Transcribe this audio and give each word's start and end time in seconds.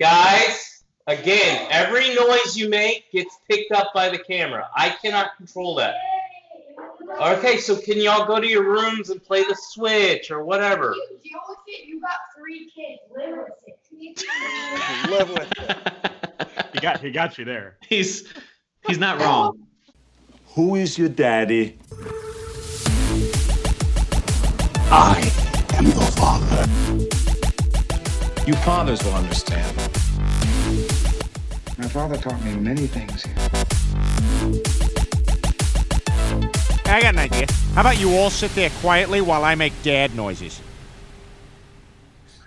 Guys, 0.00 0.84
again, 1.08 1.66
every 1.70 2.14
noise 2.14 2.56
you 2.56 2.70
make 2.70 3.12
gets 3.12 3.38
picked 3.46 3.70
up 3.70 3.88
by 3.94 4.08
the 4.08 4.16
camera. 4.16 4.66
I 4.74 4.88
cannot 4.88 5.36
control 5.36 5.74
that. 5.74 5.94
Okay, 7.20 7.58
so 7.58 7.76
can 7.76 7.98
y'all 7.98 8.26
go 8.26 8.40
to 8.40 8.46
your 8.46 8.64
rooms 8.64 9.10
and 9.10 9.22
play 9.22 9.44
the 9.44 9.54
Switch 9.54 10.30
or 10.30 10.42
whatever? 10.42 10.94
You 10.96 11.18
deal 11.22 11.40
with 11.46 11.58
it. 11.66 11.86
You 11.86 12.00
got 12.00 12.16
three 12.34 12.70
kids. 12.74 13.02
Live 13.14 13.36
with 13.36 13.58
it. 13.66 14.24
Live 15.10 15.28
with 15.28 15.52
it. 15.58 16.70
He 16.72 16.80
got 16.80 17.00
he 17.00 17.10
got 17.10 17.36
you 17.36 17.44
there. 17.44 17.76
He's 17.86 18.32
he's 18.86 18.98
not 18.98 19.20
wrong. 19.20 19.66
Who 20.54 20.76
is 20.76 20.96
your 20.96 21.10
daddy? 21.10 21.78
I 24.90 25.30
am 25.74 25.84
the 25.84 26.12
father. 26.16 26.90
You 28.46 28.56
fathers 28.56 29.00
will 29.04 29.14
understand. 29.14 29.89
My 31.80 31.88
father 31.88 32.18
taught 32.18 32.44
me 32.44 32.54
many 32.56 32.86
things. 32.86 33.24
I 36.84 37.00
got 37.00 37.14
an 37.14 37.18
idea. 37.18 37.46
How 37.74 37.80
about 37.80 37.98
you 37.98 38.14
all 38.16 38.28
sit 38.28 38.54
there 38.54 38.68
quietly 38.80 39.22
while 39.22 39.44
I 39.44 39.54
make 39.54 39.72
dad 39.82 40.14
noises? 40.14 40.60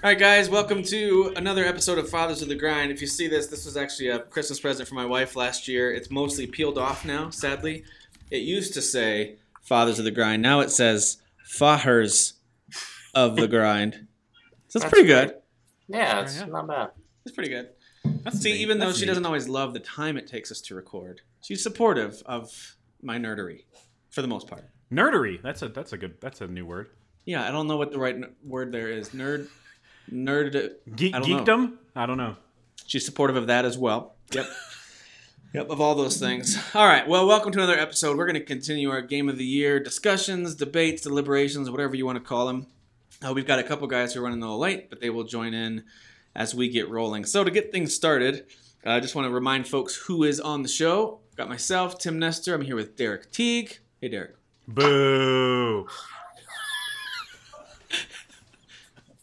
All 0.03 0.09
right, 0.11 0.19
guys, 0.19 0.49
welcome 0.51 0.83
to 0.83 1.33
another 1.35 1.65
episode 1.65 1.97
of 1.97 2.07
Fathers 2.11 2.43
of 2.43 2.47
the 2.47 2.53
Grind. 2.53 2.91
If 2.91 3.01
you 3.01 3.07
see 3.07 3.27
this, 3.27 3.47
this 3.47 3.65
was 3.65 3.75
actually 3.75 4.09
a 4.09 4.19
Christmas 4.19 4.59
present 4.59 4.87
for 4.87 4.93
my 4.93 5.05
wife 5.05 5.35
last 5.35 5.67
year. 5.67 5.91
It's 5.91 6.11
mostly 6.11 6.45
peeled 6.45 6.77
off 6.77 7.03
now, 7.03 7.31
sadly. 7.31 7.85
It 8.29 8.43
used 8.43 8.75
to 8.75 8.83
say 8.83 9.37
Fathers 9.63 9.97
of 9.97 10.05
the 10.05 10.11
Grind. 10.11 10.43
Now 10.43 10.59
it 10.59 10.69
says 10.69 11.17
Fahers 11.43 12.33
of 13.15 13.35
the 13.35 13.47
Grind. 13.47 14.05
So 14.67 14.77
it's 14.77 14.85
pretty 14.89 15.07
good. 15.07 15.33
Yeah, 15.87 16.21
it's 16.21 16.37
Yeah. 16.37 16.45
not 16.45 16.67
bad. 16.67 16.89
It's 17.25 17.33
pretty 17.33 17.49
good. 17.49 17.69
That's 18.03 18.39
See, 18.39 18.53
even 18.61 18.79
though 18.79 18.87
That's 18.87 18.97
she 18.99 19.05
neat. 19.05 19.09
doesn't 19.09 19.25
always 19.25 19.47
love 19.47 19.73
the 19.73 19.79
time 19.79 20.17
it 20.17 20.27
takes 20.27 20.51
us 20.51 20.61
to 20.61 20.75
record, 20.75 21.21
she's 21.41 21.63
supportive 21.63 22.21
of 22.25 22.75
my 23.01 23.17
nerdery 23.17 23.63
for 24.09 24.21
the 24.21 24.27
most 24.27 24.47
part. 24.47 24.65
nerdery. 24.91 25.41
That's 25.41 25.61
a 25.61 25.69
that's 25.69 25.93
a 25.93 25.97
good 25.97 26.15
that's 26.21 26.41
a 26.41 26.47
new 26.47 26.65
word. 26.65 26.89
Yeah, 27.25 27.47
I 27.47 27.51
don't 27.51 27.67
know 27.67 27.77
what 27.77 27.91
the 27.91 27.99
right 27.99 28.15
n- 28.15 28.35
word 28.43 28.71
there 28.71 28.89
is. 28.89 29.09
Nerd, 29.09 29.47
nerd. 30.11 30.71
Geek, 30.95 31.15
I 31.15 31.19
don't 31.19 31.29
know. 31.29 31.43
geekdom. 31.43 31.73
I 31.95 32.05
don't 32.05 32.17
know. 32.17 32.35
She's 32.85 33.05
supportive 33.05 33.35
of 33.37 33.47
that 33.47 33.63
as 33.65 33.77
well. 33.77 34.15
Yep. 34.31 34.45
yep, 35.53 35.69
of 35.69 35.79
all 35.79 35.95
those 35.95 36.17
things. 36.17 36.57
All 36.75 36.85
right, 36.85 37.07
well, 37.07 37.25
welcome 37.25 37.51
to 37.53 37.59
another 37.59 37.79
episode. 37.79 38.17
We're 38.17 38.25
going 38.25 38.33
to 38.35 38.43
continue 38.45 38.89
our 38.89 39.01
game 39.01 39.29
of 39.29 39.37
the 39.37 39.45
year 39.45 39.79
discussions, 39.79 40.55
debates, 40.55 41.01
deliberations, 41.03 41.69
whatever 41.69 41.95
you 41.95 42.05
want 42.05 42.17
to 42.17 42.23
call 42.23 42.47
them. 42.47 42.67
Uh, 43.25 43.31
we've 43.33 43.47
got 43.47 43.59
a 43.59 43.63
couple 43.63 43.87
guys 43.87 44.13
who 44.13 44.19
are 44.19 44.23
running 44.23 44.39
a 44.41 44.45
little 44.45 44.59
late, 44.59 44.89
but 44.89 44.99
they 44.99 45.09
will 45.09 45.23
join 45.23 45.53
in 45.53 45.85
as 46.35 46.53
we 46.55 46.69
get 46.69 46.89
rolling. 46.89 47.25
So, 47.25 47.43
to 47.43 47.51
get 47.51 47.71
things 47.71 47.93
started, 47.93 48.45
uh, 48.85 48.91
I 48.91 48.99
just 48.99 49.15
want 49.15 49.27
to 49.27 49.33
remind 49.33 49.67
folks 49.67 49.95
who 49.95 50.23
is 50.23 50.39
on 50.39 50.63
the 50.63 50.69
show. 50.69 51.19
Got 51.35 51.49
myself, 51.49 51.97
Tim 51.99 52.19
Nestor. 52.19 52.53
I'm 52.53 52.61
here 52.61 52.75
with 52.75 52.95
Derek 52.95 53.31
Teague. 53.31 53.79
Hey, 54.01 54.09
Derek. 54.09 54.35
Boo. 54.67 55.87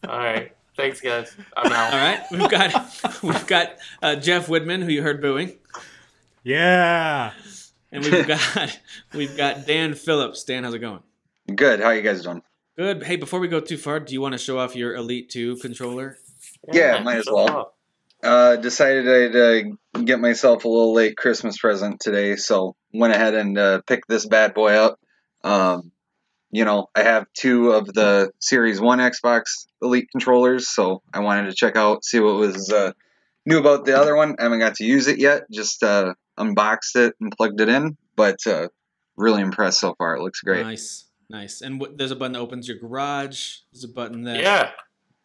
All 0.08 0.18
right. 0.18 0.52
Thanks, 0.76 1.00
guys. 1.00 1.36
I'm 1.56 1.70
All 1.70 1.78
out. 1.78 1.92
right, 1.92 2.24
we've 2.30 2.48
got 2.48 3.22
we've 3.22 3.46
got 3.46 3.76
uh, 4.02 4.16
Jeff 4.16 4.48
Woodman, 4.48 4.80
who 4.80 4.88
you 4.88 5.02
heard 5.02 5.20
booing. 5.20 5.58
Yeah. 6.42 7.32
And 7.92 8.02
we've 8.02 8.26
got 8.26 8.78
we've 9.14 9.36
got 9.36 9.66
Dan 9.66 9.94
Phillips. 9.94 10.42
Dan, 10.44 10.64
how's 10.64 10.72
it 10.72 10.78
going? 10.78 11.02
Good. 11.54 11.80
How 11.80 11.86
are 11.86 11.94
you 11.94 12.00
guys 12.02 12.22
doing? 12.22 12.42
Good. 12.78 13.02
Hey, 13.02 13.16
before 13.16 13.40
we 13.40 13.48
go 13.48 13.60
too 13.60 13.76
far, 13.76 14.00
do 14.00 14.14
you 14.14 14.22
want 14.22 14.32
to 14.32 14.38
show 14.38 14.58
off 14.58 14.74
your 14.74 14.94
Elite 14.94 15.28
Two 15.28 15.56
controller? 15.56 16.16
Yeah, 16.72 17.02
might 17.02 17.18
as 17.18 17.28
well. 17.30 17.74
Uh, 18.22 18.56
decided 18.56 19.08
I'd 19.08 19.36
uh, 19.36 20.00
get 20.04 20.20
myself 20.20 20.64
a 20.64 20.68
little 20.68 20.92
late 20.92 21.16
Christmas 21.16 21.56
present 21.58 22.00
today, 22.00 22.36
so 22.36 22.76
went 22.92 23.14
ahead 23.14 23.34
and 23.34 23.56
uh, 23.56 23.80
picked 23.86 24.08
this 24.08 24.26
bad 24.26 24.52
boy 24.52 24.74
up. 24.74 25.00
Um, 25.42 25.90
you 26.50 26.64
know, 26.64 26.88
I 26.94 27.02
have 27.02 27.26
two 27.32 27.70
of 27.70 27.86
the 27.86 28.30
Series 28.40 28.80
One 28.80 28.98
Xbox 28.98 29.66
Elite 29.80 30.08
controllers, 30.10 30.68
so 30.68 31.02
I 31.14 31.20
wanted 31.20 31.46
to 31.46 31.54
check 31.54 31.76
out, 31.76 32.04
see 32.04 32.20
what 32.20 32.34
was 32.34 32.70
uh, 32.70 32.92
new 33.46 33.58
about 33.58 33.86
the 33.86 33.98
other 33.98 34.14
one. 34.14 34.36
I 34.38 34.42
haven't 34.42 34.58
got 34.58 34.74
to 34.76 34.84
use 34.84 35.06
it 35.06 35.18
yet, 35.18 35.44
just 35.50 35.82
uh, 35.82 36.12
unboxed 36.36 36.96
it 36.96 37.14
and 37.20 37.32
plugged 37.34 37.60
it 37.60 37.70
in, 37.70 37.96
but 38.16 38.46
uh, 38.46 38.68
really 39.16 39.40
impressed 39.40 39.80
so 39.80 39.94
far. 39.96 40.16
It 40.16 40.22
looks 40.22 40.40
great. 40.40 40.66
Nice, 40.66 41.06
nice. 41.30 41.62
And 41.62 41.80
what, 41.80 41.96
there's 41.96 42.10
a 42.10 42.16
button 42.16 42.32
that 42.32 42.40
opens 42.40 42.68
your 42.68 42.78
garage. 42.78 43.58
There's 43.72 43.84
a 43.84 43.88
button 43.88 44.24
that 44.24 44.40
Yeah. 44.40 44.72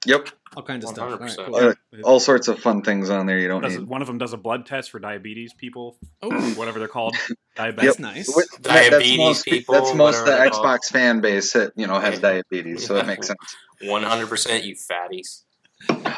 Yep, 0.06 0.30
all 0.56 0.64
kinds 0.64 0.86
of 0.86 0.92
stuff. 0.92 1.12
All 1.12 1.18
right, 1.18 1.30
100%. 1.32 1.46
cool. 1.46 1.56
Uh, 1.56 1.74
all 2.04 2.20
sorts 2.20 2.48
of 2.48 2.60
fun 2.60 2.82
things 2.82 3.10
on 3.10 3.26
there 3.26 3.38
you 3.40 3.48
don't 3.48 3.62
Does, 3.62 3.78
need. 3.78 3.88
one 3.88 4.02
of 4.02 4.08
them 4.08 4.18
does 4.18 4.34
a 4.34 4.38
blood 4.38 4.66
test 4.66 4.92
for 4.92 5.00
diabetes 5.00 5.54
people, 5.54 5.98
Oh, 6.22 6.32
whatever 6.56 6.80
they're 6.80 6.88
called. 6.88 7.16
Diabetes. 7.56 7.86
that's 7.88 8.00
nice. 8.00 8.34
Wh- 8.34 8.62
that- 8.62 8.90
Diabetes 8.92 9.10
that's 9.10 9.18
most, 9.18 9.46
people, 9.46 9.74
That's 9.76 9.94
most 9.94 10.18
the 10.26 10.32
whatever 10.32 10.42
they're 10.44 10.50
called. 10.52 10.66
Xbox 10.82 10.92
fan 10.92 11.22
base 11.22 11.54
that 11.54 11.72
you 11.76 11.88
know 11.88 12.00
has 12.00 12.16
Yeah. 12.16 12.20
diabetes, 12.52 12.86
so 12.86 12.94
that 12.96 13.08
makes 13.08 13.28
sense. 13.28 13.40
100% 13.84 14.64
you 14.64 14.76
fatties. 14.76 15.44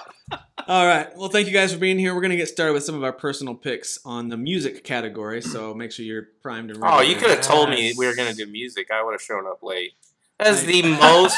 All 0.67 0.85
right. 0.85 1.07
Well, 1.15 1.29
thank 1.29 1.47
you 1.47 1.53
guys 1.53 1.71
for 1.71 1.79
being 1.79 1.97
here. 1.97 2.13
We're 2.13 2.21
gonna 2.21 2.35
get 2.35 2.49
started 2.49 2.73
with 2.73 2.83
some 2.83 2.95
of 2.95 3.03
our 3.03 3.13
personal 3.13 3.55
picks 3.55 3.99
on 4.03 4.27
the 4.27 4.35
music 4.37 4.83
category. 4.83 5.41
So 5.41 5.73
make 5.73 5.91
sure 5.93 6.03
you're 6.05 6.27
primed 6.41 6.71
and 6.71 6.81
ready. 6.81 6.93
Oh, 6.93 7.01
you 7.01 7.15
could 7.15 7.29
have 7.29 7.41
told 7.41 7.69
me 7.69 7.93
we 7.97 8.05
were 8.05 8.15
going 8.15 8.29
to 8.29 8.35
do 8.35 8.45
music. 8.51 8.91
I 8.91 9.01
would 9.01 9.13
have 9.13 9.21
shown 9.21 9.47
up 9.47 9.63
late. 9.63 9.93
That's 10.37 10.63
the 10.63 10.81
most 11.01 11.37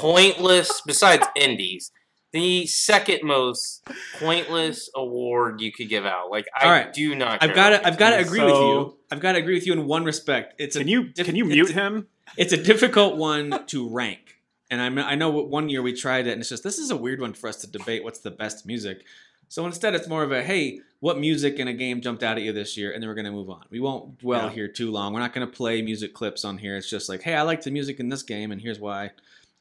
pointless, 0.00 0.82
besides 0.86 1.26
indies, 1.36 1.90
the 2.32 2.66
second 2.66 3.20
most 3.22 3.86
pointless 4.18 4.90
award 4.94 5.60
you 5.60 5.70
could 5.72 5.88
give 5.88 6.04
out. 6.04 6.30
Like, 6.30 6.46
I 6.56 6.64
All 6.64 6.70
right. 6.72 6.92
do 6.92 7.14
not. 7.14 7.42
I've 7.42 7.54
got 7.54 7.70
to. 7.70 7.86
I've 7.86 7.96
got 7.98 8.10
to 8.10 8.16
music. 8.16 8.26
agree 8.32 8.44
with 8.44 8.54
you. 8.54 8.96
I've 9.10 9.20
got 9.20 9.32
to 9.32 9.38
agree 9.38 9.54
with 9.54 9.66
you 9.66 9.72
in 9.72 9.86
one 9.86 10.04
respect. 10.04 10.54
It's 10.58 10.76
a 10.76 10.80
Can 10.80 10.88
you 10.88 11.04
diff- 11.04 11.26
can 11.26 11.36
you 11.36 11.44
it's- 11.44 11.54
mute 11.54 11.70
him? 11.70 12.08
It's 12.36 12.52
a 12.52 12.56
difficult 12.56 13.16
one 13.16 13.64
to 13.66 13.88
rank, 13.88 14.40
and 14.70 14.80
I 14.98 15.10
I 15.12 15.14
know 15.14 15.30
one 15.30 15.68
year 15.68 15.82
we 15.82 15.92
tried 15.92 16.26
it, 16.26 16.32
and 16.32 16.40
it's 16.40 16.48
just 16.48 16.64
this 16.64 16.78
is 16.78 16.90
a 16.90 16.96
weird 16.96 17.20
one 17.20 17.32
for 17.34 17.48
us 17.48 17.56
to 17.58 17.66
debate 17.68 18.02
what's 18.02 18.18
the 18.20 18.30
best 18.32 18.66
music. 18.66 19.04
So 19.48 19.64
instead, 19.66 19.94
it's 19.94 20.08
more 20.08 20.24
of 20.24 20.32
a 20.32 20.42
hey, 20.42 20.80
what 20.98 21.18
music 21.18 21.60
in 21.60 21.68
a 21.68 21.72
game 21.74 22.00
jumped 22.00 22.24
out 22.24 22.36
at 22.38 22.42
you 22.42 22.52
this 22.52 22.76
year, 22.76 22.90
and 22.90 23.00
then 23.00 23.08
we're 23.08 23.14
gonna 23.14 23.30
move 23.30 23.50
on. 23.50 23.62
We 23.70 23.78
won't 23.78 24.18
dwell 24.18 24.46
Yeah. 24.48 24.50
here 24.54 24.68
too 24.68 24.90
long. 24.90 25.12
We're 25.12 25.20
not 25.20 25.32
gonna 25.34 25.46
play 25.46 25.80
music 25.82 26.12
clips 26.14 26.44
on 26.44 26.58
here. 26.58 26.76
It's 26.76 26.90
just 26.90 27.08
like 27.08 27.22
hey, 27.22 27.34
I 27.34 27.42
like 27.42 27.62
the 27.62 27.70
music 27.70 28.00
in 28.00 28.08
this 28.08 28.24
game, 28.24 28.50
and 28.50 28.60
here's 28.60 28.80
why, 28.80 29.10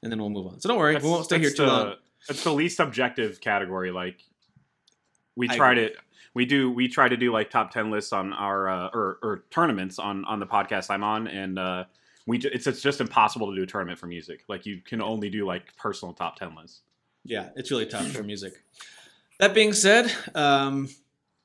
and 0.04 0.12
then 0.12 0.20
we'll 0.20 0.30
move 0.30 0.48
on. 0.48 0.60
So 0.60 0.70
don't 0.70 0.78
worry, 0.78 0.96
we 0.96 1.10
won't 1.10 1.26
stay 1.26 1.40
here 1.40 1.50
too 1.50 1.66
the, 1.66 1.68
long. 1.68 1.96
It's 2.30 2.44
the 2.44 2.54
least 2.54 2.80
objective 2.80 3.42
category. 3.42 3.92
Like 3.92 4.20
we 5.36 5.48
tried 5.48 5.78
agree. 5.78 5.96
We 6.36 6.46
do. 6.46 6.72
We 6.72 6.88
try 6.88 7.08
to 7.08 7.18
do 7.18 7.32
like 7.32 7.50
top 7.50 7.72
ten 7.72 7.92
lists 7.92 8.12
on 8.12 8.34
our 8.34 8.68
uh, 8.68 8.90
or 8.94 9.20
or 9.22 9.44
tournaments 9.52 10.00
on 10.00 10.26
on 10.26 10.40
the 10.40 10.48
podcast 10.48 10.90
I'm 10.90 11.04
on, 11.04 11.28
and 11.28 11.60
uh, 11.60 11.84
we 12.26 12.40
ju- 12.40 12.50
it's 12.52 12.66
it's 12.66 12.82
just 12.82 13.02
impossible 13.02 13.52
to 13.52 13.56
do 13.56 13.64
a 13.64 13.68
tournament 13.68 14.00
for 14.00 14.08
music. 14.08 14.44
Like 14.48 14.66
you 14.66 14.82
can 14.82 15.02
only 15.02 15.30
do 15.30 15.46
like 15.46 15.76
personal 15.78 16.14
top 16.14 16.38
ten 16.38 16.56
lists. 16.56 16.82
Yeah, 17.24 17.50
it's 17.56 17.72
really 17.72 17.86
tough 17.86 18.08
for 18.08 18.24
music. 18.24 18.54
That 19.40 19.54
being 19.54 19.74
said, 19.74 20.12
um, 20.36 20.90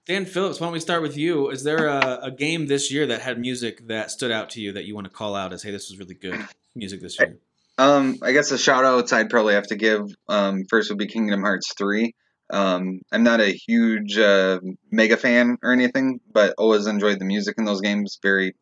Dan 0.06 0.24
Phillips, 0.24 0.58
why 0.58 0.66
don't 0.66 0.72
we 0.72 0.80
start 0.80 1.02
with 1.02 1.16
you? 1.16 1.50
Is 1.50 1.64
there 1.64 1.86
a, 1.86 2.20
a 2.24 2.30
game 2.30 2.66
this 2.66 2.90
year 2.90 3.06
that 3.06 3.20
had 3.20 3.38
music 3.38 3.86
that 3.88 4.10
stood 4.10 4.30
out 4.30 4.50
to 4.50 4.60
you 4.60 4.72
that 4.72 4.84
you 4.84 4.94
want 4.94 5.06
to 5.06 5.12
call 5.12 5.34
out 5.34 5.52
as, 5.52 5.62
hey, 5.62 5.70
this 5.70 5.90
was 5.90 5.98
really 5.98 6.14
good 6.14 6.40
music 6.74 7.00
this 7.00 7.18
year? 7.18 7.36
Um, 7.78 8.16
I 8.22 8.32
guess 8.32 8.50
the 8.50 8.58
shout 8.58 8.84
outs 8.84 9.12
I'd 9.12 9.30
probably 9.30 9.54
have 9.54 9.68
to 9.68 9.76
give 9.76 10.02
um, 10.28 10.64
first 10.68 10.90
would 10.90 10.98
be 10.98 11.06
Kingdom 11.06 11.42
Hearts 11.42 11.72
3. 11.78 12.12
Um, 12.50 13.00
I'm 13.12 13.22
not 13.22 13.40
a 13.40 13.52
huge 13.52 14.18
uh, 14.18 14.58
mega 14.90 15.16
fan 15.16 15.58
or 15.62 15.72
anything, 15.72 16.20
but 16.32 16.54
always 16.58 16.86
enjoyed 16.86 17.20
the 17.20 17.24
music 17.24 17.54
in 17.56 17.64
those 17.64 17.80
games. 17.80 18.18
Very 18.20 18.56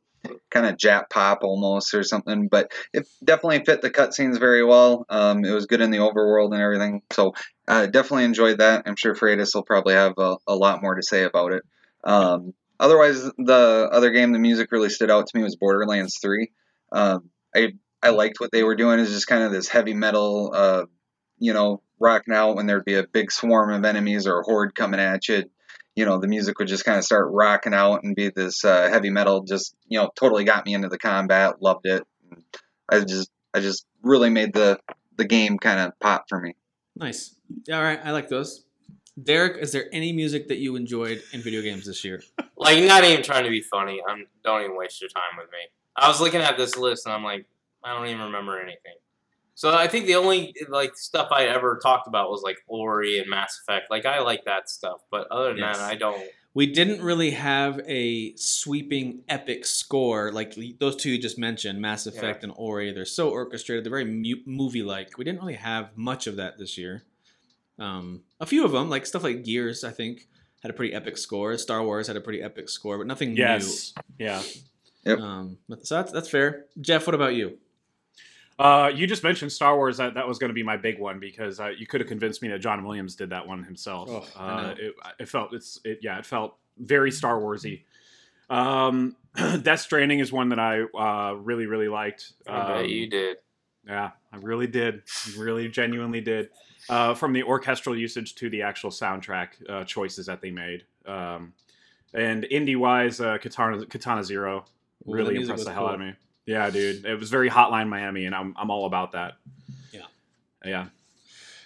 kind 0.50 0.66
of 0.66 0.76
Jap 0.76 1.08
pop 1.08 1.44
almost 1.44 1.94
or 1.94 2.02
something, 2.02 2.48
but 2.48 2.72
it 2.92 3.06
definitely 3.24 3.64
fit 3.64 3.80
the 3.80 3.90
cutscenes 3.90 4.38
very 4.38 4.64
well. 4.64 5.06
Um, 5.08 5.44
it 5.44 5.52
was 5.52 5.66
good 5.66 5.80
in 5.80 5.90
the 5.90 5.98
overworld 5.98 6.52
and 6.52 6.60
everything. 6.60 7.02
So 7.12 7.32
uh, 7.68 7.86
definitely 7.86 8.24
enjoyed 8.24 8.58
that. 8.58 8.82
I'm 8.86 8.96
sure 8.96 9.14
Freitas 9.14 9.54
will 9.54 9.62
probably 9.62 9.94
have 9.94 10.14
a, 10.18 10.36
a 10.46 10.54
lot 10.54 10.82
more 10.82 10.94
to 10.94 11.02
say 11.02 11.24
about 11.24 11.52
it. 11.52 11.62
Um, 12.04 12.54
otherwise, 12.78 13.22
the 13.22 13.88
other 13.90 14.10
game, 14.10 14.32
the 14.32 14.38
music 14.38 14.72
really 14.72 14.90
stood 14.90 15.10
out 15.10 15.28
to 15.28 15.36
me 15.36 15.42
was 15.44 15.56
Borderlands 15.56 16.18
3. 16.20 16.50
Um, 16.92 17.30
I 17.54 17.72
I 18.02 18.10
liked 18.10 18.40
what 18.40 18.52
they 18.52 18.62
were 18.62 18.76
doing. 18.76 18.98
Is 18.98 19.10
just 19.10 19.26
kind 19.26 19.42
of 19.42 19.52
this 19.52 19.68
heavy 19.68 19.94
metal, 19.94 20.52
uh, 20.54 20.84
you 21.38 21.52
know, 21.52 21.82
rocking 21.98 22.34
out 22.34 22.56
when 22.56 22.66
there'd 22.66 22.84
be 22.84 22.94
a 22.94 23.06
big 23.06 23.32
swarm 23.32 23.72
of 23.72 23.84
enemies 23.84 24.26
or 24.26 24.40
a 24.40 24.42
horde 24.42 24.74
coming 24.74 25.00
at 25.00 25.28
you. 25.28 25.44
You 25.94 26.04
know, 26.04 26.18
the 26.18 26.28
music 26.28 26.58
would 26.58 26.68
just 26.68 26.84
kind 26.84 26.98
of 26.98 27.04
start 27.04 27.28
rocking 27.32 27.72
out 27.72 28.02
and 28.02 28.14
be 28.14 28.28
this 28.28 28.64
uh, 28.64 28.88
heavy 28.90 29.10
metal. 29.10 29.42
Just 29.42 29.74
you 29.86 29.98
know, 29.98 30.10
totally 30.14 30.44
got 30.44 30.66
me 30.66 30.74
into 30.74 30.88
the 30.88 30.98
combat. 30.98 31.62
Loved 31.62 31.86
it. 31.86 32.04
I 32.88 33.00
just 33.00 33.30
I 33.54 33.60
just 33.60 33.86
really 34.02 34.30
made 34.30 34.52
the 34.52 34.78
the 35.16 35.24
game 35.24 35.58
kind 35.58 35.80
of 35.80 35.98
pop 35.98 36.26
for 36.28 36.40
me. 36.40 36.54
Nice. 36.94 37.34
Yeah, 37.66 37.78
all 37.78 37.82
right. 37.82 38.00
I 38.02 38.12
like 38.12 38.28
those. 38.28 38.64
Derek, 39.22 39.56
is 39.62 39.72
there 39.72 39.86
any 39.92 40.12
music 40.12 40.48
that 40.48 40.58
you 40.58 40.76
enjoyed 40.76 41.22
in 41.32 41.40
video 41.40 41.62
games 41.62 41.86
this 41.86 42.04
year? 42.04 42.22
Like, 42.58 42.82
not 42.84 43.04
even 43.04 43.22
trying 43.22 43.44
to 43.44 43.50
be 43.50 43.62
funny. 43.62 44.00
I'm. 44.06 44.26
Don't 44.44 44.62
even 44.62 44.76
waste 44.76 45.00
your 45.00 45.10
time 45.10 45.38
with 45.38 45.50
me. 45.50 45.58
I 45.96 46.08
was 46.08 46.20
looking 46.20 46.42
at 46.42 46.58
this 46.58 46.76
list 46.76 47.06
and 47.06 47.14
I'm 47.14 47.24
like, 47.24 47.46
I 47.86 47.94
don't 47.94 48.06
even 48.08 48.20
remember 48.22 48.58
anything. 48.58 48.94
So 49.54 49.72
I 49.74 49.86
think 49.88 50.06
the 50.06 50.16
only 50.16 50.52
like 50.68 50.96
stuff 50.96 51.28
I 51.30 51.44
ever 51.46 51.78
talked 51.82 52.06
about 52.08 52.30
was 52.30 52.42
like 52.42 52.58
Ori 52.66 53.18
and 53.18 53.30
Mass 53.30 53.58
Effect. 53.62 53.90
Like 53.90 54.04
I 54.04 54.20
like 54.20 54.44
that 54.44 54.68
stuff, 54.68 55.00
but 55.10 55.26
other 55.30 55.48
than 55.50 55.58
Yes. 55.58 55.78
that, 55.78 55.90
I 55.90 55.94
don't. 55.94 56.22
We 56.52 56.66
didn't 56.66 57.02
really 57.02 57.30
have 57.32 57.80
a 57.86 58.34
sweeping 58.36 59.22
epic 59.28 59.64
score 59.66 60.32
like 60.32 60.54
those 60.80 60.96
two 60.96 61.10
you 61.10 61.18
just 61.18 61.38
mentioned, 61.38 61.80
Mass 61.80 62.06
Effect 62.06 62.44
and 62.44 62.52
Ori. 62.56 62.92
They're 62.92 63.04
so 63.04 63.28
orchestrated. 63.30 63.84
They're 63.84 63.90
very 63.90 64.04
mu- 64.06 64.42
movie-like. 64.46 65.16
We 65.18 65.24
didn't 65.24 65.40
really 65.40 65.54
have 65.54 65.90
much 65.96 66.26
of 66.26 66.36
that 66.36 66.58
this 66.58 66.76
year. 66.78 67.04
Um, 67.78 68.22
a 68.40 68.46
few 68.46 68.64
of 68.64 68.72
them, 68.72 68.88
like 68.88 69.04
stuff 69.04 69.22
like 69.22 69.44
Gears, 69.44 69.84
I 69.84 69.90
think, 69.90 70.26
had 70.62 70.70
a 70.70 70.74
pretty 70.74 70.94
epic 70.94 71.18
score. 71.18 71.56
Star 71.58 71.82
Wars 71.82 72.06
had 72.06 72.16
a 72.16 72.22
pretty 72.22 72.42
epic 72.42 72.70
score, 72.70 72.96
but 72.98 73.06
nothing 73.06 73.36
Yes. 73.36 73.92
Yeah. 74.18 74.42
new. 75.04 75.16
Um, 75.18 75.58
but- 75.68 75.86
so 75.86 75.96
that's 75.96 76.10
that's 76.12 76.28
fair. 76.30 76.66
Jeff, 76.80 77.06
what 77.06 77.14
about 77.14 77.34
you? 77.34 77.58
Uh, 78.58 78.90
you 78.94 79.06
just 79.06 79.22
mentioned 79.22 79.52
Star 79.52 79.76
Wars. 79.76 79.98
That 79.98 80.14
that 80.14 80.26
was 80.26 80.38
going 80.38 80.48
to 80.48 80.54
be 80.54 80.62
my 80.62 80.76
big 80.76 80.98
one 80.98 81.20
because 81.20 81.60
uh, 81.60 81.68
you 81.68 81.86
could 81.86 82.00
have 82.00 82.08
convinced 82.08 82.40
me 82.42 82.48
that 82.48 82.58
John 82.60 82.84
Williams 82.84 83.14
did 83.14 83.30
that 83.30 83.46
one 83.46 83.62
himself. 83.62 84.08
Oh, 84.10 84.26
I 84.36 84.48
uh, 84.48 84.62
know. 84.62 84.74
it, 84.78 84.94
it 85.20 85.28
felt 85.28 85.52
it's 85.52 85.80
it 85.84 85.98
yeah 86.02 86.18
it 86.18 86.26
felt 86.26 86.56
very 86.78 87.10
Star 87.10 87.38
Warsy. 87.38 87.82
Um, 88.48 89.16
Death 89.34 89.80
Stranding 89.80 90.20
is 90.20 90.32
one 90.32 90.48
that 90.50 90.58
I 90.58 90.82
uh, 90.82 91.34
really 91.34 91.66
really 91.66 91.88
liked. 91.88 92.32
Um, 92.46 92.86
you 92.86 93.08
did. 93.08 93.38
Yeah, 93.86 94.12
I 94.32 94.36
really 94.38 94.66
did. 94.66 95.02
Really 95.36 95.68
genuinely 95.68 96.20
did. 96.20 96.48
Uh, 96.88 97.14
from 97.14 97.32
the 97.32 97.42
orchestral 97.42 97.96
usage 97.96 98.34
to 98.36 98.48
the 98.48 98.62
actual 98.62 98.90
soundtrack 98.90 99.48
uh, 99.68 99.84
choices 99.84 100.26
that 100.26 100.40
they 100.40 100.50
made. 100.50 100.84
Um, 101.04 101.52
and 102.14 102.44
indie 102.44 102.76
wise, 102.76 103.20
uh, 103.20 103.38
Katana, 103.38 103.84
Katana 103.86 104.22
Zero 104.22 104.64
really 105.04 105.34
music 105.34 105.50
impressed 105.50 105.66
the 105.66 105.72
hell 105.72 105.82
cool. 105.82 105.88
out 105.88 105.94
of 105.94 106.00
me. 106.00 106.14
Yeah, 106.46 106.70
dude. 106.70 107.04
It 107.04 107.18
was 107.18 107.28
very 107.30 107.50
Hotline 107.50 107.88
Miami, 107.88 108.24
and 108.26 108.34
I'm, 108.34 108.54
I'm 108.56 108.70
all 108.70 108.86
about 108.86 109.12
that. 109.12 109.34
Yeah. 109.92 110.02
Yeah. 110.64 110.86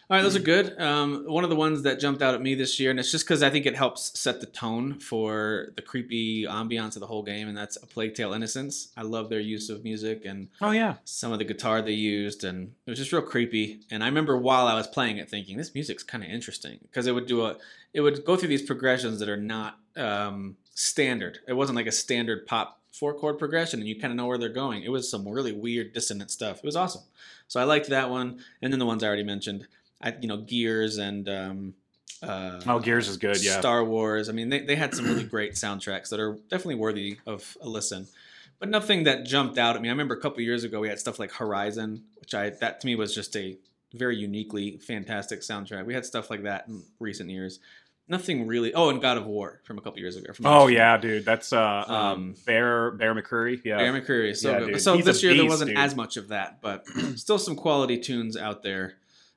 All 0.09 0.17
right, 0.17 0.23
those 0.23 0.35
are 0.35 0.41
good. 0.41 0.77
Um, 0.81 1.25
one 1.29 1.45
of 1.45 1.51
the 1.51 1.57
ones 1.57 1.83
that 1.83 2.01
jumped 2.01 2.21
out 2.21 2.35
at 2.35 2.43
me 2.43 2.57
this 2.57 2.81
year, 2.81 2.91
and 2.91 2.99
it's 2.99 3.13
just 3.13 3.25
because 3.25 3.45
I 3.45 3.51
think 3.51 3.65
it 3.65 3.77
helps 3.77 4.19
set 4.19 4.41
the 4.41 4.47
tone 4.47 4.99
for 4.99 5.69
the 5.77 5.83
creepy 5.83 6.47
ambiance 6.47 6.97
of 6.97 7.01
the 7.01 7.07
whole 7.07 7.23
game, 7.23 7.47
and 7.47 7.57
that's 7.57 7.77
A 7.77 7.87
Plague 7.87 8.17
Tale 8.17 8.33
Innocence. 8.33 8.89
I 8.97 9.03
love 9.03 9.29
their 9.31 9.39
use 9.39 9.71
of 9.71 9.85
music 9.85 10.25
and 10.25 10.49
Oh, 10.61 10.73
yeah. 10.73 10.95
some 11.05 11.31
of 11.31 11.39
the 11.39 11.45
guitar 11.45 11.81
they 11.81 11.93
used, 11.93 12.43
and 12.43 12.73
it 12.87 12.91
was 12.91 12.99
just 12.99 13.13
real 13.13 13.23
creepy. 13.23 13.83
And 13.93 14.03
I 14.03 14.07
remember 14.07 14.37
while 14.37 14.67
I 14.67 14.75
was 14.75 14.89
playing 14.89 15.19
it, 15.19 15.31
thinking 15.31 15.57
this 15.57 15.75
music's 15.75 16.03
kind 16.03 16.25
of 16.25 16.31
interesting 16.31 16.79
because 16.83 17.07
it 17.07 17.13
would 17.13 17.27
do 17.27 17.45
a, 17.45 17.57
it 17.95 18.01
would 18.01 18.25
go 18.25 18.35
through 18.35 18.49
these 18.49 18.63
progressions 18.63 19.21
that 19.21 19.29
are 19.29 19.37
not 19.37 19.79
um, 19.95 20.57
standard. 20.75 21.39
It 21.47 21.53
wasn't 21.53 21.77
like 21.77 21.87
a 21.87 21.93
standard 21.93 22.49
pop 22.49 22.80
four 23.01 23.15
chord 23.15 23.39
progression, 23.39 23.81
and 23.81 23.89
you 23.89 23.99
kind 23.99 24.13
of 24.13 24.17
know 24.19 24.27
where 24.27 24.37
they're 24.37 24.51
going. 24.51 24.83
It 24.83 24.91
was 24.91 25.11
some 25.11 25.27
really 25.27 25.53
weird 25.53 25.95
dissonant 25.95 26.31
stuff. 26.31 26.59
It 26.59 26.65
was 26.65 26.77
awesome. 26.77 27.03
So 27.49 27.59
I 27.59 27.65
liked 27.65 27.89
that 27.89 28.11
one, 28.11 28.41
and 28.61 28.71
then 28.71 28.79
the 28.79 28.87
ones 28.87 29.03
I 29.03 29.07
already 29.07 29.25
mentioned. 29.25 29.67
I, 30.03 30.15
you 30.21 30.29
know, 30.29 30.37
Gears 30.37 30.99
and 30.99 31.29
um, 31.29 31.75
uh, 32.23 32.61
Oh, 32.67 32.79
Gears 32.79 33.09
is 33.09 33.17
good, 33.17 33.43
yeah. 33.43 33.59
Star 33.59 33.83
Wars. 33.83 34.29
I 34.29 34.33
mean, 34.33 34.51
they, 34.51 34.61
they 34.61 34.77
had 34.77 34.95
some 34.95 35.07
really 35.07 35.25
great 35.37 35.55
soundtracks 35.55 36.11
that 36.11 36.21
are 36.21 36.35
definitely 36.51 36.77
worthy 36.77 37.19
of 37.27 37.57
a 37.63 37.69
listen, 37.69 38.07
but 38.59 38.69
nothing 38.69 39.05
that 39.05 39.25
jumped 39.25 39.57
out 39.57 39.77
at 39.77 39.83
me. 39.83 39.89
I 39.89 39.93
remember 39.93 40.15
a 40.15 40.21
couple 40.21 40.43
years 40.43 40.63
ago 40.65 40.81
we 40.81 40.89
had 40.89 40.99
stuff 40.99 41.19
like 41.19 41.33
Horizon, 41.33 42.05
which 42.21 42.35
I 42.35 42.51
that 42.51 42.81
to 42.81 42.87
me 42.87 42.95
was 42.97 43.15
just 43.15 43.35
a 43.35 43.57
very 43.95 44.17
uniquely 44.17 44.77
fantastic 44.77 45.41
soundtrack. 45.41 45.87
We 45.87 45.95
had 45.95 46.05
stuff 46.05 46.31
like 46.31 46.43
that 46.43 46.69
in 46.69 46.83
recent 46.99 47.31
years. 47.31 47.61
Nothing 48.11 48.47
really. 48.47 48.75
Oh, 48.75 48.91
and 48.91 49.01
God 49.01 49.17
of 49.17 49.25
War 49.25 49.61
from 49.65 49.79
a 49.79 49.81
couple 49.81 50.01
years 50.01 50.17
ago. 50.17 50.33
From 50.35 50.45
Oh, 50.47 50.67
yeah, 50.67 50.97
dude. 50.99 51.25
That's 51.25 51.53
uh, 51.53 51.85
um, 51.87 51.95
Um, 51.95 52.35
Bear 52.45 52.91
Bear 52.91 53.15
McCreary. 53.15 53.61
Yeah. 53.65 53.79
Bear 53.79 53.93
McCreary. 53.93 54.31
is 54.33 54.41
So, 54.43 54.67
Yeah, 54.67 54.77
so 54.79 54.97
He's 54.97 55.05
this 55.05 55.23
year 55.23 55.33
there 55.35 55.47
wasn't 55.47 55.71
dude. 55.71 55.79
as 55.79 55.95
much 55.95 56.17
of 56.17 56.29
that, 56.29 56.61
but 56.61 56.87
still 57.17 57.39
some 57.39 57.55
quality 57.57 57.97
tunes 57.99 58.37
out 58.37 58.63
there. 58.65 58.95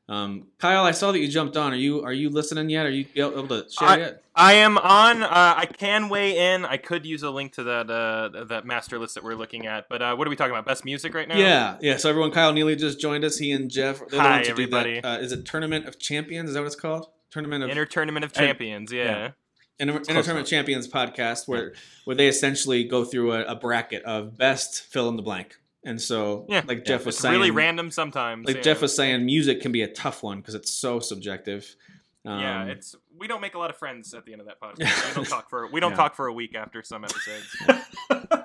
Um, 0.09 0.47
Kyle, 0.59 0.83
I 0.83 0.91
saw 0.91 1.13
that 1.13 1.19
you 1.19 1.29
jumped 1.29 1.55
on. 1.55 1.71
Are 1.71 1.77
you 1.77 2.03
are 2.03 2.11
you 2.11 2.29
listening 2.29 2.69
yet? 2.69 2.85
Are 2.85 2.89
you 2.89 3.05
able 3.15 3.47
to 3.47 3.65
share 3.69 3.87
I- 3.87 3.97
yet? 3.97 4.19
I 4.35 4.53
am 4.53 4.79
on. 4.79 5.21
Uh, 5.21 5.29
I 5.57 5.67
can 5.67 6.09
weigh 6.09 6.53
in. 6.55 6.65
I 6.65 6.77
could 6.77 7.05
use 7.05 7.21
a 7.21 7.29
link 7.29 7.53
to 7.53 7.63
that 7.65 7.89
uh, 7.91 8.43
that 8.45 8.65
master 8.65 8.97
list 8.97 9.13
that 9.13 9.23
we're 9.23 9.35
looking 9.35 9.67
at. 9.67 9.87
But 9.87 10.01
uh, 10.01 10.15
what 10.15 10.25
are 10.25 10.31
we 10.31 10.35
talking 10.35 10.51
about? 10.53 10.65
Best 10.65 10.83
music 10.85 11.13
right 11.13 11.27
now? 11.27 11.37
Yeah, 11.37 11.77
yeah. 11.81 11.97
So 11.97 12.09
everyone, 12.09 12.31
Kyle 12.31 12.51
Neely 12.51 12.75
just 12.75 12.99
joined 12.99 13.23
us. 13.23 13.37
He 13.37 13.51
and 13.51 13.69
Jeff. 13.69 13.99
Hi, 13.99 14.07
do 14.09 14.17
that. 14.17 14.47
everybody. 14.49 15.03
Uh, 15.03 15.19
is 15.19 15.31
it 15.31 15.45
Tournament 15.45 15.85
of 15.85 15.99
Champions? 15.99 16.49
Is 16.49 16.55
that 16.55 16.61
what 16.61 16.65
it's 16.65 16.75
called? 16.75 17.09
Tournament 17.33 17.63
of 17.63 17.69
Inter 17.71 17.85
Tournament 17.85 18.23
of 18.25 18.31
And- 18.35 18.37
Champions. 18.47 18.91
Yeah. 18.91 19.31
Inter, 19.79 19.97
Inter 19.97 20.21
Tournament 20.21 20.47
Champions 20.47 20.87
podcast, 20.87 21.47
where 21.47 21.73
where 22.05 22.15
they 22.15 22.27
essentially 22.27 22.83
go 22.83 23.03
through 23.03 23.33
a, 23.33 23.43
a 23.45 23.55
bracket 23.55 24.03
of 24.03 24.37
best 24.37 24.83
fill 24.83 25.09
in 25.09 25.15
the 25.15 25.23
blank. 25.23 25.57
And 25.83 25.99
so, 26.01 26.45
Yeah. 26.47 26.61
like 26.65 26.85
Jeff 26.85 27.05
was 27.05 27.15
It's 27.15 27.21
saying, 27.23 27.33
really 27.33 27.51
random 27.51 27.89
sometimes. 27.91 28.45
like 28.47 28.57
yeah. 28.57 28.61
Jeff 28.61 28.81
was 28.81 28.95
saying, 28.95 29.25
music 29.25 29.61
can 29.61 29.71
be 29.71 29.81
a 29.81 29.87
tough 29.87 30.21
one 30.23 30.37
because 30.39 30.53
it's 30.55 30.71
so 30.71 30.99
subjective. 30.99 31.75
Um, 32.23 32.39
yeah, 32.39 32.65
it's 32.65 32.95
we 33.17 33.27
don't 33.27 33.41
make 33.41 33.55
a 33.55 33.59
lot 33.59 33.69
of 33.71 33.75
friends 33.77 34.13
at 34.13 34.25
the 34.25 34.31
end 34.31 34.41
of 34.41 34.47
that 34.47 34.61
podcast. 34.61 35.09
we 35.09 35.15
don't 35.15 35.27
talk 35.27 35.49
for 35.49 35.67
we 35.67 35.79
don't 35.79 35.91
Yeah. 35.91 35.97
talk 35.97 36.15
for 36.15 36.27
a 36.27 36.33
week 36.33 36.55
after 36.55 36.83
some 36.83 37.03
episodes. 37.03 37.57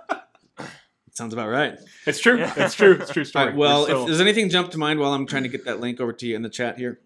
sounds 1.13 1.33
about 1.33 1.49
right. 1.49 1.77
It's 2.07 2.21
true. 2.21 2.39
Yeah. 2.39 2.53
It's 2.57 2.75
true. 2.75 2.93
It's 3.01 3.11
true 3.13 3.25
story. 3.25 3.47
right, 3.47 3.55
well, 3.57 3.87
We're 3.89 4.03
if, 4.03 4.07
does 4.09 4.21
anything 4.21 4.49
jump 4.51 4.71
to 4.73 4.79
mind 4.79 4.99
while 5.01 5.13
I'm 5.13 5.27
trying 5.27 5.43
to 5.43 5.49
get 5.49 5.65
that 5.65 5.81
link 5.81 6.01
over 6.01 6.13
to 6.13 6.27
you 6.27 6.37
in 6.37 6.43
the 6.43 6.49
chat 6.49 6.79
here? 6.79 7.01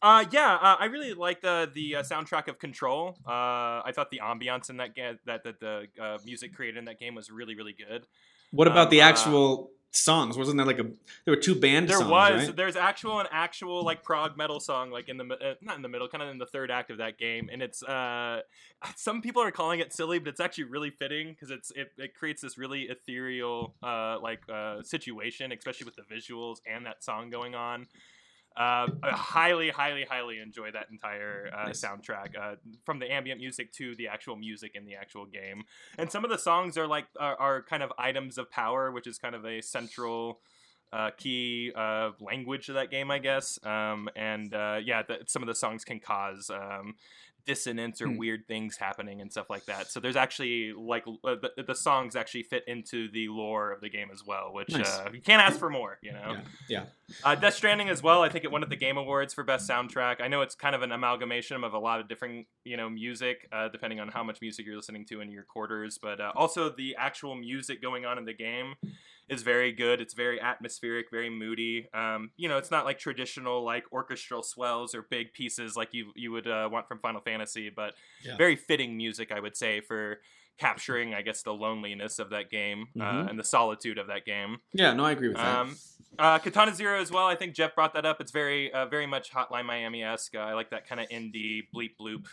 Uh, 0.00 0.24
yeah, 0.30 0.54
uh, 0.60 0.76
I 0.78 0.84
really 0.86 1.12
liked 1.14 1.42
the 1.42 1.68
the 1.72 1.96
uh, 1.96 2.02
soundtrack 2.02 2.48
of 2.48 2.58
Control. 2.58 3.16
Uh, 3.26 3.82
I 3.84 3.92
thought 3.92 4.10
the 4.10 4.20
ambiance 4.22 4.70
in 4.70 4.76
that 4.76 4.94
game, 4.94 5.18
that 5.26 5.42
that 5.44 5.58
the 5.60 5.86
uh, 6.00 6.18
music 6.24 6.54
created 6.54 6.78
in 6.78 6.84
that 6.84 7.00
game 7.00 7.14
was 7.14 7.30
really 7.30 7.54
really 7.56 7.72
good. 7.74 8.06
What 8.52 8.68
about 8.68 8.86
Um, 8.86 8.90
the 8.90 9.02
uh, 9.02 9.08
actual 9.08 9.70
songs? 9.90 10.36
Wasn't 10.38 10.56
there 10.56 10.66
like 10.66 10.78
a 10.78 10.84
there 11.24 11.34
were 11.34 11.36
two 11.36 11.54
band 11.56 11.88
There 11.88 11.96
songs? 11.98 12.10
was 12.10 12.46
right? 12.46 12.56
there's 12.56 12.76
actual 12.76 13.18
an 13.18 13.26
actual 13.32 13.82
like 13.84 14.04
prog 14.04 14.36
metal 14.36 14.60
song 14.60 14.90
like 14.90 15.08
in 15.08 15.16
the 15.16 15.24
uh, 15.24 15.54
not 15.62 15.76
in 15.76 15.82
the 15.82 15.88
middle, 15.88 16.06
kind 16.08 16.22
of 16.22 16.28
in 16.28 16.38
the 16.38 16.46
third 16.46 16.70
act 16.70 16.90
of 16.90 16.98
that 16.98 17.18
game, 17.18 17.48
and 17.52 17.60
it's 17.60 17.82
uh 17.82 18.42
some 18.96 19.20
people 19.20 19.42
are 19.42 19.50
calling 19.50 19.80
it 19.80 19.92
silly, 19.92 20.20
but 20.20 20.28
it's 20.28 20.40
actually 20.40 20.64
really 20.64 20.90
fitting 20.90 21.30
because 21.30 21.50
it's 21.50 21.72
it, 21.72 21.88
it 21.98 22.14
creates 22.14 22.40
this 22.42 22.56
really 22.56 22.82
ethereal 22.82 23.74
uh 23.82 24.18
like 24.20 24.42
uh 24.48 24.80
situation, 24.82 25.50
especially 25.50 25.86
with 25.86 25.96
the 25.96 26.02
visuals 26.02 26.58
and 26.72 26.86
that 26.86 27.02
song 27.02 27.30
going 27.30 27.56
on. 27.56 27.88
Uh, 28.58 28.88
I 29.04 29.10
highly, 29.12 29.70
highly, 29.70 30.04
highly 30.04 30.40
enjoy 30.40 30.72
that 30.72 30.86
entire 30.90 31.48
uh, 31.56 31.66
Nice. 31.66 31.80
soundtrack, 31.80 32.36
uh, 32.36 32.56
from 32.84 32.98
the 32.98 33.10
ambient 33.10 33.40
music 33.40 33.72
to 33.74 33.94
the 33.94 34.08
actual 34.08 34.34
music 34.34 34.72
in 34.74 34.84
the 34.84 34.96
actual 34.96 35.26
game. 35.26 35.62
And 35.96 36.10
some 36.10 36.24
of 36.24 36.30
the 36.30 36.38
songs 36.38 36.76
are 36.76 36.88
like 36.88 37.06
are, 37.20 37.36
are 37.36 37.62
kind 37.62 37.84
of 37.84 37.92
items 37.96 38.36
of 38.36 38.50
power, 38.50 38.90
which 38.90 39.06
is 39.06 39.16
kind 39.16 39.36
of 39.36 39.44
a 39.44 39.62
central 39.62 40.40
uh, 40.92 41.10
key 41.16 41.70
uh, 41.76 42.10
language 42.20 42.68
of 42.68 42.74
that 42.74 42.90
game, 42.90 43.10
I 43.10 43.18
guess. 43.18 43.58
Um, 43.64 44.08
and 44.16 44.52
uh, 44.54 44.80
yeah, 44.82 45.02
the, 45.02 45.18
some 45.26 45.42
of 45.42 45.46
the 45.46 45.54
songs 45.54 45.84
can 45.84 46.00
cause 46.00 46.50
um, 46.50 46.96
dissonance 47.48 48.00
or 48.02 48.06
Hmm. 48.08 48.18
weird 48.18 48.46
things 48.46 48.76
happening 48.76 49.20
and 49.22 49.32
stuff 49.32 49.48
like 49.48 49.64
that. 49.64 49.90
So 49.90 49.98
there's 50.00 50.16
actually 50.16 50.72
like 50.74 51.04
uh, 51.24 51.36
the, 51.56 51.62
the 51.66 51.74
songs 51.74 52.14
actually 52.14 52.42
fit 52.42 52.62
into 52.68 53.10
the 53.10 53.28
lore 53.28 53.72
of 53.72 53.80
the 53.80 53.88
game 53.88 54.08
as 54.12 54.22
well, 54.24 54.52
which 54.52 54.68
Nice. 54.68 54.86
uh, 54.98 55.08
you 55.12 55.22
can't 55.22 55.40
ask 55.42 55.58
for 55.58 55.70
more, 55.70 55.98
you 56.02 56.12
know. 56.12 56.36
Yeah, 56.68 56.84
Uh, 57.24 57.34
Death 57.34 57.54
Stranding 57.54 57.88
as 57.88 58.02
well. 58.02 58.22
I 58.22 58.28
think 58.28 58.44
it 58.44 58.52
won 58.52 58.62
at 58.62 58.68
the 58.68 58.76
Game 58.76 58.98
Awards 58.98 59.32
for 59.32 59.42
best 59.42 59.68
soundtrack. 59.68 60.20
I 60.20 60.28
know 60.28 60.42
it's 60.42 60.54
kind 60.54 60.74
of 60.74 60.82
an 60.82 60.92
amalgamation 60.92 61.64
of 61.64 61.72
a 61.72 61.78
lot 61.78 62.00
of 62.00 62.08
different, 62.08 62.46
you 62.64 62.76
know, 62.76 62.90
music, 62.90 63.48
uh, 63.50 63.68
depending 63.68 63.98
on 63.98 64.08
how 64.08 64.22
much 64.22 64.42
music 64.42 64.66
you're 64.66 64.76
listening 64.76 65.06
to 65.06 65.22
in 65.22 65.30
your 65.32 65.44
quarters. 65.44 65.98
But 66.00 66.20
uh, 66.20 66.32
also 66.36 66.68
the 66.68 66.96
actual 66.98 67.34
music 67.34 67.80
going 67.80 68.04
on 68.04 68.18
in 68.18 68.26
the 68.26 68.34
game 68.34 68.74
is 69.28 69.42
very 69.42 69.72
good. 69.72 70.00
It's 70.00 70.14
very 70.14 70.40
atmospheric, 70.40 71.10
very 71.10 71.28
moody. 71.30 71.88
Um, 71.92 72.30
you 72.36 72.48
know, 72.48 72.56
it's 72.58 72.70
not 72.70 72.84
like 72.84 72.98
traditional 72.98 73.62
like 73.64 73.84
orchestral 73.92 74.42
swells 74.42 74.94
or 74.94 75.02
big 75.02 75.32
pieces 75.32 75.76
like 75.76 75.92
you 75.92 76.12
you 76.16 76.30
would 76.32 76.46
uh, 76.48 76.68
want 76.72 76.88
from 76.88 76.98
Final 77.00 77.20
Fantasy, 77.20 77.70
but 77.70 77.94
Yeah. 78.24 78.36
very 78.36 78.56
fitting 78.56 78.96
music, 78.96 79.30
I 79.32 79.40
would 79.40 79.56
say, 79.56 79.80
for 79.80 80.20
capturing, 80.58 81.14
I 81.14 81.22
guess, 81.22 81.42
the 81.42 81.52
loneliness 81.54 82.18
of 82.18 82.30
that 82.30 82.50
game 82.50 82.86
uh, 82.98 83.04
Mhm. 83.04 83.30
and 83.30 83.38
the 83.38 83.44
solitude 83.44 83.96
of 83.98 84.08
that 84.08 84.24
game. 84.24 84.58
yeah. 84.72 84.92
No, 84.92 85.04
I 85.04 85.12
agree 85.12 85.28
with 85.28 85.36
that. 85.36 85.58
Um, 85.60 85.76
uh, 86.18 86.38
Katana 86.40 86.74
Zero 86.74 87.00
as 87.00 87.12
well. 87.12 87.26
I 87.28 87.36
think 87.36 87.54
Jeff 87.54 87.76
brought 87.76 87.94
that 87.94 88.04
up. 88.04 88.20
It's 88.20 88.32
very, 88.32 88.72
uh, 88.72 88.86
very 88.86 89.06
much 89.06 89.30
Hotline 89.32 89.66
Miami 89.66 90.02
esque. 90.02 90.34
Uh, 90.34 90.38
I 90.40 90.54
like 90.54 90.70
that 90.70 90.88
kind 90.88 91.00
of 91.00 91.08
indie 91.10 91.68
bleep 91.72 91.92
bloop 92.00 92.26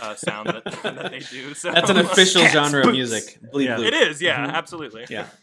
uh, 0.00 0.14
sound 0.14 0.48
that, 0.48 0.64
that 0.82 1.10
they 1.10 1.18
do. 1.18 1.54
So 1.54 1.72
That's 1.72 1.90
an 1.90 1.96
official 1.98 2.44
genre 2.46 2.86
of 2.86 2.92
music. 2.92 3.38
Bleep 3.52 3.64
Yeah. 3.64 3.76
bloop. 3.78 3.86
It 3.88 3.94
is, 3.94 4.22
yeah, 4.22 4.46
Mhm. 4.46 4.52
absolutely. 4.52 5.06
Yeah. 5.10 5.26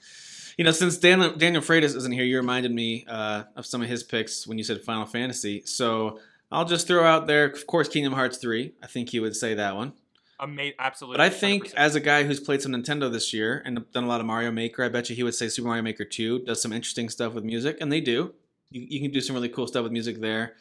You 0.57 0.63
know, 0.65 0.71
since 0.71 0.97
Daniel, 0.97 1.31
Daniel 1.35 1.61
Freitas 1.61 1.95
isn't 1.95 2.11
here, 2.11 2.23
you 2.23 2.37
reminded 2.37 2.71
me 2.71 3.05
uh, 3.07 3.43
of 3.55 3.65
some 3.65 3.81
of 3.81 3.89
his 3.89 4.03
picks 4.03 4.45
when 4.47 4.57
you 4.57 4.63
said 4.63 4.81
Final 4.81 5.05
Fantasy. 5.05 5.63
So 5.65 6.19
I'll 6.51 6.65
just 6.65 6.87
throw 6.87 7.03
out 7.05 7.25
there, 7.27 7.45
of 7.45 7.65
course, 7.67 7.87
Kingdom 7.87 8.13
Hearts 8.13 8.37
3. 8.37 8.73
I 8.83 8.87
think 8.87 9.09
he 9.09 9.19
would 9.19 9.35
say 9.35 9.55
that 9.55 9.75
one. 9.75 9.93
Ama- 10.39 10.71
absolutely. 10.79 11.17
But 11.17 11.23
I 11.25 11.29
think 11.29 11.69
100%. 11.69 11.73
as 11.75 11.95
a 11.95 11.99
guy 11.99 12.23
who's 12.23 12.39
played 12.39 12.61
some 12.61 12.71
Nintendo 12.73 13.11
this 13.11 13.33
year 13.33 13.61
and 13.65 13.83
done 13.93 14.03
a 14.03 14.07
lot 14.07 14.19
of 14.19 14.25
Mario 14.27 14.51
Maker, 14.51 14.83
I 14.83 14.89
bet 14.89 15.09
you 15.09 15.15
he 15.15 15.23
would 15.23 15.35
say 15.35 15.47
Super 15.49 15.67
Mario 15.67 15.83
Maker 15.83 16.05
2 16.05 16.39
does 16.45 16.61
some 16.61 16.71
interesting 16.73 17.09
stuff 17.09 17.33
with 17.33 17.43
music, 17.43 17.77
and 17.81 17.91
they 17.91 18.01
do. 18.01 18.33
You, 18.69 18.85
you 18.89 18.99
can 19.01 19.11
do 19.11 19.21
some 19.21 19.35
really 19.35 19.49
cool 19.49 19.67
stuff 19.67 19.83
with 19.83 19.91
music 19.91 20.19
there. 20.19 20.53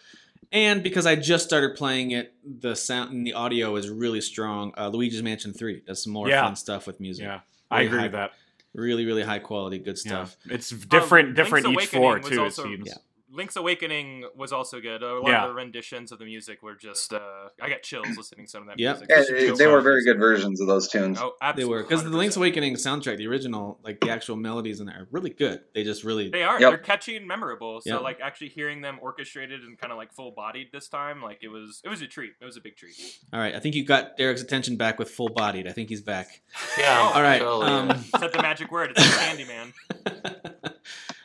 And 0.52 0.82
because 0.82 1.06
I 1.06 1.16
just 1.16 1.44
started 1.44 1.76
playing 1.76 2.10
it, 2.10 2.34
the 2.44 2.74
sound 2.76 3.12
and 3.12 3.26
the 3.26 3.32
audio 3.32 3.74
is 3.76 3.88
really 3.88 4.20
strong. 4.20 4.72
Uh, 4.76 4.88
Luigi's 4.88 5.22
Mansion 5.22 5.52
3 5.52 5.82
does 5.86 6.02
some 6.02 6.12
more 6.12 6.28
Yeah. 6.28 6.44
fun 6.44 6.56
stuff 6.56 6.86
with 6.86 7.00
music. 7.00 7.24
yeah, 7.24 7.40
I 7.70 7.82
agree 7.82 7.98
high- 7.98 8.04
with 8.04 8.12
that. 8.12 8.32
Really, 8.74 9.04
really 9.04 9.22
high 9.22 9.38
quality, 9.38 9.78
good 9.78 9.98
Yeah. 10.04 10.24
stuff. 10.24 10.36
It's 10.46 10.70
different, 10.70 11.28
Um, 11.30 11.34
different 11.34 11.66
Link's 11.66 11.84
each 11.84 11.90
floor 11.90 12.16
Awakening 12.16 12.40
was 12.44 12.56
too. 12.56 12.62
also- 12.62 12.70
it 12.72 12.76
seems. 12.76 12.88
Yeah. 12.88 12.94
Link's 13.32 13.56
Awakening 13.56 14.24
was 14.36 14.52
also 14.52 14.80
good. 14.80 15.02
A 15.02 15.14
lot 15.20 15.28
Yeah. 15.28 15.42
of 15.44 15.48
the 15.48 15.54
renditions 15.54 16.12
of 16.12 16.18
the 16.18 16.24
music 16.24 16.62
were 16.62 16.74
just. 16.74 17.12
Uh, 17.14 17.48
I 17.60 17.68
got 17.70 17.82
chills 17.82 18.06
listening 18.16 18.44
to 18.46 18.50
some 18.50 18.62
of 18.62 18.68
that 18.68 18.78
Yep. 18.78 18.96
music. 19.08 19.08
Yeah, 19.10 19.38
they, 19.38 19.50
they 19.52 19.66
were 19.66 19.80
very 19.80 20.04
good 20.04 20.18
versions 20.18 20.60
of 20.60 20.66
those 20.66 20.88
tunes. 20.88 21.18
Oh, 21.20 21.32
They 21.56 21.64
were 21.64 21.82
because 21.82 22.04
the 22.04 22.10
Link's 22.10 22.36
Awakening 22.36 22.74
soundtrack, 22.74 23.16
the 23.16 23.26
original, 23.26 23.80
like 23.82 24.00
the 24.00 24.10
actual 24.10 24.36
melodies 24.36 24.80
in 24.80 24.86
there, 24.86 24.96
are 25.02 25.08
really 25.10 25.30
good. 25.30 25.60
They 25.74 25.82
just 25.82 26.04
really 26.04 26.28
They 26.30 26.42
are. 26.42 26.60
Yep. 26.60 26.70
They're 26.70 26.78
catchy 26.78 27.16
and 27.16 27.26
memorable. 27.26 27.80
So 27.80 27.94
Yep. 27.94 28.02
like 28.02 28.20
actually 28.20 28.48
hearing 28.50 28.82
them 28.82 28.98
orchestrated 29.00 29.62
and 29.62 29.78
kind 29.78 29.90
of 29.92 29.96
like 29.96 30.12
full 30.12 30.32
bodied 30.32 30.68
this 30.72 30.88
time, 30.88 31.22
like 31.22 31.38
it 31.42 31.48
was 31.48 31.80
it 31.84 31.88
was 31.88 32.02
a 32.02 32.06
treat. 32.06 32.32
It 32.40 32.44
was 32.44 32.56
a 32.56 32.60
big 32.60 32.76
treat. 32.76 32.94
All 33.32 33.40
right, 33.40 33.54
I 33.54 33.60
think 33.60 33.74
you 33.74 33.84
got 33.84 34.16
Derek's 34.18 34.42
attention 34.42 34.76
back 34.76 34.98
with 34.98 35.10
full 35.10 35.28
bodied. 35.30 35.66
I 35.66 35.72
think 35.72 35.88
he's 35.88 36.02
back. 36.02 36.42
Yeah. 36.78 37.10
All 37.14 37.22
right. 37.22 37.40
totally. 37.40 37.66
Um, 37.70 38.04
Said 38.18 38.32
the 38.32 38.42
magic 38.42 38.70
word. 38.70 38.92
It's 38.94 39.00
a 39.00 39.04
Candyman. 39.18 40.71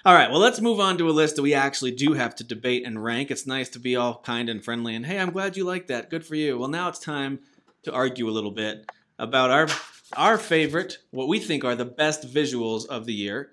all 0.07 0.13
right, 0.13 0.31
well, 0.31 0.39
let's 0.39 0.61
move 0.61 0.79
on 0.79 0.97
to 0.97 1.09
a 1.09 1.11
list 1.11 1.35
that 1.35 1.41
we 1.41 1.53
actually 1.53 1.91
do 1.91 2.13
have 2.13 2.33
to 2.33 2.45
debate 2.45 2.85
and 2.85 3.03
rank. 3.03 3.29
It's 3.29 3.45
nice 3.45 3.67
to 3.67 3.79
be 3.79 3.97
all 3.97 4.21
kind 4.23 4.47
and 4.47 4.63
friendly 4.63 4.95
and, 4.95 5.05
hey, 5.05 5.19
I'm 5.19 5.31
glad 5.31 5.57
you 5.57 5.65
like 5.65 5.87
that. 5.87 6.09
Good 6.09 6.25
for 6.25 6.35
you. 6.35 6.57
Well, 6.57 6.69
now 6.69 6.87
it's 6.87 6.97
time 6.97 7.39
to 7.83 7.91
argue 7.91 8.29
a 8.29 8.31
little 8.31 8.51
bit 8.51 8.89
about 9.19 9.51
our 9.51 9.67
our 10.15 10.37
favorite, 10.37 10.99
what 11.11 11.27
we 11.27 11.39
think 11.39 11.65
are 11.65 11.75
the 11.75 11.83
best 11.83 12.33
visuals 12.33 12.85
of 12.85 13.05
the 13.05 13.13
year. 13.13 13.51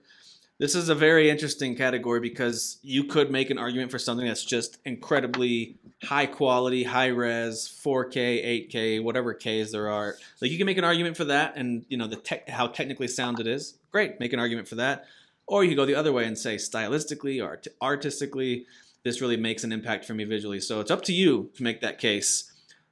This 0.58 0.76
is 0.76 0.88
a 0.88 0.94
very 0.94 1.28
interesting 1.28 1.74
category 1.74 2.20
because 2.20 2.78
you 2.82 3.02
could 3.02 3.32
make 3.32 3.50
an 3.50 3.58
argument 3.58 3.90
for 3.90 3.98
something 3.98 4.24
that's 4.24 4.44
just 4.44 4.78
incredibly 4.84 5.74
high 6.04 6.26
quality, 6.26 6.84
high 6.84 7.08
res, 7.08 7.68
4K, 7.84 8.70
8K, 8.70 9.02
whatever 9.02 9.34
Ks 9.34 9.72
there 9.72 9.90
are. 9.90 10.14
Like 10.40 10.52
you 10.52 10.58
can 10.58 10.66
make 10.66 10.78
an 10.78 10.84
argument 10.84 11.16
for 11.16 11.24
that, 11.24 11.56
and 11.56 11.84
you 11.88 11.96
know 11.96 12.06
the 12.06 12.14
tech, 12.14 12.48
how 12.48 12.68
technically 12.68 13.08
sound 13.08 13.40
it 13.40 13.48
is. 13.48 13.76
Great, 13.90 14.20
make 14.20 14.32
an 14.32 14.38
argument 14.38 14.68
for 14.68 14.76
that. 14.76 15.06
Or 15.46 15.62
you 15.62 15.70
could 15.70 15.76
go 15.76 15.86
the 15.86 15.94
other 15.94 16.12
way 16.12 16.24
and 16.24 16.38
say 16.38 16.56
stylistically 16.56 17.42
or 17.42 17.48
art- 17.48 17.68
artistically, 17.82 18.66
this 19.02 19.20
really 19.20 19.36
makes 19.36 19.64
an 19.64 19.72
impact 19.72 20.04
for 20.04 20.14
me 20.14 20.24
visually. 20.24 20.60
So 20.60 20.80
it's 20.80 20.90
up 20.90 21.02
to 21.02 21.12
you 21.12 21.50
to 21.56 21.62
make 21.62 21.80
that 21.82 21.98
case 21.98 22.50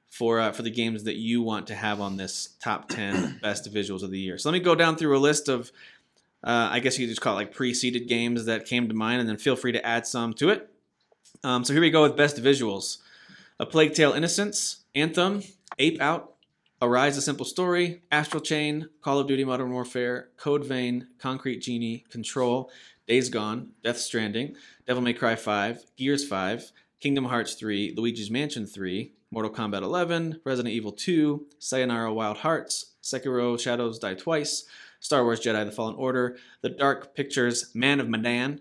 for 0.09 0.39
uh, 0.39 0.51
for 0.51 0.61
the 0.61 0.69
games 0.69 1.05
that 1.05 1.15
you 1.15 1.41
want 1.41 1.65
to 1.67 1.75
have 1.75 1.99
on 1.99 2.17
this 2.17 2.49
top 2.61 2.87
10 2.89 3.39
best 3.41 3.73
visuals 3.73 4.03
of 4.03 4.11
the 4.11 4.19
year. 4.19 4.37
So 4.37 4.49
let 4.49 4.53
me 4.53 4.59
go 4.59 4.75
down 4.75 4.95
through 4.95 5.17
a 5.17 5.19
list 5.19 5.49
of 5.49 5.71
uh, 6.43 6.69
I 6.71 6.79
guess 6.79 6.99
you 6.99 7.05
could 7.05 7.11
just 7.11 7.21
call 7.21 7.33
it 7.33 7.37
like 7.37 7.53
pre-seeded 7.53 8.07
games 8.07 8.45
that 8.45 8.65
came 8.65 8.89
to 8.89 8.93
mind, 8.93 9.21
and 9.21 9.29
then 9.29 9.37
feel 9.37 9.55
free 9.55 9.71
to 9.71 9.85
add 9.85 10.05
some 10.05 10.33
to 10.35 10.49
it. 10.49 10.69
Um, 11.43 11.63
so 11.63 11.73
here 11.73 11.81
we 11.81 11.89
go 11.89 12.03
with 12.03 12.17
best 12.17 12.37
visuals: 12.37 12.97
A 13.59 13.65
Plague 13.65 13.93
Tale: 13.93 14.11
Innocence, 14.11 14.83
Anthem, 14.93 15.41
Ape 15.79 16.01
Out, 16.01 16.32
Arise: 16.83 17.15
A 17.15 17.21
Simple 17.21 17.45
Story, 17.45 18.01
Astral 18.11 18.41
Chain, 18.41 18.89
Call 19.01 19.19
of 19.19 19.27
Duty: 19.27 19.45
Modern 19.45 19.71
Warfare, 19.71 20.31
Code 20.35 20.65
Vein, 20.65 21.07
Concrete 21.17 21.61
Genie, 21.61 22.03
Control, 22.09 22.69
Days 23.07 23.29
Gone, 23.29 23.71
Death 23.85 23.97
Stranding, 23.99 24.57
Devil 24.85 25.01
May 25.01 25.13
Cry 25.13 25.37
5, 25.37 25.81
Gears 25.95 26.27
5, 26.27 26.73
Kingdom 26.99 27.23
Hearts 27.23 27.53
3, 27.53 27.93
Luigi's 27.95 28.29
Mansion 28.29 28.65
3, 28.65 29.13
Mortal 29.31 29.51
Kombat 29.51 29.81
11, 29.81 30.41
Resident 30.43 30.73
Evil 30.73 30.91
2, 30.91 31.47
Sayonara 31.57 32.13
Wild 32.13 32.39
Hearts, 32.39 32.95
Sekiro: 33.01 33.57
Shadows 33.57 33.97
Die 33.97 34.15
Twice. 34.15 34.65
Star 34.99 35.23
Wars 35.23 35.39
Jedi: 35.39 35.63
The 35.63 35.71
Fallen 35.71 35.95
Order, 35.95 36.35
The 36.59 36.69
Dark 36.69 37.15
Pictures, 37.15 37.73
Man 37.73 38.01
of 38.01 38.09
Medan, 38.09 38.59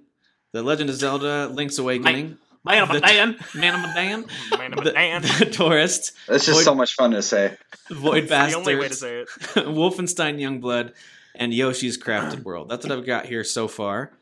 The 0.53 0.63
Legend 0.63 0.91
of 0.91 0.97
Zelda: 0.97 1.49
Link's 1.49 1.79
Awakening, 1.79 2.39
Man 2.65 2.83
of 2.85 2.89
The- 2.91 2.99
a 2.99 3.01
man. 3.01 3.37
Man 3.55 3.75
of 3.75 3.95
Medan, 3.95 4.25
Man 4.59 4.73
of 4.79 4.85
the, 4.85 4.91
a 4.91 4.95
Dan. 4.95 5.23
the 5.39 5.47
Tourist, 5.47 6.13
That's 6.29 6.47
just 6.47 6.59
Void- 6.59 6.65
so 6.65 6.75
much 6.75 6.95
fun 6.95 7.11
to 7.13 7.23
say. 7.23 7.57
Void 7.91 8.25
the 8.25 8.29
Bastards, 8.29 8.57
only 8.57 8.77
way 8.77 8.89
to 8.89 8.95
say 8.95 9.21
it. 9.21 9.29
Wolfenstein 9.57 10.39
Youngblood, 10.39 10.93
and 11.35 11.53
Yoshi's 11.53 11.99
Crafted 11.99 12.43
World. 12.45 12.69
That's 12.69 12.87
what 12.87 12.97
I've 12.97 13.07
got 13.07 13.27
here 13.27 13.43
so 13.45 13.67
far. 13.69 14.13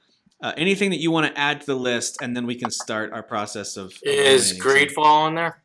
Uh, 0.42 0.52
anything 0.56 0.88
that 0.90 1.00
you 1.00 1.10
want 1.10 1.26
to 1.32 1.38
add 1.38 1.60
to 1.60 1.66
the 1.66 1.74
list, 1.74 2.22
and 2.22 2.34
then 2.34 2.46
we 2.46 2.54
can 2.54 2.70
start 2.70 3.12
our 3.12 3.22
process 3.22 3.76
of 3.76 3.92
Is 4.02 4.52
eliminating 4.52 4.94
some- 4.94 5.04
Greedfall 5.04 5.28
in 5.28 5.34
there? 5.34 5.62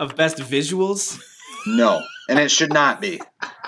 of 0.00 0.16
best 0.16 0.38
visuals. 0.38 1.20
No, 1.66 2.00
and 2.30 2.38
it 2.38 2.50
should 2.50 2.72
not 2.72 3.00
be. 3.00 3.20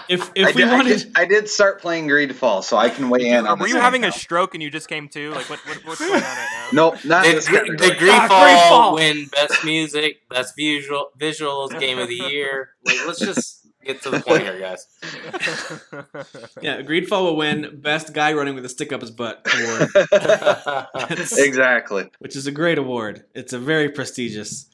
If 0.08 0.30
I 0.30 0.32
if 0.34 0.54
we 0.54 0.62
did, 0.62 0.70
I, 0.70 0.76
wanted, 0.76 0.98
did, 0.98 1.12
I 1.14 1.24
did 1.24 1.48
start 1.48 1.80
playing 1.80 2.08
Greedfall, 2.08 2.62
so 2.62 2.76
I 2.76 2.88
can 2.88 3.10
weigh 3.10 3.30
in 3.30 3.46
on 3.46 3.58
Were 3.58 3.66
you 3.66 3.74
one 3.74 3.82
having 3.82 4.04
a 4.04 4.12
stroke 4.12 4.54
and 4.54 4.62
you 4.62 4.70
just 4.70 4.88
came 4.88 5.08
to? 5.10 5.32
Like 5.32 5.48
what, 5.50 5.58
what 5.66 5.84
what's 5.84 6.00
going 6.00 6.14
on 6.14 6.20
right 6.20 6.48
now? 6.52 6.68
Nope, 6.72 7.04
not 7.04 7.24
Did, 7.24 7.36
this 7.36 7.46
did 7.46 7.78
category. 7.78 7.90
Greedfall 7.90 8.28
Ah, 8.30 8.92
Greedfall! 8.92 8.94
win 8.94 9.26
best 9.26 9.64
music, 9.64 10.28
best 10.28 10.54
visual 10.56 11.10
visuals, 11.18 11.78
game 11.78 11.98
of 11.98 12.08
the 12.08 12.14
year? 12.14 12.70
Like, 12.84 13.06
let's 13.06 13.18
just 13.18 13.66
get 13.84 14.02
to 14.02 14.10
the 14.10 14.20
point 14.20 14.42
here, 14.42 14.58
guys. 14.58 14.86
yeah, 16.62 16.82
Greedfall 16.82 17.22
will 17.22 17.36
win 17.36 17.80
best 17.80 18.12
guy 18.12 18.32
running 18.32 18.54
with 18.54 18.64
a 18.64 18.68
stick 18.68 18.92
up 18.92 19.00
his 19.00 19.10
butt 19.10 19.46
award. 19.52 19.88
exactly. 21.10 22.10
which 22.18 22.36
is 22.36 22.46
a 22.46 22.52
great 22.52 22.78
award. 22.78 23.24
It's 23.34 23.52
a 23.52 23.58
very 23.58 23.88
prestigious. 23.90 24.66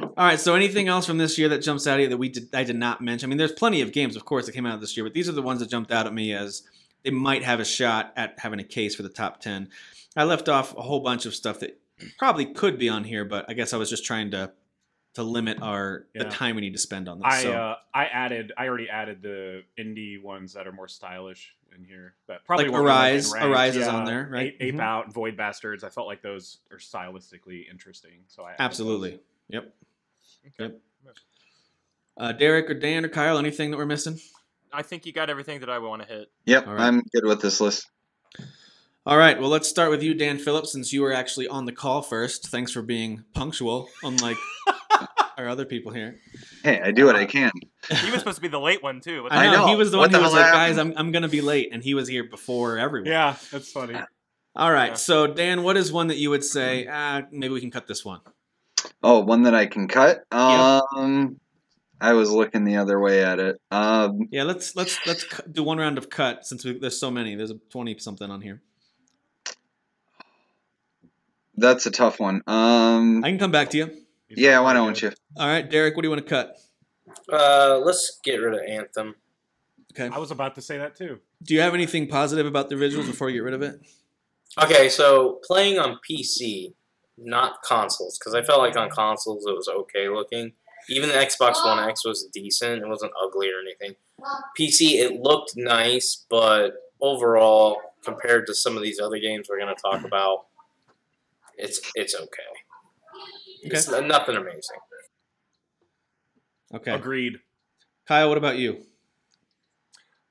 All 0.00 0.24
right, 0.26 0.38
so 0.38 0.54
anything 0.54 0.88
else 0.88 1.06
from 1.06 1.18
this 1.18 1.38
year 1.38 1.48
that 1.48 1.58
jumps 1.62 1.86
out 1.86 1.98
at 1.98 2.02
you 2.02 2.08
that 2.08 2.16
we 2.16 2.28
did, 2.28 2.54
I 2.54 2.64
did 2.64 2.76
not 2.76 3.00
mention? 3.00 3.26
I 3.26 3.28
mean, 3.28 3.38
there's 3.38 3.52
plenty 3.52 3.80
of 3.80 3.92
games, 3.92 4.16
of 4.16 4.24
course, 4.24 4.46
that 4.46 4.52
came 4.52 4.66
out 4.66 4.80
this 4.80 4.96
year, 4.96 5.04
but 5.04 5.14
these 5.14 5.28
are 5.28 5.32
the 5.32 5.42
ones 5.42 5.60
that 5.60 5.68
jumped 5.68 5.90
out 5.90 6.06
at 6.06 6.14
me 6.14 6.32
as 6.32 6.62
they 7.02 7.10
might 7.10 7.42
have 7.42 7.60
a 7.60 7.64
shot 7.64 8.12
at 8.16 8.38
having 8.38 8.60
a 8.60 8.64
case 8.64 8.94
for 8.94 9.02
the 9.02 9.08
top 9.08 9.40
10. 9.40 9.68
I 10.16 10.24
left 10.24 10.48
off 10.48 10.76
a 10.76 10.82
whole 10.82 11.00
bunch 11.00 11.26
of 11.26 11.34
stuff 11.34 11.60
that 11.60 11.80
probably 12.18 12.46
could 12.46 12.78
be 12.78 12.88
on 12.88 13.04
here, 13.04 13.24
but 13.24 13.46
I 13.48 13.54
guess 13.54 13.72
I 13.72 13.76
was 13.76 13.90
just 13.90 14.04
trying 14.04 14.30
to 14.32 14.52
to 15.14 15.22
limit 15.22 15.62
our 15.62 16.06
the 16.12 16.24
time 16.24 16.56
we 16.56 16.60
need 16.60 16.72
to 16.72 16.78
spend 16.78 17.08
on 17.08 17.18
this. 17.20 17.26
I 17.26 17.42
so 17.42 17.52
uh, 17.52 17.76
I 17.94 18.06
added 18.06 18.52
I 18.58 18.66
already 18.66 18.88
added 18.90 19.22
the 19.22 19.62
indie 19.78 20.20
ones 20.20 20.54
that 20.54 20.66
are 20.66 20.72
more 20.72 20.88
stylish 20.88 21.54
in 21.76 21.84
here. 21.84 22.14
That 22.26 22.44
probably 22.44 22.66
Like 22.66 22.80
Arise-. 22.80 23.32
Arise 23.32 23.76
is 23.76 23.86
on 23.86 24.04
there, 24.06 24.28
right? 24.30 24.46
Ape, 24.46 24.56
Ape 24.60 24.74
Mhm. 24.74 24.80
Out, 24.80 25.12
Void 25.12 25.36
Bastards. 25.36 25.84
I 25.84 25.88
felt 25.88 26.08
like 26.08 26.20
those 26.20 26.58
are 26.72 26.78
stylistically 26.78 27.70
interesting. 27.70 28.24
So 28.26 28.44
I 28.44 28.54
absolutely. 28.58 29.20
Yep. 29.48 29.74
Okay. 30.60 30.74
Yep. 31.04 31.16
Uh, 32.16 32.32
Derek 32.32 32.70
or 32.70 32.74
Dan 32.74 33.04
or 33.04 33.08
Kyle, 33.08 33.38
anything 33.38 33.70
that 33.70 33.76
we're 33.76 33.86
missing? 33.86 34.18
I 34.72 34.82
think 34.82 35.06
you 35.06 35.12
got 35.12 35.30
everything 35.30 35.60
that 35.60 35.70
I 35.70 35.78
want 35.78 36.02
to 36.02 36.08
hit. 36.08 36.30
Yep, 36.46 36.66
All 36.66 36.74
right. 36.74 36.82
I'm 36.82 37.02
good 37.12 37.24
with 37.24 37.40
this 37.40 37.60
list. 37.60 37.86
All 39.06 39.18
right, 39.18 39.38
well, 39.38 39.50
let's 39.50 39.68
start 39.68 39.90
with 39.90 40.02
you, 40.02 40.14
Dan 40.14 40.38
Phillips, 40.38 40.72
since 40.72 40.92
you 40.92 41.02
were 41.02 41.12
actually 41.12 41.46
on 41.46 41.66
the 41.66 41.72
call 41.72 42.00
first. 42.00 42.48
Thanks 42.48 42.72
for 42.72 42.80
being 42.80 43.24
punctual, 43.34 43.88
unlike 44.02 44.38
our 45.36 45.46
other 45.46 45.66
people 45.66 45.92
here. 45.92 46.20
Hey, 46.62 46.80
I 46.80 46.90
do 46.90 47.04
what 47.04 47.14
I 47.14 47.26
can. 47.26 47.50
He 47.90 48.10
was 48.10 48.20
supposed 48.20 48.36
to 48.36 48.40
be 48.42 48.48
the 48.48 48.58
late 48.58 48.82
one 48.82 49.02
too. 49.02 49.24
What 49.24 49.32
I 49.32 49.44
I 49.44 49.46
know, 49.52 49.58
know. 49.58 49.66
he 49.66 49.76
was 49.76 49.90
the 49.90 49.98
What 49.98 50.10
one 50.10 50.20
who 50.20 50.24
was 50.24 50.32
hell 50.32 50.40
like, 50.42 50.52
"Guys. 50.52 50.78
I'm 50.78 50.94
I'm 50.96 51.12
gonna 51.12 51.28
be 51.28 51.42
late," 51.42 51.68
and 51.70 51.82
he 51.84 51.92
was 51.92 52.08
here 52.08 52.24
before 52.24 52.78
everyone. 52.78 53.10
Yeah, 53.10 53.36
that's 53.52 53.70
funny. 53.70 53.94
All 54.56 54.72
right, 54.72 54.90
Yeah. 54.92 54.94
so 54.94 55.26
Dan, 55.26 55.62
what 55.64 55.76
is 55.76 55.92
one 55.92 56.06
that 56.06 56.16
you 56.16 56.30
would 56.30 56.42
say? 56.44 56.86
Ah, 56.90 57.22
maybe 57.30 57.52
we 57.52 57.60
can 57.60 57.70
cut 57.70 57.86
this 57.86 58.06
one. 58.06 58.20
Oh, 59.06 59.20
one 59.20 59.42
that 59.42 59.54
I 59.54 59.66
can 59.66 59.86
cut. 59.86 60.24
Yeah. 60.32 60.80
Um, 60.96 61.38
I 62.00 62.14
was 62.14 62.30
looking 62.30 62.64
the 62.64 62.76
other 62.76 62.98
way 62.98 63.22
at 63.22 63.38
it. 63.38 63.60
Um, 63.70 64.28
Yeah, 64.30 64.44
let's 64.44 64.74
let's 64.74 64.98
let's 65.06 65.26
do 65.52 65.62
one 65.62 65.76
round 65.78 65.98
of 65.98 66.08
cut 66.08 66.46
since 66.46 66.64
we, 66.64 66.78
there's 66.78 66.98
so 66.98 67.10
many. 67.10 67.34
There's 67.34 67.50
a 67.50 67.58
twenty 67.70 67.96
something 67.98 68.30
on 68.30 68.40
here. 68.40 68.62
that's 71.56 71.86
a 71.86 71.90
tough 71.90 72.18
one. 72.18 72.42
Um, 72.46 73.22
I 73.24 73.28
can 73.30 73.38
come 73.38 73.52
back 73.52 73.70
to 73.70 73.76
you. 73.76 73.90
yeah, 74.30 74.58
why 74.60 74.72
don't 74.72 75.00
you? 75.00 75.12
All 75.36 75.46
right, 75.46 75.68
Derek, 75.70 75.94
what 75.94 76.02
do 76.02 76.06
you 76.08 76.10
want 76.10 76.26
to 76.26 76.28
cut? 76.28 76.56
Uh, 77.32 77.78
let's 77.84 78.18
get 78.24 78.36
rid 78.36 78.54
of 78.54 78.60
Anthem. 78.66 79.14
Okay. 79.92 80.12
I 80.12 80.18
was 80.18 80.30
about 80.30 80.54
to 80.56 80.62
say 80.62 80.78
that 80.78 80.96
too. 80.96 81.20
Do 81.42 81.54
you 81.54 81.60
have 81.60 81.74
anything 81.74 82.08
positive 82.08 82.46
about 82.46 82.70
the 82.70 82.74
visuals 82.74 83.06
before 83.06 83.28
you 83.28 83.36
get 83.36 83.44
rid 83.44 83.54
of 83.54 83.62
it? 83.62 83.80
Okay, 84.60 84.88
so 84.88 85.40
playing 85.44 85.78
on 85.78 85.98
PC, 86.08 86.72
not 87.16 87.62
consoles, 87.62 88.18
because 88.18 88.34
I 88.34 88.42
felt 88.42 88.60
like 88.60 88.76
on 88.76 88.90
consoles 88.90 89.46
it 89.46 89.54
was 89.54 89.68
okay 89.68 90.08
looking. 90.08 90.52
Even 90.88 91.08
the 91.08 91.14
Xbox 91.14 91.64
One 91.64 91.88
X 91.88 92.04
was 92.04 92.28
decent; 92.32 92.82
it 92.82 92.88
wasn't 92.88 93.12
ugly 93.22 93.48
or 93.48 93.60
anything. 93.60 93.96
PC, 94.58 95.00
it 95.00 95.20
looked 95.20 95.54
nice, 95.56 96.26
but 96.28 96.74
overall, 97.00 97.80
compared 98.04 98.46
to 98.46 98.54
some 98.54 98.76
of 98.76 98.82
these 98.82 99.00
other 99.00 99.18
games 99.18 99.48
we're 99.48 99.58
going 99.58 99.74
to 99.74 99.80
talk 99.80 100.04
about, 100.04 100.46
it's 101.56 101.80
it's 101.94 102.14
okay. 102.14 102.42
It's 103.62 103.88
nothing 103.88 104.36
amazing. 104.36 104.78
Okay. 106.74 106.92
Agreed. 106.92 107.38
Kyle, 108.06 108.28
what 108.28 108.36
about 108.36 108.58
you? 108.58 108.82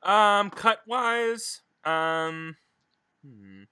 Um, 0.03 0.49
cut 0.49 0.79
wise, 0.85 1.61
um, 1.85 2.57
hmm. 3.25 3.62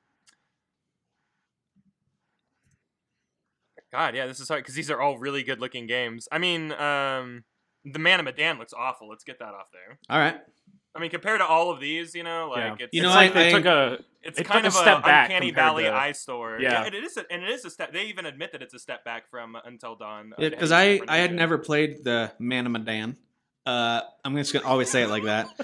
God, 3.91 4.15
yeah, 4.15 4.25
this 4.25 4.39
is 4.39 4.48
hard 4.48 4.63
because 4.63 4.75
these 4.75 4.89
are 4.89 5.01
all 5.01 5.17
really 5.17 5.43
good 5.43 5.60
looking 5.60 5.86
games. 5.88 6.27
I 6.31 6.38
mean, 6.38 6.71
um, 6.74 7.43
the 7.83 8.00
Man 8.00 8.19
of 8.19 8.25
Medan 8.25 8.57
looks 8.57 8.74
awful. 8.74 9.10
Let's 9.10 9.24
get 9.24 9.39
that 9.39 9.53
off 9.53 9.67
there. 9.74 9.98
All 10.10 10.17
right. 10.19 10.38
I 10.95 11.00
mean, 11.00 11.10
compared 11.10 11.39
to 11.39 11.45
all 11.45 11.71
of 11.71 11.79
these, 11.79 12.13
you 12.15 12.24
know, 12.24 12.50
like 12.50 12.79
Yeah. 12.79 12.86
it's, 12.86 12.93
You 12.93 13.01
know, 13.01 13.10
It's 13.10 13.15
like 13.15 13.33
they 13.33 13.51
took 13.51 13.65
a 13.65 14.00
it's 14.21 14.39
it 14.39 14.43
kind 14.43 14.63
took 14.65 14.74
of 14.74 14.79
a 14.79 14.81
step 14.81 15.00
a 15.00 15.01
back 15.01 15.29
uncanny 15.29 15.51
valley 15.51 15.83
to- 15.83 15.93
eyesore. 15.93 16.60
Yeah. 16.60 16.86
it 16.86 16.93
is, 16.93 17.17
a, 17.17 17.24
and 17.31 17.43
it 17.43 17.50
is 17.50 17.63
a 17.65 17.69
step. 17.69 17.91
They 17.93 18.03
even 18.05 18.25
admit 18.25 18.51
that 18.51 18.62
it's 18.62 18.74
a 18.74 18.79
step 18.79 19.03
back 19.05 19.29
from 19.29 19.55
Until 19.65 19.95
Dawn. 19.95 20.33
Yeah, 20.38 20.50
to 20.50 20.55
because 20.55 20.71
any 20.71 21.01
I 21.07 21.15
I 21.15 21.17
had 21.17 21.33
never 21.33 21.57
played 21.57 22.03
the 22.03 22.31
Man 22.39 22.65
of 22.65 22.71
Medan. 22.74 23.17
Uh, 23.65 24.01
I'm 24.25 24.36
just 24.38 24.53
gonna 24.53 24.67
always 24.67 24.89
say 24.89 25.03
it 25.03 25.10
like 25.10 25.24
that. 25.24 25.48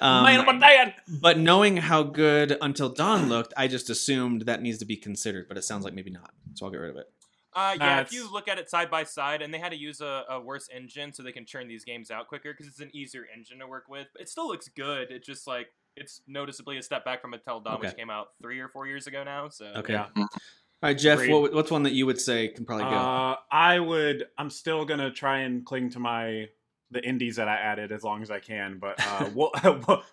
Um, 0.00 0.24
Man, 0.24 0.40
I'm 0.40 0.56
a 0.56 0.58
dad. 0.58 0.94
but 1.06 1.38
knowing 1.38 1.76
how 1.76 2.02
good 2.02 2.56
Until 2.60 2.88
Dawn 2.88 3.28
looked, 3.28 3.54
I 3.56 3.68
just 3.68 3.88
assumed 3.88 4.42
that 4.46 4.60
needs 4.60 4.78
to 4.78 4.84
be 4.84 4.96
considered. 4.96 5.46
But 5.46 5.58
it 5.58 5.62
sounds 5.62 5.84
like 5.84 5.94
maybe 5.94 6.10
not. 6.10 6.32
So 6.54 6.64
I'll 6.66 6.72
get 6.72 6.78
rid 6.78 6.90
of 6.90 6.96
it. 6.96 7.06
Uh, 7.54 7.74
Nah, 7.78 7.84
yeah, 7.84 8.00
if 8.00 8.12
you 8.12 8.30
look 8.32 8.48
at 8.48 8.58
it 8.58 8.70
side 8.70 8.90
by 8.90 9.04
side, 9.04 9.42
and 9.42 9.52
they 9.52 9.58
had 9.58 9.70
to 9.72 9.76
use 9.78 10.00
a, 10.00 10.24
a 10.30 10.40
worse 10.40 10.68
engine 10.74 11.12
so 11.12 11.22
they 11.22 11.32
can 11.32 11.44
churn 11.44 11.68
these 11.68 11.84
games 11.84 12.10
out 12.10 12.28
quicker 12.28 12.52
because 12.52 12.66
it's 12.66 12.80
an 12.80 12.90
easier 12.94 13.26
engine 13.36 13.58
to 13.58 13.66
work 13.66 13.88
with. 13.88 14.08
It 14.18 14.28
still 14.28 14.48
looks 14.48 14.68
good. 14.68 15.10
It 15.10 15.22
just 15.24 15.46
like 15.46 15.68
it's 15.96 16.22
noticeably 16.26 16.78
a 16.78 16.82
step 16.82 17.04
back 17.04 17.20
from 17.20 17.34
Until 17.34 17.60
Dawn, 17.60 17.78
which 17.80 17.94
came 17.96 18.08
out 18.10 18.28
three 18.40 18.58
or 18.60 18.68
four 18.68 18.86
years 18.86 19.06
ago 19.06 19.22
now. 19.24 19.48
So 19.50 19.66
Okay. 19.76 19.92
Yeah. 19.92 20.06
All 20.16 20.28
right, 20.88 20.98
Jeff. 20.98 21.28
What, 21.28 21.52
what's 21.52 21.70
one 21.70 21.82
that 21.84 21.92
you 21.92 22.06
would 22.06 22.20
say 22.20 22.48
can 22.48 22.64
probably 22.64 22.84
go? 22.84 22.90
Uh, 22.90 23.36
I 23.50 23.78
would. 23.78 24.24
I'm 24.38 24.50
still 24.50 24.84
gonna 24.84 25.10
try 25.12 25.40
and 25.40 25.64
cling 25.64 25.90
to 25.90 25.98
my 26.00 26.48
the 26.90 27.02
indies 27.06 27.36
that 27.36 27.48
I 27.48 27.54
added 27.56 27.90
as 27.92 28.02
long 28.02 28.20
as 28.22 28.30
I 28.30 28.38
can. 28.38 28.78
But 28.78 28.96
uh, 29.06 29.30
Wol- 29.34 29.52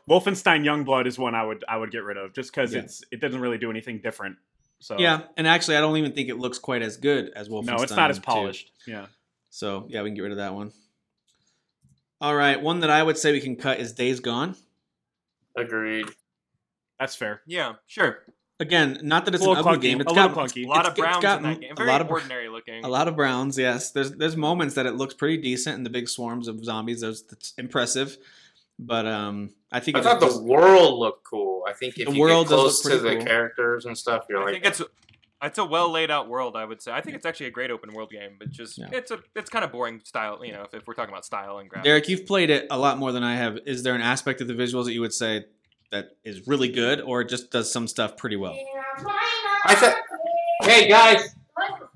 Wolfenstein 0.09 0.63
Youngblood 0.63 1.07
is 1.07 1.17
one 1.17 1.35
I 1.35 1.43
would 1.43 1.63
I 1.67 1.77
would 1.77 1.91
get 1.91 2.03
rid 2.03 2.17
of 2.17 2.33
just 2.33 2.51
because 2.53 2.73
Yeah. 2.73 2.81
it's 2.81 3.03
it 3.11 3.19
doesn't 3.21 3.39
really 3.41 3.57
do 3.57 3.69
anything 3.71 3.99
different. 3.99 4.37
So 4.79 4.97
yeah, 4.97 5.21
and 5.37 5.45
actually, 5.47 5.75
I 5.77 5.81
don't 5.81 5.97
even 5.97 6.13
think 6.13 6.29
it 6.29 6.37
looks 6.37 6.57
quite 6.57 6.81
as 6.81 6.97
good 6.97 7.31
as 7.35 7.49
Wolfenstein. 7.49 7.65
no, 7.77 7.83
it's 7.83 7.91
not 7.95 8.09
as 8.11 8.17
2. 8.17 8.21
polished. 8.23 8.71
Yeah. 8.87 9.07
So 9.49 9.85
yeah, 9.89 10.01
we 10.03 10.09
can 10.09 10.15
get 10.15 10.21
rid 10.21 10.31
of 10.31 10.37
that 10.37 10.53
one. 10.53 10.71
All 12.21 12.35
right, 12.35 12.61
one 12.61 12.81
that 12.81 12.89
I 12.89 13.01
would 13.01 13.17
say 13.17 13.31
we 13.31 13.39
can 13.41 13.55
cut 13.55 13.79
is 13.79 13.93
Days 13.93 14.19
Gone. 14.19 14.55
Agreed. 15.55 16.07
That's 16.99 17.15
fair. 17.15 17.41
yeah, 17.45 17.73
sure. 17.87 18.19
Again, 18.61 18.99
not 19.03 19.23
that 19.23 19.33
it's 19.35 19.45
A 19.45 19.49
an 19.51 19.57
ugly 19.57 19.77
clunky, 19.77 19.81
game. 19.81 20.01
It's 20.01 20.11
a 20.11 20.15
got 20.15 20.29
little 20.31 20.43
clunky. 20.43 20.65
A 20.65 20.67
lot 20.67 20.79
It's- 20.79 20.87
of 20.87 20.91
it's 20.91 20.99
browns 20.99 21.23
got 21.23 21.37
in 21.37 21.43
that 21.43 21.49
m- 21.55 21.59
game. 21.61 21.71
a 21.71 21.75
Very 21.75 21.87
lot 21.89 22.01
of- 22.01 22.09
ordinary 22.09 22.49
looking. 22.49 22.83
a 22.83 22.89
lot 22.89 23.07
of 23.07 23.15
browns. 23.15 23.57
Yes, 23.57 23.91
there's 23.91 24.11
there's 24.11 24.35
moments 24.35 24.75
that 24.75 24.85
it 24.85 24.95
looks 24.95 25.13
pretty 25.13 25.37
decent 25.37 25.77
in 25.77 25.83
the 25.85 25.89
big 25.89 26.09
swarms 26.09 26.49
of 26.49 26.63
zombies. 26.65 26.99
There's 26.99 27.23
it's 27.31 27.53
impressive, 27.57 28.17
but 28.77 29.05
um, 29.07 29.51
I 29.71 29.79
think 29.79 29.95
I 29.95 30.01
it 30.01 30.03
thought 30.03 30.19
just- 30.19 30.37
the 30.39 30.43
world 30.43 30.99
looked 30.99 31.23
cool. 31.23 31.58
I 31.69 31.73
think 31.73 31.97
if 31.99 32.07
The 32.07 32.13
you 32.13 32.19
world 32.21 32.47
get 32.47 32.55
does 32.55 32.61
close 32.61 32.81
to 32.81 32.89
pretty 32.89 33.03
the 33.09 33.15
cool. 33.17 33.25
characters 33.25 33.85
and 33.85 33.97
stuff, 33.97 34.25
you're 34.29 34.39
like, 34.39 34.47
I 34.49 34.51
like, 34.53 34.63
think 34.63 34.79
it's 34.81 34.89
it's 35.41 35.57
a 35.57 35.63
well 35.65 35.89
laid 35.89 36.11
out 36.11 36.27
world. 36.27 36.55
I 36.57 36.65
would 36.65 36.81
say. 36.81 36.91
I 36.91 36.99
think 37.01 37.15
it's 37.15 37.25
actually 37.25 37.45
a 37.47 37.51
great 37.51 37.71
open 37.71 37.93
world 37.93 38.09
game, 38.11 38.31
but 38.37 38.49
just 38.49 38.77
Yeah. 38.77 38.89
it's 38.91 39.11
a 39.11 39.19
it's 39.35 39.49
kind 39.49 39.63
of 39.63 39.71
boring 39.71 40.01
style. 40.03 40.43
You 40.43 40.51
know, 40.53 40.63
if, 40.63 40.73
if 40.73 40.87
we're 40.87 40.93
talking 40.95 41.13
about 41.13 41.25
style 41.25 41.59
and 41.59 41.69
graphics. 41.69 41.83
Derek, 41.83 42.09
you've 42.09 42.25
played 42.25 42.49
it 42.49 42.67
a 42.69 42.77
lot 42.77 42.97
more 42.97 43.11
than 43.11 43.23
I 43.23 43.35
have. 43.35 43.57
Is 43.65 43.83
there 43.83 43.95
an 43.95 44.01
aspect 44.01 44.41
of 44.41 44.47
the 44.47 44.53
visuals 44.53 44.85
that 44.85 44.93
you 44.93 45.01
would 45.01 45.13
say 45.13 45.45
that 45.91 46.09
is 46.25 46.45
really 46.47 46.69
good, 46.69 46.99
or 47.01 47.23
just 47.23 47.51
does 47.51 47.71
some 47.71 47.87
stuff 47.87 48.17
pretty 48.17 48.35
well? 48.35 48.55
I 49.65 49.75
thought, 49.75 49.95
Hey 50.63 50.89
guys, 50.89 51.33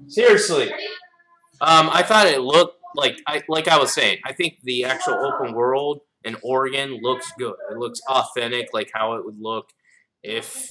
seriously. 0.08 0.72
um, 1.62 1.90
I 1.92 2.02
thought 2.04 2.28
it 2.28 2.42
looked 2.42 2.78
like 2.96 3.20
I 3.28 3.42
like 3.50 3.68
I 3.68 3.78
was 3.78 3.94
saying. 3.94 4.20
I 4.24 4.34
think 4.34 4.60
the 4.64 4.86
actual 4.86 5.16
open 5.16 5.54
world 5.54 6.00
in 6.24 6.38
Oregon 6.44 7.00
looks 7.02 7.32
good. 7.38 7.56
It 7.72 7.78
looks 7.78 8.02
authentic, 8.08 8.70
like 8.74 8.92
how 8.94 9.14
it 9.14 9.26
would 9.26 9.40
look 9.40 9.70
if 10.22 10.70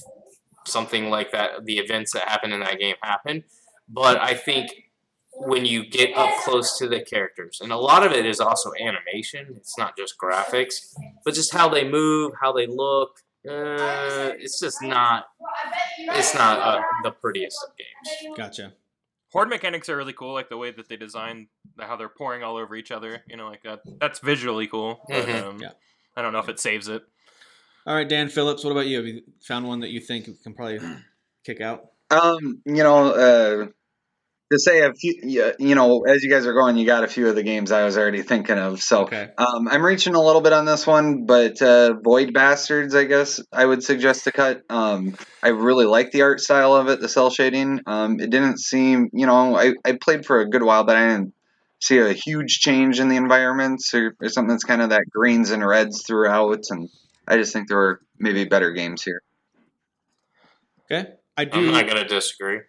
something 0.65 1.09
like 1.09 1.31
that, 1.31 1.65
the 1.65 1.77
events 1.77 2.13
that 2.13 2.27
happened 2.27 2.53
in 2.53 2.61
that 2.61 2.79
game 2.79 2.95
happened. 3.01 3.43
But 3.89 4.19
I 4.21 4.33
think 4.33 4.71
when 5.33 5.65
you 5.65 5.85
get 5.85 6.15
up 6.15 6.29
close 6.43 6.77
to 6.77 6.87
the 6.87 7.01
characters, 7.01 7.59
and 7.61 7.71
a 7.71 7.77
lot 7.77 8.05
of 8.05 8.11
it 8.11 8.25
is 8.25 8.39
also 8.39 8.71
animation. 8.79 9.55
It's 9.57 9.77
not 9.77 9.97
just 9.97 10.15
graphics, 10.17 10.93
but 11.25 11.33
just 11.33 11.51
how 11.53 11.69
they 11.69 11.87
move, 11.87 12.33
how 12.41 12.53
they 12.53 12.67
look. 12.67 13.19
Uh, 13.47 14.31
it's 14.39 14.59
just 14.59 14.81
not. 14.81 15.25
It's 15.99 16.33
not 16.33 16.59
uh, 16.59 16.81
the 17.03 17.11
prettiest 17.11 17.57
of 17.67 17.75
games. 17.75 18.37
Gotcha. 18.37 18.73
Horde 19.33 19.49
mechanics 19.49 19.89
are 19.89 19.97
really 19.97 20.13
cool, 20.13 20.33
like 20.33 20.49
the 20.49 20.57
way 20.57 20.71
that 20.71 20.87
they 20.87 20.95
design 20.95 21.47
the- 21.62 21.62
how 21.79 21.95
they're 21.95 22.09
pouring 22.09 22.43
all 22.43 22.57
over 22.57 22.75
each 22.75 22.91
other. 22.91 23.23
You 23.27 23.37
know, 23.37 23.49
like 23.49 23.63
that. 23.63 23.81
That's 23.99 24.19
visually 24.19 24.67
cool. 24.67 25.01
But, 25.07 25.27
Mhm. 25.27 25.43
um, 25.49 25.59
Yeah. 25.59 25.71
I 26.15 26.21
don't 26.21 26.33
know 26.33 26.39
if 26.39 26.49
it 26.49 26.59
saves 26.59 26.87
it. 26.87 27.03
All 27.85 27.95
right, 27.95 28.07
Dan 28.07 28.29
Phillips. 28.29 28.63
What 28.63 28.71
about 28.71 28.87
you? 28.87 28.97
Have 28.97 29.05
you 29.07 29.21
found 29.41 29.67
one 29.67 29.81
that 29.81 29.89
you 29.89 29.99
think 29.99 30.25
can 30.43 30.53
probably 30.53 30.79
kick 31.45 31.59
out? 31.59 31.85
Um, 32.11 32.61
you 32.65 32.83
know, 32.83 33.07
uh, 33.13 33.67
to 34.51 34.59
say 34.59 34.81
a 34.81 34.93
few, 34.93 35.15
yeah, 35.23 35.51
you 35.57 35.73
know, 35.73 36.03
as 36.03 36.21
you 36.23 36.29
guys 36.29 36.45
are 36.45 36.53
going, 36.53 36.77
you 36.77 36.85
got 36.85 37.03
a 37.03 37.07
few 37.07 37.27
of 37.27 37.35
the 37.35 37.41
games 37.43 37.71
I 37.71 37.83
was 37.83 37.97
already 37.97 38.21
thinking 38.21 38.57
of. 38.57 38.81
So 38.81 39.01
Okay. 39.01 39.31
um, 39.37 39.67
I'm 39.67 39.83
reaching 39.83 40.13
a 40.13 40.21
little 40.21 40.41
bit 40.41 40.53
on 40.53 40.65
this 40.65 40.85
one, 40.85 41.25
but 41.25 41.59
uh, 41.61 41.95
Void 42.03 42.33
Bastards, 42.33 42.93
I 42.93 43.05
guess 43.05 43.41
I 43.51 43.65
would 43.65 43.83
suggest 43.83 44.25
to 44.25 44.31
cut. 44.31 44.61
Um, 44.69 45.17
I 45.41 45.49
really 45.49 45.85
like 45.85 46.11
the 46.11 46.21
art 46.21 46.39
style 46.39 46.75
of 46.75 46.87
it, 46.87 47.01
the 47.01 47.09
cel 47.09 47.31
shading. 47.31 47.79
Um, 47.87 48.19
it 48.19 48.29
didn't 48.29 48.59
seem, 48.59 49.09
you 49.11 49.25
know, 49.25 49.57
I, 49.57 49.73
I 49.83 49.97
played 49.99 50.25
for 50.25 50.39
a 50.39 50.47
good 50.49 50.61
while, 50.63 50.83
but 50.83 50.97
I 50.97 51.07
didn't 51.07 51.33
see 51.83 51.97
a 51.97 52.13
huge 52.13 52.59
change 52.59 52.99
in 53.01 53.09
the 53.09 53.17
environments 53.17 53.93
or, 53.93 54.15
or 54.21 54.29
something 54.29 54.51
that's 54.51 54.63
kind 54.63 54.81
of 54.81 54.89
that 54.91 55.03
greens 55.11 55.51
and 55.51 55.65
reds 55.65 56.05
throughout. 56.07 56.63
And 56.69 56.87
I 57.27 57.35
just 57.35 57.51
think 57.51 57.67
there 57.67 57.77
were 57.77 57.99
maybe 58.17 58.45
better 58.45 58.71
games 58.71 59.03
here. 59.03 59.21
Okay. 60.89 61.11
I 61.35 61.45
do. 61.45 61.59
I'm 61.59 61.71
not 61.71 61.87
gonna 61.87 62.07
disagree. 62.07 62.61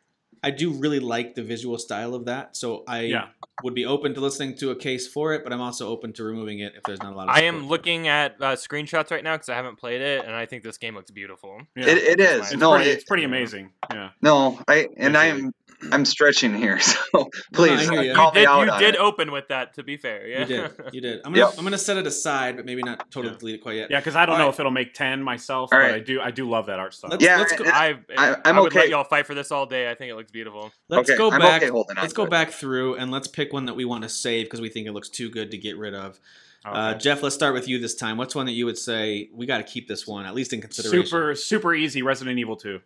I 0.43 0.51
do 0.51 0.73
really 0.73 1.01
like 1.01 1.35
the 1.35 1.43
visual 1.43 1.79
style 1.79 2.15
of 2.15 2.27
that, 2.27 2.55
so 2.55 2.85
I 2.87 3.03
Yeah. 3.03 3.29
would 3.63 3.75
be 3.75 3.87
open 3.87 4.13
to 4.15 4.21
listening 4.21 4.57
to 4.59 4.73
a 4.73 4.77
case 4.77 5.09
for 5.09 5.33
it, 5.33 5.43
but 5.43 5.55
I'm 5.55 5.61
also 5.63 5.89
open 5.89 6.13
to 6.15 6.25
removing 6.25 6.59
it 6.59 6.75
if 6.77 6.83
there's 6.83 7.01
not 7.03 7.15
a 7.15 7.17
lot 7.17 7.29
of. 7.31 7.35
I 7.35 7.45
am 7.45 7.67
looking 7.67 8.09
at 8.09 8.37
uh, 8.41 8.53
screenshots 8.57 9.11
right 9.11 9.25
now 9.25 9.37
because 9.37 9.49
I 9.49 9.55
haven't 9.55 9.77
played 9.79 10.03
it, 10.03 10.23
and 10.25 10.35
I 10.35 10.45
think 10.45 10.63
this 10.63 10.77
game 10.77 10.97
looks 10.97 11.11
beautiful. 11.11 11.63
Yeah. 11.75 11.87
It, 11.87 11.99
it 11.99 12.21
It's 12.21 12.33
is. 12.33 12.51
fine. 12.51 12.59
No, 12.59 12.75
pretty, 12.75 12.91
it, 12.91 12.95
it's 12.95 13.05
pretty 13.05 13.25
amazing. 13.25 13.73
Yeah. 13.91 14.11
No, 14.21 14.61
I 14.69 14.89
and 14.99 15.17
I'm 15.17 15.55
I'm 15.93 16.05
stretching 16.05 16.55
here, 16.55 16.79
so 16.81 17.29
please 17.53 17.89
hear 17.89 18.03
you. 18.03 18.15
call 18.15 18.29
You 18.29 18.35
me 18.35 18.41
did, 18.41 18.47
out 18.49 18.65
you 18.67 18.71
on 18.73 18.81
did 18.81 18.95
it. 18.95 19.01
open 19.01 19.31
with 19.33 19.49
that, 19.49 19.75
to 19.75 19.83
be 19.83 19.97
fair. 19.97 20.27
Yeah. 20.27 20.41
You 20.41 20.47
did. 20.47 20.71
You 20.93 21.01
did. 21.01 21.17
I'm 21.25 21.33
gonna 21.33 21.47
Yep. 21.47 21.55
I'm 21.59 21.65
gonna 21.65 21.79
set 21.79 21.97
it 21.97 22.07
aside, 22.07 22.57
but 22.57 22.65
maybe 22.67 22.83
not 22.83 23.11
totally 23.11 23.33
Yeah. 23.35 23.39
delete 23.39 23.55
it 23.57 23.63
quite 23.63 23.77
yet. 23.77 23.91
Yeah, 23.91 24.01
because 24.01 24.17
I 24.17 24.27
don't 24.27 24.35
All 24.35 24.39
know 24.39 24.45
right. 24.47 24.55
if 24.55 24.61
it'll 24.61 24.73
make 24.73 24.95
ten 24.95 25.23
myself, 25.23 25.71
All 25.73 25.79
but 25.79 25.85
right. 25.85 25.95
I 25.95 25.99
do 26.01 26.21
I 26.21 26.31
do 26.31 26.49
love 26.49 26.67
that 26.67 26.79
art 26.79 26.95
style. 26.95 27.11
Let's, 27.11 27.25
Yeah, 27.25 27.37
let's 27.39 27.53
go. 27.55 27.65
I, 27.65 27.99
I- 28.17 28.37
I'm 28.45 28.59
I 28.59 28.61
would 28.61 28.75
let 28.75 28.89
y'all 28.89 29.05
fight 29.05 29.27
for 29.27 29.35
this 29.35 29.51
all 29.51 29.67
day. 29.67 29.91
I 29.91 29.95
think 29.95 30.11
it 30.11 30.15
looks 30.17 30.31
beautiful. 30.33 30.73
Let's 30.89 31.11
Okay, 31.11 31.17
go 31.19 31.31
I'm 31.31 31.41
back. 31.41 31.63
okay 31.63 31.71
holding 31.71 31.97
on 31.97 32.03
let's 32.03 32.15
go 32.15 32.25
it. 32.25 32.31
back 32.31 32.51
through 32.51 32.97
and 32.97 33.11
let's 33.11 33.29
pick 33.29 33.53
one 33.53 33.67
that 33.67 33.75
we 33.75 33.85
want 33.85 34.03
to 34.03 34.09
save 34.09 34.47
because 34.47 34.61
we 34.61 34.69
think 34.69 34.87
it 34.87 34.93
looks 34.93 35.09
too 35.09 35.29
good 35.31 35.51
to 35.51 35.59
get 35.59 35.77
rid 35.79 35.95
of. 35.95 36.19
Uh, 36.65 36.95
Jeff, 36.95 37.23
let's 37.23 37.35
start 37.35 37.53
with 37.53 37.69
you 37.69 37.79
this 37.79 37.95
time. 37.95 38.17
What's 38.17 38.35
one 38.35 38.47
that 38.47 38.53
you 38.53 38.65
would 38.65 38.79
say 38.79 39.29
we 39.35 39.45
got 39.45 39.59
to 39.59 39.65
keep 39.65 39.87
this 39.87 40.07
one 40.07 40.25
at 40.25 40.35
least 40.35 40.55
in 40.55 40.63
consideration? 40.63 41.05
super 41.07 41.35
super 41.35 41.75
easy 41.75 42.01
Resident 42.01 42.39
Evil 42.39 42.57
2. 42.57 42.81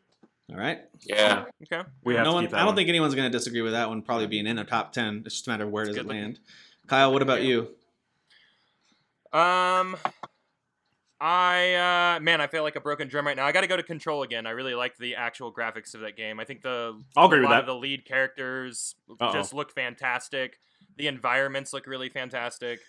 All 0.51 0.57
right. 0.57 0.81
Yeah. 1.05 1.45
Okay. 1.71 1.87
We 2.05 2.15
have 2.15 2.25
no 2.25 2.31
to 2.31 2.35
one. 2.35 2.45
keep 2.45 2.51
that 2.53 2.57
I 2.57 2.61
don't 2.61 2.69
one. 2.69 2.77
think 2.77 2.89
anyone's 2.89 3.15
going 3.15 3.31
to 3.31 3.37
disagree 3.39 3.61
with 3.61 3.73
that 3.73 3.89
one. 3.89 4.01
Probably 4.03 4.27
being 4.27 4.47
in 4.47 4.59
a 4.59 4.65
top 4.65 4.93
ten. 4.93 5.23
It's 5.27 5.35
just 5.35 5.47
a 5.47 5.51
matter 5.51 5.65
of 5.65 5.71
where 5.71 5.83
It's 5.85 5.91
does 5.91 5.97
it 5.97 6.01
good 6.01 6.07
looking. 6.09 6.23
land. 6.23 6.41
Kyle, 6.87 7.13
what 7.13 7.21
about 7.23 7.43
you? 7.43 7.69
Um, 9.33 9.97
I 11.21 12.17
uh, 12.17 12.21
man, 12.21 12.41
I 12.41 12.47
feel 12.47 12.63
like 12.63 12.77
a 12.77 12.81
broken 12.81 13.09
drum 13.09 13.27
right 13.27 13.37
now. 13.37 13.45
I 13.45 13.53
got 13.53 13.61
to 13.63 13.67
go 13.67 13.77
to 13.77 13.83
Control 13.83 14.23
again. 14.23 14.47
I 14.47 14.51
really 14.51 14.75
liked 14.75 14.99
the 14.99 15.17
actual 15.17 15.53
graphics 15.53 15.95
of 15.95 16.01
that 16.01 16.17
game. 16.17 16.41
I 16.41 16.45
think 16.45 16.63
the 16.63 16.99
I'll 17.17 17.27
agree 17.27 17.39
a 17.39 17.41
with 17.43 17.51
lot 17.51 17.57
that. 17.57 17.61
of 17.61 17.67
the 17.67 17.75
lead 17.75 18.05
characters 18.07 18.95
Uh-oh. 19.21 19.33
just 19.33 19.53
look 19.53 19.73
fantastic. 19.73 20.59
The 20.97 21.09
environments 21.09 21.73
look 21.73 21.87
really 21.87 22.09
fantastic. 22.09 22.81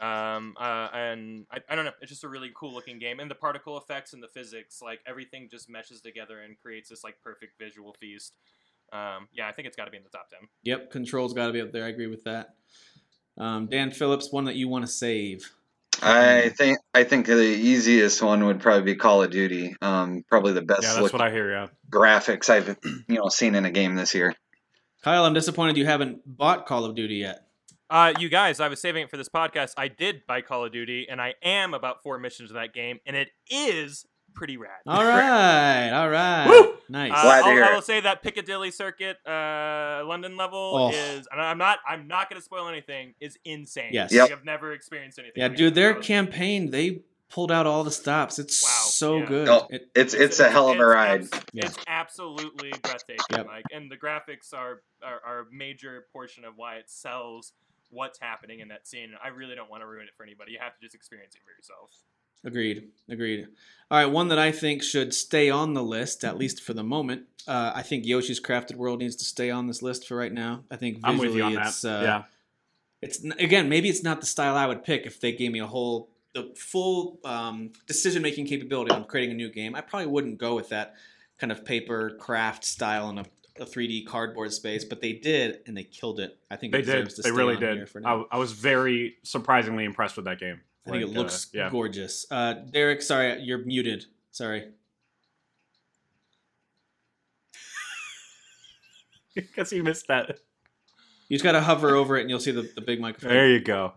Um, 0.00 0.54
uh, 0.58 0.88
and 0.92 1.46
I, 1.50 1.58
I 1.68 1.74
don't 1.74 1.84
know, 1.84 1.92
it's 2.00 2.10
just 2.10 2.24
a 2.24 2.28
really 2.28 2.50
cool 2.54 2.72
looking 2.72 2.98
game. 2.98 3.20
And 3.20 3.30
the 3.30 3.34
particle 3.34 3.76
effects 3.78 4.12
and 4.12 4.22
the 4.22 4.28
physics, 4.28 4.80
like 4.80 5.00
everything 5.06 5.48
just 5.50 5.68
meshes 5.68 6.00
together 6.00 6.40
and 6.40 6.56
creates 6.58 6.88
this 6.88 7.02
like 7.02 7.16
perfect 7.22 7.58
visual 7.58 7.94
feast. 7.98 8.34
Um, 8.92 9.28
yeah, 9.32 9.48
I 9.48 9.52
think 9.52 9.66
it's 9.66 9.76
got 9.76 9.84
to 9.86 9.90
be 9.90 9.96
in 9.96 10.04
the 10.04 10.08
top 10.08 10.30
ten. 10.30 10.48
Yep, 10.62 10.90
controls 10.90 11.34
got 11.34 11.48
to 11.48 11.52
be 11.52 11.60
up 11.60 11.72
there. 11.72 11.84
I 11.84 11.88
agree 11.88 12.06
with 12.06 12.24
that. 12.24 12.54
Um, 13.36 13.66
Dan 13.66 13.90
Phillips, 13.90 14.32
one 14.32 14.44
that 14.44 14.56
you 14.56 14.68
want 14.68 14.86
to 14.86 14.90
save. 14.90 15.50
I 16.00 16.50
think 16.50 16.78
I 16.94 17.04
think 17.04 17.26
the 17.26 17.42
easiest 17.42 18.22
one 18.22 18.46
would 18.46 18.60
probably 18.60 18.82
be 18.82 18.94
Call 18.94 19.22
of 19.22 19.30
Duty. 19.30 19.74
Um, 19.82 20.24
probably 20.28 20.52
the 20.52 20.62
best 20.62 20.82
Yeah, 20.82 20.94
that's 20.94 21.12
what 21.12 21.22
I 21.22 21.30
hear. 21.30 21.50
Yeah. 21.50 21.66
graphics 21.90 22.48
I've 22.48 22.76
you 23.08 23.16
know 23.16 23.28
seen 23.28 23.54
in 23.56 23.64
a 23.64 23.70
game 23.70 23.96
this 23.96 24.14
year. 24.14 24.34
Kyle, 25.02 25.24
I'm 25.24 25.34
disappointed 25.34 25.76
you 25.76 25.86
haven't 25.86 26.20
bought 26.24 26.66
Call 26.66 26.84
of 26.84 26.94
Duty 26.94 27.16
yet. 27.16 27.47
Uh, 27.90 28.12
you 28.18 28.28
guys, 28.28 28.60
I 28.60 28.68
was 28.68 28.80
saving 28.80 29.04
it 29.04 29.10
for 29.10 29.16
this 29.16 29.28
podcast. 29.30 29.72
I 29.76 29.88
did 29.88 30.22
buy 30.26 30.42
Call 30.42 30.64
of 30.64 30.72
Duty, 30.72 31.06
and 31.10 31.20
I 31.20 31.34
am 31.42 31.72
about 31.72 32.02
four 32.02 32.18
missions 32.18 32.50
of 32.50 32.54
that 32.56 32.74
game, 32.74 33.00
and 33.06 33.16
it 33.16 33.28
is 33.50 34.04
pretty 34.34 34.56
rad. 34.58 34.80
All 34.86 35.04
right, 35.04 35.90
all 35.90 36.08
right, 36.10 36.46
Woo! 36.48 36.74
nice. 36.90 37.12
Uh, 37.14 37.22
Glad 37.22 37.38
to 37.40 37.46
I'll- 37.46 37.52
hear 37.52 37.64
I 37.64 37.72
will 37.74 37.80
say 37.82 38.00
that 38.00 38.22
Piccadilly 38.22 38.70
Circus, 38.70 39.16
uh, 39.26 40.02
London 40.04 40.36
level 40.36 40.58
Oh. 40.76 40.90
is, 40.90 41.26
and 41.32 41.40
I'm 41.40 41.56
not, 41.58 41.78
I'm 41.88 42.06
not 42.06 42.28
going 42.28 42.38
to 42.38 42.44
spoil 42.44 42.68
anything. 42.68 43.14
Is 43.20 43.38
insane. 43.44 43.90
Yes. 43.92 44.12
Yep. 44.12 44.30
I've 44.32 44.44
never 44.44 44.72
experienced 44.74 45.18
anything. 45.18 45.40
yeah, 45.40 45.48
like 45.48 45.56
dude, 45.56 45.74
their 45.74 45.94
campaign 45.94 46.70
they 46.70 47.00
pulled 47.30 47.50
out 47.50 47.66
all 47.66 47.84
the 47.84 47.90
stops. 47.90 48.38
It's 48.38 48.62
Wow, 48.62 48.68
so 48.84 49.16
yeah. 49.18 49.24
good. 49.26 49.46
No, 49.46 49.66
It- 49.70 49.88
It's 49.94 50.14
it's 50.14 50.40
a 50.40 50.48
hell 50.50 50.68
of 50.70 50.78
a 50.78 50.86
ride. 50.86 51.22
abs- 51.22 51.30
Yeah. 51.52 51.66
It's 51.66 51.76
absolutely 51.86 52.70
breathtaking. 52.82 53.24
Yep. 53.32 53.46
Like, 53.46 53.64
and 53.72 53.90
the 53.90 53.96
graphics 53.96 54.52
are, 54.54 54.82
are 55.02 55.20
are 55.26 55.38
a 55.40 55.44
major 55.50 56.06
portion 56.12 56.44
of 56.44 56.54
why 56.56 56.76
it 56.76 56.88
sells 56.90 57.52
what's 57.90 58.18
happening 58.18 58.60
in 58.60 58.68
that 58.68 58.86
scene. 58.86 59.10
I 59.22 59.28
really 59.28 59.54
don't 59.54 59.70
want 59.70 59.82
to 59.82 59.86
ruin 59.86 60.06
it 60.06 60.14
for 60.16 60.22
anybody. 60.22 60.52
You 60.52 60.58
have 60.60 60.74
to 60.74 60.80
just 60.80 60.94
experience 60.94 61.34
it 61.34 61.40
for 61.44 61.50
yourself. 61.56 61.90
Agreed. 62.44 62.88
Agreed. 63.08 63.48
All 63.90 63.98
right, 63.98 64.06
one 64.06 64.28
that 64.28 64.38
I 64.38 64.52
think 64.52 64.82
should 64.82 65.12
stay 65.12 65.50
on 65.50 65.74
the 65.74 65.82
list, 65.82 66.24
at 66.24 66.38
least 66.38 66.62
for 66.62 66.74
the 66.74 66.84
moment. 66.84 67.22
Uh, 67.46 67.72
I 67.74 67.82
think 67.82 68.04
Yoshi's 68.04 68.40
Crafted 68.40 68.76
World 68.76 69.00
needs 69.00 69.16
to 69.16 69.24
stay 69.24 69.50
on 69.50 69.66
this 69.66 69.82
list 69.82 70.06
for 70.06 70.16
right 70.16 70.32
now. 70.32 70.64
I 70.70 70.76
think 70.76 71.00
I'm 71.02 71.18
visually 71.18 71.42
with 71.42 71.52
you 71.52 71.58
on 71.58 71.66
it's 71.66 71.82
that. 71.82 71.98
uh, 71.98 72.02
yeah. 72.02 72.22
it's 73.00 73.24
again 73.38 73.68
maybe 73.68 73.88
it's 73.88 74.02
not 74.02 74.20
the 74.20 74.26
style 74.26 74.54
I 74.54 74.66
would 74.66 74.84
pick 74.84 75.06
if 75.06 75.20
they 75.20 75.32
gave 75.32 75.50
me 75.50 75.60
a 75.60 75.66
whole 75.66 76.10
the 76.34 76.52
full 76.54 77.18
um, 77.24 77.72
decision 77.86 78.22
making 78.22 78.46
capability 78.46 78.90
on 78.90 79.04
creating 79.04 79.32
a 79.32 79.36
new 79.36 79.50
game, 79.50 79.74
I 79.74 79.80
probably 79.80 80.08
wouldn't 80.08 80.38
go 80.38 80.54
with 80.54 80.68
that 80.68 80.94
kind 81.38 81.50
of 81.50 81.64
paper 81.64 82.10
craft 82.18 82.64
style 82.64 83.08
in 83.10 83.18
a, 83.18 83.24
a 83.60 83.64
3D 83.66 84.06
cardboard 84.06 84.52
space. 84.52 84.84
But 84.84 85.00
they 85.00 85.12
did, 85.14 85.60
and 85.66 85.76
they 85.76 85.84
killed 85.84 86.20
it. 86.20 86.38
I 86.50 86.56
think 86.56 86.72
They 86.72 86.80
it 86.80 86.86
did. 86.86 87.10
to 87.10 87.22
They 87.22 87.30
really 87.32 87.56
did. 87.56 87.88
I, 88.04 88.24
I 88.32 88.38
was 88.38 88.52
very 88.52 89.16
surprisingly 89.22 89.84
impressed 89.84 90.16
with 90.16 90.24
that 90.26 90.38
game. 90.40 90.60
I 90.86 90.90
think 90.90 91.02
it 91.02 91.08
Like, 91.08 91.16
uh, 91.16 91.20
looks 91.20 91.48
yeah. 91.52 91.70
gorgeous. 91.70 92.26
Uh, 92.30 92.54
Derek, 92.54 93.02
sorry, 93.02 93.40
you're 93.42 93.64
muted. 93.64 94.06
Sorry. 94.30 94.68
Because 99.34 99.72
you 99.72 99.84
missed 99.84 100.08
that. 100.08 100.38
You 101.28 101.36
just 101.36 101.44
got 101.44 101.52
to 101.52 101.60
hover 101.60 101.94
over 101.94 102.16
it, 102.16 102.22
and 102.22 102.30
you'll 102.30 102.40
see 102.40 102.50
the, 102.50 102.68
the 102.74 102.80
big 102.80 103.00
microphone. 103.00 103.30
There 103.30 103.48
you 103.48 103.60
go. 103.60 103.92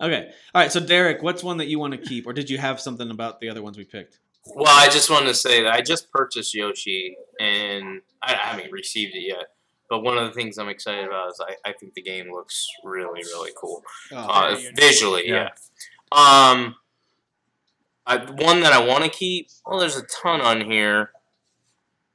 Okay. 0.00 0.30
All 0.54 0.62
right. 0.62 0.70
So, 0.70 0.78
Derek, 0.78 1.24
what's 1.24 1.42
one 1.42 1.56
that 1.56 1.66
you 1.66 1.80
want 1.80 1.92
to 1.92 1.98
keep, 1.98 2.24
or 2.26 2.32
did 2.32 2.48
you 2.48 2.56
have 2.56 2.80
something 2.80 3.10
about 3.10 3.40
the 3.40 3.50
other 3.50 3.62
ones 3.62 3.76
we 3.76 3.82
picked? 3.84 4.20
Well, 4.46 4.66
I 4.74 4.88
just 4.88 5.10
wanted 5.10 5.26
to 5.26 5.34
say 5.34 5.62
that 5.62 5.72
I 5.72 5.80
just 5.82 6.10
purchased 6.10 6.54
Yoshi, 6.54 7.16
and 7.40 8.00
I, 8.22 8.32
I 8.34 8.36
haven't 8.36 8.72
received 8.72 9.14
it 9.14 9.24
yet. 9.26 9.44
But 9.90 10.00
one 10.00 10.18
of 10.18 10.24
the 10.26 10.32
things 10.32 10.58
I'm 10.58 10.68
excited 10.68 11.06
about 11.06 11.30
is 11.30 11.40
I, 11.40 11.70
I 11.70 11.72
think 11.72 11.94
the 11.94 12.02
game 12.02 12.30
looks 12.30 12.66
really, 12.84 13.20
really 13.22 13.52
cool. 13.56 13.82
Oh, 14.12 14.16
uh, 14.16 14.56
visually, 14.74 15.28
yeah. 15.28 15.48
Yeah. 16.12 16.50
Um, 16.50 16.74
I, 18.06 18.16
one 18.16 18.60
that 18.60 18.72
I 18.72 18.84
want 18.84 19.04
to 19.04 19.10
keep. 19.10 19.48
Well, 19.66 19.78
there's 19.80 19.96
a 19.96 20.02
ton 20.04 20.40
on 20.40 20.62
here, 20.70 21.10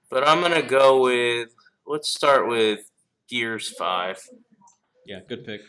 but 0.10 0.28
I'm 0.28 0.42
gonna 0.42 0.64
go 0.64 1.02
with. 1.02 1.50
Let's 1.86 2.10
start 2.10 2.48
with 2.48 2.90
Gears 3.28 3.70
Five. 3.70 4.20
yeah, 5.06 5.20
good 5.28 5.46
pick. 5.46 5.62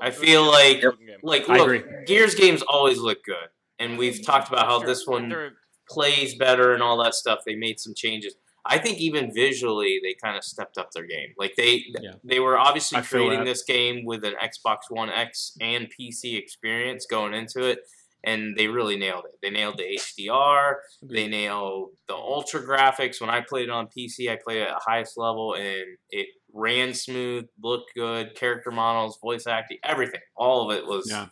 I 0.00 0.10
feel 0.10 0.44
like, 0.44 0.82
Looking 0.82 1.06
game. 1.06 1.16
like, 1.22 1.48
I 1.48 1.56
look, 1.58 1.68
agree. 1.68 1.82
Gears 2.06 2.34
games 2.34 2.62
always 2.62 2.98
look 2.98 3.24
good, 3.24 3.48
and 3.78 3.98
we've 3.98 4.24
talked 4.24 4.48
about 4.48 4.66
how 4.66 4.78
this 4.80 5.06
one 5.06 5.28
they're- 5.28 5.54
plays 5.90 6.34
better 6.36 6.72
and 6.74 6.82
all 6.82 7.02
that 7.02 7.14
stuff. 7.14 7.40
They 7.46 7.54
made 7.56 7.80
some 7.80 7.94
changes. 7.94 8.34
I 8.66 8.78
think 8.78 8.98
even 8.98 9.32
visually 9.32 9.98
they 10.02 10.14
kind 10.22 10.36
of 10.36 10.44
stepped 10.44 10.76
up 10.76 10.90
their 10.92 11.06
game. 11.06 11.32
Like 11.38 11.54
they 11.56 11.84
Yeah. 12.00 12.12
they 12.24 12.38
were 12.40 12.58
obviously 12.58 12.98
I 12.98 13.02
creating 13.02 13.44
this 13.44 13.62
game 13.62 14.04
with 14.04 14.24
an 14.24 14.34
Xbox 14.42 14.78
One 14.90 15.08
X 15.10 15.56
and 15.60 15.88
PC 15.98 16.36
experience 16.36 17.06
going 17.06 17.32
into 17.32 17.62
it, 17.64 17.78
and 18.24 18.56
they 18.58 18.66
really 18.66 18.96
nailed 18.98 19.24
it. 19.24 19.38
They 19.40 19.48
nailed 19.50 19.78
the 19.78 19.84
HDR. 19.98 20.74
They 21.02 21.28
nailed 21.28 21.92
the 22.08 22.14
ultra 22.16 22.60
graphics. 22.62 23.20
When 23.22 23.30
I 23.30 23.40
played 23.40 23.64
it 23.68 23.70
on 23.70 23.86
PC, 23.86 24.28
I 24.30 24.36
played 24.36 24.58
it 24.58 24.68
at 24.68 24.74
the 24.74 24.84
highest 24.84 25.16
level, 25.16 25.54
and 25.54 25.96
it 26.10 26.26
ran 26.52 26.92
smooth, 26.92 27.46
looked 27.62 27.94
good. 27.94 28.34
Character 28.34 28.70
models, 28.70 29.18
voice 29.22 29.46
acting, 29.46 29.78
everything, 29.82 30.20
all 30.36 30.70
of 30.70 30.76
it 30.76 30.84
was 30.86 31.08
Yeah. 31.10 31.28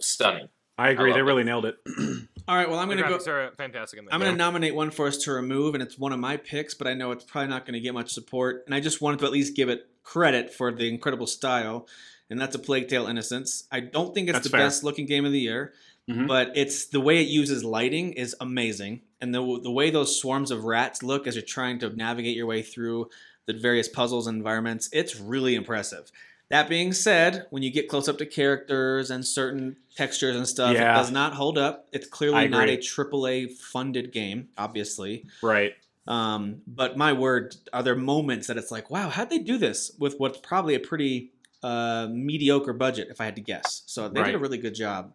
stunning. 0.00 0.48
I 0.78 0.90
agree. 0.90 1.10
love 1.10 1.14
they 1.16 1.20
it. 1.20 1.24
really 1.24 1.44
nailed 1.44 1.66
it. 1.66 1.76
All 2.48 2.56
right. 2.56 2.68
Well, 2.68 2.78
I'm 2.78 2.88
gonna 2.88 3.02
go. 3.02 3.18
are 3.30 3.52
fantastic 3.56 3.98
in 3.98 4.04
that 4.06 4.14
I'm 4.14 4.20
going 4.20 4.32
to 4.32 4.36
nominate 4.38 4.74
one 4.74 4.90
for 4.90 5.06
us 5.06 5.18
to 5.18 5.32
remove, 5.32 5.74
and 5.74 5.82
it's 5.82 5.98
one 5.98 6.12
of 6.12 6.18
my 6.18 6.36
picks, 6.36 6.74
but 6.74 6.86
I 6.86 6.94
know 6.94 7.12
it's 7.12 7.24
probably 7.24 7.48
not 7.50 7.64
going 7.64 7.74
to 7.74 7.80
get 7.80 7.94
much 7.94 8.12
support. 8.12 8.64
And 8.66 8.74
I 8.74 8.80
just 8.80 9.00
wanted 9.00 9.20
to 9.20 9.26
at 9.26 9.32
least 9.32 9.54
give 9.54 9.68
it 9.68 9.86
credit 10.02 10.52
for 10.52 10.72
the 10.72 10.88
incredible 10.88 11.26
style, 11.26 11.86
and 12.28 12.40
that's 12.40 12.54
a 12.54 12.58
Plague 12.58 12.88
Tale 12.88 13.06
Innocence. 13.06 13.64
I 13.70 13.80
don't 13.80 14.12
think 14.14 14.28
it's 14.28 14.36
That's 14.36 14.44
the 14.46 14.50
fair. 14.50 14.60
best 14.66 14.82
looking 14.82 15.06
game 15.06 15.24
of 15.24 15.32
the 15.32 15.40
year, 15.40 15.72
Mhm. 16.10 16.26
but 16.26 16.50
it's 16.56 16.86
the 16.86 17.00
way 17.00 17.22
it 17.22 17.28
uses 17.28 17.64
lighting 17.64 18.12
is 18.14 18.34
amazing, 18.40 19.02
and 19.20 19.32
the 19.32 19.60
the 19.62 19.70
way 19.70 19.90
those 19.90 20.18
swarms 20.20 20.50
of 20.50 20.64
rats 20.64 21.02
look 21.02 21.26
as 21.28 21.36
you're 21.36 21.44
trying 21.44 21.78
to 21.78 21.90
navigate 21.90 22.36
your 22.36 22.46
way 22.46 22.62
through 22.62 23.08
the 23.46 23.52
various 23.52 23.88
puzzles 23.88 24.26
and 24.26 24.36
environments, 24.36 24.88
it's 24.92 25.18
really 25.20 25.54
impressive. 25.54 26.10
That 26.52 26.68
being 26.68 26.92
said, 26.92 27.46
when 27.50 27.62
you 27.62 27.70
get 27.72 27.88
close 27.88 28.08
up 28.08 28.18
to 28.18 28.26
characters 28.26 29.10
and 29.10 29.26
certain 29.26 29.76
textures 29.96 30.36
and 30.36 30.46
stuff, 30.46 30.74
Yeah. 30.74 30.92
it 30.92 30.96
does 30.98 31.10
not 31.10 31.32
hold 31.32 31.56
up. 31.56 31.88
It's 31.92 32.06
clearly 32.06 32.46
not 32.46 32.68
a. 32.68 32.76
AAA 32.76 33.50
funded 33.58 34.12
game, 34.12 34.48
obviously. 34.56 35.26
right. 35.42 35.72
Um, 36.06 36.60
but 36.66 36.96
my 36.98 37.12
word, 37.14 37.56
are 37.72 37.82
there 37.82 37.94
moments 37.96 38.48
that 38.48 38.56
it's 38.58 38.70
like, 38.70 38.90
wow, 38.90 39.08
how'd 39.08 39.30
they 39.30 39.38
do 39.38 39.56
this 39.56 39.92
with 39.98 40.16
what's 40.18 40.38
probably 40.40 40.74
a 40.74 40.80
pretty 40.80 41.32
uh, 41.62 42.08
mediocre 42.10 42.72
budget, 42.74 43.08
if 43.10 43.20
I 43.20 43.24
had 43.24 43.36
to 43.36 43.40
guess? 43.42 43.82
So 43.86 44.08
they 44.08 44.22
did 44.22 44.34
a 44.34 44.38
really 44.38 44.58
good 44.58 44.74
job. 44.74 45.12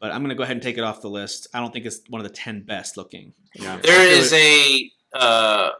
But 0.00 0.10
I'm 0.12 0.20
going 0.22 0.30
to 0.30 0.34
go 0.36 0.42
ahead 0.44 0.56
and 0.56 0.62
take 0.62 0.78
it 0.78 0.84
off 0.84 1.02
the 1.02 1.10
list. 1.10 1.48
I 1.52 1.60
don't 1.60 1.72
think 1.72 1.84
it's 1.86 2.00
one 2.08 2.20
of 2.20 2.26
the 2.26 2.32
10 2.32 2.62
best 2.62 2.96
looking. 2.96 3.34
Yeah. 3.54 3.76
There 3.82 4.00
I 4.00 4.04
feel 4.10 4.18
is 4.20 4.32
it. 4.32 4.36
a. 5.12 5.18
Uh, 5.18 5.70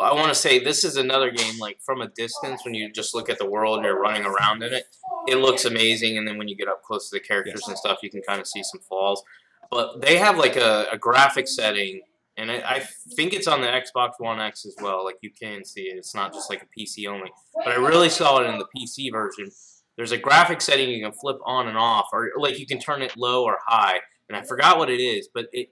I 0.00 0.14
want 0.14 0.28
to 0.28 0.34
say 0.34 0.58
this 0.58 0.84
is 0.84 0.96
another 0.96 1.30
game 1.30 1.58
like 1.58 1.80
from 1.80 2.00
a 2.00 2.08
distance 2.08 2.64
when 2.64 2.74
you 2.74 2.90
just 2.90 3.14
look 3.14 3.28
at 3.28 3.38
the 3.38 3.48
world 3.48 3.76
and 3.76 3.84
you're 3.84 4.00
running 4.00 4.24
around 4.24 4.62
in 4.62 4.72
it, 4.72 4.84
it 5.26 5.36
looks 5.36 5.64
amazing, 5.64 6.16
and 6.16 6.26
then 6.26 6.38
when 6.38 6.48
you 6.48 6.56
get 6.56 6.68
up 6.68 6.82
close 6.82 7.10
to 7.10 7.16
the 7.16 7.20
characters 7.20 7.62
and 7.68 7.76
stuff, 7.76 7.98
you 8.02 8.10
can 8.10 8.22
kind 8.22 8.40
of 8.40 8.46
see 8.46 8.62
some 8.62 8.80
flaws. 8.80 9.22
But 9.70 10.00
they 10.00 10.18
have 10.18 10.38
like 10.38 10.56
a, 10.56 10.86
a 10.92 10.98
graphic 10.98 11.46
setting, 11.46 12.02
and 12.36 12.50
I, 12.50 12.62
I 12.66 12.82
think 13.16 13.32
it's 13.32 13.46
on 13.46 13.60
the 13.60 13.66
Xbox 13.66 14.12
One 14.18 14.40
X 14.40 14.64
as 14.64 14.74
well. 14.80 15.04
Like 15.04 15.16
you 15.20 15.30
can 15.30 15.64
see 15.64 15.82
it; 15.82 15.96
it's 15.96 16.14
not 16.14 16.32
just 16.32 16.48
like 16.48 16.62
a 16.62 16.80
PC 16.80 17.06
only. 17.06 17.30
But 17.54 17.68
I 17.68 17.76
really 17.76 18.08
saw 18.08 18.38
it 18.38 18.46
in 18.48 18.58
the 18.58 18.66
PC 18.76 19.12
version. 19.12 19.50
There's 19.96 20.12
a 20.12 20.18
graphic 20.18 20.62
setting 20.62 20.88
you 20.88 21.04
can 21.04 21.12
flip 21.12 21.38
on 21.44 21.68
and 21.68 21.76
off, 21.76 22.08
or 22.12 22.30
like 22.38 22.58
you 22.58 22.66
can 22.66 22.78
turn 22.78 23.02
it 23.02 23.16
low 23.16 23.44
or 23.44 23.58
high. 23.66 24.00
And 24.28 24.36
I 24.36 24.42
forgot 24.42 24.78
what 24.78 24.88
it 24.88 25.00
is, 25.00 25.28
but 25.32 25.46
it 25.52 25.70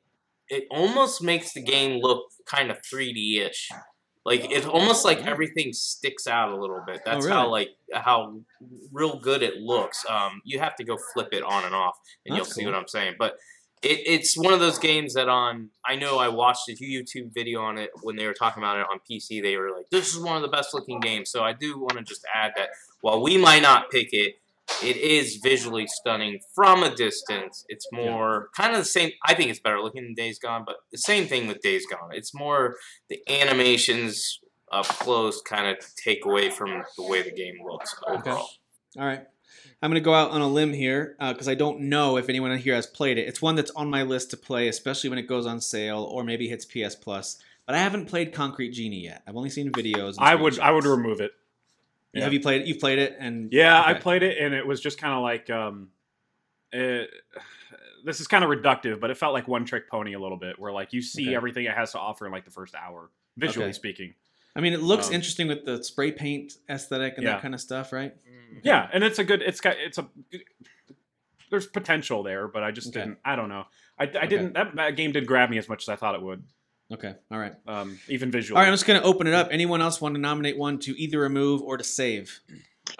it 0.50 0.64
almost 0.70 1.22
makes 1.22 1.52
the 1.52 1.62
game 1.62 2.00
look 2.00 2.24
kind 2.44 2.70
of 2.70 2.78
3D 2.82 3.40
ish. 3.40 3.70
Like 4.24 4.50
it's 4.50 4.66
almost 4.66 5.04
like 5.04 5.26
everything 5.26 5.72
sticks 5.72 6.26
out 6.26 6.50
a 6.50 6.56
little 6.56 6.82
bit. 6.86 7.00
That's 7.04 7.26
how 7.26 7.46
really? 7.46 7.50
like 7.50 7.68
how 7.94 8.36
real 8.92 9.18
good 9.18 9.42
it 9.42 9.56
looks. 9.56 10.04
Um, 10.08 10.42
you 10.44 10.58
have 10.58 10.76
to 10.76 10.84
go 10.84 10.98
flip 11.14 11.28
it 11.32 11.42
on 11.42 11.64
and 11.64 11.74
off, 11.74 11.96
and 12.26 12.34
That's 12.34 12.38
you'll 12.38 12.52
see 12.52 12.62
cool. 12.62 12.72
what 12.72 12.78
I'm 12.78 12.88
saying. 12.88 13.14
But 13.18 13.36
it, 13.82 14.00
it's 14.04 14.36
one 14.36 14.52
of 14.52 14.60
those 14.60 14.78
games 14.78 15.14
that 15.14 15.30
on 15.30 15.70
I 15.86 15.96
know 15.96 16.18
I 16.18 16.28
watched 16.28 16.68
a 16.68 16.72
YouTube 16.72 17.32
video 17.32 17.62
on 17.62 17.78
it 17.78 17.90
when 18.02 18.16
they 18.16 18.26
were 18.26 18.34
talking 18.34 18.62
about 18.62 18.78
it 18.78 18.86
on 18.92 19.00
PC. 19.10 19.42
They 19.42 19.56
were 19.56 19.70
like, 19.70 19.88
"This 19.90 20.14
is 20.14 20.20
one 20.20 20.36
of 20.36 20.42
the 20.42 20.48
best 20.48 20.74
looking 20.74 21.00
games." 21.00 21.30
So 21.30 21.42
I 21.42 21.54
do 21.54 21.78
want 21.78 21.96
to 21.96 22.02
just 22.02 22.26
add 22.34 22.52
that 22.56 22.70
while 23.00 23.22
we 23.22 23.38
might 23.38 23.62
not 23.62 23.90
pick 23.90 24.08
it, 24.12 24.34
it 24.82 24.96
is 24.96 25.36
visually 25.42 25.86
stunning 25.86 26.40
from 26.54 26.82
a 26.82 26.94
distance. 26.94 27.64
It's 27.68 27.86
more 27.92 28.48
kind 28.56 28.72
of 28.72 28.78
the 28.78 28.84
same. 28.84 29.10
I 29.24 29.34
think 29.34 29.50
it's 29.50 29.60
better 29.60 29.80
looking 29.80 30.02
than 30.04 30.14
Days 30.14 30.38
Gone, 30.38 30.64
but 30.66 30.76
the 30.90 30.98
same 30.98 31.26
thing 31.26 31.46
with 31.46 31.60
Days 31.60 31.86
Gone. 31.86 32.10
It's 32.12 32.34
more 32.34 32.76
the 33.08 33.20
animations 33.28 34.40
up 34.72 34.86
close 34.86 35.42
kind 35.42 35.66
of 35.66 35.84
take 35.96 36.24
away 36.24 36.50
from 36.50 36.82
the 36.96 37.02
way 37.02 37.22
the 37.22 37.32
game 37.32 37.56
looks 37.64 37.94
overall. 38.06 38.48
All 38.98 39.04
right. 39.06 39.26
I'm 39.82 39.90
going 39.90 40.00
to 40.00 40.04
go 40.04 40.14
out 40.14 40.30
on 40.30 40.42
a 40.42 40.48
limb 40.48 40.72
here 40.72 41.16
uh, 41.18 41.32
because 41.32 41.48
I 41.48 41.54
don't 41.54 41.80
know 41.80 42.16
if 42.16 42.28
anyone 42.28 42.56
here 42.58 42.74
has 42.74 42.86
played 42.86 43.18
it. 43.18 43.26
It's 43.26 43.42
one 43.42 43.56
that's 43.56 43.70
on 43.72 43.90
my 43.90 44.02
list 44.02 44.30
to 44.30 44.36
play, 44.36 44.68
especially 44.68 45.10
when 45.10 45.18
it 45.18 45.26
goes 45.26 45.46
on 45.46 45.60
sale 45.60 46.02
or 46.02 46.22
maybe 46.22 46.48
hits 46.48 46.64
PS 46.64 46.94
Plus. 46.94 47.38
But 47.66 47.76
I 47.76 47.78
haven't 47.78 48.06
played 48.06 48.32
Concrete 48.32 48.70
Genie 48.70 49.04
yet. 49.04 49.22
I've 49.26 49.36
only 49.36 49.50
seen 49.50 49.70
videos. 49.70 50.16
and 50.18 50.26
I 50.26 50.34
would. 50.34 50.58
I 50.58 50.70
would 50.70 50.84
remove 50.84 51.20
it. 51.20 51.32
Yeah. 52.12 52.24
Have 52.24 52.32
you 52.32 52.40
played 52.40 52.62
it? 52.62 52.66
You've 52.66 52.80
played 52.80 52.98
it, 52.98 53.16
and 53.18 53.52
Yeah, 53.52 53.80
I 53.80 53.94
played 53.94 54.22
it, 54.22 54.38
and 54.38 54.52
it 54.54 54.66
was 54.66 54.80
just 54.80 54.98
kind 54.98 55.14
of 55.14 55.22
like, 55.22 55.48
um, 55.50 55.90
it, 56.72 57.10
this 58.04 58.20
is 58.20 58.26
kind 58.26 58.42
of 58.42 58.50
reductive, 58.50 58.98
but 59.00 59.10
it 59.10 59.16
felt 59.16 59.32
like 59.32 59.46
one 59.46 59.64
trick 59.64 59.88
pony 59.88 60.14
a 60.14 60.18
little 60.18 60.36
bit, 60.38 60.58
where 60.58 60.72
like 60.72 60.92
you 60.92 61.02
see 61.02 61.28
Okay. 61.28 61.36
everything 61.36 61.64
it 61.66 61.72
has 61.74 61.92
to 61.92 61.98
offer 61.98 62.26
in 62.26 62.32
like 62.32 62.44
the 62.44 62.50
first 62.50 62.74
hour, 62.74 63.10
visually 63.36 63.66
Okay. 63.66 63.72
speaking. 63.72 64.14
I 64.56 64.60
mean, 64.60 64.72
it 64.72 64.80
looks 64.80 65.08
Um, 65.08 65.14
interesting 65.14 65.46
with 65.46 65.64
the 65.64 65.82
spray 65.84 66.10
paint 66.10 66.54
aesthetic 66.68 67.14
and 67.16 67.22
Yeah. 67.24 67.34
that 67.34 67.42
kind 67.42 67.54
of 67.54 67.60
stuff, 67.60 67.92
right? 67.92 68.12
Mm. 68.28 68.60
Yeah, 68.64 68.88
and 68.92 69.04
it's 69.04 69.20
a 69.20 69.24
good. 69.24 69.42
It's 69.42 69.60
got. 69.60 69.76
It's 69.78 69.98
a. 69.98 70.08
There's 71.50 71.66
potential 71.66 72.22
there, 72.22 72.46
but 72.48 72.62
I 72.64 72.70
just 72.72 72.88
Okay. 72.88 73.00
didn't. 73.00 73.18
I 73.24 73.36
don't 73.36 73.48
know. 73.48 73.66
I, 73.98 74.04
I 74.04 74.26
didn't. 74.26 74.54
That, 74.54 74.74
that 74.76 74.96
game 74.96 75.12
didn't 75.12 75.26
grab 75.26 75.50
me 75.50 75.58
as 75.58 75.68
much 75.68 75.84
as 75.84 75.88
I 75.88 75.96
thought 75.96 76.14
it 76.16 76.22
would. 76.22 76.42
Okay, 76.92 77.14
all 77.30 77.38
right. 77.38 77.54
Um, 77.66 77.98
even 78.08 78.30
visually. 78.30 78.56
All 78.56 78.62
right, 78.62 78.68
I'm 78.68 78.74
just 78.74 78.86
going 78.86 79.00
to 79.00 79.06
open 79.06 79.26
it 79.26 79.34
up. 79.34 79.48
Anyone 79.50 79.80
else 79.80 80.00
want 80.00 80.16
to 80.16 80.20
nominate 80.20 80.58
one 80.58 80.78
to 80.80 81.00
either 81.00 81.20
remove 81.20 81.62
or 81.62 81.76
to 81.76 81.84
save? 81.84 82.40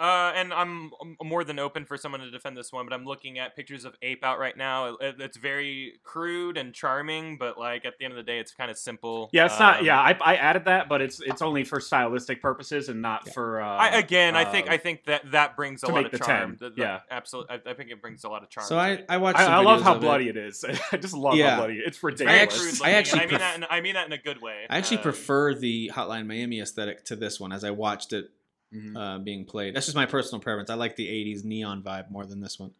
Uh, 0.01 0.31
and 0.35 0.51
I'm 0.51 0.89
I'm 0.99 1.15
more 1.27 1.43
than 1.43 1.59
open 1.59 1.85
for 1.85 1.95
someone 1.95 2.21
to 2.21 2.31
defend 2.31 2.57
this 2.57 2.73
one, 2.73 2.85
but 2.87 2.93
I'm 2.93 3.05
looking 3.05 3.37
at 3.37 3.55
pictures 3.55 3.85
of 3.85 3.93
Ape 4.01 4.23
out 4.23 4.39
right 4.39 4.57
now. 4.57 4.95
It, 4.99 5.15
it's 5.19 5.37
very 5.37 5.99
crude 6.03 6.57
and 6.57 6.73
charming, 6.73 7.37
but 7.37 7.59
like 7.59 7.85
at 7.85 7.99
the 7.99 8.05
end 8.05 8.13
of 8.13 8.17
the 8.17 8.23
day, 8.23 8.39
it's 8.39 8.51
kind 8.51 8.71
of 8.71 8.77
simple. 8.79 9.29
Yeah, 9.31 9.45
it's 9.45 9.59
not. 9.59 9.79
Um, 9.81 9.85
Yeah, 9.85 9.99
I, 9.99 10.17
I 10.19 10.35
added 10.37 10.65
that, 10.65 10.89
but 10.89 11.01
it's 11.01 11.21
it's 11.21 11.43
only 11.43 11.63
for 11.63 11.79
stylistic 11.79 12.41
purposes 12.41 12.89
and 12.89 13.01
not 13.01 13.29
for. 13.29 13.61
Uh, 13.61 13.67
I, 13.67 13.99
again, 13.99 14.35
I 14.35 14.43
think 14.45 14.67
uh, 14.67 14.71
I 14.73 14.77
think 14.77 15.05
that 15.05 15.31
that 15.31 15.55
brings 15.55 15.83
a 15.83 15.87
lot 15.87 16.11
of 16.11 16.19
charm. 16.19 16.57
10, 16.57 16.69
The- 16.69 16.75
the- 16.75 16.81
yeah. 16.81 16.99
absolutely. 17.11 17.57
I, 17.67 17.69
I 17.69 17.73
think 17.75 17.91
it 17.91 18.01
brings 18.01 18.23
a 18.23 18.29
lot 18.29 18.41
of 18.41 18.49
charm. 18.49 18.65
So 18.65 18.77
I, 18.77 18.89
it. 18.93 19.05
I 19.07 19.17
watched. 19.17 19.37
I, 19.37 19.57
I 19.57 19.61
love 19.61 19.83
how 19.83 19.91
of 19.91 19.97
it. 19.97 20.01
bloody 20.01 20.29
it 20.29 20.37
is. 20.37 20.65
I 20.91 20.97
just 20.97 21.13
love 21.13 21.35
Yeah. 21.35 21.51
how 21.51 21.57
bloody 21.57 21.75
it- 21.75 21.83
it's 21.85 21.99
Very 21.99 22.13
ridiculous. 22.13 22.41
actually- 22.41 22.87
I 22.87 22.97
looking, 22.97 22.97
actually 22.97 23.21
and 23.21 23.29
I 23.29 23.31
mean 23.31 23.39
that. 23.39 23.57
In, 23.57 23.65
I 23.69 23.81
mean 23.81 23.93
that 23.93 24.07
in 24.07 24.13
a 24.13 24.17
good 24.17 24.41
way. 24.41 24.65
I 24.67 24.77
actually 24.79 24.97
Um, 24.97 25.03
prefer 25.03 25.53
the 25.53 25.91
Hotline 25.93 26.25
Miami 26.25 26.59
aesthetic 26.59 27.05
to 27.05 27.15
this 27.15 27.39
one 27.39 27.51
as 27.51 27.63
I 27.63 27.69
watched 27.69 28.13
it 28.13 28.31
Mhm. 28.73 28.95
uh, 28.97 29.19
being 29.19 29.45
played. 29.45 29.75
That's 29.75 29.85
just 29.85 29.95
my 29.95 30.05
personal 30.05 30.39
preference. 30.41 30.69
I 30.69 30.75
like 30.75 30.95
the 30.95 31.07
'80s 31.07 31.43
neon 31.43 31.83
vibe 31.83 32.09
more 32.09 32.25
than 32.25 32.39
this 32.41 32.57
one. 32.59 32.71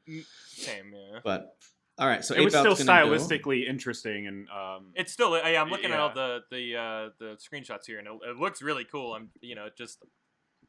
Same, 0.47 0.93
yeah. 0.93 1.19
But 1.23 1.57
all 1.97 2.07
right, 2.07 2.23
so 2.23 2.33
it 2.33 2.41
was 2.43 2.53
still 2.53 2.71
Out's 2.71 2.83
gonna 2.83 3.05
go. 3.05 3.11
stylistically 3.17 3.67
interesting 3.67 4.25
and 4.27 4.47
um, 4.49 4.87
It's 4.95 5.11
still. 5.11 5.37
Yeah, 5.37 5.61
I'm 5.61 5.69
looking 5.69 5.91
at 5.91 5.99
all 5.99 6.13
the 6.13 6.39
the 6.49 6.75
uh, 6.77 7.09
the 7.19 7.37
screenshots 7.37 7.85
here, 7.87 7.99
and 7.99 8.07
it, 8.07 8.13
it 8.29 8.37
looks 8.37 8.61
really 8.61 8.85
cool. 8.85 9.13
I'm, 9.13 9.29
you 9.41 9.55
know, 9.55 9.67
just 9.77 10.01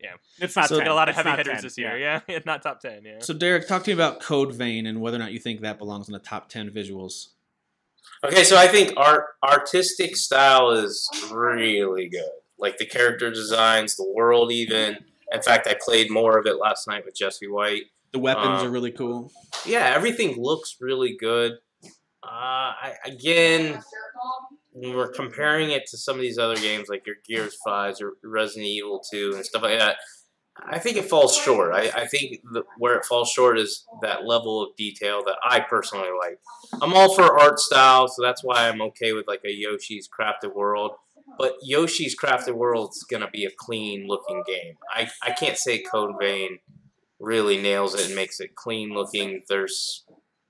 Yeah, 0.00 0.14
It's 0.40 0.56
not 0.56 0.68
So- 0.68 0.78
10. 0.80 0.88
a 0.88 0.94
lot 0.94 1.08
of 1.08 1.14
It's 1.16 1.22
heavy 1.24 1.36
hitters 1.36 1.54
10, 1.54 1.62
this 1.62 1.78
year. 1.78 1.96
Yeah, 1.96 2.20
it's 2.26 2.46
not 2.52 2.62
top 2.62 2.80
ten. 2.80 3.04
Yeah. 3.04 3.20
So 3.20 3.32
Derek, 3.34 3.68
talk 3.68 3.84
to 3.84 3.90
me 3.90 3.94
about 3.94 4.20
Code 4.20 4.52
Vein 4.52 4.86
and 4.86 5.00
whether 5.00 5.16
or 5.16 5.20
not 5.20 5.32
you 5.32 5.38
think 5.38 5.60
that 5.60 5.78
belongs 5.78 6.08
in 6.08 6.12
the 6.12 6.18
top 6.18 6.48
ten 6.48 6.68
visuals. 6.70 7.28
Okay, 8.24 8.42
so 8.42 8.56
I 8.56 8.66
think 8.66 8.92
art 8.96 9.26
artistic 9.44 10.16
style 10.16 10.70
is 10.72 11.08
really 11.30 12.08
good. 12.08 12.30
Like 12.58 12.78
the 12.78 12.86
character 12.86 13.30
designs, 13.30 13.96
the 13.96 14.08
world, 14.12 14.50
even. 14.52 15.04
In 15.32 15.42
fact, 15.42 15.66
I 15.66 15.76
played 15.80 16.10
more 16.10 16.38
of 16.38 16.46
it 16.46 16.58
last 16.58 16.86
night 16.88 17.04
with 17.04 17.14
Jesse 17.16 17.48
White. 17.48 17.84
The 18.12 18.18
weapons 18.18 18.60
Um, 18.60 18.66
are 18.66 18.70
really 18.70 18.92
cool. 18.92 19.32
Yeah, 19.64 19.92
everything 19.94 20.40
looks 20.40 20.76
really 20.80 21.16
good. 21.18 21.52
Uh, 22.22 22.28
I, 22.78 22.94
again, 23.06 23.82
when 24.72 24.94
we're 24.94 25.10
comparing 25.10 25.70
it 25.70 25.86
to 25.90 25.96
some 25.96 26.16
of 26.16 26.22
these 26.22 26.38
other 26.38 26.56
games 26.56 26.88
like 26.88 27.06
your 27.06 27.16
Gears 27.26 27.56
5s 27.66 28.00
or 28.02 28.12
Resident 28.22 28.66
Evil 28.66 29.02
2 29.10 29.32
and 29.34 29.44
stuff 29.44 29.62
like 29.62 29.78
that, 29.78 29.96
I 30.56 30.78
think 30.78 30.98
it 30.98 31.06
falls 31.08 31.34
short. 31.34 31.74
I, 31.74 31.90
I 31.94 32.06
think 32.06 32.40
the, 32.52 32.62
where 32.78 32.94
it 32.96 33.06
falls 33.06 33.30
short 33.30 33.58
is 33.58 33.84
that 34.02 34.24
level 34.26 34.62
of 34.62 34.76
detail 34.76 35.22
that 35.26 35.36
I 35.42 35.60
personally 35.60 36.08
like. 36.20 36.38
I'm 36.82 36.92
all 36.92 37.14
for 37.14 37.38
art 37.40 37.58
style, 37.58 38.06
so 38.06 38.22
that's 38.22 38.44
why 38.44 38.68
I'm 38.68 38.82
okay 38.82 39.14
with 39.14 39.26
like 39.26 39.40
a 39.46 39.50
Yoshi's 39.50 40.08
Crafted 40.08 40.54
World. 40.54 40.92
But 41.38 41.54
Yoshi's 41.62 42.16
Crafted 42.18 42.54
World's 42.54 43.04
gonna 43.04 43.30
be 43.30 43.44
a 43.44 43.50
clean 43.56 44.06
looking 44.06 44.42
game. 44.46 44.74
I, 44.90 45.10
I 45.22 45.32
can't 45.32 45.56
say 45.56 45.82
Code 45.82 46.14
Vein 46.20 46.58
really 47.18 47.60
nails 47.60 47.94
it 47.94 48.06
and 48.06 48.14
makes 48.14 48.40
it 48.40 48.54
clean 48.54 48.92
looking. 48.92 49.42
There's 49.48 50.04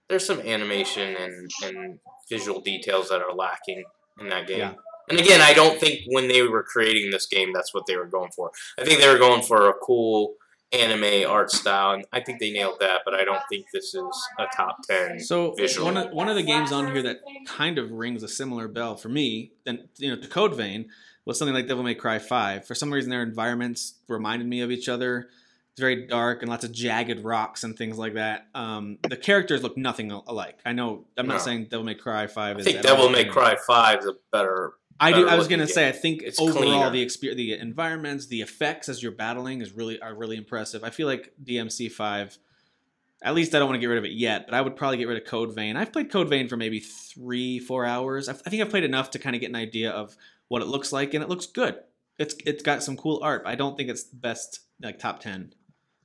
there's 0.09 0.27
some 0.27 0.41
animation 0.41 1.17
and, 1.17 1.51
and 1.65 1.99
visual 2.29 2.61
details 2.61 3.09
that 3.09 3.23
are 3.23 3.35
lacking 3.35 3.85
in 4.21 4.29
that 4.29 4.47
game. 4.47 4.59
Yeah. 4.59 4.75
And 5.09 5.19
again, 5.19 5.41
I 5.41 5.53
don't 5.53 5.81
think 5.81 6.01
when 6.07 6.29
they 6.29 6.43
were 6.43 6.63
creating 6.63 7.11
this 7.11 7.27
game, 7.27 7.53
that's 7.53 7.75
what 7.75 7.85
they 7.87 7.97
were 7.97 8.07
going 8.07 8.31
for. 8.31 8.51
I 8.79 8.85
think 8.85 9.01
they 9.01 9.09
were 9.09 9.19
going 9.19 9.43
for 9.43 9.69
a 9.69 9.75
cool 9.75 10.35
anime 10.73 11.29
art 11.31 11.51
style, 11.51 11.93
and 11.93 12.05
I 12.13 12.21
think 12.21 12.41
they 12.41 12.51
nailed 12.53 12.81
that. 12.81 13.03
But 13.05 13.15
I 13.15 13.25
don't 13.25 13.43
think 13.49 13.67
this 13.73 13.95
is 13.95 14.29
a 14.39 14.47
top 14.57 14.79
ten. 14.89 15.21
So 15.21 15.55
visual. 15.55 15.87
one 15.87 15.97
of 15.97 16.13
one 16.13 16.29
of 16.29 16.37
the 16.37 16.43
games 16.43 16.73
on 16.73 16.93
here 16.93 17.03
that 17.03 17.21
kind 17.47 17.79
of 17.79 17.91
rings 17.93 18.23
a 18.23 18.29
similar 18.29 18.69
bell 18.69 18.97
for 18.97 19.09
me 19.09 19.53
than 19.65 19.89
you 19.99 20.15
know 20.15 20.21
to 20.21 20.29
Code 20.29 20.55
Vein 20.55 20.89
was 21.25 21.39
something 21.39 21.55
like 21.55 21.69
Devil 21.69 21.85
May 21.85 21.95
Cry 21.95 22.19
Five. 22.19 22.67
For 22.67 22.75
some 22.75 22.93
reason, 22.93 23.11
their 23.11 23.23
environments 23.23 23.95
reminded 24.09 24.49
me 24.49 24.61
of 24.63 24.71
each 24.71 24.89
other. 24.89 25.29
It's 25.73 25.81
very 25.81 26.07
dark 26.07 26.43
and 26.43 26.51
lots 26.51 26.65
of 26.65 26.73
jagged 26.73 27.21
rocks 27.25 27.65
and 27.65 27.75
things 27.79 27.97
like 27.97 28.15
that. 28.15 28.47
Um, 28.55 28.99
the 29.09 29.17
characters 29.17 29.63
look 29.63 29.79
nothing 29.79 30.11
alike. 30.11 30.59
I 30.67 30.73
know. 30.73 31.07
I'm 31.17 31.27
not 31.27 31.39
No. 31.39 31.43
saying 31.43 31.69
Devil 31.71 31.87
May 31.87 31.95
Cry 31.95 32.27
Five 32.27 32.57
I 32.57 32.61
is. 32.61 32.67
think 32.67 32.83
Devil 32.83 33.09
May. 33.09 33.25
Cry 33.25 33.57
Five 33.67 34.01
is 34.01 34.07
a 34.07 34.15
better. 34.31 34.75
I 35.03 35.13
do. 35.13 35.29
I 35.29 35.35
was 35.37 35.49
gonna 35.49 35.67
say. 35.67 35.89
I 35.89 35.93
think 35.93 36.23
It's 36.23 36.41
overall 36.41 36.63
cleaner. 36.63 36.91
the 36.91 37.03
experience, 37.03 37.37
the 37.39 37.53
environments, 37.55 38.27
the 38.27 38.41
effects 38.41 38.89
as 38.89 39.03
you're 39.03 39.13
battling 39.13 39.61
is 39.61 39.73
really 39.73 40.01
are 40.01 40.15
really 40.15 40.37
impressive. 40.37 40.85
I 40.85 40.91
feel 40.91 41.07
like 41.07 41.33
DMC 41.43 41.91
five. 41.91 42.39
At 43.25 43.35
least 43.35 43.55
I 43.55 43.59
don't 43.61 43.69
want 43.69 43.77
to 43.77 43.81
get 43.81 43.87
rid 43.87 43.99
of 43.99 44.05
it 44.05 44.13
yet, 44.13 44.47
but 44.47 44.55
I 44.55 44.61
would 44.61 44.75
probably 44.75 44.97
get 44.97 45.07
rid 45.07 45.17
of 45.17 45.25
Code 45.29 45.55
Vein. 45.55 45.77
I've 45.77 45.93
played 45.93 46.11
Code 46.11 46.29
Vein 46.29 46.49
for 46.49 46.57
maybe 46.57 46.81
three, 46.81 47.59
four 47.61 47.85
hours. 47.85 48.29
I 48.29 48.33
I 48.33 48.51
think 48.51 48.63
I've 48.63 48.71
played 48.71 48.85
enough 48.85 49.11
to 49.11 49.19
kind 49.19 49.37
of 49.37 49.41
get 49.41 49.51
an 49.51 49.57
idea 49.57 49.91
of 49.91 50.17
what 50.49 50.61
it 50.63 50.67
looks 50.69 50.93
like, 50.93 51.15
and 51.15 51.23
it 51.23 51.29
looks 51.29 51.47
good. 51.47 51.77
It's 52.19 52.35
it's 52.45 52.63
got 52.63 52.83
some 52.83 52.97
cool 52.97 53.21
art. 53.23 53.43
I 53.47 53.55
don't 53.55 53.77
think 53.77 53.89
it's 53.91 54.05
the 54.05 54.17
best 54.17 54.61
like 54.83 54.99
top 54.99 55.21
ten. 55.21 55.53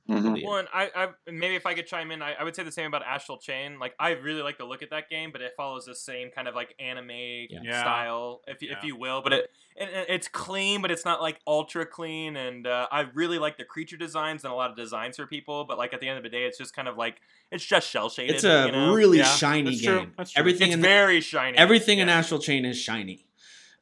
Mhm. 0.08 0.42
One, 0.42 0.66
I, 0.72 0.90
I 0.96 1.08
maybe 1.30 1.54
if 1.54 1.66
I 1.66 1.74
could 1.74 1.86
chime 1.86 2.10
in, 2.10 2.22
I, 2.22 2.32
I 2.32 2.42
would 2.44 2.56
say 2.56 2.62
the 2.62 2.72
same 2.72 2.86
about 2.86 3.02
Astral 3.02 3.36
Chain. 3.36 3.78
Like 3.78 3.94
I 4.00 4.10
really 4.12 4.40
like 4.40 4.56
the 4.56 4.64
look 4.64 4.82
at 4.82 4.88
that 4.90 5.10
game, 5.10 5.30
but 5.32 5.42
it 5.42 5.52
follows 5.56 5.84
the 5.84 5.94
same 5.94 6.30
kind 6.30 6.48
of 6.48 6.54
like 6.54 6.74
anime 6.80 7.10
Yeah. 7.50 7.80
style, 7.80 8.40
if 8.46 8.62
you 8.62 8.70
if 8.70 8.82
you 8.84 8.96
will. 8.96 9.20
But 9.20 9.32
it, 9.34 9.50
it 9.76 9.88
it- 9.90 10.06
it's 10.08 10.26
clean, 10.28 10.80
but 10.80 10.90
it's 10.90 11.04
not 11.04 11.20
like 11.20 11.38
ultra 11.46 11.84
clean. 11.84 12.36
And 12.36 12.66
uh, 12.66 12.88
I 12.90 13.02
really 13.12 13.38
like 13.38 13.58
the 13.58 13.64
creature 13.64 13.98
designs 13.98 14.44
and 14.44 14.52
a 14.52 14.56
lot 14.56 14.70
of 14.70 14.76
designs 14.76 15.16
for 15.16 15.26
people. 15.26 15.64
But 15.66 15.76
like 15.76 15.92
at 15.92 16.00
the 16.00 16.08
end 16.08 16.16
of 16.16 16.24
the 16.24 16.30
day, 16.30 16.44
it's 16.44 16.56
just 16.56 16.74
kind 16.74 16.88
of 16.88 16.96
like 16.96 17.20
it's 17.52 17.64
just 17.64 17.90
cel 17.90 18.08
shaded. 18.08 18.36
It's 18.36 18.44
a 18.44 18.66
you 18.66 18.72
know? 18.72 18.94
really 18.94 19.18
Yeah, 19.18 19.24
shiny 19.24 19.70
that's 19.72 19.82
true, 19.82 19.98
game. 19.98 20.12
that's 20.16 20.30
true. 20.32 20.40
Everything 20.40 20.68
It's 20.68 20.76
in 20.76 20.80
very 20.82 21.20
shiny. 21.20 21.58
everything 21.58 21.98
in 21.98 22.08
Yeah. 22.08 22.16
Astral 22.18 22.40
Chain 22.40 22.64
is 22.64 22.78
shiny. 22.78 23.26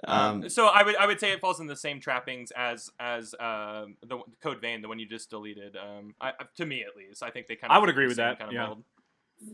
Um, 0.07 0.43
Um, 0.43 0.49
so 0.49 0.67
I 0.67 0.83
would 0.83 0.97
I 0.97 1.07
would 1.07 1.19
say 1.21 1.33
it 1.33 1.41
falls 1.41 1.59
in 1.61 1.67
the 1.67 1.77
same 1.77 2.01
trappings 2.01 2.51
as 2.57 2.91
as 3.01 3.35
um, 3.41 3.97
the 4.07 4.19
Code 4.43 4.61
Vein, 4.61 4.83
the 4.83 4.89
one 4.89 4.99
you 4.99 5.07
just 5.09 5.31
deleted. 5.31 5.77
Um, 5.77 6.15
I, 6.21 6.29
I- 6.31 6.45
to 6.59 6.67
me 6.67 6.83
at 6.83 6.97
least, 6.97 7.23
I 7.23 7.31
think 7.31 7.47
they 7.47 7.57
kind 7.57 7.71
of 7.71 7.77
I 7.77 7.79
would 7.81 7.89
agree 7.89 8.07
with 8.07 8.17
that, 8.19 8.39
Kind 8.39 8.51
of 8.51 8.55
yeah. 8.55 8.67
mold. 8.67 8.85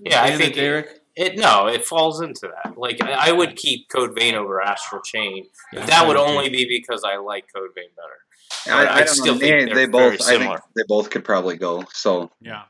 Yeah, 0.05 0.22
I 0.22 0.31
think 0.31 0.42
and 0.42 0.52
it, 0.52 0.55
Derek. 0.55 1.00
it. 1.16 1.38
No, 1.38 1.66
it 1.66 1.85
falls 1.85 2.20
into 2.20 2.48
that. 2.48 2.78
Like 2.78 3.02
I, 3.02 3.31
I 3.31 3.33
would 3.33 3.57
keep 3.57 3.88
Code 3.88 4.14
Vein 4.16 4.35
over 4.37 4.62
Astral 4.62 5.02
Chain. 5.02 5.46
Yeah, 5.72 5.87
that 5.87 6.07
would 6.07 6.16
only 6.16 6.48
be 6.50 6.66
because 6.68 7.02
I 7.05 7.16
like 7.16 7.46
Code 7.52 7.70
Vein 7.74 7.88
better. 7.96 8.76
I, 8.78 8.85
I 8.87 8.94
I 8.94 8.98
don't 8.98 9.09
still 9.09 9.35
know. 9.35 9.40
think 9.40 9.59
They, 9.61 9.64
they're 9.66 9.74
very 9.74 9.87
both. 9.88 10.22
I 10.22 10.38
think 10.38 10.61
they 10.76 10.83
both 10.87 11.11
could 11.11 11.24
probably 11.24 11.57
go. 11.57 11.85
So 11.92 12.31
Yeah. 12.40 12.62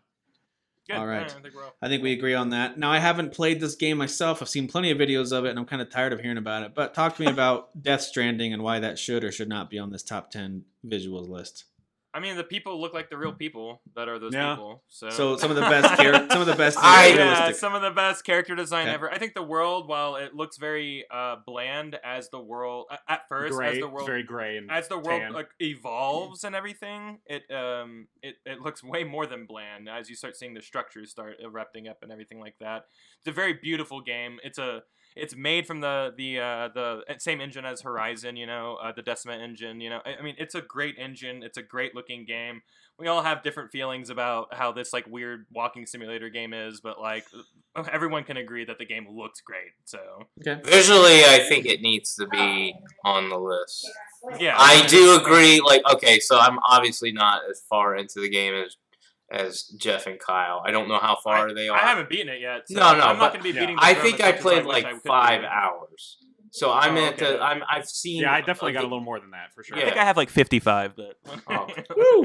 Good. 0.93 0.99
All 0.99 1.07
right. 1.07 1.25
I 1.25 1.41
think 1.41 1.55
I 1.81 1.89
think 1.89 2.03
we 2.03 2.13
agree 2.13 2.35
on 2.35 2.51
that. 2.51 2.79
Now, 2.79 2.93
I 2.93 2.99
haven't 2.99 3.33
played 3.33 3.61
this 3.61 3.75
game 3.75 3.97
myself. 3.97 4.43
I've 4.43 4.49
seen 4.49 4.69
plenty 4.69 4.91
of 4.91 4.99
videos 4.99 5.33
of 5.33 5.47
it, 5.47 5.51
and 5.51 5.59
I'm 5.59 5.65
kind 5.65 5.81
of 5.81 5.89
tired 5.89 6.13
of 6.13 6.21
hearing 6.21 6.37
about 6.37 6.65
it. 6.65 6.75
But 6.75 6.93
talk 6.93 7.17
to 7.17 7.23
me 7.23 7.29
about 7.33 7.83
Death 7.83 8.03
Stranding 8.03 8.53
and 8.53 8.63
why 8.63 8.79
that 8.81 8.99
should 8.99 9.25
or 9.25 9.33
should 9.33 9.49
not 9.49 9.71
be 9.71 9.79
on 9.79 9.91
this 9.91 10.03
top 10.03 10.31
10 10.31 10.65
visuals 10.87 11.29
list. 11.29 11.65
I 12.15 12.21
mean, 12.21 12.37
the 12.37 12.45
people 12.45 12.79
look 12.81 12.93
like 12.93 13.09
the 13.09 13.17
real 13.17 13.33
people 13.33 13.81
that 13.97 14.07
are 14.09 14.19
those 14.19 14.35
Yeah. 14.35 14.55
people. 14.55 14.83
So, 14.89 15.09
So, 15.09 15.37
some 15.39 15.51
of 15.51 15.57
the 15.57 15.63
best 15.75 16.01
char- 16.01 16.29
some 16.31 16.41
of 16.43 16.47
the 16.47 16.55
best 16.55 16.77
I- 16.81 17.07
yeah, 17.09 17.53
some 17.53 17.75
of 17.75 17.81
the 17.81 17.91
best 17.91 18.25
character 18.25 18.55
design 18.55 18.87
Okay. 18.87 18.95
ever. 18.95 19.11
I 19.11 19.17
think 19.19 19.33
the 19.35 19.43
world, 19.43 19.89
while 19.89 20.17
it 20.17 20.35
looks 20.35 20.59
very 20.59 21.07
uh, 21.11 21.37
bland 21.47 21.99
as 22.05 22.29
the 22.29 22.39
world 22.41 22.87
a- 22.91 23.11
at 23.11 23.29
first, 23.29 23.55
Gray, 23.55 23.71
as 23.73 23.79
the 23.79 23.89
world 23.89 24.07
very 24.07 24.23
gray 24.23 24.59
and 24.59 24.71
as 24.71 24.89
the 24.89 24.99
world 24.99 25.23
tan. 25.23 25.33
like 25.33 25.49
evolves 25.61 26.45
and 26.45 26.55
everything, 26.55 27.19
it 27.27 27.51
um 27.51 28.09
it, 28.23 28.37
it 28.45 28.61
looks 28.61 28.85
way 28.85 29.05
more 29.05 29.27
than 29.27 29.47
bland 29.47 29.89
as 29.89 30.09
you 30.11 30.15
start 30.17 30.37
seeing 30.37 30.55
the 30.55 30.63
structures 30.63 31.11
start 31.11 31.37
erupting 31.43 31.89
up 31.89 32.03
and 32.03 32.13
everything 32.13 32.41
like 32.41 32.57
that. 32.61 32.87
It's 33.21 33.29
a 33.29 33.33
very 33.33 33.55
beautiful 33.55 34.01
game. 34.01 34.39
It's 34.45 34.59
a 34.59 34.83
it's 35.17 35.37
made 35.37 35.67
from 35.67 35.81
the 35.81 36.13
the 36.17 36.39
uh, 36.39 36.69
the 36.75 37.03
same 37.19 37.41
engine 37.41 37.65
as 37.65 37.83
Horizon, 37.83 38.37
you 38.37 38.47
know, 38.47 38.79
uh, 38.83 38.93
the 38.93 39.03
Decima 39.03 39.35
engine. 39.35 39.81
You 39.81 39.91
know, 39.91 40.01
I, 40.05 40.17
I 40.21 40.23
mean, 40.23 40.35
it's 40.39 40.55
a 40.55 40.63
great 40.63 40.97
engine. 40.99 41.43
It's 41.43 41.59
a 41.59 41.63
great 41.63 41.95
looking 41.95 42.25
game. 42.25 42.63
We 42.99 43.09
all 43.09 43.23
have 43.23 43.43
different 43.43 43.71
feelings 43.71 44.11
about 44.11 44.55
how 44.55 44.73
this 44.73 44.93
like 44.93 45.07
weird 45.07 45.47
walking 45.53 45.87
simulator 45.87 46.29
game 46.29 46.53
is, 46.53 46.81
but 46.81 47.01
like 47.01 47.25
everyone 47.91 48.23
can 48.25 48.37
agree 48.37 48.65
that 48.65 48.79
the 48.79 48.85
game 48.85 49.07
looks 49.11 49.41
great. 49.41 49.73
So 49.85 49.99
okay. 50.41 50.61
Visually, 50.63 51.25
I 51.25 51.45
think 51.49 51.67
it 51.67 51.81
needs 51.81 52.15
to 52.17 52.27
be 52.27 52.75
on 53.05 53.29
the 53.29 53.39
list. 53.39 53.91
yeah, 54.39 54.55
I 54.59 54.87
do 54.87 55.17
agree. 55.17 55.61
Like, 55.61 55.83
okay, 55.95 56.21
so 56.21 56.39
I'm 56.39 56.59
obviously 56.69 57.13
not 57.13 57.43
as 57.51 57.63
far 57.69 57.97
into 57.97 58.21
the 58.21 58.29
game 58.29 58.55
as 58.55 58.77
as 59.33 59.63
Jeff 59.79 60.07
and 60.07 60.19
Kyle. 60.21 60.63
I 60.65 60.71
don't 60.71 60.89
know 60.89 60.99
how 60.99 61.17
far 61.25 61.53
they 61.55 61.69
are. 61.69 61.77
I 61.77 61.81
haven't 61.81 62.09
beaten 62.09 62.29
it 62.29 62.41
yet. 62.41 62.63
So 62.69 62.79
No, 62.79 62.95
no, 62.97 63.01
I'm 63.05 63.19
not 63.19 63.33
going 63.33 63.43
to 63.45 63.51
be 63.51 63.55
yeah. 63.55 63.61
beating. 63.61 63.77
the 63.77 63.85
I 63.85 63.95
think 63.95 64.21
I 64.21 64.33
played 64.33 64.67
wish 64.67 64.75
like 64.83 64.85
I 64.85 64.99
five 64.99 65.43
hours. 65.45 66.19
So 66.55 66.71
I'm 66.71 66.97
Oh, 66.99 67.07
at 67.07 67.15
okay. 67.15 67.33
the. 67.39 67.43
I'm. 67.43 67.63
I've 67.67 67.87
seen. 67.89 68.21
Yeah, 68.23 68.33
I 68.35 68.41
definitely 68.43 68.73
got 68.73 68.81
a 68.81 68.87
little 68.87 69.01
more 69.01 69.19
than 69.19 69.31
that 69.31 69.55
for 69.55 69.65
sure. 69.65 69.79
Yeah. 69.79 69.85
I 69.85 69.87
think 69.87 69.97
I 69.97 70.05
have 70.05 70.19
like 70.19 70.29
55, 70.29 70.93
but 70.95 71.17
Oh. 71.49 71.67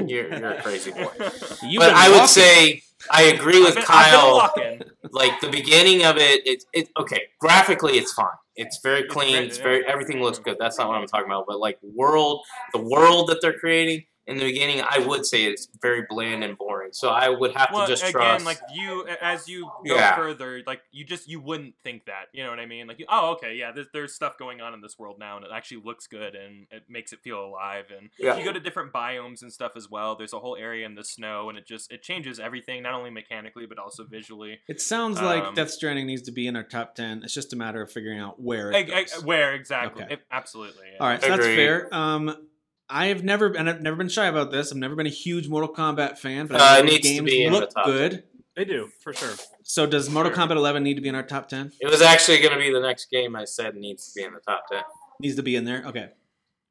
You're, 0.06 0.28
you're 0.38 0.50
a 0.52 0.62
crazy 0.62 0.90
boy. 0.90 1.10
You've 1.62 1.80
but 1.80 1.94
I 1.94 2.08
would 2.10 2.14
walking. 2.16 2.28
say 2.28 2.82
I 3.10 3.22
agree 3.22 3.60
with 3.60 3.70
I've 3.78 3.86
been, 3.86 3.86
I've 3.88 4.54
been 4.54 4.78
Kyle. 4.80 4.88
like 5.12 5.40
the 5.40 5.48
beginning 5.48 6.04
of 6.04 6.18
it, 6.18 6.46
it, 6.46 6.62
it 6.74 6.88
okay. 6.98 7.22
Graphically, 7.40 7.94
it's 7.96 8.12
fine. 8.12 8.26
It's 8.54 8.80
very 8.82 9.04
clean. 9.04 9.32
great, 9.32 9.46
It's 9.46 9.56
very 9.58 9.86
everything 9.86 10.20
looks 10.20 10.38
good. 10.38 10.56
That's 10.60 10.78
not 10.78 10.88
what 10.88 10.98
I'm 10.98 11.06
talking 11.06 11.26
about. 11.26 11.44
But 11.48 11.58
like 11.58 11.78
world, 11.82 12.44
the 12.74 12.82
world 12.82 13.28
that 13.30 13.38
they're 13.40 13.58
creating 13.58 14.04
in 14.28 14.36
the 14.36 14.44
beginning, 14.44 14.82
I 14.88 14.98
would 15.00 15.26
say 15.26 15.44
it's 15.44 15.68
very 15.82 16.04
bland 16.08 16.44
and 16.44 16.56
boring. 16.56 16.90
So 16.92 17.08
I 17.08 17.28
would 17.30 17.56
have 17.56 17.70
Well, 17.72 17.86
to 17.86 17.92
just 17.92 18.02
again, 18.02 18.12
trust. 18.12 18.44
like 18.44 18.60
you, 18.72 19.06
as 19.20 19.48
you 19.48 19.64
go 19.86 19.94
Yeah. 19.96 20.14
further, 20.14 20.62
like 20.66 20.82
you 20.92 21.04
just 21.04 21.28
you 21.28 21.40
wouldn't 21.40 21.74
think 21.82 22.04
that. 22.06 22.26
You 22.32 22.44
know 22.44 22.50
what 22.50 22.60
I 22.60 22.66
mean? 22.66 22.86
Like, 22.86 22.98
you, 23.00 23.06
oh, 23.08 23.30
okay, 23.32 23.54
yeah, 23.56 23.72
there's, 23.72 23.86
there's 23.92 24.14
stuff 24.14 24.38
going 24.38 24.60
on 24.60 24.74
in 24.74 24.80
this 24.82 24.98
world 24.98 25.16
now, 25.18 25.36
and 25.36 25.44
it 25.44 25.50
actually 25.52 25.82
looks 25.84 26.06
good, 26.06 26.34
and 26.34 26.66
it 26.70 26.84
makes 26.88 27.12
it 27.12 27.20
feel 27.24 27.44
alive. 27.44 27.86
And 27.96 28.10
Yeah. 28.18 28.36
you 28.36 28.44
go 28.44 28.52
to 28.52 28.60
different 28.60 28.92
biomes 28.92 29.42
and 29.42 29.52
stuff 29.52 29.72
as 29.76 29.88
well. 29.90 30.14
There's 30.14 30.32
a 30.34 30.38
whole 30.40 30.56
area 30.56 30.84
in 30.86 30.94
the 30.94 31.04
snow, 31.04 31.48
and 31.48 31.56
it 31.58 31.66
just 31.66 31.90
it 31.90 32.02
changes 32.02 32.38
everything, 32.38 32.82
not 32.82 32.94
only 32.94 33.10
mechanically 33.10 33.64
but 33.66 33.78
also 33.78 34.04
visually. 34.04 34.60
It 34.68 34.80
sounds 34.80 35.20
like 35.22 35.42
Um, 35.42 35.54
Death 35.54 35.70
Stranding 35.70 36.06
needs 36.06 36.22
to 36.22 36.32
be 36.32 36.46
in 36.46 36.54
our 36.54 36.62
top 36.62 36.94
10. 36.94 37.22
It's 37.24 37.32
just 37.34 37.52
a 37.52 37.56
matter 37.56 37.80
of 37.80 37.90
figuring 37.90 38.18
out 38.18 38.38
where 38.40 38.70
it 38.72 38.90
eh, 38.90 39.04
goes. 39.04 39.24
where 39.24 39.54
exactly? 39.54 40.04
Okay. 40.04 40.14
It- 40.14 40.20
absolutely. 40.30 40.86
yeah. 40.92 40.98
All 41.00 41.06
right, 41.08 41.22
so 41.22 41.28
that's 41.28 41.46
fair. 41.46 41.88
Um, 41.94 42.47
I 42.90 43.06
have 43.06 43.22
never, 43.22 43.46
and 43.56 43.68
I've 43.68 43.82
never 43.82 43.96
been 43.96 44.08
shy 44.08 44.26
about 44.26 44.50
this. 44.50 44.72
I've 44.72 44.78
never 44.78 44.96
been 44.96 45.06
a 45.06 45.10
huge 45.10 45.48
Mortal 45.48 45.72
Kombat 45.72 46.18
fan, 46.18 46.46
but 46.46 46.60
Uh, 46.60 46.64
I 46.64 46.78
it 46.78 46.84
know 46.84 46.90
to 46.92 46.98
games 47.00 47.30
be 47.30 47.44
in 47.44 47.52
the 47.52 47.60
look 47.60 47.70
top 47.70 47.86
good. 47.86 48.24
They 48.56 48.64
do 48.64 48.88
for 49.02 49.12
sure. 49.12 49.34
So 49.62 49.86
does 49.86 50.08
Mortal 50.10 50.32
Sure. 50.34 50.46
Kombat 50.46 50.56
11 50.56 50.82
need 50.82 50.94
to 50.94 51.00
be 51.00 51.08
in 51.08 51.14
our 51.14 51.22
top 51.22 51.48
10? 51.48 51.72
it 51.80 51.86
was 51.90 52.00
actually 52.02 52.40
going 52.40 52.54
to 52.54 52.58
be 52.58 52.72
the 52.72 52.80
next 52.80 53.10
game 53.10 53.36
I 53.36 53.44
said 53.44 53.76
needs 53.76 54.12
to 54.12 54.18
be 54.20 54.24
in 54.24 54.32
the 54.32 54.40
top 54.40 54.64
ten. 54.70 54.82
Needs 55.20 55.36
to 55.36 55.42
be 55.42 55.54
in 55.56 55.64
there. 55.64 55.84
Okay. 55.86 56.08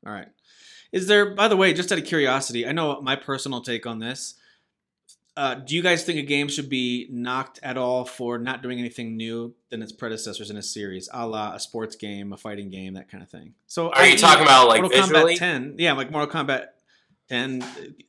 All 0.06 0.12
right. 0.14 0.28
Is 0.92 1.08
there, 1.08 1.34
by 1.36 1.48
the 1.48 1.58
way, 1.58 1.74
just 1.74 1.92
out 1.92 2.00
of 2.00 2.06
curiosity, 2.06 2.66
I 2.68 2.72
know 2.72 3.00
my 3.02 3.16
personal 3.16 3.62
take 3.62 3.86
on 3.86 4.00
this. 4.00 4.36
Uh, 5.38 5.54
do 5.54 5.76
you 5.76 5.84
guys 5.84 6.04
think 6.04 6.18
a 6.18 6.24
game 6.24 6.48
should 6.48 6.68
be 6.68 7.08
knocked 7.12 7.60
at 7.62 7.78
all 7.78 8.04
for 8.06 8.40
not 8.40 8.64
doing 8.64 8.80
anything 8.80 9.16
new 9.16 9.54
than 9.70 9.84
its 9.84 9.92
predecessors 9.92 10.50
in 10.50 10.58
a 10.58 10.64
series, 10.64 11.08
a 11.14 11.28
la 11.28 11.54
a 11.54 11.60
sports 11.60 11.96
game, 11.96 12.34
a 12.34 12.38
fighting 12.38 12.72
game, 12.72 12.96
that 12.96 13.08
kind 13.10 13.22
of 13.22 13.30
thing? 13.30 13.54
So 13.68 13.92
Are 13.92 14.04
you 14.06 14.14
i.e. 14.14 14.18
talking 14.18 14.42
about, 14.44 14.68
like, 14.68 14.82
Mortal 14.82 15.02
visually? 15.02 15.36
Kombat 15.36 15.40
10? 15.40 15.76
Yeah, 15.78 15.94
like 15.94 16.10
Mortal 16.12 16.34
Kombat 16.44 16.66
10 17.30 17.64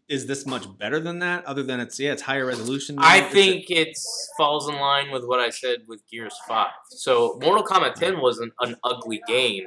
is 0.09 0.27
this 0.27 0.47
much 0.47 0.65
better 0.79 1.01
than 1.01 1.19
that 1.19 1.45
other 1.45 1.63
than 1.63 1.81
it's 1.81 1.99
yeah 2.01 2.13
it's 2.13 2.23
higher 2.23 2.47
resolution 2.47 2.97
now? 2.97 3.03
I 3.05 3.19
Is 3.19 3.25
it- 3.27 3.33
think 3.33 3.71
it 3.71 3.99
falls 4.39 4.67
in 4.69 4.77
line 4.77 5.11
with 5.11 5.25
what 5.27 5.39
I 5.39 5.51
said 5.51 5.81
with 5.87 6.01
Gears 6.11 6.37
5. 6.49 6.69
So, 6.91 7.39
Mortal 7.43 7.63
Kombat 7.65 7.95
10 7.95 8.21
was 8.21 8.39
an, 8.39 8.53
an 8.61 8.77
ugly 8.85 9.21
game, 9.29 9.65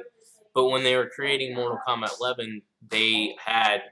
but 0.54 0.64
when 0.68 0.82
they 0.82 0.96
were 0.96 1.08
creating 1.14 1.54
Mortal 1.54 1.78
Kombat 1.86 2.10
11, 2.20 2.62
they 2.88 3.36
had 3.44 3.82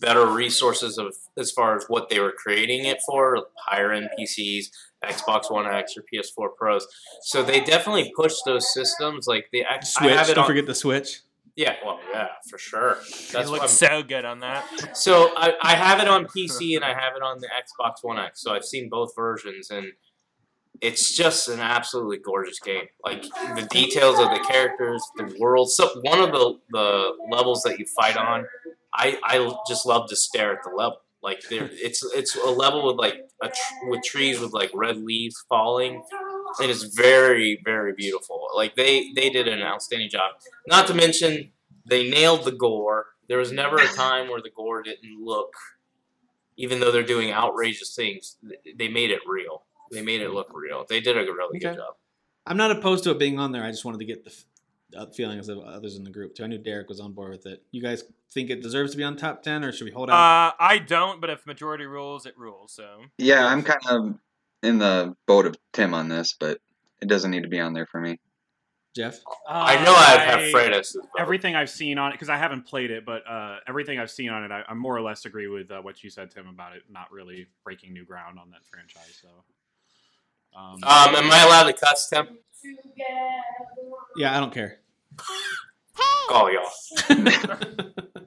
better 0.00 0.26
resources 0.26 0.98
of 0.98 1.14
as 1.36 1.50
far 1.50 1.76
as 1.76 1.84
what 1.88 2.08
they 2.08 2.20
were 2.20 2.32
creating 2.32 2.84
it 2.84 2.98
for, 3.06 3.46
higher 3.56 3.92
end 3.92 4.08
PCs, 4.18 4.66
Xbox 5.04 5.50
One 5.50 5.66
X 5.66 5.94
or 5.96 6.04
PS4 6.12 6.56
Pros. 6.56 6.86
So 7.22 7.42
they 7.42 7.60
definitely 7.60 8.12
pushed 8.16 8.42
those 8.44 8.72
systems. 8.72 9.26
Like 9.26 9.48
the 9.52 9.62
X, 9.62 9.96
I 9.96 10.02
switch 10.02 10.16
have 10.16 10.28
it 10.28 10.34
don't 10.34 10.44
on, 10.44 10.48
forget 10.48 10.66
the 10.66 10.74
switch 10.74 11.20
Yeah, 11.56 11.74
well, 11.84 12.00
yeah, 12.12 12.28
for 12.48 12.58
sure. 12.58 12.92
It 12.92 13.30
That's 13.32 13.50
what 13.50 13.60
looks 13.60 13.72
so 13.72 14.02
good 14.02 14.24
on 14.24 14.40
that. 14.40 14.96
so 14.96 15.32
I, 15.36 15.54
I 15.62 15.74
have 15.74 16.00
it 16.00 16.08
on 16.08 16.26
PC 16.26 16.76
and 16.76 16.84
I 16.84 16.94
have 16.94 17.14
it 17.16 17.22
on 17.22 17.40
the 17.40 17.48
Xbox 17.48 18.02
One 18.02 18.18
X. 18.18 18.40
So 18.42 18.52
I've 18.54 18.64
seen 18.64 18.88
both 18.88 19.14
versions 19.14 19.70
and 19.70 19.92
it's 20.80 21.14
just 21.16 21.48
an 21.48 21.60
absolutely 21.60 22.18
gorgeous 22.18 22.58
game. 22.58 22.86
Like 23.04 23.22
the 23.22 23.66
details 23.70 24.18
of 24.18 24.30
the 24.30 24.40
characters, 24.46 25.02
the 25.16 25.34
world. 25.38 25.70
So 25.70 25.88
one 26.02 26.20
of 26.20 26.32
the 26.32 26.58
the 26.70 27.12
levels 27.30 27.62
that 27.62 27.78
you 27.78 27.86
fight 27.96 28.16
on, 28.16 28.44
I 28.94 29.18
I 29.24 29.56
just 29.68 29.86
love 29.86 30.08
to 30.10 30.16
stare 30.16 30.52
at 30.52 30.62
the 30.64 30.70
level. 30.70 30.98
Like 31.22 31.42
there, 31.48 31.68
it's 31.72 32.04
it's 32.14 32.36
a 32.36 32.50
level 32.50 32.86
with 32.86 32.96
like 32.96 33.16
a 33.42 33.48
tr- 33.48 33.88
with 33.90 34.02
trees 34.02 34.40
with 34.40 34.52
like 34.52 34.70
red 34.74 34.98
leaves 34.98 35.44
falling. 35.48 36.02
And 36.60 36.68
It 36.68 36.70
is 36.70 36.84
very 36.94 37.60
very 37.64 37.92
beautiful. 37.94 38.46
Like 38.54 38.76
they 38.76 39.12
they 39.16 39.30
did 39.30 39.48
an 39.48 39.62
outstanding 39.62 40.10
job. 40.10 40.32
Not 40.66 40.86
to 40.88 40.94
mention 40.94 41.52
they 41.86 42.08
nailed 42.10 42.44
the 42.44 42.52
gore. 42.52 43.06
There 43.28 43.38
was 43.38 43.52
never 43.52 43.76
a 43.76 43.86
time 43.86 44.28
where 44.28 44.42
the 44.42 44.50
gore 44.54 44.82
didn't 44.82 45.18
look, 45.24 45.54
even 46.56 46.78
though 46.80 46.92
they're 46.92 47.02
doing 47.02 47.32
outrageous 47.32 47.94
things, 47.94 48.36
they 48.78 48.88
made 48.88 49.10
it 49.10 49.20
real. 49.26 49.64
They 49.90 50.02
made 50.02 50.20
it 50.20 50.30
look 50.30 50.50
real. 50.54 50.84
They 50.88 51.00
did 51.00 51.16
a 51.16 51.20
really 51.20 51.58
good 51.58 51.76
job. 51.76 51.94
i'm 52.46 52.58
not 52.58 52.70
opposed 52.70 53.02
to 53.04 53.10
it 53.10 53.18
being 53.18 53.38
on 53.38 53.52
there 53.52 53.64
i 53.64 53.70
just 53.70 53.84
wanted 53.86 53.98
to 53.98 54.04
get 54.04 54.24
the 54.24 54.34
feelings 55.14 55.48
of 55.48 55.58
others 55.60 55.96
in 55.96 56.04
the 56.04 56.10
group 56.10 56.34
too 56.34 56.44
i 56.44 56.46
knew 56.46 56.58
derek 56.58 56.88
was 56.88 57.00
on 57.00 57.12
board 57.12 57.30
with 57.30 57.46
it 57.46 57.62
you 57.72 57.82
guys 57.82 58.04
think 58.32 58.50
it 58.50 58.62
deserves 58.62 58.90
to 58.92 58.96
be 58.96 59.04
on 59.04 59.16
top 59.16 59.42
10 59.42 59.64
or 59.64 59.72
should 59.72 59.84
we 59.84 59.90
hold 59.90 60.10
out 60.10 60.14
Uh, 60.14 60.52
I 60.58 60.78
don't, 60.78 61.20
but 61.20 61.30
if 61.30 61.46
majority 61.46 61.86
rules, 61.86 62.26
it 62.26 62.36
rules. 62.36 62.72
So 62.72 63.02
Yeah, 63.18 63.46
I'm 63.46 63.62
kind 63.62 63.80
of 63.88 64.14
in 64.62 64.78
the 64.78 65.14
boat 65.26 65.46
of 65.46 65.56
Tim 65.72 65.94
on 65.94 66.08
this, 66.08 66.34
but 66.38 66.58
it 67.00 67.06
doesn't 67.08 67.30
need 67.30 67.42
to 67.44 67.48
be 67.48 67.60
on 67.60 67.74
there 67.74 67.86
for 67.86 68.00
me. 68.00 68.18
jeff 68.96 69.18
I 69.48 69.76
know 69.84 69.92
I'd 69.94 70.20
have 70.20 70.40
I- 70.40 70.50
Fred 70.50 70.72
as 70.72 70.88
his 70.88 70.96
vote. 70.96 71.08
Everything 71.18 71.54
I've 71.54 71.70
seen 71.70 71.98
on 71.98 72.10
it, 72.10 72.14
because 72.14 72.28
I 72.28 72.36
haven't 72.38 72.66
played 72.66 72.90
it, 72.90 73.04
but 73.04 73.22
uh, 73.28 73.58
everything 73.68 73.98
I've 74.00 74.10
seen 74.10 74.30
on 74.30 74.42
it, 74.44 74.50
I, 74.50 74.62
I 74.68 74.74
more 74.74 74.96
or 74.96 75.02
less 75.02 75.24
agree 75.26 75.46
with 75.48 75.70
uh, 75.70 75.80
what 75.80 76.02
you 76.02 76.10
said, 76.10 76.30
Tim, 76.32 76.48
about 76.48 76.74
it 76.74 76.82
not 76.90 77.12
really 77.12 77.46
breaking 77.62 77.92
new 77.92 78.04
ground 78.04 78.38
on 78.40 78.50
that 78.50 78.64
franchise. 78.66 79.20
So, 79.22 79.28
um, 80.58 80.74
Um, 80.82 81.14
am 81.14 81.30
I 81.30 81.44
allowed 81.44 81.64
to 81.64 81.72
cuss 81.72 82.08
Tim? 82.08 82.26
yeah 84.16 84.34
i 84.34 84.40
don't 84.40 84.52
care 84.54 84.78
Call 86.28 86.52
y'all. 86.52 86.62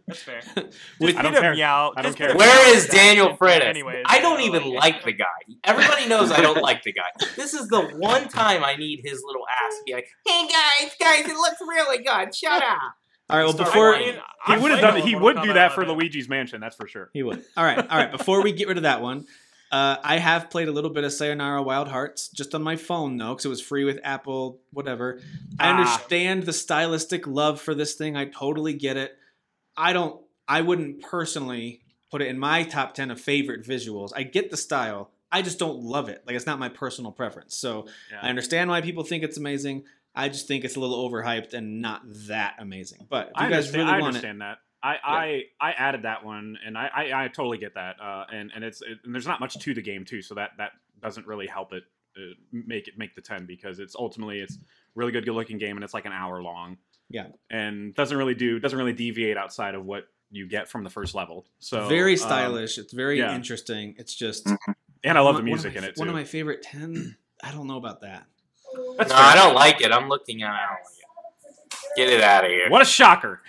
that's 0.08 0.22
fair. 0.24 0.42
With- 1.00 1.18
I 1.18 1.22
don't 1.22 1.34
care. 1.34 1.54
Meow. 1.56 1.94
I 1.98 2.02
don't 2.02 2.16
care. 2.16 2.28
get 2.28 2.32
him 2.36 2.38
Where 2.38 2.66
meow. 2.68 2.78
is 2.78 2.88
Daniel 2.88 3.36
Freitas? 3.36 3.64
Anyways, 3.66 4.04
I 4.08 4.20
don't 4.22 4.42
even 4.42 4.72
like 4.74 5.04
the 5.04 5.12
guy. 5.14 5.26
Everybody 5.64 6.08
knows 6.08 6.32
I 6.32 6.42
don't 6.42 6.62
like 6.62 6.84
the 6.84 6.94
guy. 6.94 7.26
This 7.36 7.54
is 7.54 7.68
the 7.68 7.82
one 7.98 8.30
time 8.30 8.64
I 8.64 8.76
need 8.76 9.02
his 9.04 9.22
little 9.26 9.44
ass 9.50 9.74
to 9.80 9.84
be 9.86 9.94
like, 9.94 10.08
"Hey 10.26 10.48
guys, 10.48 10.92
guys, 11.00 11.26
it 11.30 11.36
looks 11.36 11.60
really 11.62 12.04
good. 12.04 12.34
Shut 12.36 12.62
up." 12.64 12.78
all 13.30 13.38
right 13.38 13.44
well 13.44 13.52
Start 13.54 13.68
before 13.68 13.92
whining. 13.92 14.16
he 14.48 14.58
would 14.58 14.72
have 14.72 14.80
done. 14.80 15.02
all 15.02 15.06
He 15.06 15.16
would 15.16 15.42
do 15.42 15.54
that 15.54 15.74
for 15.74 15.86
Luigi's 15.86 16.30
Mansion. 16.30 16.62
That's 16.62 16.76
for 16.78 16.88
sure. 16.88 17.10
He 17.14 17.24
would. 17.24 17.44
All 17.58 17.64
right, 17.66 17.78
all 17.78 17.98
right. 17.98 18.12
Before 18.12 18.42
we 18.42 18.54
get 18.54 18.70
rid 18.70 18.78
of 18.78 18.84
that 18.84 19.02
one, 19.02 19.26
uh, 19.72 19.98
I 20.04 20.18
have 20.18 20.50
played 20.50 20.68
a 20.68 20.72
little 20.72 20.90
bit 20.90 21.04
of 21.04 21.12
Sayonara 21.14 21.62
Wild 21.64 21.88
Hearts 21.90 22.30
just 22.30 22.56
on 22.56 22.64
my 22.64 22.76
phone 22.76 23.18
though, 23.18 23.30
because 23.34 23.46
it 23.46 23.50
was 23.50 23.62
free 23.62 23.84
with 23.84 24.00
Apple, 24.04 24.60
whatever. 24.72 25.20
I 25.60 25.68
Ah. 25.70 25.78
understand 25.78 26.44
the 26.44 26.54
stylistic 26.54 27.28
love 27.28 27.60
for 27.62 27.76
this 27.76 27.94
thing. 27.96 28.16
I 28.16 28.26
totally 28.26 28.74
get 28.74 28.98
it. 28.98 29.18
I 29.76 29.94
don't. 29.94 30.22
I 30.48 30.62
wouldn't 30.62 31.02
personally 31.02 31.82
put 32.10 32.22
it 32.22 32.28
in 32.30 32.40
my 32.40 32.64
top 32.64 32.94
ten 32.94 33.12
of 33.12 33.20
favorite 33.20 33.66
visuals. 33.66 34.12
I 34.16 34.24
get 34.24 34.50
the 34.50 34.58
style. 34.58 35.12
I 35.32 35.42
just 35.42 35.60
don't 35.60 35.80
love 35.82 36.08
it. 36.08 36.24
Like 36.26 36.36
it's 36.38 36.46
not 36.46 36.58
my 36.58 36.70
personal 36.70 37.12
preference. 37.12 37.58
So 37.58 37.88
Yeah. 38.12 38.20
I 38.22 38.30
understand 38.30 38.70
why 38.70 38.80
people 38.82 39.04
think 39.04 39.24
it's 39.26 39.38
amazing. 39.38 39.84
I 40.16 40.30
just 40.30 40.48
think 40.48 40.64
it's 40.64 40.78
a 40.78 40.80
little 40.80 41.08
overhyped 41.10 41.54
and 41.54 41.82
not 41.82 42.02
that 42.28 42.56
amazing. 42.60 43.06
But 43.10 43.28
if 43.36 43.42
you 43.42 43.46
I 43.46 43.50
guys 43.50 43.68
understand, 43.68 43.78
really 43.78 43.90
I 43.90 43.92
want 44.00 44.02
it, 44.02 44.08
understand 44.08 44.42
that. 44.42 44.58
I, 44.84 44.96
I 45.04 45.44
I 45.60 45.72
added 45.72 46.04
that 46.04 46.24
one, 46.24 46.58
and 46.66 46.78
I 46.78 46.90
I, 46.94 47.24
I 47.24 47.28
totally 47.28 47.58
get 47.58 47.76
that. 47.76 48.00
Uh, 48.02 48.26
and 48.32 48.52
and 48.54 48.64
it's 48.64 48.82
it, 48.82 49.00
and 49.04 49.14
there's 49.14 49.28
not 49.28 49.40
much 49.40 49.58
to 49.58 49.74
the 49.74 49.82
game 49.82 50.06
too, 50.06 50.22
so 50.22 50.36
that 50.36 50.52
that 50.58 50.72
doesn't 51.02 51.28
really 51.28 51.48
help 51.48 51.74
it 51.74 51.84
uh, 52.18 52.34
make 52.52 52.88
it 52.88 52.98
make 52.98 53.16
the 53.16 53.22
ten 53.22 53.46
because 53.46 53.80
it's 53.80 53.96
ultimately 53.96 54.40
it's 54.40 54.58
really 54.96 55.12
good, 55.12 55.26
good 55.26 55.34
looking 55.34 55.58
game, 55.58 55.78
and 55.78 55.84
it's 55.84 55.94
like 55.94 56.06
an 56.06 56.14
hour 56.14 56.42
long. 56.42 56.78
Yeah. 57.10 57.28
and 57.50 57.96
doesn't 57.96 58.18
really 58.18 58.36
do 58.36 58.60
doesn't 58.60 58.78
really 58.78 58.92
deviate 58.92 59.38
outside 59.38 59.76
of 59.76 59.86
what 59.86 60.08
you 60.30 60.48
get 60.48 60.68
from 60.68 60.84
the 60.84 60.90
first 60.90 61.16
level. 61.16 61.46
So 61.60 61.88
very 61.88 62.14
um, 62.14 62.18
stylish. 62.18 62.78
it's 62.78 62.92
very 62.92 63.20
yeah. 63.20 63.34
interesting. 63.34 63.96
It's 63.98 64.14
just 64.14 64.48
and 65.04 65.18
I 65.18 65.22
love 65.22 65.36
one- 65.36 65.46
the 65.46 65.50
music 65.50 65.74
my- 65.74 65.80
in 65.80 65.84
it 65.86 65.96
too. 65.96 66.02
One 66.02 66.10
of 66.10 66.16
my 66.16 66.26
favorite 66.26 66.62
ten. 66.62 67.16
I 67.42 67.52
don't 67.52 67.68
know 67.68 67.78
about 67.78 68.02
that. 68.02 68.26
That's 68.98 69.10
no, 69.10 69.16
fair. 69.16 69.26
I 69.26 69.36
don't 69.36 69.56
like 69.56 69.82
it. 69.82 69.92
I'm 69.92 70.10
looking 70.10 70.44
at 70.44 70.50
it. 70.50 70.54
I 70.54 70.66
don't 70.66 70.84
like 70.84 71.66
it. 71.66 71.67
Get 71.96 72.10
it 72.10 72.22
out 72.22 72.46
of 72.46 72.52
here. 72.52 72.70
What 72.70 72.82
a 72.82 72.86
shocker! 72.86 73.42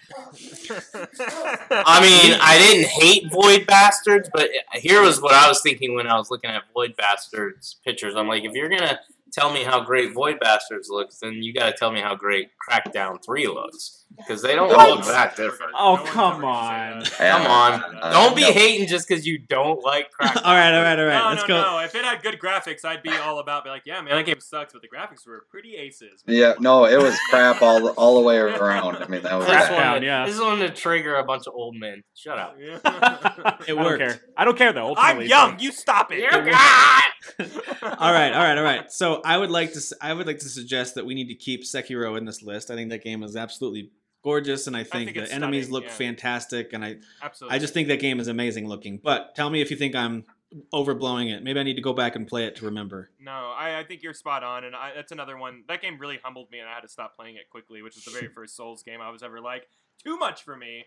I 0.70 2.00
mean, 2.00 2.38
I 2.40 2.58
didn't 2.58 2.88
hate 2.88 3.30
Void 3.30 3.66
Bastards, 3.66 4.30
but 4.32 4.50
here 4.74 5.02
was 5.02 5.20
what 5.20 5.34
I 5.34 5.48
was 5.48 5.60
thinking 5.62 5.94
when 5.94 6.06
I 6.06 6.16
was 6.16 6.30
looking 6.30 6.50
at 6.50 6.62
Void 6.72 6.96
Bastards 6.96 7.76
pictures. 7.84 8.14
I'm 8.16 8.28
like, 8.28 8.44
if 8.44 8.52
you're 8.52 8.68
gonna 8.68 9.00
tell 9.32 9.52
me 9.52 9.62
how 9.64 9.80
great 9.80 10.12
Void 10.12 10.38
Bastards 10.40 10.88
looks, 10.90 11.18
then 11.20 11.34
you 11.42 11.52
got 11.52 11.66
to 11.66 11.72
tell 11.72 11.90
me 11.92 12.00
how 12.00 12.14
great 12.14 12.48
Crackdown 12.68 13.22
Three 13.24 13.46
looks 13.46 14.04
because 14.16 14.42
they 14.42 14.54
don't 14.54 14.68
What? 14.68 14.88
look 14.90 15.04
that 15.06 15.36
different. 15.36 15.72
Oh 15.78 15.96
No 15.96 16.04
come 16.04 16.44
on! 16.44 17.02
Come 17.04 17.46
on, 17.46 17.84
Uh, 18.02 18.10
don't 18.12 18.34
be 18.34 18.42
no. 18.42 18.52
hating 18.52 18.88
just 18.88 19.06
because 19.08 19.26
you 19.26 19.38
don't 19.38 19.82
like 19.84 20.08
Crackdown. 20.20 20.42
all 20.44 20.54
right, 20.54 20.74
all 20.74 20.82
right, 20.82 20.98
all 20.98 21.04
right. 21.06 21.22
no, 21.24 21.28
Let's 21.30 21.42
no, 21.42 21.48
go. 21.48 21.62
no. 21.62 21.78
If 21.80 21.94
it 21.94 22.04
had 22.04 22.22
good 22.22 22.38
graphics, 22.40 22.84
I'd 22.84 23.02
be 23.02 23.10
all 23.10 23.38
about 23.38 23.64
be 23.64 23.70
like, 23.70 23.82
yeah, 23.84 24.00
man, 24.00 24.16
that 24.16 24.24
game 24.26 24.40
sucks, 24.40 24.72
but 24.72 24.82
the 24.82 24.88
graphics 24.88 25.26
were 25.26 25.44
pretty 25.50 25.76
aces. 25.76 26.22
man." 26.26 26.36
Yeah, 26.36 26.54
no, 26.58 26.86
it 26.86 26.98
was 27.00 27.16
crap 27.30 27.60
all 27.62 27.88
all 27.90 28.14
the 28.16 28.22
way 28.22 28.38
around. 28.38 28.96
I 28.96 29.06
mean, 29.08 29.22
that 29.22 29.34
was 29.34 29.46
This 29.46 29.56
Crackdown, 29.56 29.92
one, 29.94 30.02
yeah. 30.02 30.24
this 30.26 30.34
is 30.36 30.40
one 30.40 30.58
to 30.60 30.70
trigger 30.70 31.16
a 31.16 31.24
bunch 31.24 31.46
of 31.46 31.54
old 31.54 31.76
men. 31.76 32.02
Shut 32.14 32.38
up. 32.38 32.56
Yeah. 32.58 32.78
It 33.68 33.76
I 33.76 33.82
don't 33.82 33.98
care. 33.98 34.20
I 34.36 34.44
don't 34.44 34.56
care 34.56 34.72
though. 34.72 34.94
I'm 34.96 35.16
Ultimately, 35.18 35.26
young. 35.28 35.58
You 35.58 35.72
stop 35.72 36.10
it. 36.12 36.20
You're 36.20 36.30
God. 36.44 37.02
all 37.82 38.12
right, 38.12 38.32
all 38.32 38.42
right, 38.42 38.56
all 38.58 38.64
right. 38.64 38.90
So 38.90 39.17
I 39.24 39.38
would 39.38 39.50
like 39.50 39.72
to, 39.72 39.80
I 40.00 40.12
would 40.12 40.26
like 40.26 40.38
to 40.40 40.48
suggest 40.48 40.94
that 40.94 41.06
we 41.06 41.14
need 41.14 41.28
to 41.28 41.34
keep 41.34 41.64
Sekiro 41.64 42.16
in 42.16 42.24
this 42.24 42.42
list. 42.42 42.70
I 42.70 42.74
think 42.74 42.90
that 42.90 43.04
game 43.04 43.22
is 43.22 43.36
absolutely 43.36 43.90
gorgeous, 44.22 44.66
and 44.66 44.76
I 44.76 44.84
think, 44.84 45.14
think 45.14 45.26
the 45.26 45.32
enemies 45.32 45.66
stunning, 45.66 45.72
look 45.72 45.84
yeah. 45.84 45.90
fantastic, 45.90 46.72
and 46.72 46.84
I, 46.84 46.96
Absolutely. 47.22 47.56
I 47.56 47.58
just 47.58 47.74
think 47.74 47.88
that 47.88 48.00
game 48.00 48.20
is 48.20 48.28
amazing 48.28 48.68
looking. 48.68 48.98
But 49.02 49.34
tell 49.34 49.50
me 49.50 49.60
if 49.60 49.70
you 49.70 49.76
think 49.76 49.94
I'm 49.94 50.24
overblowing 50.72 51.30
it. 51.34 51.42
Maybe 51.42 51.60
I 51.60 51.62
need 51.62 51.74
to 51.74 51.82
go 51.82 51.92
back 51.92 52.16
and 52.16 52.26
play 52.26 52.44
it 52.44 52.56
to 52.56 52.64
remember. 52.66 53.10
No, 53.20 53.52
I, 53.56 53.78
I 53.80 53.84
think 53.84 54.02
you're 54.02 54.14
spot 54.14 54.42
on, 54.42 54.64
and 54.64 54.74
I, 54.74 54.92
that's 54.94 55.12
another 55.12 55.36
one. 55.36 55.64
That 55.68 55.82
game 55.82 55.98
really 55.98 56.18
humbled 56.22 56.50
me, 56.50 56.58
and 56.58 56.68
I 56.68 56.74
had 56.74 56.80
to 56.80 56.88
stop 56.88 57.14
playing 57.16 57.36
it 57.36 57.50
quickly, 57.50 57.82
which 57.82 57.96
is 57.96 58.04
the 58.04 58.10
very 58.10 58.28
first 58.34 58.56
Souls 58.56 58.82
game 58.82 59.00
I 59.00 59.10
was 59.10 59.22
ever 59.22 59.40
like. 59.40 59.68
Too 60.02 60.16
much 60.16 60.42
for 60.42 60.56
me. 60.56 60.86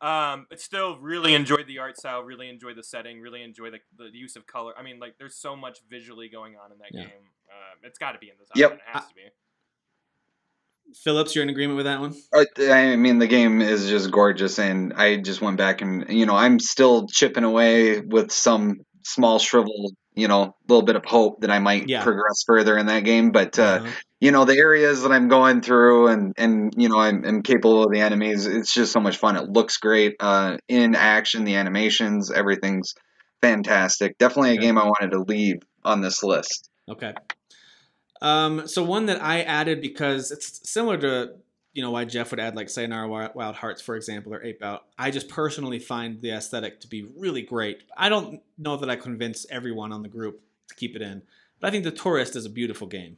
Um, 0.00 0.46
but 0.50 0.60
still, 0.60 0.98
really 0.98 1.34
enjoyed 1.34 1.66
the 1.68 1.78
art 1.78 1.96
style, 1.96 2.22
really 2.22 2.48
enjoyed 2.48 2.76
the 2.76 2.82
setting, 2.82 3.20
really 3.20 3.42
enjoy 3.42 3.70
the, 3.70 3.78
the 3.96 4.10
use 4.12 4.34
of 4.36 4.46
color. 4.46 4.72
I 4.76 4.82
mean, 4.82 4.98
like, 4.98 5.16
there's 5.18 5.36
so 5.36 5.54
much 5.54 5.78
visually 5.88 6.28
going 6.28 6.56
on 6.56 6.72
in 6.72 6.78
that 6.78 6.88
Yeah. 6.92 7.04
game. 7.04 7.30
Um, 7.52 7.78
it's 7.84 7.98
got 7.98 8.12
to 8.12 8.18
be 8.18 8.28
in 8.28 8.34
the 8.38 8.46
top 8.46 8.56
Yep. 8.56 8.70
10. 8.70 8.78
It 8.78 8.82
has 8.86 9.08
to 9.08 9.14
be. 9.14 9.22
Phillips, 11.04 11.34
you're 11.34 11.42
in 11.44 11.50
agreement 11.50 11.76
with 11.76 11.86
that 11.86 12.00
one? 12.00 12.14
Uh, 12.34 12.44
I 12.72 12.96
mean, 12.96 13.18
the 13.18 13.26
game 13.26 13.60
is 13.60 13.88
just 13.88 14.10
gorgeous, 14.10 14.58
and 14.58 14.92
I 14.94 15.16
just 15.16 15.40
went 15.40 15.56
back 15.56 15.80
and 15.80 16.06
you 16.10 16.26
know 16.26 16.34
I'm 16.34 16.58
still 16.58 17.06
chipping 17.06 17.44
away 17.44 18.00
with 18.00 18.30
some 18.30 18.80
small 19.04 19.38
shrivel, 19.38 19.92
you 20.14 20.28
know, 20.28 20.54
little 20.68 20.84
bit 20.84 20.96
of 20.96 21.04
hope 21.04 21.40
that 21.40 21.50
I 21.50 21.58
might 21.58 21.88
Yeah. 21.88 22.02
progress 22.02 22.42
further 22.46 22.76
in 22.78 22.86
that 22.86 23.04
game. 23.04 23.32
But 23.32 23.58
uh, 23.58 23.62
Uh-huh. 23.80 23.90
you 24.20 24.32
know, 24.32 24.44
the 24.44 24.56
areas 24.58 25.02
that 25.02 25.12
I'm 25.12 25.28
going 25.28 25.62
through, 25.62 26.08
and 26.08 26.34
and 26.36 26.74
you 26.76 26.88
know, 26.88 26.98
I'm, 27.00 27.24
I'm 27.24 27.42
capable 27.42 27.84
of 27.84 27.92
the 27.92 28.00
enemies. 28.00 28.46
It's 28.46 28.72
just 28.74 28.92
so 28.92 29.00
much 29.00 29.16
fun. 29.16 29.36
It 29.36 29.48
looks 29.50 29.78
great 29.78 30.16
uh, 30.20 30.58
in 30.68 30.94
action. 30.94 31.44
The 31.44 31.56
animations, 31.56 32.30
everything's 32.30 32.94
fantastic. 33.40 34.18
Definitely 34.18 34.50
a 34.50 34.54
Okay. 34.54 34.62
game 34.62 34.78
I 34.78 34.84
wanted 34.84 35.12
to 35.12 35.20
leave 35.20 35.56
on 35.84 36.02
this 36.02 36.22
list. 36.22 36.68
Okay. 36.90 37.14
Um, 38.22 38.66
so 38.68 38.82
one 38.84 39.06
that 39.06 39.22
I 39.22 39.42
added 39.42 39.80
because 39.82 40.30
it's 40.30 40.68
similar 40.70 40.96
to 40.98 41.34
you 41.74 41.82
know 41.82 41.90
why 41.90 42.04
Jeff 42.04 42.30
would 42.30 42.38
add 42.38 42.54
like 42.54 42.70
Sayonara 42.70 43.08
Wi- 43.08 43.30
Wild 43.34 43.56
Hearts, 43.56 43.82
for 43.82 43.96
example, 43.96 44.32
or 44.32 44.42
Ape 44.42 44.62
Out. 44.62 44.84
I 44.98 45.10
just 45.10 45.28
personally 45.28 45.78
find 45.78 46.20
the 46.20 46.30
aesthetic 46.30 46.80
to 46.80 46.86
be 46.88 47.02
really 47.16 47.42
great. 47.42 47.82
I 47.96 48.08
don't 48.08 48.40
know 48.58 48.76
that 48.76 48.88
I 48.88 48.96
convince 48.96 49.44
everyone 49.50 49.92
on 49.92 50.02
the 50.02 50.08
group 50.08 50.40
to 50.68 50.74
keep 50.76 50.94
it 50.94 51.02
in, 51.02 51.22
but 51.60 51.66
I 51.66 51.70
think 51.70 51.84
The 51.84 51.90
Touryst 51.92 52.36
is 52.36 52.46
a 52.46 52.50
beautiful 52.50 52.86
game. 52.86 53.16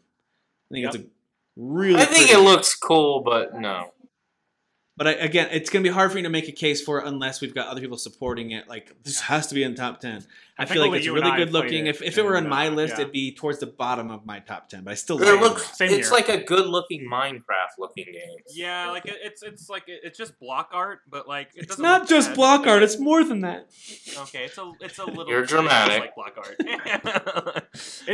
I 0.70 0.74
think 0.74 0.86
it's 0.86 0.96
a 0.96 1.04
really. 1.56 2.00
I 2.00 2.04
think 2.06 2.28
pretty- 2.28 2.40
it 2.40 2.44
looks 2.44 2.74
cool, 2.74 3.20
but 3.22 3.54
no. 3.60 3.90
But 4.96 5.08
I, 5.08 5.12
again, 5.14 5.48
it's 5.50 5.70
going 5.70 5.82
to 5.82 5.90
be 5.90 5.92
hard 5.92 6.12
for 6.12 6.16
me 6.16 6.22
to 6.22 6.28
make 6.28 6.48
a 6.48 6.52
case 6.52 6.80
for 6.80 7.00
it 7.00 7.06
unless 7.08 7.40
we've 7.40 7.54
got 7.54 7.66
other 7.66 7.80
people 7.80 7.98
supporting 7.98 8.52
it. 8.52 8.68
Like 8.68 8.94
this 9.02 9.20
has 9.22 9.48
to 9.48 9.54
be 9.56 9.64
in 9.64 9.72
the 9.72 9.76
top 9.76 9.98
ten. 10.00 10.24
I, 10.56 10.62
I 10.62 10.66
feel 10.66 10.82
like 10.88 10.98
it's 10.98 11.08
really 11.08 11.30
good 11.36 11.52
looking. 11.52 11.86
it, 11.86 11.90
If, 11.96 12.02
if 12.02 12.16
it 12.18 12.24
were 12.24 12.36
on 12.36 12.48
my 12.48 12.68
list, 12.68 12.94
yeah. 12.94 13.00
it'd 13.02 13.12
be 13.12 13.34
towards 13.34 13.58
the 13.58 13.66
bottom 13.66 14.10
of 14.10 14.24
my 14.24 14.38
top 14.38 14.68
ten. 14.68 14.84
But 14.84 14.92
I 14.92 14.94
still 14.94 15.20
It 15.20 15.26
like 15.32 15.40
looks. 15.40 15.70
it. 15.70 15.74
Same 15.76 15.90
it's 15.90 16.08
here. 16.08 16.14
like 16.16 16.28
a 16.28 16.38
good-looking 16.44 17.08
Minecraft 17.10 17.74
looking 17.78 18.04
game. 18.04 18.36
Yeah, 18.54 18.90
like 18.90 19.04
it, 19.06 19.16
it's 19.22 19.42
it's 19.42 19.68
like 19.68 19.88
it, 19.88 20.00
it's 20.04 20.16
just 20.16 20.38
block 20.38 20.70
art, 20.72 21.00
but 21.08 21.26
like 21.26 21.48
it 21.56 21.64
It's 21.64 21.76
doesn't 21.76 22.08
just 22.08 22.28
bad. 22.30 22.36
block 22.36 22.66
art; 22.68 22.82
it's 22.84 22.98
more 23.00 23.24
than 23.24 23.40
that. 23.40 23.68
Okay, 24.18 24.44
it's 24.44 24.56
a 24.58 24.72
it's 24.80 24.98
a 24.98 25.04
little. 25.06 25.28
You're 25.28 25.42
it's 25.42 25.50
dramatic. 25.50 26.00
like 26.00 26.14
block 26.14 26.34
art, 26.36 26.56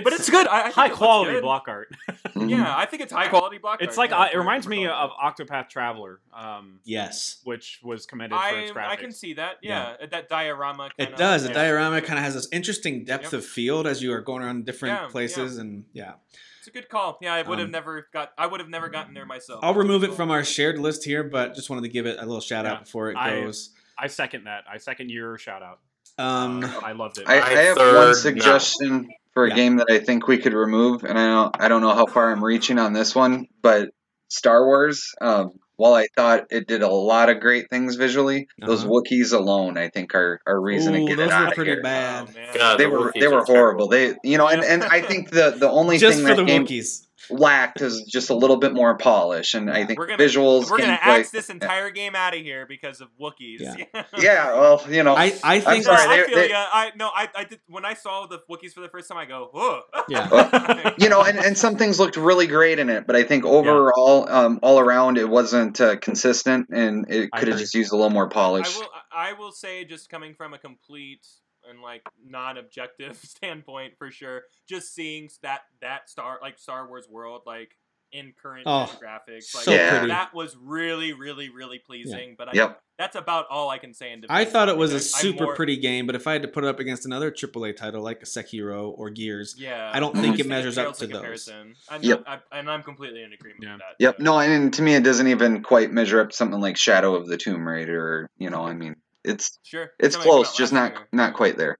but 0.04 0.12
it's 0.12 0.30
good. 0.30 0.46
I, 0.46 0.60
I 0.60 0.62
think 0.64 0.74
high 0.74 0.88
quality 0.88 1.32
good. 1.32 1.42
block 1.42 1.64
art. 1.68 1.94
Yeah, 2.36 2.74
I 2.74 2.86
think 2.86 3.02
it's 3.02 3.12
high 3.12 3.28
quality 3.28 3.58
block 3.58 3.82
It's 3.82 3.98
art. 3.98 4.10
like 4.10 4.10
yeah, 4.10 4.26
uh, 4.26 4.28
it 4.32 4.38
reminds 4.38 4.66
me 4.66 4.86
of 4.86 5.10
Octopath 5.10 5.68
Traveler, 5.68 6.20
um, 6.34 6.80
Yes, 6.84 7.40
which 7.44 7.80
was 7.82 8.06
commended 8.06 8.38
for 8.38 8.58
its 8.58 8.70
I 8.70 8.74
graphics. 8.74 8.88
I 8.88 8.96
can 8.96 9.12
see 9.12 9.34
that. 9.34 9.56
Yeah, 9.62 9.96
that 10.10 10.28
diorama. 10.28 10.90
it 10.98 11.16
does. 11.16 11.42
The 11.42 11.50
diorama 11.52 12.00
kind 12.00 12.18
of 12.18 12.24
has 12.24 12.29
this 12.34 12.48
interesting 12.52 13.04
depth 13.04 13.24
Yep. 13.24 13.32
of 13.34 13.44
field 13.44 13.86
as 13.86 14.02
you 14.02 14.12
are 14.12 14.20
going 14.20 14.42
around 14.42 14.64
different 14.66 14.96
Yeah, 14.96 15.02
yeah. 15.06 15.10
places, 15.10 15.58
and 15.58 15.84
yeah. 15.92 16.14
It's 16.58 16.66
a 16.68 16.70
good 16.70 16.88
call. 16.90 17.18
Yeah, 17.22 17.32
I 17.34 17.42
would 17.42 17.58
have 17.58 17.68
Um, 17.68 17.72
never 17.72 18.06
got. 18.12 18.32
I 18.36 18.46
would 18.46 18.60
have 18.60 18.68
never 18.68 18.88
gotten 18.90 19.14
there 19.14 19.24
myself. 19.26 19.60
I'll 19.62 19.74
remove 19.74 20.04
it 20.04 20.12
from 20.14 20.30
our 20.30 20.44
shared 20.44 20.78
list 20.78 21.04
here, 21.04 21.24
but 21.24 21.54
just 21.54 21.70
wanted 21.70 21.82
to 21.82 21.88
give 21.88 22.04
it 22.06 22.18
a 22.18 22.26
little 22.26 22.40
shout 22.42 22.64
Yeah. 22.66 22.72
out 22.72 22.84
before 22.84 23.10
it 23.10 23.14
goes. 23.14 23.70
I 23.98 24.06
second 24.08 24.44
that. 24.44 24.64
I 24.70 24.76
second 24.78 25.10
your 25.10 25.38
shout 25.38 25.62
out. 25.62 25.80
Um, 26.18 26.62
I 26.84 26.92
loved 26.92 27.16
it. 27.18 27.24
I, 27.28 27.38
I 27.38 27.46
I 27.46 27.50
have 27.62 27.76
third 27.78 27.96
one 27.96 28.06
no. 28.08 28.12
suggestion 28.12 29.08
for 29.32 29.46
a 29.46 29.48
Yeah. 29.48 29.54
game 29.56 29.76
that 29.76 29.86
I 29.90 30.00
think 30.00 30.26
we 30.28 30.36
could 30.36 30.52
remove, 30.52 31.02
and 31.04 31.18
I 31.18 31.26
don't 31.26 31.56
I 31.62 31.68
don't 31.68 31.80
know 31.80 31.94
how 31.94 32.04
far 32.06 32.30
I'm 32.30 32.44
reaching 32.44 32.78
on 32.78 32.92
this 32.92 33.14
one, 33.14 33.46
but 33.62 33.90
Star 34.28 34.64
Wars. 34.66 35.14
Um, 35.20 35.52
while 35.80 35.94
I 35.94 36.06
thought 36.14 36.44
it 36.50 36.66
did 36.68 36.82
a 36.82 36.88
lot 36.88 37.28
of 37.30 37.40
great 37.40 37.70
things 37.70 37.96
visually, 37.96 38.46
those 38.58 38.84
Uh-huh. 38.84 38.92
Wookiees 38.92 39.32
alone, 39.32 39.78
I 39.78 39.88
think, 39.88 40.14
are 40.14 40.40
are 40.46 40.60
reason 40.60 40.94
ooh, 40.94 40.98
to 41.00 41.06
get 41.06 41.16
those 41.16 41.28
it 41.28 41.32
out 41.32 41.40
were 41.42 41.48
of 41.48 41.54
pretty 41.54 41.70
here. 41.72 41.82
bad. 41.82 42.28
Oh, 42.28 42.32
man. 42.38 42.48
God, 42.54 42.78
They 42.78 42.84
the 42.84 42.90
were 42.90 42.98
Wookiees 43.12 43.20
they 43.20 43.28
were 43.28 43.44
horrible. 43.44 43.88
terrible. 43.88 43.88
They 43.88 44.14
you 44.30 44.36
know, 44.38 44.48
and, 44.48 44.62
and 44.62 44.82
I 44.84 45.00
think 45.00 45.30
the 45.30 45.50
the 45.58 45.70
only 45.70 45.96
Just 45.98 46.18
thing 46.18 46.26
for 46.26 46.34
that 46.34 46.42
the 46.42 46.44
game 46.44 46.66
Wookiees. 46.66 47.06
Lacked 47.30 47.80
is 47.80 48.02
just 48.02 48.30
a 48.30 48.34
little 48.34 48.56
bit 48.56 48.72
more 48.72 48.96
polish, 48.96 49.54
and 49.54 49.70
I 49.70 49.84
think 49.84 49.98
We're 49.98 50.06
gonna 50.06 50.22
visuals, 50.22 50.70
we're 50.70 50.78
gonna 50.78 50.98
axe 51.00 51.30
this 51.30 51.50
entire 51.50 51.90
game 51.90 52.14
out 52.14 52.34
of 52.34 52.40
here 52.40 52.66
because 52.66 53.00
of 53.00 53.08
Wookiees. 53.20 53.60
Yeah. 53.60 53.76
Yeah, 54.18 54.52
well, 54.52 54.82
you 54.88 55.02
know, 55.02 55.14
I, 55.14 55.32
I 55.42 55.56
I'm 55.56 55.60
think 55.62 55.86
No, 55.86 55.96
sorry. 55.96 56.20
I 56.22 56.26
feel 56.26 56.34
they- 56.36 56.50
ya. 56.50 56.66
I 56.72 56.90
no, 56.96 57.08
I, 57.08 57.28
I 57.34 57.44
did 57.44 57.60
when 57.68 57.84
I 57.84 57.94
saw 57.94 58.26
the 58.26 58.40
Wookiees 58.50 58.72
for 58.72 58.80
the 58.80 58.88
first 58.88 59.08
time. 59.08 59.18
I 59.18 59.24
go, 59.24 59.50
whoa. 59.52 59.82
Yeah. 60.08 60.94
you 60.98 61.08
know, 61.08 61.22
and, 61.22 61.38
and 61.38 61.56
some 61.56 61.76
things 61.76 61.98
looked 61.98 62.16
really 62.16 62.46
great 62.46 62.78
in 62.78 62.90
it, 62.90 63.06
but 63.06 63.16
I 63.16 63.22
think 63.22 63.44
overall, 63.44 64.28
um, 64.28 64.58
all 64.62 64.78
around, 64.78 65.18
it 65.18 65.28
wasn't 65.28 65.80
uh, 65.80 65.96
consistent, 65.96 66.68
and 66.70 67.10
it 67.10 67.30
could 67.32 67.48
have 67.48 67.58
just 67.58 67.74
used 67.74 67.92
a 67.92 67.96
little 67.96 68.10
more 68.10 68.26
I 68.26 68.30
polish. 68.32 68.76
will 68.76 68.88
I 69.12 69.32
will 69.34 69.52
say 69.52 69.84
just 69.84 70.08
coming 70.10 70.34
from 70.34 70.54
a 70.54 70.58
complete 70.58 71.26
and 71.70 71.80
like 71.80 72.02
non-objective 72.24 73.16
standpoint 73.24 73.94
for 73.98 74.10
sure 74.10 74.42
just 74.68 74.94
seeing 74.94 75.28
that 75.42 75.60
that 75.80 76.08
star 76.10 76.38
like 76.42 76.58
Star 76.58 76.86
Wars 76.88 77.06
world 77.08 77.42
like 77.46 77.76
in 78.12 78.32
current 78.42 78.64
Oh, 78.66 78.86
gen 78.86 78.96
graphics 78.96 79.54
like 79.54 79.64
so 79.64 79.70
Yeah. 79.72 80.06
that 80.06 80.34
was 80.34 80.56
really 80.60 81.12
really 81.12 81.48
really 81.48 81.78
pleasing 81.78 82.34
but 82.36 82.48
I, 82.48 82.52
Yep. 82.54 82.80
that's 82.98 83.14
about 83.14 83.46
all 83.50 83.70
I 83.70 83.78
can 83.78 83.94
say 83.94 84.10
in 84.12 84.24
I 84.28 84.44
thought 84.44 84.68
it 84.68 84.76
was 84.76 84.90
a 84.92 84.96
I'm 84.96 85.00
super 85.00 85.44
more- 85.44 85.54
pretty 85.54 85.76
game, 85.76 86.06
but 86.06 86.16
if 86.16 86.26
I 86.26 86.32
had 86.32 86.42
to 86.42 86.48
put 86.48 86.64
it 86.64 86.66
up 86.66 86.80
against 86.80 87.06
another 87.06 87.30
AAA 87.30 87.76
title 87.76 88.02
like 88.02 88.22
Sekiro 88.22 88.92
or 88.98 89.10
Gears, 89.10 89.54
yeah 89.56 89.92
I 89.94 90.00
don't 90.00 90.16
think 90.16 90.40
it 90.40 90.46
measures 90.48 90.76
up 90.76 90.96
to 90.96 91.06
those. 91.06 91.48
I'm 91.88 92.02
Yep. 92.02 92.24
I, 92.26 92.38
and 92.50 92.68
I'm 92.68 92.82
completely 92.82 93.22
in 93.22 93.32
agreement 93.32 93.62
Yeah. 93.62 93.72
with 93.74 93.80
that 93.82 93.94
Yep. 94.00 94.16
so. 94.18 94.22
No, 94.24 94.40
and 94.40 94.72
to 94.74 94.82
me, 94.82 94.94
it 94.96 95.04
doesn't 95.04 95.28
even 95.28 95.62
quite 95.62 95.92
measure 95.92 96.20
up 96.20 96.30
to 96.30 96.36
something 96.36 96.60
like 96.60 96.76
Shadow 96.76 97.14
of 97.14 97.28
the 97.28 97.36
Tomb 97.36 97.64
Raider. 97.66 98.00
Or, 98.04 98.30
you 98.38 98.50
know, 98.50 98.64
I 98.66 98.74
mean, 98.74 98.96
it's 99.24 99.58
sure 99.62 99.90
it's 99.98 100.14
Something 100.14 100.30
close, 100.30 100.56
just 100.56 100.72
not 100.72 100.92
year. 100.92 101.08
not 101.12 101.34
quite 101.34 101.56
there. 101.56 101.76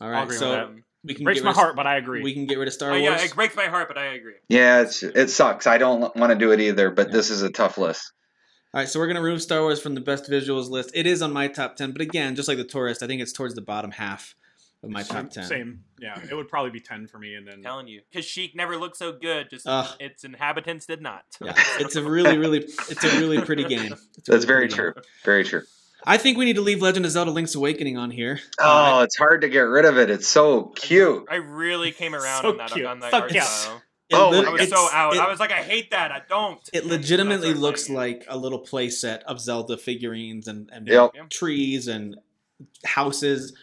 all 0.00 0.08
I'll 0.08 0.12
right, 0.12 0.22
agree 0.24 0.34
with 0.34 0.38
so 0.38 0.74
we 1.04 1.14
can 1.14 1.24
Breaks 1.24 1.40
get 1.40 1.44
my 1.44 1.50
rid 1.50 1.56
of, 1.56 1.62
heart, 1.62 1.76
but 1.76 1.86
I 1.86 1.96
agree. 1.96 2.22
We 2.22 2.32
can 2.32 2.46
get 2.46 2.58
rid 2.58 2.66
of 2.68 2.72
Star 2.74 2.90
Oh, 2.92 3.00
Wars. 3.00 3.02
yeah, 3.20 3.24
it 3.24 3.34
breaks 3.34 3.54
my 3.54 3.66
heart, 3.66 3.88
but 3.88 3.98
I 3.98 4.14
agree. 4.14 4.34
Yeah, 4.48 4.80
it's 4.82 5.02
it 5.02 5.28
sucks. 5.28 5.66
I 5.66 5.76
don't 5.78 6.14
want 6.16 6.32
to 6.32 6.38
do 6.38 6.50
it 6.52 6.60
either, 6.60 6.90
but 6.90 7.08
Yeah. 7.08 7.12
this 7.12 7.30
is 7.30 7.42
a 7.42 7.50
tough 7.50 7.76
list. 7.78 8.10
All 8.72 8.80
right, 8.80 8.88
so 8.88 8.98
we're 8.98 9.06
gonna 9.06 9.20
remove 9.22 9.42
Star 9.42 9.60
Wars 9.60 9.80
from 9.80 9.94
the 9.94 10.00
best 10.00 10.28
visuals 10.30 10.68
list. 10.70 10.90
It 10.94 11.06
is 11.06 11.20
on 11.22 11.32
my 11.32 11.48
top 11.48 11.76
ten, 11.76 11.92
but 11.92 12.00
again, 12.00 12.34
just 12.36 12.48
like 12.48 12.58
the 12.58 12.64
Touryst, 12.64 13.02
I 13.02 13.06
think 13.06 13.20
it's 13.22 13.32
towards 13.32 13.54
the 13.54 13.60
bottom 13.62 13.90
half 13.92 14.34
of 14.82 14.90
my 14.90 15.02
top 15.02 15.30
ten. 15.30 15.44
Same. 15.44 15.84
Yeah, 16.00 16.18
it 16.28 16.34
would 16.34 16.48
probably 16.48 16.70
be 16.70 16.80
ten 16.80 17.06
for 17.06 17.18
me, 17.18 17.34
and 17.34 17.46
then 17.46 17.62
telling 17.62 17.86
you, 17.86 18.00
because 18.10 18.26
Kashyyyk 18.26 18.54
never 18.56 18.76
looked 18.76 18.96
so 18.96 19.12
good. 19.12 19.48
Just 19.50 19.66
Ugh. 19.66 19.86
its 20.00 20.24
inhabitants 20.24 20.86
did 20.86 21.00
not. 21.02 21.22
Yeah, 21.40 21.52
it's 21.80 21.96
a 21.96 22.02
really, 22.02 22.36
really, 22.38 22.58
it's 22.58 23.04
a 23.04 23.18
really 23.20 23.40
pretty 23.42 23.64
game. 23.64 23.92
It's 24.18 24.26
That's 24.28 24.46
really 24.46 24.46
very 24.46 24.68
true. 24.68 24.94
game. 24.94 25.02
Very 25.24 25.44
true. 25.44 25.62
I 26.06 26.16
think 26.18 26.36
we 26.38 26.44
need 26.44 26.56
to 26.56 26.62
leave 26.62 26.82
Legend 26.82 27.06
of 27.06 27.12
Zelda: 27.12 27.30
Link's 27.30 27.54
Awakening 27.54 27.96
on 27.96 28.10
here. 28.10 28.40
Oh, 28.58 28.98
uh, 29.00 29.02
it's 29.04 29.16
hard 29.16 29.40
to 29.42 29.48
get 29.48 29.60
rid 29.60 29.84
of 29.84 29.96
it. 29.98 30.10
It's 30.10 30.26
so 30.28 30.64
cute. 30.76 31.26
I 31.30 31.36
really 31.36 31.92
came 31.92 32.14
around 32.14 32.42
So 32.42 32.50
on 32.50 32.56
that 32.58 32.70
cute. 32.70 32.86
on 32.86 33.00
that 33.00 33.10
So 33.10 33.20
art 33.20 33.30
cute. 33.30 33.42
style. 33.42 33.82
It 34.10 34.16
Oh, 34.16 34.28
lit- 34.30 34.46
I 34.46 34.50
was 34.50 34.68
so 34.68 34.88
out. 34.92 35.14
It, 35.16 35.20
I 35.20 35.28
was 35.30 35.40
like, 35.40 35.50
I 35.50 35.62
hate 35.62 35.90
that. 35.92 36.12
I 36.12 36.20
don't. 36.28 36.60
it 36.74 36.82
And 36.82 36.90
then 36.90 36.98
I 36.98 37.00
legitimately 37.00 37.54
looks 37.54 37.86
playing 37.86 38.16
it. 38.16 38.18
like 38.18 38.26
a 38.28 38.36
little 38.36 38.58
play 38.58 38.90
set 38.90 39.22
of 39.24 39.40
Zelda 39.40 39.78
figurines 39.78 40.46
and, 40.46 40.68
and 40.72 40.86
Yep. 40.86 41.30
trees 41.30 41.88
and 41.88 42.16
houses. 42.84 43.54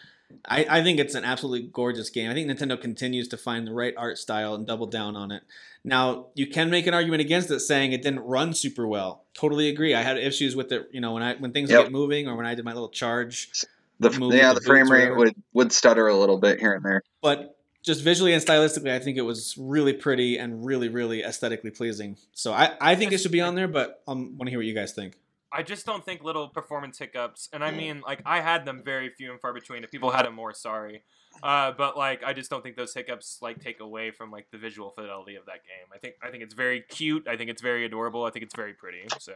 I, 0.48 0.66
I 0.70 0.84
think 0.84 1.00
it's 1.00 1.16
an 1.16 1.24
absolutely 1.24 1.68
gorgeous 1.72 2.10
game. 2.10 2.30
I 2.30 2.34
think 2.34 2.50
Nintendo 2.50 2.80
continues 2.80 3.28
to 3.30 3.38
find 3.38 3.68
the 3.68 3.74
right 3.74 3.94
art 3.98 4.18
style 4.18 4.56
and 4.56 4.66
double 4.66 4.88
down 4.88 5.16
on 5.16 5.32
it. 5.32 5.44
Now, 5.84 6.28
you 6.36 6.48
can 6.48 6.70
make 6.70 6.88
an 6.88 6.94
argument 6.94 7.22
against 7.22 7.50
it 7.52 7.60
saying 7.62 7.92
it 7.92 8.02
didn't 8.02 8.22
run 8.22 8.54
super 8.54 8.88
well. 8.88 9.24
Totally 9.34 9.70
agree. 9.70 9.96
I 9.96 10.02
had 10.02 10.18
issues 10.18 10.56
with 10.56 10.72
it, 10.72 10.90
you 10.92 11.02
know, 11.02 11.14
when 11.14 11.24
I 11.24 11.36
when 11.36 11.52
things 11.52 11.70
Yep. 11.70 11.86
get 11.86 11.92
moving 11.92 12.28
or 12.28 12.36
when 12.36 12.46
I 12.46 12.56
did 12.56 12.66
my 12.66 12.74
little 12.74 12.90
charge. 12.90 13.52
The 14.00 14.10
yeah, 14.34 14.54
the 14.54 14.60
the 14.60 14.66
frame 14.66 14.92
rate 14.92 15.16
would 15.16 15.36
would 15.54 15.72
stutter 15.72 16.08
a 16.08 16.16
little 16.16 16.38
bit 16.38 16.60
here 16.60 16.74
and 16.74 16.84
there. 16.84 17.04
But 17.22 17.58
just 17.84 18.04
visually 18.04 18.34
and 18.34 18.44
stylistically, 18.44 18.92
I 18.92 19.00
think 19.00 19.18
it 19.18 19.22
was 19.22 19.56
really 19.58 19.94
pretty 19.94 20.38
and 20.38 20.66
really, 20.66 20.90
really 20.90 21.24
aesthetically 21.24 21.72
pleasing. 21.72 22.18
So 22.34 22.54
I, 22.54 22.72
I 22.80 22.96
think 22.96 23.12
it 23.12 23.20
should 23.20 23.32
be 23.32 23.42
on 23.42 23.56
there, 23.56 23.68
but 23.68 24.02
um, 24.08 24.34
I 24.34 24.38
want 24.38 24.42
to 24.46 24.50
hear 24.52 24.60
what 24.60 24.66
you 24.66 24.76
guys 24.76 24.94
think. 24.94 25.16
I 25.54 25.64
just 25.64 25.86
don't 25.86 26.06
think 26.06 26.24
little 26.24 26.47
performance 26.47 26.97
hiccups, 26.97 27.49
and 27.52 27.64
I 27.64 27.72
mean, 27.72 28.02
like 28.06 28.22
I 28.26 28.39
had 28.39 28.66
them 28.66 28.82
very 28.86 29.10
few 29.10 29.32
and 29.32 29.41
far 29.41 29.54
between. 29.54 29.84
If 29.84 29.91
people 29.91 30.12
had 30.12 30.26
them 30.26 30.36
more, 30.36 30.54
sorry. 30.54 31.04
Uh, 31.43 31.72
but 31.78 31.97
like, 31.97 32.24
I 32.24 32.34
just 32.34 32.49
don't 32.49 32.62
think 32.64 32.78
those 32.78 32.93
hiccups 32.93 33.39
like 33.41 33.60
take 33.60 33.80
away 33.80 34.12
from 34.12 34.32
like 34.32 34.47
the 34.52 34.58
visual 34.58 34.91
fidelity 34.91 35.36
of 35.36 35.45
that 35.47 35.64
game. 35.64 35.88
I 35.93 35.97
think 35.97 36.16
I 36.24 36.30
think 36.30 36.43
it's 36.43 36.54
very 36.54 36.82
cute. 36.82 37.28
I 37.28 37.36
think 37.36 37.49
it's 37.49 37.62
very 37.62 37.86
adorable. 37.86 38.24
I 38.24 38.32
think 38.32 38.43
it's 38.43 38.56
very 38.56 38.74
pretty. 38.74 39.04
So 39.20 39.34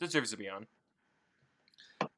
deserves 0.00 0.30
to 0.30 0.36
be 0.36 0.48
on. 0.48 0.66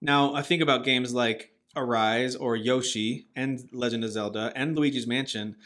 Now, 0.01 0.35
I 0.35 0.43
think 0.43 0.63
about 0.63 0.85
games 0.85 1.13
like 1.13 1.53
Arise 1.77 2.37
or 2.37 2.57
Yoshi 2.57 3.27
and 3.35 3.69
Legend 3.73 4.05
of 4.05 4.13
Zelda 4.13 4.53
and 4.55 4.77
Luigi's 4.77 5.07
Mansion. 5.07 5.57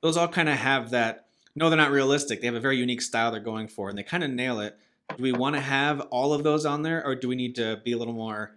Those 0.00 0.16
all 0.16 0.28
kind 0.28 0.48
of 0.48 0.56
have 0.56 0.90
that. 0.90 1.26
No, 1.54 1.70
they're 1.70 1.76
not 1.76 1.90
realistic. 1.90 2.40
They 2.40 2.46
have 2.46 2.54
a 2.54 2.60
very 2.60 2.76
unique 2.76 3.02
style 3.02 3.30
they're 3.30 3.40
going 3.40 3.68
for, 3.68 3.88
and 3.88 3.96
they 3.96 4.02
kind 4.02 4.22
of 4.22 4.30
nail 4.30 4.60
it. 4.60 4.78
Do 5.16 5.22
we 5.22 5.32
want 5.32 5.54
to 5.54 5.60
have 5.60 6.00
all 6.10 6.32
of 6.32 6.42
those 6.42 6.66
on 6.66 6.82
there, 6.82 7.04
or 7.04 7.14
do 7.14 7.28
we 7.28 7.36
need 7.36 7.54
to 7.56 7.80
be 7.84 7.92
a 7.92 7.98
little 7.98 8.14
more 8.14 8.56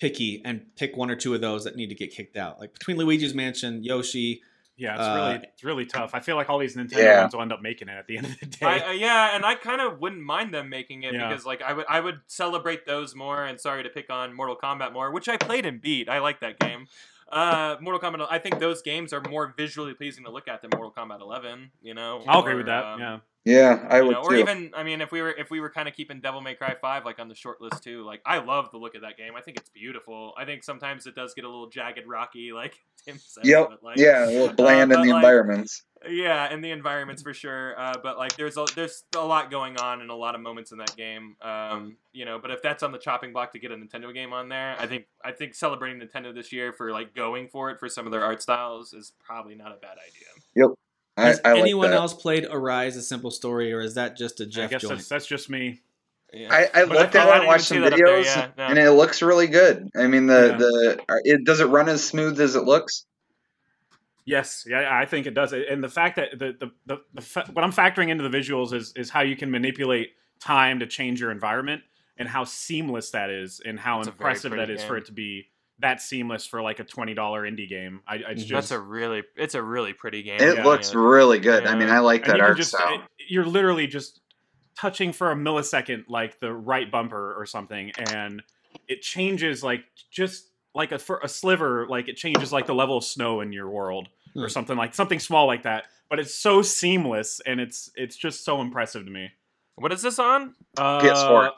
picky 0.00 0.42
and 0.44 0.62
pick 0.76 0.96
one 0.96 1.10
or 1.10 1.16
two 1.16 1.34
of 1.34 1.40
those 1.40 1.64
that 1.64 1.76
need 1.76 1.88
to 1.88 1.94
get 1.94 2.10
kicked 2.10 2.36
out? 2.36 2.58
Like 2.58 2.72
between 2.72 2.96
Luigi's 2.96 3.34
Mansion, 3.34 3.82
Yoshi, 3.84 4.42
yeah, 4.76 4.94
it's 4.94 5.02
Uh, 5.02 5.14
really 5.14 5.48
it's 5.52 5.64
really 5.64 5.86
tough. 5.86 6.14
I 6.14 6.20
feel 6.20 6.34
like 6.36 6.50
all 6.50 6.58
these 6.58 6.74
Nintendo 6.76 6.98
Yeah. 6.98 7.20
ones 7.20 7.34
will 7.34 7.42
end 7.42 7.52
up 7.52 7.62
making 7.62 7.88
it 7.88 7.92
at 7.92 8.06
the 8.08 8.16
end 8.16 8.26
of 8.26 8.40
the 8.40 8.46
day. 8.46 8.66
I, 8.66 8.78
uh, 8.88 8.92
yeah, 8.92 9.36
and 9.36 9.44
I 9.44 9.54
kind 9.54 9.80
of 9.80 10.00
wouldn't 10.00 10.22
mind 10.22 10.52
them 10.52 10.68
making 10.68 11.04
it 11.04 11.14
Yeah. 11.14 11.28
because 11.28 11.46
like 11.46 11.62
I 11.62 11.72
would 11.74 11.86
I 11.88 12.00
would 12.00 12.20
celebrate 12.26 12.86
those 12.86 13.14
more. 13.14 13.44
And 13.44 13.60
sorry 13.60 13.84
to 13.84 13.88
pick 13.88 14.10
on 14.10 14.34
Mortal 14.34 14.56
Kombat 14.56 14.92
more, 14.92 15.12
which 15.12 15.28
I 15.28 15.36
played 15.36 15.64
and 15.64 15.80
beat. 15.80 16.08
I 16.08 16.18
like 16.18 16.40
that 16.40 16.58
game. 16.58 16.88
Uh, 17.30 17.76
Mortal 17.80 18.00
Kombat. 18.00 18.26
I 18.30 18.38
think 18.38 18.58
those 18.60 18.82
games 18.82 19.12
are 19.12 19.20
more 19.28 19.52
visually 19.56 19.94
pleasing 19.94 20.24
to 20.24 20.30
look 20.30 20.48
at 20.48 20.62
than 20.62 20.70
Mortal 20.74 20.92
Kombat 20.92 21.20
11. 21.20 21.70
You 21.82 21.94
know, 21.94 22.22
I'll 22.26 22.40
agree 22.40 22.54
with 22.54 22.66
that. 22.66 22.84
um, 22.84 23.00
yeah, 23.00 23.18
Yeah, 23.44 23.86
I 23.90 24.02
would 24.02 24.12
know, 24.12 24.22
or 24.22 24.30
too. 24.30 24.36
even 24.36 24.70
I 24.74 24.82
mean, 24.84 25.00
if 25.00 25.10
we 25.10 25.20
were 25.22 25.30
if 25.32 25.50
we 25.50 25.60
were 25.60 25.70
kind 25.70 25.88
of 25.88 25.94
keeping 25.94 26.20
Devil 26.20 26.40
May 26.40 26.54
Cry 26.54 26.74
Five 26.80 27.04
like 27.04 27.18
on 27.18 27.28
the 27.28 27.34
short 27.34 27.60
list 27.60 27.82
too, 27.82 28.04
like 28.04 28.20
I 28.24 28.38
love 28.38 28.70
the 28.70 28.78
look 28.78 28.94
of 28.94 29.02
that 29.02 29.16
game. 29.16 29.32
I 29.36 29.40
think 29.40 29.56
it's 29.56 29.70
beautiful. 29.70 30.32
I 30.38 30.44
think 30.44 30.62
sometimes 30.64 31.06
it 31.06 31.14
does 31.14 31.34
get 31.34 31.44
a 31.44 31.48
little 31.48 31.68
jagged, 31.68 32.06
rocky, 32.06 32.52
like 32.52 32.74
Tim 33.04 33.18
said. 33.18 33.44
yep. 33.44 33.68
But 33.70 33.82
like, 33.82 33.98
yeah, 33.98 34.26
a 34.26 34.30
little 34.30 34.54
bland 34.54 34.92
uh, 34.92 35.00
in 35.00 35.06
the 35.06 35.12
like, 35.12 35.16
environments. 35.16 35.82
Yeah, 36.08 36.44
and 36.50 36.62
the 36.64 36.70
environments 36.70 37.22
for 37.22 37.32
sure. 37.34 37.78
Uh, 37.78 37.94
but 38.02 38.18
like, 38.18 38.36
there's 38.36 38.56
a 38.56 38.64
there's 38.74 39.04
a 39.16 39.20
lot 39.24 39.50
going 39.50 39.76
on 39.78 40.00
and 40.00 40.10
a 40.10 40.14
lot 40.14 40.34
of 40.34 40.40
moments 40.40 40.72
in 40.72 40.78
that 40.78 40.94
game. 40.96 41.36
Um, 41.42 41.96
you 42.12 42.24
know, 42.24 42.38
but 42.38 42.50
if 42.50 42.62
that's 42.62 42.82
on 42.82 42.92
the 42.92 42.98
chopping 42.98 43.32
block 43.32 43.52
to 43.52 43.58
get 43.58 43.70
a 43.70 43.76
Nintendo 43.76 44.12
game 44.12 44.32
on 44.32 44.48
there, 44.48 44.76
I 44.78 44.86
think 44.86 45.06
I 45.24 45.32
think 45.32 45.54
celebrating 45.54 46.00
Nintendo 46.00 46.34
this 46.34 46.52
year 46.52 46.72
for 46.72 46.90
like 46.92 47.14
going 47.14 47.48
for 47.48 47.70
it 47.70 47.78
for 47.80 47.88
some 47.88 48.06
of 48.06 48.12
their 48.12 48.22
art 48.22 48.42
styles 48.42 48.92
is 48.92 49.12
probably 49.24 49.54
not 49.54 49.72
a 49.72 49.76
bad 49.76 49.96
idea. 49.98 50.68
I, 51.16 51.26
Has 51.26 51.40
I 51.44 51.52
like 51.52 51.60
anyone 51.60 51.90
that. 51.90 51.96
else 51.96 52.12
played 52.12 52.46
Arise: 52.50 52.96
A 52.96 53.02
Simple 53.02 53.30
Story, 53.30 53.72
or 53.72 53.80
is 53.80 53.94
that 53.94 54.16
just 54.16 54.40
a 54.40 54.46
Jeff 54.46 54.70
guess 54.70 54.82
joint? 54.82 54.94
that's, 54.96 55.08
that's 55.08 55.26
just 55.26 55.48
me. 55.48 55.80
Yeah. 56.32 56.48
I, 56.50 56.68
I 56.80 56.82
looked 56.84 57.14
I- 57.14 57.20
at 57.20 57.28
it, 57.28 57.32
didn't 57.34 57.46
watched 57.46 57.64
some 57.66 57.76
see 57.76 57.80
there, 57.88 57.90
videos, 57.92 58.24
yeah, 58.24 58.48
no. 58.58 58.64
and 58.64 58.78
it 58.78 58.90
looks 58.90 59.22
really 59.22 59.46
good. 59.46 59.88
I 59.96 60.08
mean, 60.08 60.26
the 60.26 60.48
Yeah. 60.48 60.56
the 60.56 61.20
it 61.24 61.44
does 61.44 61.60
it 61.60 61.66
run 61.66 61.88
as 61.88 62.04
smooth 62.04 62.40
as 62.40 62.56
it 62.56 62.64
looks? 62.64 63.06
Yes, 64.26 64.64
yeah, 64.68 64.88
I 64.90 65.04
think 65.06 65.26
it 65.26 65.34
does. 65.34 65.52
And 65.52 65.82
the 65.84 65.88
fact 65.88 66.16
that 66.16 66.38
the 66.38 66.52
the, 66.58 66.70
the, 66.86 67.00
the 67.14 67.20
fa- 67.20 67.48
what 67.52 67.64
I'm 67.64 67.72
factoring 67.72 68.08
into 68.08 68.26
the 68.26 68.36
visuals 68.36 68.72
is 68.72 68.92
is 68.96 69.10
how 69.10 69.20
you 69.20 69.36
can 69.36 69.50
manipulate 69.50 70.10
time 70.40 70.80
to 70.80 70.86
change 70.86 71.20
your 71.20 71.30
environment. 71.30 71.82
and 72.16 72.28
how 72.28 72.44
seamless 72.44 73.10
that 73.10 73.28
is, 73.28 73.60
and 73.64 73.78
how 73.78 73.98
It's 73.98 74.06
a 74.08 74.12
very 74.12 74.30
impressive 74.30 74.52
that 74.52 74.70
is 74.70 74.80
game. 74.80 74.88
for 74.88 74.96
it 74.96 75.06
to 75.06 75.12
be 75.12 75.46
that 75.80 76.00
seamless 76.00 76.46
for 76.46 76.62
like 76.62 76.78
a 76.78 76.84
twenty 76.84 77.12
dollar 77.12 77.42
indie 77.42 77.68
game. 77.68 78.02
I, 78.06 78.14
I 78.14 78.18
Mhm. 78.34 78.36
just 78.36 78.48
That's 78.50 78.70
a 78.70 78.78
really, 78.78 79.22
it's 79.36 79.54
a 79.56 79.62
really 79.62 79.92
pretty 79.92 80.22
game. 80.22 80.40
It 80.40 80.58
yeah, 80.58 80.64
looks 80.64 80.92
yeah. 80.94 81.00
really 81.00 81.40
good. 81.40 81.66
I 81.66 81.74
mean, 81.74 81.90
I 81.90 81.98
like 81.98 82.24
that 82.26 82.40
art 82.40 82.56
just, 82.56 82.70
style. 82.70 82.94
it- 82.94 83.00
you're 83.28 83.44
literally 83.44 83.86
just 83.88 84.20
touching 84.78 85.12
for 85.12 85.32
a 85.32 85.34
millisecond 85.36 86.04
like 86.08 86.38
the 86.40 86.52
right 86.52 86.88
bumper 86.90 87.34
or 87.36 87.46
something 87.46 87.90
and 88.10 88.42
it 88.88 89.02
changes 89.02 89.62
like 89.64 89.84
just 90.10 90.50
like 90.74 90.92
a 90.92 90.98
for 90.98 91.20
a 91.22 91.28
sliver 91.28 91.86
like 91.88 92.08
it 92.08 92.16
changes 92.16 92.52
like 92.52 92.66
the 92.66 92.74
level 92.74 92.96
of 92.98 93.04
snow 93.04 93.40
in 93.40 93.52
your 93.52 93.68
world 93.68 94.08
or 94.36 94.42
Hmm. 94.42 94.48
something 94.48 94.76
like 94.76 94.94
something 94.94 95.20
small 95.20 95.46
like 95.46 95.62
that 95.62 95.84
but 96.10 96.18
it's 96.18 96.34
so 96.34 96.60
seamless 96.62 97.40
and 97.46 97.60
it's 97.60 97.90
it's 97.94 98.16
just 98.16 98.44
so 98.44 98.60
impressive 98.60 99.04
to 99.04 99.10
me 99.10 99.30
What 99.76 99.92
is 99.92 100.02
this 100.02 100.18
on? 100.18 100.54
uh, 100.76 101.00
PS4. 101.00 101.50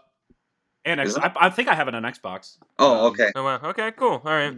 and 0.84 1.00
X- 1.00 1.16
I, 1.16 1.32
I 1.36 1.50
think 1.50 1.68
I 1.68 1.74
have 1.74 1.88
it 1.88 1.94
on 1.94 2.02
Xbox 2.02 2.58
oh, 2.78 3.08
okay. 3.08 3.30
Oh 3.34 3.42
wow. 3.44 3.60
Okay, 3.70 3.90
cool. 3.92 4.20
All 4.24 4.32
right. 4.32 4.54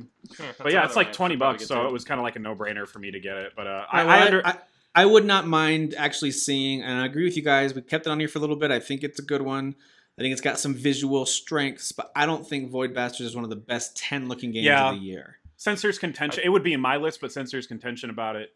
but 0.62 0.72
yeah 0.72 0.84
it's 0.84 0.96
like 0.96 1.12
20 1.12 1.36
bucks 1.36 1.66
so 1.66 1.86
it 1.86 1.92
was 1.92 2.04
kind 2.04 2.18
of 2.20 2.24
like 2.24 2.36
a 2.36 2.40
no-brainer 2.40 2.86
for 2.88 2.98
me 2.98 3.10
to 3.12 3.20
get 3.20 3.36
it 3.36 3.52
but 3.56 3.66
uh, 3.66 3.84
I, 3.90 4.00
I, 4.00 4.04
I, 4.04 4.16
I, 4.18 4.24
under, 4.26 4.46
I, 4.46 4.54
I 4.94 5.04
would 5.06 5.24
not 5.24 5.46
mind 5.46 5.94
actually 5.96 6.32
seeing, 6.32 6.82
and 6.82 7.00
I 7.00 7.06
agree 7.06 7.22
with 7.24 7.36
you 7.36 7.42
guys. 7.42 7.72
We 7.72 7.82
kept 7.82 8.06
it 8.06 8.10
on 8.10 8.18
here 8.18 8.26
for 8.26 8.38
a 8.38 8.40
little 8.40 8.56
bit. 8.56 8.72
I 8.72 8.80
think 8.80 9.04
it's 9.04 9.20
a 9.20 9.22
good 9.22 9.42
one. 9.42 9.76
I 10.18 10.22
think 10.22 10.32
it's 10.32 10.40
got 10.40 10.58
some 10.58 10.74
visual 10.74 11.24
strengths, 11.26 11.92
but 11.92 12.10
I 12.16 12.26
don't 12.26 12.44
think 12.46 12.70
Void 12.70 12.92
Bastards 12.92 13.28
is 13.30 13.36
one 13.36 13.44
of 13.44 13.50
the 13.50 13.56
best 13.56 13.96
ten 13.96 14.28
looking 14.28 14.50
games 14.50 14.64
Yeah. 14.66 14.90
of 14.90 14.96
the 14.96 15.00
year. 15.00 15.36
censor's 15.56 15.98
contention 15.98 16.42
it 16.44 16.48
would 16.50 16.62
be 16.62 16.72
in 16.72 16.80
my 16.80 16.96
list 16.96 17.20
but 17.20 17.32
censor's 17.32 17.66
contention 17.66 18.10
about 18.10 18.36
it 18.36 18.54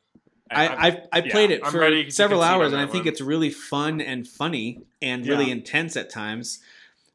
I, 0.51 0.67
I, 0.69 1.03
I 1.13 1.19
yeah, 1.23 1.33
played 1.33 1.51
it 1.51 1.65
for 1.67 2.11
several 2.11 2.43
hours, 2.43 2.73
and 2.73 2.81
I 2.81 2.85
think 2.87 3.05
one. 3.05 3.13
it's 3.13 3.21
really 3.23 3.49
fun 3.51 4.01
and 4.03 4.29
funny 4.29 4.83
and 5.01 5.27
really 5.27 5.47
Yeah. 5.47 5.53
intense 5.53 5.97
at 5.97 6.11
times. 6.11 6.59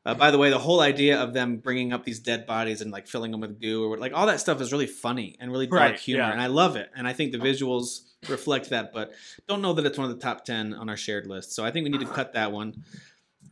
Uh, 0.06 0.16
by 0.16 0.32
the 0.32 0.38
way, 0.40 0.50
the 0.50 0.58
whole 0.58 0.80
idea 0.80 1.22
of 1.22 1.34
them 1.34 1.58
bringing 1.58 1.94
up 1.94 2.04
these 2.04 2.20
dead 2.20 2.48
bodies 2.48 2.82
and 2.82 2.90
like 2.92 3.08
filling 3.08 3.30
them 3.32 3.42
with 3.42 3.62
goo 3.62 3.84
or 3.92 3.98
like 3.98 4.12
all 4.16 4.26
that 4.26 4.40
stuff 4.40 4.60
is 4.62 4.72
really 4.72 4.88
funny 4.88 5.36
and 5.40 5.52
really 5.52 5.68
dark 5.68 5.82
Right, 5.82 6.00
humor, 6.00 6.24
yeah. 6.24 6.32
and 6.32 6.42
I 6.42 6.48
love 6.48 6.78
it. 6.78 6.90
And 6.96 7.08
I 7.08 7.14
think 7.14 7.32
the 7.32 7.38
visuals 7.38 8.00
reflect 8.28 8.70
that, 8.72 8.92
but 8.92 9.12
don't 9.48 9.62
know 9.62 9.74
that 9.74 9.86
it's 9.86 9.98
one 10.00 10.10
of 10.10 10.16
the 10.18 10.22
top 10.24 10.44
ten 10.44 10.74
on 10.74 10.90
our 10.90 10.98
shared 10.98 11.28
list. 11.28 11.52
So 11.52 11.64
I 11.64 11.70
think 11.70 11.84
we 11.84 11.90
need 11.92 12.00
to 12.02 12.08
cut 12.08 12.34
that 12.34 12.52
one. 12.52 12.84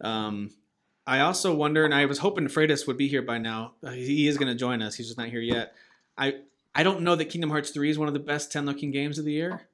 Um, 0.02 0.50
I 1.08 1.20
also 1.20 1.54
wonder, 1.54 1.86
and 1.86 1.94
I 1.94 2.06
was 2.06 2.20
hoping 2.20 2.48
Freitas 2.48 2.88
would 2.88 2.98
be 2.98 3.08
here 3.08 3.22
by 3.22 3.38
now. 3.38 3.74
Uh, 3.84 3.92
he 3.92 4.28
is 4.28 4.38
going 4.38 4.48
to 4.48 4.56
join 4.56 4.82
us. 4.82 4.96
He's 4.96 5.08
just 5.08 5.18
not 5.18 5.30
here 5.30 5.42
yet. 5.42 5.74
I 6.18 6.36
I 6.74 6.84
don't 6.84 7.02
know 7.02 7.16
that 7.16 7.26
Kingdom 7.26 7.50
Hearts 7.52 7.70
three 7.70 7.90
is 7.90 7.98
one 8.00 8.08
of 8.08 8.14
the 8.14 8.20
best 8.20 8.52
ten 8.52 8.66
looking 8.66 8.92
games 8.92 9.20
of 9.20 9.26
the 9.26 9.34
year. 9.34 9.68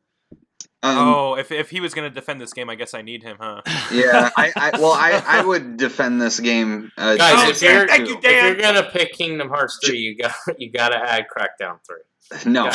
Um, 0.84 0.98
oh, 0.98 1.34
if, 1.36 1.52
if 1.52 1.70
he 1.70 1.80
was 1.80 1.94
gonna 1.94 2.10
defend 2.10 2.42
this 2.42 2.54
game, 2.54 2.70
I 2.70 2.76
guess 2.76 2.96
I 2.96 3.04
need 3.04 3.22
him, 3.22 3.38
huh? 3.40 3.62
Yeah, 3.92 4.32
I, 4.36 4.52
I 4.56 4.72
well, 4.80 4.94
I, 4.94 5.22
I 5.26 5.46
would 5.46 5.78
defend 5.78 6.20
this 6.20 6.40
game. 6.40 6.92
Uh, 6.98 7.18
Guys, 7.18 7.34
Oh, 7.36 7.50
if 7.52 7.60
Dan, 7.60 7.76
you're 7.76 7.88
thank 7.88 8.10
you, 8.10 8.18
if 8.22 8.44
you're 8.44 8.56
gonna 8.56 8.90
pick 8.90 9.14
Kingdom 9.14 9.50
Hearts 9.50 9.80
three, 9.86 10.00
you 10.00 10.18
got 10.18 10.34
you 10.58 10.72
got 10.72 10.90
to 10.90 10.98
add 10.98 11.26
Crackdown 11.36 11.78
three. 11.86 12.02
No, 12.46 12.66
no, 12.66 12.72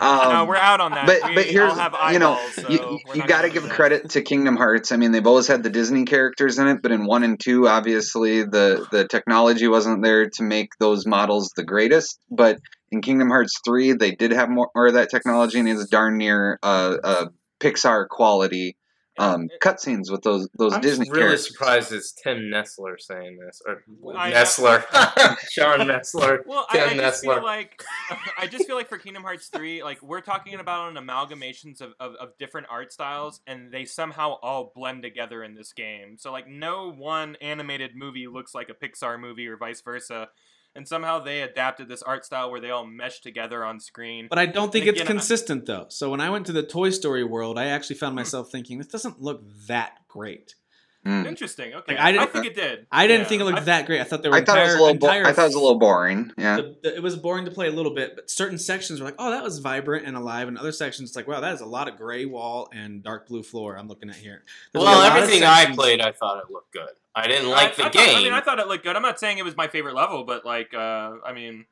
Um, 0.00 0.46
we're 0.48 0.56
out 0.56 0.80
on 0.80 0.92
that. 0.92 1.06
but 1.06 1.28
we 1.30 1.34
but 1.34 1.46
here's 1.46 1.72
all 1.72 1.78
have 1.78 2.12
you 2.12 2.18
know 2.18 2.38
so 2.52 2.68
you, 2.68 2.98
you 3.14 3.26
got 3.26 3.42
to 3.42 3.50
give 3.50 3.62
that. 3.64 3.72
credit 3.72 4.10
to 4.10 4.22
Kingdom 4.22 4.56
Hearts. 4.56 4.92
I 4.92 4.96
mean, 4.96 5.12
they've 5.12 5.26
always 5.26 5.46
had 5.46 5.62
the 5.62 5.70
Disney 5.70 6.04
characters 6.04 6.58
in 6.58 6.66
it, 6.68 6.82
but 6.82 6.92
in 6.92 7.04
one 7.06 7.22
and 7.22 7.38
two, 7.40 7.68
obviously 7.68 8.42
the 8.42 8.86
the 8.90 9.06
technology 9.08 9.68
wasn't 9.68 10.02
there 10.02 10.28
to 10.30 10.42
make 10.42 10.70
those 10.78 11.06
models 11.06 11.52
the 11.56 11.64
greatest. 11.64 12.18
But 12.30 12.58
in 12.90 13.02
Kingdom 13.02 13.28
Hearts 13.28 13.60
three, 13.64 13.92
they 13.92 14.12
did 14.12 14.32
have 14.32 14.48
more, 14.50 14.68
more 14.74 14.88
of 14.88 14.94
that 14.94 15.10
technology, 15.10 15.58
and 15.58 15.68
it's 15.68 15.86
darn 15.88 16.16
near 16.18 16.58
uh, 16.62 16.96
uh, 17.02 17.26
Pixar 17.60 18.08
quality 18.08 18.76
um, 19.20 19.48
cutscenes 19.60 20.10
with 20.10 20.22
those 20.22 20.48
those 20.56 20.72
I'm 20.74 20.80
Disney 20.80 21.08
really 21.10 21.20
characters. 21.22 21.48
surprised 21.48 21.92
it's 21.92 22.12
Tim 22.12 22.50
Nestler 22.50 22.96
saying 22.98 23.38
this 23.38 23.60
or 23.66 23.82
I- 24.16 24.32
Nestler, 24.32 24.84
Sean 25.50 25.80
Nestler. 25.86 26.40
Well, 26.46 26.66
I, 26.70 26.76
Tim 26.78 26.88
I 26.88 26.94
just 26.96 27.24
Nestler. 27.24 27.34
feel 27.34 27.44
like 27.44 27.84
I 28.38 28.46
just 28.46 28.66
feel 28.66 28.76
like 28.76 28.88
for 28.88 28.98
Kingdom 28.98 29.22
Hearts 29.22 29.48
three, 29.48 29.82
like 29.82 30.02
we're 30.02 30.20
talking 30.20 30.54
about 30.58 30.96
an 30.96 31.02
amalgamations 31.04 31.80
of, 31.80 31.92
of, 32.00 32.14
of 32.14 32.36
different 32.38 32.66
art 32.70 32.92
styles, 32.92 33.40
and 33.46 33.70
they 33.72 33.84
somehow 33.84 34.38
all 34.42 34.72
blend 34.74 35.02
together 35.02 35.42
in 35.44 35.54
this 35.54 35.72
game. 35.72 36.16
So 36.18 36.32
like, 36.32 36.48
no 36.48 36.90
one 36.92 37.36
animated 37.40 37.94
movie 37.94 38.26
looks 38.26 38.54
like 38.54 38.68
a 38.70 38.74
Pixar 38.74 39.20
movie 39.20 39.46
or 39.46 39.56
vice 39.56 39.80
versa, 39.82 40.28
and 40.74 40.86
somehow 40.86 41.18
they 41.18 41.42
adapted 41.42 41.88
this 41.88 42.02
art 42.02 42.24
style 42.24 42.50
where 42.50 42.60
they 42.60 42.70
all 42.70 42.86
mesh 42.86 43.20
together 43.20 43.64
on 43.64 43.80
screen. 43.80 44.26
But 44.28 44.38
I 44.38 44.46
don't 44.46 44.70
think 44.70 44.86
And 44.86 44.90
it's 44.90 45.00
again, 45.00 45.16
consistent 45.16 45.66
though. 45.66 45.86
So 45.88 46.10
when 46.10 46.20
I 46.20 46.30
went 46.30 46.46
to 46.46 46.52
the 46.52 46.62
Toy 46.62 46.90
Story 46.90 47.24
world, 47.24 47.58
I 47.58 47.66
actually 47.66 47.96
found 47.96 48.12
hmm. 48.12 48.16
myself 48.16 48.50
thinking 48.50 48.78
this 48.78 48.86
doesn't 48.86 49.20
look 49.20 49.42
that 49.66 49.98
great. 50.08 50.54
Mm. 51.06 51.26
Interesting. 51.26 51.72
Okay, 51.74 51.94
Like, 51.94 52.02
I 52.04 52.08
I, 52.08 52.12
didn't- 52.12 52.32
think 52.32 52.44
it 52.46 52.54
did. 52.54 52.86
I 52.92 53.06
didn't 53.06 53.22
Yeah. 53.22 53.28
think 53.28 53.40
it 53.40 53.44
looked 53.46 53.58
I- 53.60 53.64
that 53.64 53.86
great. 53.86 54.00
I 54.02 54.04
thought 54.04 54.20
there 54.20 54.30
were 54.30 54.36
I 54.36 54.44
thought 54.44 54.58
it 54.58 54.62
was 54.64 54.68
entire, 54.74 54.78
a 54.78 54.82
little. 54.82 54.98
Bo- 54.98 55.06
entire 55.06 55.26
I 55.26 55.32
thought 55.32 55.42
it 55.42 55.46
was 55.46 55.54
a 55.54 55.60
little 55.60 55.78
boring. 55.78 56.32
Yeah. 56.36 56.56
the, 56.56 56.76
the- 56.82 56.96
it 56.96 57.02
was 57.02 57.16
boring 57.16 57.46
to 57.46 57.50
play 57.50 57.68
a 57.68 57.72
little 57.72 57.94
bit, 57.94 58.16
but 58.16 58.28
certain 58.30 58.58
sections 58.58 59.00
were 59.00 59.06
like, 59.06 59.14
"Oh, 59.18 59.30
that 59.30 59.42
was 59.42 59.60
vibrant 59.60 60.04
and 60.06 60.14
alive," 60.14 60.46
and 60.48 60.58
other 60.58 60.72
sections 60.72 61.08
it's 61.10 61.16
like, 61.16 61.26
"Wow, 61.26 61.40
that 61.40 61.54
is 61.54 61.62
a 61.62 61.66
lot 61.66 61.88
of 61.88 61.96
gray 61.96 62.26
wall 62.26 62.68
and 62.74 63.02
dark 63.02 63.28
blue 63.28 63.42
floor." 63.42 63.78
I'm 63.78 63.88
looking 63.88 64.10
at 64.10 64.16
here. 64.16 64.44
There's 64.72 64.84
Well, 64.84 64.92
a 64.94 64.98
lot 64.98 65.12
of 65.16 65.22
everything 65.22 65.42
I 65.42 65.74
played, 65.74 66.02
I 66.02 66.12
thought 66.12 66.44
it 66.44 66.50
looked 66.52 66.72
good. 66.72 66.90
I 67.14 67.26
didn't 67.28 67.48
like 67.48 67.72
I- 67.72 67.74
the 67.76 67.80
I 67.80 67.84
thought- 67.84 67.92
game. 67.94 68.16
I 68.16 68.22
mean, 68.22 68.32
I 68.34 68.40
thought 68.42 68.58
it 68.58 68.68
looked 68.68 68.84
good. 68.84 68.94
I'm 68.94 69.02
not 69.02 69.18
saying 69.18 69.38
it 69.38 69.44
was 69.44 69.56
my 69.56 69.68
favorite 69.68 69.94
level, 69.94 70.24
but 70.24 70.44
like, 70.44 70.74
uh, 70.74 71.12
I 71.24 71.32
mean, 71.32 71.64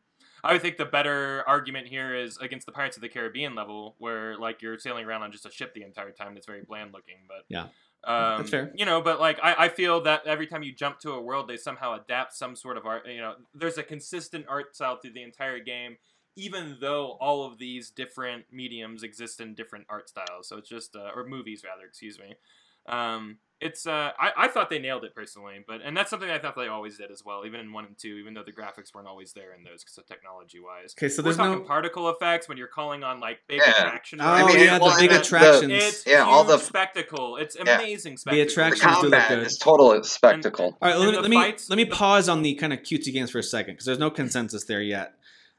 I 0.42 0.52
would 0.54 0.62
think 0.62 0.78
the 0.78 0.84
better 0.86 1.44
argument 1.46 1.88
here 1.88 2.14
is 2.14 2.38
against 2.38 2.64
the 2.64 2.72
Pirates 2.72 2.96
of 2.96 3.02
the 3.02 3.08
Caribbean 3.10 3.54
level, 3.54 3.94
where 3.98 4.38
like 4.38 4.62
you're 4.62 4.78
sailing 4.78 5.04
around 5.04 5.22
on 5.22 5.32
just 5.32 5.44
a 5.44 5.50
ship 5.50 5.74
the 5.74 5.82
entire 5.82 6.12
time. 6.12 6.32
That's 6.34 6.46
very 6.46 6.62
bland 6.62 6.92
looking, 6.94 7.16
but 7.28 7.44
Yeah. 7.48 7.66
Um, 8.04 8.38
That's 8.38 8.50
fair. 8.50 8.72
You 8.74 8.84
know, 8.84 9.00
but 9.00 9.20
like 9.20 9.38
I, 9.42 9.64
I 9.64 9.68
feel 9.68 10.02
that 10.02 10.26
every 10.26 10.46
time 10.46 10.62
you 10.62 10.72
jump 10.72 11.00
to 11.00 11.12
a 11.12 11.20
world, 11.20 11.48
they 11.48 11.56
somehow 11.56 11.98
adapt 12.00 12.34
some 12.34 12.54
sort 12.54 12.76
of 12.76 12.86
art. 12.86 13.06
You 13.08 13.20
know, 13.20 13.34
there's 13.54 13.78
a 13.78 13.82
consistent 13.82 14.46
art 14.48 14.74
style 14.74 14.98
through 15.00 15.12
the 15.12 15.22
entire 15.22 15.58
game. 15.58 15.96
Even 16.36 16.76
though 16.80 17.16
all 17.20 17.44
of 17.44 17.58
these 17.58 17.90
different 17.90 18.44
mediums 18.52 19.02
exist 19.02 19.40
in 19.40 19.54
different 19.54 19.86
art 19.88 20.08
styles, 20.08 20.48
so 20.48 20.56
it's 20.56 20.68
just 20.68 20.94
uh, 20.94 21.10
or 21.14 21.26
movies 21.26 21.64
rather, 21.64 21.84
excuse 21.84 22.18
me. 22.18 22.36
Um, 22.86 23.38
it's 23.60 23.86
uh, 23.86 24.10
I, 24.18 24.30
I 24.36 24.48
thought 24.48 24.70
they 24.70 24.78
nailed 24.78 25.04
it 25.04 25.14
personally, 25.14 25.64
but 25.66 25.80
and 25.84 25.96
that's 25.96 26.10
something 26.10 26.30
I 26.30 26.38
thought 26.38 26.56
they 26.56 26.68
always 26.68 26.96
did 26.98 27.10
as 27.10 27.24
well, 27.24 27.44
even 27.44 27.58
in 27.60 27.72
one 27.72 27.84
and 27.86 27.98
two, 27.98 28.14
even 28.20 28.34
though 28.34 28.44
the 28.44 28.52
graphics 28.52 28.94
weren't 28.94 29.08
always 29.08 29.32
there 29.32 29.52
in 29.52 29.64
those 29.64 29.82
because 29.82 29.98
of 29.98 30.06
technology 30.06 30.60
wise. 30.60 30.94
Okay, 30.96 31.08
so 31.08 31.20
We're 31.20 31.24
there's 31.24 31.36
talking 31.38 31.62
no. 31.62 31.64
particle 31.66 32.08
effects 32.10 32.48
when 32.48 32.56
you're 32.56 32.68
calling 32.68 33.02
on 33.02 33.18
like 33.20 33.38
big 33.48 33.60
Yeah. 33.64 33.70
attraction. 33.72 34.20
Oh 34.20 34.24
I 34.26 34.46
mean, 34.46 34.58
yeah, 34.60 34.78
well, 34.78 34.90
the 34.94 35.00
big 35.00 35.10
the- 35.10 35.20
attractions. 35.20 35.72
It's 35.72 36.06
Yeah, 36.06 36.24
all 36.24 36.44
the- 36.44 36.58
spectacle. 36.58 37.36
It's 37.36 37.56
Yeah. 37.56 37.78
amazing 37.80 38.16
spectacle. 38.16 38.44
The 38.44 38.50
attractions 38.50 38.82
do 38.82 38.88
look 38.88 39.00
combat 39.02 39.28
good. 39.30 39.46
is 39.46 39.58
total 39.58 40.02
spectacle. 40.04 40.76
All 40.80 40.88
right, 40.88 40.96
let 40.98 41.10
me 41.12 41.18
let 41.20 41.30
me, 41.30 41.36
fights- 41.36 41.68
let 41.68 41.76
me 41.76 41.84
pause 41.84 42.28
on 42.28 42.42
the 42.42 42.54
kind 42.54 42.72
of 42.72 42.80
cutesy 42.80 43.12
games 43.12 43.30
for 43.30 43.38
a 43.38 43.42
second 43.42 43.74
because 43.74 43.86
there's 43.86 43.98
no 43.98 44.10
consensus 44.10 44.64
there 44.64 44.80
yet. 44.82 45.14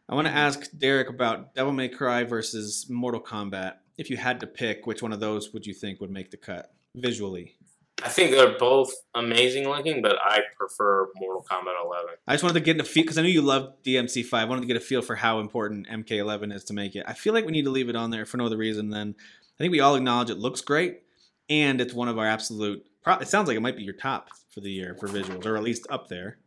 I 0.08 0.16
want 0.16 0.26
to 0.28 0.34
ask 0.34 0.70
Derek 0.78 1.10
about 1.10 1.54
Devil 1.54 1.72
May 1.74 1.90
Cry 1.90 2.24
versus 2.24 2.88
Mortal 2.90 3.22
Kombat. 3.22 3.74
If 3.98 4.10
you 4.10 4.16
had 4.18 4.40
to 4.40 4.48
pick, 4.48 4.88
which 4.88 5.04
one 5.04 5.12
of 5.12 5.20
those 5.20 5.52
would 5.54 5.66
you 5.68 5.74
think 5.74 6.00
would 6.00 6.10
make 6.10 6.32
the 6.32 6.38
cut 6.38 6.72
visually? 6.96 7.58
I 8.04 8.10
think 8.10 8.32
they're 8.32 8.58
both 8.58 8.92
amazing 9.14 9.68
looking, 9.68 10.02
but 10.02 10.18
I 10.22 10.40
prefer 10.58 11.08
Mortal 11.16 11.46
Kombat 11.50 11.74
11. 11.86 12.10
I 12.28 12.34
just 12.34 12.44
wanted 12.44 12.54
to 12.56 12.60
get 12.62 12.76
in 12.78 12.82
a 12.82 12.86
feel 12.86 13.04
because 13.04 13.18
I 13.18 13.22
knew 13.24 13.30
you 13.30 13.42
loved 13.42 13.84
DMC5. 13.86 14.34
I 14.34 14.46
wanted 14.46 14.62
to 14.62 14.68
get 14.68 14.78
a 14.78 14.82
feel 14.82 15.02
for 15.02 15.16
how 15.16 15.40
important 15.40 15.88
MK11 15.88 16.54
is 16.54 16.64
to 16.66 16.74
make 16.74 16.96
it. 16.96 17.04
I 17.08 17.14
feel 17.14 17.34
like 17.34 17.46
we 17.46 17.52
need 17.52 17.66
to 17.66 17.72
leave 17.72 17.90
it 17.90 17.96
on 17.96 18.10
there 18.10 18.26
for 18.26 18.38
no 18.38 18.46
other 18.46 18.58
reason 18.58 18.90
than 18.90 19.16
I 19.20 19.58
think 19.64 19.72
we 19.72 19.80
all 19.82 19.96
acknowledge 19.96 20.30
it 20.30 20.38
looks 20.38 20.62
great 20.62 21.02
and 21.50 21.82
it's 21.82 21.94
one 21.94 22.08
of 22.08 22.18
our 22.18 22.26
absolute. 22.28 22.86
pro- 23.04 23.18
It 23.18 23.28
sounds 23.28 23.48
like 23.48 23.58
it 23.58 23.62
might 23.62 23.76
be 23.78 23.84
your 23.84 23.94
top 23.96 24.30
for 24.50 24.62
the 24.62 24.72
year 24.72 24.96
for 25.00 25.08
visuals, 25.08 25.46
or 25.46 25.58
at 25.58 25.64
least 25.64 25.86
up 25.90 26.08
there. 26.08 26.38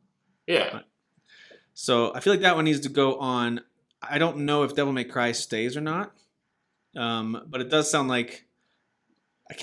Yeah, 0.46 0.80
So 1.74 2.14
I 2.14 2.20
feel 2.20 2.32
like 2.32 2.42
that 2.42 2.57
one 2.57 2.64
needs 2.64 2.80
to 2.80 2.88
go 2.88 3.16
on. 3.16 3.61
I 4.03 4.18
don't 4.18 4.38
know 4.38 4.62
if 4.64 4.74
Devil 4.74 4.92
May 4.92 5.05
Cry 5.05 5.32
stays 5.32 5.76
or 5.76 5.80
not, 5.80 6.12
um, 6.96 7.44
but 7.48 7.61
it 7.61 7.68
does 7.70 7.90
sound 7.90 8.09
like 8.09 8.46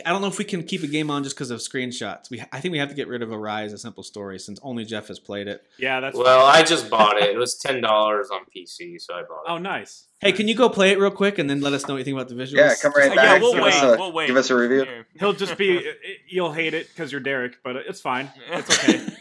I 0.06 0.10
don't 0.12 0.22
know 0.22 0.28
if 0.28 0.38
we 0.38 0.46
can 0.46 0.64
keep 0.64 0.84
a 0.84 0.88
game 0.88 1.10
on 1.10 1.24
just 1.24 1.36
because 1.36 1.52
of 1.52 1.60
screenshots. 1.60 2.30
We 2.30 2.42
I 2.52 2.60
think 2.60 2.72
we 2.72 2.80
have 2.80 2.90
to 2.90 2.96
get 2.96 3.08
rid 3.08 3.22
of 3.22 3.32
Arise: 3.32 3.74
A 3.74 3.78
Simple 3.78 4.04
Story 4.04 4.40
since 4.40 4.60
only 4.62 4.86
Jeff 4.86 5.08
has 5.08 5.20
played 5.20 5.48
it. 5.48 5.64
yeah 5.78 6.00
that's 6.00 6.18
well, 6.18 6.46
I 6.46 6.64
just 6.64 6.90
bought 6.90 7.18
it. 7.18 7.30
It 7.30 7.38
was 7.38 7.56
ten 7.56 7.82
dollars 7.82 8.30
on 8.32 8.42
PC, 8.56 9.00
so 9.02 9.14
I 9.14 9.22
bought 9.24 9.44
it. 9.46 9.50
oh 9.50 9.58
nice 9.58 10.08
Hey, 10.22 10.34
can 10.34 10.50
you 10.50 10.56
go 10.56 10.68
play 10.68 10.92
it 10.92 11.00
real 11.00 11.12
quick 11.12 11.40
and 11.40 11.50
then 11.50 11.62
let 11.62 11.72
us 11.72 11.88
know 11.88 11.94
what 11.94 12.00
you 12.00 12.04
think 12.04 12.16
about 12.18 12.28
the 12.28 12.36
visuals? 12.36 12.58
Yeah, 12.58 12.76
come 12.82 12.92
right 12.94 13.16
back. 13.16 13.26
yeah, 13.26 13.40
we'll 13.40 13.54
give, 13.54 13.64
wait. 13.64 13.74
us 13.74 13.84
a, 13.84 13.98
we'll 13.98 14.12
wait. 14.12 14.28
give 14.28 14.36
us 14.36 14.50
a 14.50 14.56
review. 14.56 15.06
He'll 15.18 15.32
just 15.32 15.58
be 15.58 15.78
eh, 15.88 15.90
eh, 15.90 16.14
you'll 16.28 16.52
hate 16.52 16.74
it 16.74 16.90
because 16.90 17.12
you're 17.12 17.22
derek 17.22 17.64
but 17.64 17.76
it's 17.78 18.02
fine 18.02 18.30
it's 18.52 18.70
okay 18.84 19.16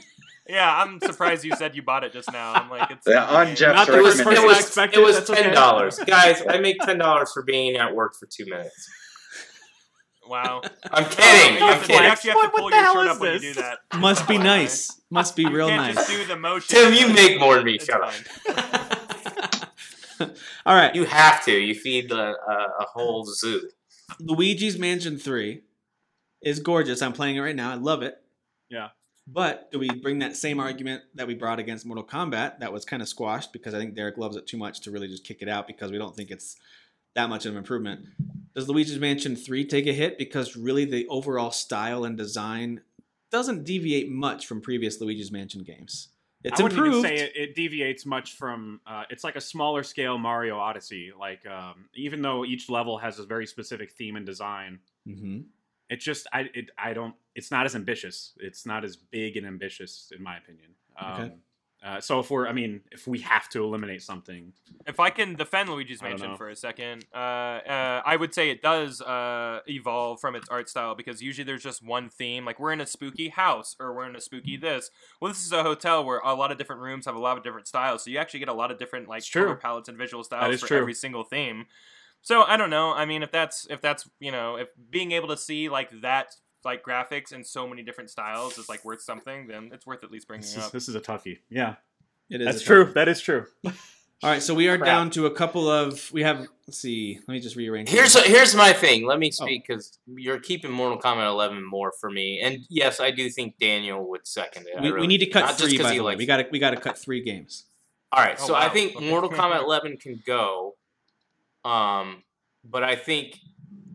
yeah, 0.49 0.83
I'm 0.83 0.99
surprised 1.01 1.45
you 1.45 1.55
said 1.57 1.77
you 1.77 1.83
bought 1.83 2.05
it 2.05 2.13
just 2.13 2.33
now. 2.33 2.55
I'm 2.55 2.71
like, 2.71 2.91
it's 2.91 3.07
Yeah, 3.07 3.27
on 3.27 3.55
Jeff's 3.55 3.77
Not 3.77 3.87
the 3.87 3.99
It 3.99 4.03
was, 4.03 4.15
first 4.15 4.21
it 4.21 4.25
person 4.25 4.45
I 4.45 4.47
was, 4.47 4.61
expected, 4.61 5.01
it 5.01 5.05
was 5.05 5.25
ten 5.25 5.53
dollars, 5.53 5.99
guys. 6.07 6.43
I 6.49 6.59
make 6.59 6.81
ten 6.81 6.97
dollars 6.97 7.33
for 7.33 7.43
being 7.43 7.77
at 7.77 7.95
work 7.95 8.15
for 8.15 8.25
two 8.25 8.47
minutes. 8.47 8.89
Wow. 10.29 10.61
I'm 10.93 11.05
kidding. 11.05 11.59
You, 11.59 11.65
I'm 11.67 11.73
have 11.79 11.87
to, 11.87 11.93
you 11.93 11.99
actually 11.99 12.09
have 12.09 12.21
to 12.23 12.29
What- 12.35 12.53
what 12.53 12.61
pull 12.61 12.71
the 12.71 12.77
your 12.77 12.93
shirt 12.93 13.07
is 13.07 13.11
up 13.13 13.21
when 13.21 13.33
you 13.35 13.41
do 13.41 13.55
that. 13.55 13.79
Must 13.99 14.29
be 14.29 14.39
nice. 14.39 15.01
Must 15.11 15.37
be 15.37 15.43
You 15.43 15.51
real 15.51 15.69
can't 15.69 15.95
nice. 15.95 15.95
just 15.95 16.11
do 16.11 16.25
the 16.27 16.37
motion. 16.37 16.77
Tim, 16.77 16.93
you 16.95 17.09
make 17.15 17.41
more 17.41 17.57
than 17.57 17.65
me. 17.65 17.75
It's 17.75 17.85
Shut 17.87 18.03
up. 18.03 18.15
All 20.67 20.75
right, 20.75 20.95
You 20.95 21.05
have 21.05 21.45
to. 21.45 21.53
You 21.53 21.75
feed 21.75 22.09
the, 22.11 22.21
uh, 22.21 22.69
a 22.81 22.85
whole 22.93 23.25
zoo. 23.25 23.69
Luigi's 24.21 24.79
Mansion 24.79 25.19
Three 25.19 25.63
is 26.43 26.61
gorgeous. 26.61 27.03
I'm 27.03 27.13
playing 27.13 27.37
it 27.37 27.41
right 27.41 27.55
now. 27.57 27.71
I 27.71 27.75
love 27.75 28.03
it. 28.03 28.17
Yeah. 28.69 28.89
But 29.27 29.71
do 29.71 29.79
we 29.79 29.91
bring 29.91 30.21
that 30.21 30.37
same 30.37 30.59
argument 30.59 31.03
that 31.15 31.27
we 31.27 31.35
brought 31.35 31.59
against 31.59 31.85
Mortal 31.87 32.05
Kombat 32.05 32.61
that 32.61 32.73
was 32.73 32.85
kind 32.87 33.03
of 33.03 33.09
squashed 33.09 33.53
because 33.53 33.75
I 33.75 33.79
think 33.79 33.95
Derek 33.95 34.17
loves 34.17 34.37
it 34.37 34.47
too 34.47 34.57
much 34.57 34.81
to 34.81 34.91
really 34.91 35.07
just 35.09 35.25
kick 35.25 35.39
it 35.43 35.49
out 35.49 35.67
because 35.67 35.91
we 35.93 35.99
don't 35.99 36.17
think 36.17 36.31
it's 36.31 36.57
that 37.15 37.29
much 37.29 37.45
of 37.45 37.53
an 37.53 37.59
improvement. 37.59 38.07
Does 38.59 38.69
Luigi's 38.69 38.99
Mansion 38.99 39.37
3 39.37 39.65
take 39.67 39.87
a 39.87 39.93
hit 39.93 40.19
because 40.19 40.57
really 40.57 40.85
the 40.85 41.07
overall 41.07 41.53
style 41.53 42.03
and 42.05 42.17
design 42.17 42.81
doesn't 43.31 43.63
deviate 43.63 44.11
much 44.11 44.49
from 44.49 44.61
previous 44.61 45.01
Luigi's 45.01 45.31
Mansion 45.31 45.63
games? 45.63 46.09
It's 46.43 46.59
I 46.59 46.65
wouldn't 46.65 46.77
improved. 46.85 47.07
even 47.07 47.19
say 47.19 47.25
it, 47.25 47.37
it 47.37 47.55
deviates 47.55 48.05
much 48.05 48.33
from. 48.33 48.81
Uh, 48.85 49.05
it's 49.11 49.23
like 49.23 49.37
a 49.37 49.41
smaller 49.41 49.85
scale 49.85 50.19
Mario 50.19 50.59
Odyssey. 50.59 51.13
Like 51.17 51.47
um, 51.47 51.89
even 51.95 52.21
though 52.21 52.45
each 52.45 52.69
level 52.69 52.99
has 52.99 53.21
a 53.21 53.25
very 53.25 53.47
specific 53.47 53.93
theme 53.93 54.17
and 54.17 54.27
design, 54.27 54.81
hmm 55.07 55.43
it 55.89 56.01
just 56.01 56.27
I 56.33 56.51
it, 56.53 56.71
I 56.77 56.95
don't. 56.95 57.15
It's 57.37 57.53
not 57.53 57.65
as 57.65 57.77
ambitious. 57.77 58.33
It's 58.41 58.67
not 58.67 58.85
as 58.85 58.97
big 58.97 59.37
and 59.37 59.47
ambitious 59.47 60.11
in 60.17 60.21
my 60.21 60.37
opinion. 60.37 60.71
Um, 61.01 61.13
Okay. 61.13 61.35
Uh, 61.83 62.01
so 62.01 62.19
if 62.19 62.31
we're, 62.31 62.49
I 62.49 62.53
mean, 62.53 62.81
if 62.91 63.07
we 63.07 63.21
have 63.21 63.49
to 63.51 63.63
eliminate 63.63 64.03
something, 64.03 64.53
If 64.87 64.99
I 64.99 65.11
can 65.11 65.35
defend 65.37 65.69
Luigi's 65.69 66.03
Mansion 66.03 66.37
for 66.37 66.49
a 66.49 66.57
second, 66.57 67.05
uh, 67.15 67.17
uh, 67.17 68.03
I 68.05 68.17
would 68.17 68.35
say 68.35 68.51
it 68.51 68.63
does 68.63 69.01
uh, 69.01 69.61
evolve 69.69 70.21
from 70.21 70.35
its 70.35 70.49
art 70.49 70.69
style 70.69 70.97
because 70.97 71.23
usually 71.23 71.45
there's 71.45 71.63
just 71.63 71.85
one 71.85 72.09
theme. 72.09 72.45
Like 72.45 72.59
we're 72.59 72.73
in 72.73 72.81
a 72.81 72.87
spooky 72.87 73.29
house 73.29 73.77
or 73.79 73.95
we're 73.95 74.09
in 74.09 74.17
a 74.17 74.21
spooky 74.21 74.57
this. 74.57 74.91
Well, 75.21 75.31
this 75.31 75.45
is 75.45 75.53
a 75.53 75.63
hotel 75.63 76.05
where 76.05 76.19
a 76.19 76.35
lot 76.35 76.51
of 76.51 76.59
different 76.59 76.83
rooms 76.83 77.07
have 77.07 77.15
a 77.15 77.21
lot 77.21 77.39
of 77.39 77.45
different 77.45 77.69
styles, 77.69 78.03
so 78.03 78.11
you 78.11 78.19
actually 78.19 78.41
get 78.41 78.49
a 78.49 78.55
lot 78.55 78.73
of 78.73 78.79
different 78.79 79.09
like 79.09 79.31
color 79.31 79.55
palettes 79.55 79.89
and 79.89 79.97
visual 79.97 80.25
styles 80.25 80.61
for 80.61 80.67
true. 80.67 80.79
every 80.79 80.95
single 80.95 81.23
theme. 81.23 81.67
So 82.23 82.43
I 82.43 82.57
don't 82.57 82.71
know. 82.71 82.93
I 82.93 83.05
mean, 83.05 83.23
if 83.23 83.31
that's 83.31 83.67
if 83.71 83.81
that's 83.81 84.09
you 84.19 84.33
know 84.33 84.57
if 84.57 84.69
being 84.91 85.13
able 85.13 85.29
to 85.29 85.37
see 85.37 85.69
like 85.69 86.01
that 86.03 86.35
like 86.69 86.85
graphics 86.85 87.33
in 87.33 87.43
so 87.43 87.67
many 87.67 87.83
different 87.83 88.11
styles 88.11 88.59
is 88.59 88.69
like 88.69 88.85
worth 88.85 89.01
something, 89.01 89.47
then 89.47 89.71
it's 89.73 89.87
worth 89.87 90.05
at 90.05 90.11
least 90.11 90.29
bringing 90.29 90.43
this 90.43 90.55
it 90.55 90.59
is, 90.59 90.65
up. 90.67 90.73
this 90.73 90.89
is 90.89 90.95
a 90.95 91.01
toughie. 91.01 91.39
Yeah, 91.51 91.77
It 92.31 92.41
is 92.43 92.47
that's 92.47 92.63
true. 92.63 92.85
tough- 92.85 92.95
That 92.95 93.09
is 93.09 93.21
true. 93.21 93.47
All 93.65 94.29
right, 94.31 94.43
so 94.43 94.53
we 94.53 94.67
are 94.69 94.77
Crap. 94.77 94.87
down 94.87 95.11
to 95.11 95.27
a 95.27 95.31
couple 95.31 95.71
of. 95.71 96.11
We 96.13 96.23
have. 96.25 96.39
Let's 96.67 96.79
see. 96.79 97.21
Let 97.29 97.35
me 97.35 97.39
just 97.41 97.55
rearrange. 97.55 97.89
Here's 97.89 98.15
these. 98.15 98.25
here's 98.25 98.55
my 98.55 98.73
thing. 98.73 99.07
Let 99.07 99.21
me 99.21 99.29
Oh. 99.29 99.45
speak 99.45 99.65
because 99.67 99.97
you're 100.07 100.41
keeping 100.41 100.73
Mortal 100.73 100.99
Kombat 101.01 101.27
11 101.29 101.65
more 101.65 101.93
for 102.01 102.11
me, 102.11 102.41
and 102.41 102.59
yes, 102.69 102.99
I 102.99 103.13
do 103.13 103.31
think 103.31 103.59
Daniel 103.61 104.09
would 104.11 104.27
second 104.27 104.67
it. 104.67 104.75
I 104.77 104.83
we, 104.83 104.91
we 104.93 105.07
need 105.07 105.19
to 105.19 105.27
cut 105.27 105.43
Not 105.43 105.49
just 105.51 105.61
three. 105.71 105.79
'cause 105.79 105.87
By 105.87 105.95
the 105.97 106.03
way, 106.03 106.17
we 106.17 106.27
got 106.27 106.39
to 106.39 106.47
we 106.51 106.59
got 106.59 106.71
to 106.71 106.79
cut 106.81 106.99
three 106.99 107.23
games. 107.23 107.67
All 108.11 108.23
right, 108.25 108.37
Oh, 108.41 108.47
so 108.49 108.55
I 108.57 108.69
think 108.69 108.97
Okay. 108.97 109.09
Mortal 109.09 109.31
Kombat 109.39 109.63
11 109.63 109.99
can 109.99 110.21
go, 110.27 110.75
um, 111.65 112.25
but 112.65 112.83
I 112.83 112.97
think 112.97 113.39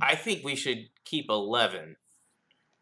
I 0.02 0.16
think 0.16 0.46
we 0.46 0.56
should 0.56 0.88
keep 1.04 1.26
11. 1.30 1.98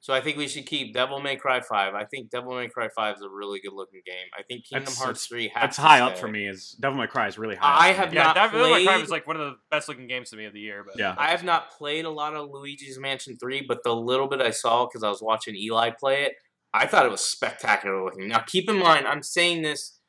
So 0.03 0.13
I 0.15 0.19
think 0.19 0.35
we 0.35 0.47
should 0.47 0.65
keep 0.65 0.95
Devil 0.95 1.19
May 1.21 1.35
Cry 1.35 1.61
5. 1.61 1.93
I 1.93 2.05
think 2.05 2.31
Devil 2.31 2.55
May 2.55 2.67
Cry 2.67 2.89
5 2.89 3.17
is 3.17 3.21
a 3.21 3.29
really 3.29 3.59
good 3.59 3.73
looking 3.73 4.01
game. 4.03 4.25
I 4.37 4.41
think 4.41 4.65
Kingdom 4.65 4.85
That's- 4.85 4.99
Hearts 4.99 5.27
3 5.27 5.49
has 5.49 5.61
That's 5.61 5.75
to 5.75 5.81
high 5.83 5.99
up 6.01 6.17
for 6.17 6.27
me. 6.27 6.47
Is 6.47 6.71
Devil 6.79 6.97
May 6.97 7.05
Cry 7.05 7.27
is 7.27 7.37
really 7.37 7.55
high. 7.55 7.87
I 7.87 7.91
up 7.91 7.95
have 7.97 8.09
me. 8.11 8.15
yeah, 8.17 8.23
not 8.23 8.35
Devil 8.35 8.61
May 8.63 8.83
Cry 8.83 8.93
played- 8.93 9.01
was 9.01 9.09
like 9.11 9.27
one 9.27 9.39
of 9.39 9.51
the 9.51 9.57
best 9.69 9.87
looking 9.87 10.07
games 10.07 10.31
to 10.31 10.37
me 10.37 10.45
of 10.45 10.53
the 10.53 10.59
year. 10.59 10.83
But 10.83 10.97
Yeah. 10.97 11.13
I 11.19 11.29
have 11.29 11.43
not 11.43 11.69
played 11.69 12.05
a 12.05 12.09
lot 12.09 12.33
of 12.33 12.49
Luigi's 12.49 12.97
Mansion 12.97 13.37
3, 13.37 13.61
but 13.61 13.83
the 13.83 13.95
little 13.95 14.27
bit 14.27 14.41
I 14.41 14.49
saw 14.49 14.87
because 14.87 15.03
I 15.03 15.09
was 15.09 15.21
watching 15.21 15.55
Eli 15.55 15.91
play 15.91 16.23
it, 16.23 16.33
I 16.73 16.87
thought 16.87 17.05
it 17.05 17.11
was 17.11 17.21
spectacular 17.23 18.03
looking. 18.03 18.27
Now, 18.27 18.39
keep 18.39 18.69
in 18.71 18.79
mind, 18.79 19.05
I'm 19.07 19.21
saying 19.21 19.61
this 19.61 19.99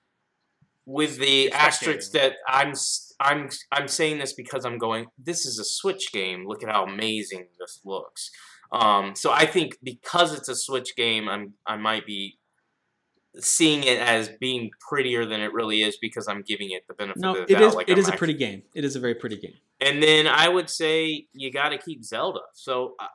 with 0.86 1.18
the 1.18 1.49
Spectating. 1.51 1.53
asterisk 1.53 2.12
that 2.12 2.32
I'm 2.49 2.70
s- 2.70 3.12
I'm 3.20 3.51
I'm 3.70 3.86
saying 3.88 4.18
this 4.18 4.32
because 4.32 4.64
I'm 4.64 4.78
going. 4.78 5.07
This 5.18 5.45
is 5.47 5.59
a 5.59 5.64
Switch 5.64 6.11
game. 6.12 6.47
Look 6.47 6.62
at 6.64 6.70
how 6.70 6.84
amazing 6.84 7.49
this 7.61 7.80
looks. 7.84 8.30
Um, 8.73 9.14
so 9.14 9.31
I 9.31 9.45
think 9.47 9.77
because 9.83 10.35
it's 10.37 10.49
a 10.49 10.57
Switch 10.57 10.97
game, 10.97 11.29
I'm 11.29 11.55
I 11.66 11.77
might 11.77 12.07
be 12.07 12.39
seeing 13.39 13.83
it 13.85 13.99
as 13.99 14.29
being 14.41 14.70
prettier 14.87 15.25
than 15.25 15.41
it 15.41 15.53
really 15.53 15.83
is 15.83 15.97
because 16.01 16.29
I'm 16.29 16.43
giving 16.43 16.70
it 16.70 16.83
the 16.87 16.95
benefit 16.95 17.20
No, 17.20 17.31
of 17.31 17.37
the 17.49 17.55
it 17.55 17.59
doubt. 17.59 17.62
is. 17.68 17.75
like 17.75 17.89
it 17.89 17.99
I'm 17.99 18.12
a 18.12 18.16
pretty 18.16 18.35
game. 18.35 18.62
It 18.75 18.85
is 18.85 18.95
a 18.97 19.01
very 19.01 19.14
pretty 19.14 19.37
game. 19.39 19.55
and 19.81 20.03
then 20.03 20.27
I 20.27 20.49
would 20.49 20.68
say 20.68 21.27
you 21.33 21.51
got 21.51 21.70
to 21.70 21.79
keep 21.79 22.05
Zelda. 22.05 22.41
So 22.53 22.95
uh, 23.01 23.07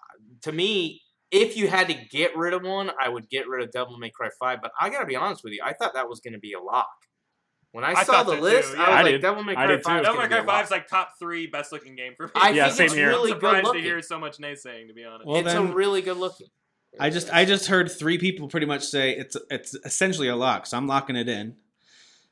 to 0.43 0.51
me, 0.51 1.01
if 1.30 1.55
you 1.58 1.68
had 1.68 1.88
to 1.89 1.93
get 1.93 2.36
rid 2.36 2.53
of 2.53 2.64
one, 2.64 2.89
I 2.99 3.10
would 3.10 3.30
get 3.30 3.47
rid 3.47 3.64
of 3.64 3.72
Devil 3.72 3.97
May 3.97 4.10
Cry 4.10 4.30
5. 4.39 4.60
But 4.62 4.72
I 4.80 4.89
got 4.89 5.01
to 5.01 5.05
be 5.05 5.16
honest 5.16 5.43
with 5.43 5.53
you, 5.53 5.62
I 5.64 5.74
thought 5.74 5.93
that 5.93 6.10
was 6.10 6.20
going 6.20 6.34
to 6.34 6.39
be 6.39 6.53
a 6.53 6.60
lock. 6.62 6.88
When 7.74 7.84
I, 7.84 7.91
I 7.93 8.03
saw 8.03 8.24
the 8.24 8.32
so 8.32 8.36
too, 8.38 8.41
list, 8.41 8.74
yeah. 8.74 8.82
I 8.84 8.89
was 8.89 8.89
I 8.89 9.01
like, 9.03 9.11
did. 9.11 9.22
Devil 9.22 9.43
May 9.43 9.51
I 9.51 9.55
Cry 9.55 9.68
did 9.68 9.84
5 9.84 9.91
too. 9.93 9.97
is 9.99 10.03
Devil 10.05 10.18
going 10.18 10.30
May 10.30 10.36
Cry 10.38 10.45
5 10.45 10.65
is 10.65 10.72
like 10.72 10.88
top 10.88 11.13
three 11.20 11.47
best 11.47 11.72
looking 11.72 11.95
game 11.95 12.13
for 12.15 12.26
me. 12.28 12.32
I 12.36 12.49
Yeah, 12.51 12.65
think 12.65 12.76
same 12.78 12.86
it's 12.86 12.93
here. 12.95 13.07
really 13.09 13.32
I'm 13.34 13.39
good 13.39 13.55
surprised 13.57 13.74
to 13.76 13.82
hear 13.82 14.01
so 14.01 14.20
much 14.20 14.38
naysaying, 14.38 14.88
to 14.88 14.93
be 14.93 15.03
honest. 15.05 15.28
Well, 15.28 15.38
it's 15.38 15.53
then- 15.53 15.68
a 15.68 15.74
really 15.74 16.01
good 16.01 16.18
looking. 16.18 16.47
I 16.99 17.09
just 17.11 17.30
I 17.32 17.45
just 17.45 17.68
heard 17.68 17.91
three 17.91 18.18
people 18.18 18.47
pretty 18.47 18.65
much 18.65 18.84
say 18.84 19.11
it's 19.11 19.38
it's 19.51 19.76
essentially 19.86 20.30
a 20.30 20.36
lock, 20.36 20.65
so 20.65 20.78
I'm 20.78 20.88
locking 20.88 21.15
it 21.15 21.30
in. 21.30 21.55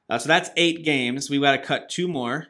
Uh, 0.09 0.17
so 0.17 0.27
that's 0.27 0.49
eight 0.55 0.83
games. 0.83 1.29
We 1.29 1.39
got 1.39 1.51
to 1.51 1.57
cut 1.59 1.89
two 1.89 2.07
more. 2.07 2.47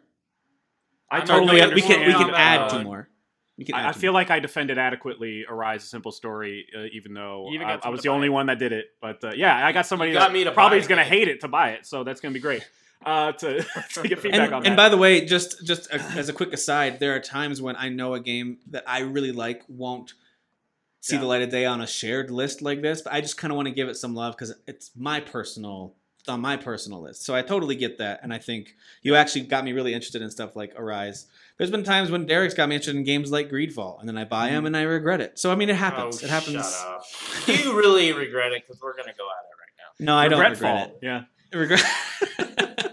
I 1.11 1.17
I'm 1.17 1.27
totally 1.27 1.59
No, 1.59 1.69
we, 1.69 1.75
we 1.75 1.81
can 1.81 2.05
we 2.07 2.13
can 2.13 2.29
add 2.33 2.61
uh, 2.61 2.69
two 2.69 2.83
more. 2.83 3.09
We 3.57 3.63
can. 3.65 3.75
I, 3.75 3.89
I 3.89 3.91
feel 3.93 4.11
like 4.11 4.31
I 4.31 4.39
defended 4.39 4.77
adequately 4.77 5.45
Arise: 5.47 5.83
A 5.83 5.87
Simple 5.87 6.11
Story, 6.11 6.67
uh, 6.75 6.83
even 6.91 7.13
though 7.13 7.49
even 7.53 7.67
I, 7.67 7.79
I 7.83 7.89
was 7.89 8.01
the 8.01 8.09
only 8.09 8.27
it. 8.27 8.31
one 8.31 8.47
that 8.47 8.59
did 8.59 8.73
it. 8.73 8.87
But 9.01 9.23
uh, 9.23 9.31
yeah, 9.35 9.65
I 9.65 9.71
got 9.71 9.85
somebody 9.85 10.11
You 10.11 10.17
got 10.17 10.27
that 10.27 10.33
me 10.33 10.43
to 10.43 10.51
probably 10.51 10.77
is 10.79 10.87
going 10.87 10.97
to 10.99 11.05
hate 11.05 11.27
it 11.27 11.41
to 11.41 11.47
buy 11.47 11.69
it, 11.71 11.85
so 11.85 12.03
that's 12.03 12.19
going 12.21 12.33
to 12.33 12.37
be 12.37 12.41
great. 12.41 12.67
Uh, 13.05 13.33
to, 13.33 13.63
to 13.93 14.01
get 14.07 14.17
feedback 14.19 14.45
and, 14.47 14.53
on 14.55 14.65
and 14.65 14.71
that. 14.71 14.77
by 14.77 14.89
the 14.89 14.97
way, 14.97 15.23
just 15.25 15.63
just 15.63 15.87
a, 15.91 16.01
as 16.17 16.27
a 16.27 16.33
quick 16.33 16.51
aside, 16.53 16.99
there 16.99 17.13
are 17.15 17.19
times 17.19 17.61
when 17.61 17.75
I 17.75 17.89
know 17.89 18.15
a 18.15 18.19
game 18.19 18.57
that 18.71 18.83
I 18.87 19.01
really 19.01 19.31
like 19.31 19.61
won't 19.67 20.13
see 21.01 21.15
Yeah. 21.15 21.19
the 21.21 21.27
light 21.27 21.41
of 21.43 21.49
day 21.49 21.65
on 21.65 21.81
a 21.81 21.85
shared 21.87 22.31
list 22.31 22.63
like 22.63 22.81
this, 22.81 23.03
but 23.03 23.13
I 23.13 23.21
just 23.21 23.37
kind 23.37 23.51
of 23.51 23.57
want 23.57 23.67
to 23.67 23.73
give 23.75 23.89
it 23.89 23.95
some 23.95 24.15
love 24.15 24.33
because 24.35 24.55
it's 24.65 24.89
my 24.95 25.19
personal, 25.19 25.93
it's 26.19 26.29
on 26.29 26.39
my 26.41 26.57
personal 26.57 26.99
list. 27.01 27.23
So 27.25 27.35
I 27.35 27.43
totally 27.43 27.75
get 27.75 27.99
that, 27.99 28.21
and 28.23 28.33
I 28.33 28.39
think 28.39 28.75
you 29.03 29.13
actually 29.13 29.41
got 29.41 29.63
me 29.65 29.73
really 29.73 29.93
interested 29.93 30.23
in 30.23 30.31
stuff 30.31 30.55
like 30.55 30.73
Arise. 30.75 31.27
There's 31.57 31.71
been 31.71 31.83
times 31.83 32.11
when 32.11 32.25
Derek's 32.25 32.53
got 32.53 32.67
me 32.67 32.75
interested 32.75 32.97
in 32.97 33.03
games 33.05 33.31
like 33.31 33.49
Greedfall, 33.49 33.99
and 33.99 34.09
then 34.09 34.17
I 34.17 34.25
buy 34.25 34.49
them 34.49 34.65
and 34.65 34.75
I 34.75 34.81
regret 34.81 35.21
it. 35.21 35.39
So 35.39 35.51
I 35.51 35.55
mean, 35.55 35.69
it 35.69 35.75
happens. 35.77 36.21
Oh, 36.21 36.25
it 36.25 36.29
happens. 36.29 36.53
Shut 36.55 36.87
up. 36.87 37.05
you 37.65 37.77
really 37.77 38.11
regret 38.11 38.51
it 38.51 38.63
because 38.67 38.81
we're 38.81 38.95
going 38.95 39.07
to 39.07 39.15
go 39.17 39.23
at 39.25 39.45
it 39.45 39.55
right 39.59 39.75
now. 39.77 40.05
No, 40.05 40.17
I 40.17 40.27
don't 40.27 40.39
Regretfall. 40.41 40.91
regret 40.93 40.97
Yeah. 41.01 41.21
it. 41.53 41.57
Regret. 41.57 41.83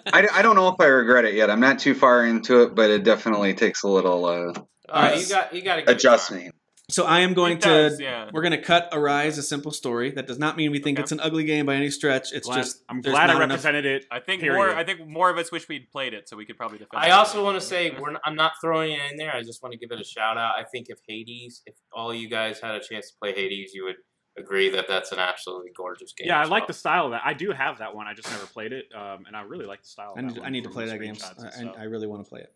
I, 0.14 0.28
I 0.32 0.42
don't 0.42 0.56
know 0.56 0.68
if 0.68 0.76
I 0.78 0.86
regret 0.86 1.24
it 1.24 1.34
yet. 1.34 1.50
I'm 1.50 1.60
not 1.60 1.78
too 1.78 1.94
far 1.94 2.24
into 2.24 2.62
it, 2.62 2.74
but 2.74 2.90
it 2.90 3.02
definitely 3.02 3.54
takes 3.54 3.82
a 3.82 3.88
little 3.88 4.24
uh, 4.26 4.52
All 4.88 5.02
right, 5.02 5.18
you 5.20 5.26
got 5.28 5.54
you 5.54 5.62
got 5.62 5.76
to 5.76 5.90
adjustment. 5.90 6.54
So 6.92 7.04
I 7.04 7.20
am 7.20 7.34
going 7.34 7.54
It 7.54 7.62
to. 7.62 7.68
does, 7.68 8.00
yeah. 8.00 8.30
We're 8.32 8.42
going 8.42 8.52
to 8.52 8.62
cut 8.62 8.88
Arise, 8.92 9.38
a 9.38 9.42
simple 9.42 9.72
story. 9.72 10.10
That 10.12 10.26
does 10.26 10.38
not 10.38 10.56
mean 10.56 10.70
we 10.70 10.78
think 10.78 10.98
Okay. 10.98 11.02
it's 11.02 11.12
an 11.12 11.20
ugly 11.20 11.44
game 11.44 11.66
by 11.66 11.74
any 11.74 11.90
stretch. 11.90 12.32
It's 12.32 12.46
Glad- 12.46 12.56
just 12.56 12.82
I'm 12.88 13.00
glad 13.00 13.14
I 13.30 13.34
not 13.34 13.36
enough- 13.42 13.48
represented 13.50 13.86
it. 13.86 14.04
I 14.10 14.20
think 14.20 14.42
Period. 14.42 14.56
more. 14.56 14.70
I 14.74 14.84
think 14.84 15.06
more 15.06 15.30
of 15.30 15.38
us 15.38 15.50
wish 15.50 15.68
we'd 15.68 15.90
played 15.90 16.14
it, 16.14 16.28
so 16.28 16.36
we 16.36 16.44
could 16.46 16.56
probably 16.56 16.78
defend. 16.78 17.02
It. 17.02 17.06
I 17.06 17.08
it. 17.08 17.12
also 17.12 17.42
want 17.42 17.56
to 17.60 17.66
say 17.66 17.90
we're 17.98 18.12
not, 18.12 18.22
I'm 18.24 18.36
not 18.36 18.52
throwing 18.60 18.92
it 18.92 19.00
in 19.10 19.16
there. 19.16 19.34
I 19.34 19.42
just 19.42 19.62
want 19.62 19.72
to 19.72 19.78
give 19.78 19.90
it 19.90 20.00
a 20.00 20.04
shout 20.04 20.36
out. 20.38 20.54
I 20.58 20.64
think 20.64 20.86
if 20.90 20.98
Hades, 21.08 21.62
if 21.66 21.74
all 21.92 22.14
you 22.14 22.28
guys 22.28 22.60
had 22.60 22.74
a 22.74 22.80
chance 22.80 23.10
to 23.10 23.14
play 23.20 23.32
Hades, 23.34 23.72
you 23.74 23.84
would 23.84 23.96
agree 24.38 24.70
that 24.70 24.88
that's 24.88 25.12
an 25.12 25.18
absolutely 25.18 25.70
gorgeous 25.76 26.12
game. 26.14 26.26
Yeah, 26.28 26.38
I 26.40 26.44
like 26.44 26.62
well. 26.62 26.66
the 26.68 26.72
style 26.72 27.04
of 27.06 27.10
that. 27.12 27.22
I 27.24 27.34
do 27.34 27.52
have 27.52 27.78
that 27.78 27.94
one. 27.94 28.06
I 28.06 28.14
just 28.14 28.30
never 28.30 28.46
played 28.46 28.72
it, 28.72 28.86
um, 28.94 29.24
and 29.26 29.36
I 29.36 29.42
really 29.42 29.66
like 29.66 29.82
the 29.82 29.88
style. 29.88 30.12
Of 30.12 30.18
I 30.18 30.22
that 30.22 30.26
need, 30.28 30.38
one 30.38 30.46
I 30.46 30.50
need 30.50 30.64
to 30.64 30.70
play 30.70 30.86
that 30.86 30.98
game. 31.00 31.16
I. 31.76 31.82
I 31.82 31.84
really 31.84 32.06
want 32.06 32.24
to 32.24 32.28
play 32.28 32.40
it. 32.40 32.52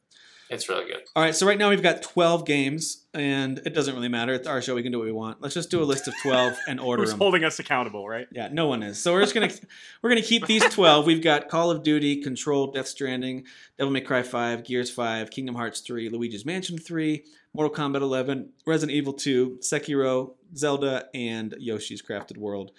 It's 0.49 0.69
really 0.69 0.85
good. 0.87 1.03
All 1.17 1.23
right, 1.23 1.35
so 1.35 1.47
right 1.47 1.59
now 1.59 1.71
we've 1.71 1.83
got 1.83 2.03
12 2.03 2.47
games, 2.47 3.05
and 3.13 3.59
it 3.65 3.75
doesn't 3.75 3.95
really 3.95 4.09
matter. 4.09 4.33
It's 4.33 4.47
our 4.47 4.63
show. 4.63 4.75
We 4.77 4.83
can 4.83 4.93
do 4.93 4.99
what 4.99 5.07
we 5.07 5.13
want. 5.13 5.43
Let's 5.43 5.55
just 5.55 5.71
do 5.71 5.83
a 5.83 5.85
list 5.85 6.07
of 6.07 6.15
12 6.23 6.57
and 6.69 6.79
order 6.79 7.03
Who's 7.03 7.11
them. 7.11 7.19
holding 7.19 7.43
us 7.43 7.59
accountable, 7.59 8.09
right? 8.09 8.29
Yeah, 8.31 8.49
no 8.53 8.67
one 8.69 8.83
is. 8.83 9.03
So 9.03 9.13
we're 9.13 9.23
just 9.23 9.35
gonna 9.35 9.51
we're 10.03 10.11
gonna 10.11 10.23
keep 10.23 10.47
these 10.47 10.63
12. 10.63 11.05
We've 11.07 11.23
got 11.23 11.49
Call 11.49 11.71
of 11.71 11.83
Duty, 11.83 12.23
Control, 12.23 12.71
Death 12.71 12.87
Stranding, 12.87 13.45
Devil 13.77 13.93
May 13.93 14.01
Cry 14.03 14.23
5, 14.23 14.65
Gears 14.65 14.91
5, 14.91 15.31
Kingdom 15.31 15.57
Hearts 15.57 15.81
3, 15.81 16.09
Luigi's 16.11 16.45
Mansion 16.47 16.79
3, 16.79 17.25
Mortal 17.53 17.75
Kombat 17.75 18.03
11, 18.03 18.51
Resident 18.67 18.97
Evil 18.97 19.15
2, 19.15 19.59
Sekiro, 19.61 20.35
Zelda, 20.55 21.09
and 21.13 21.55
Yoshi's 21.59 22.03
Crafted 22.03 22.37
World 22.39 22.71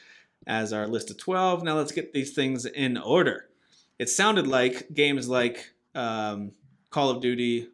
as 0.45 0.71
our 0.71 0.87
list 0.87 1.11
of 1.11 1.17
12. 1.17 1.63
Now 1.63 1.75
let's 1.75 1.91
get 1.91 2.13
these 2.13 2.33
things 2.33 2.65
in 2.65 2.97
order. 2.97 3.49
It 3.99 4.09
sounded 4.09 4.47
like 4.47 4.93
games 4.93 5.27
like 5.27 5.73
um, 5.95 6.51
Call 6.89 7.09
of 7.09 7.21
Duty, 7.21 7.67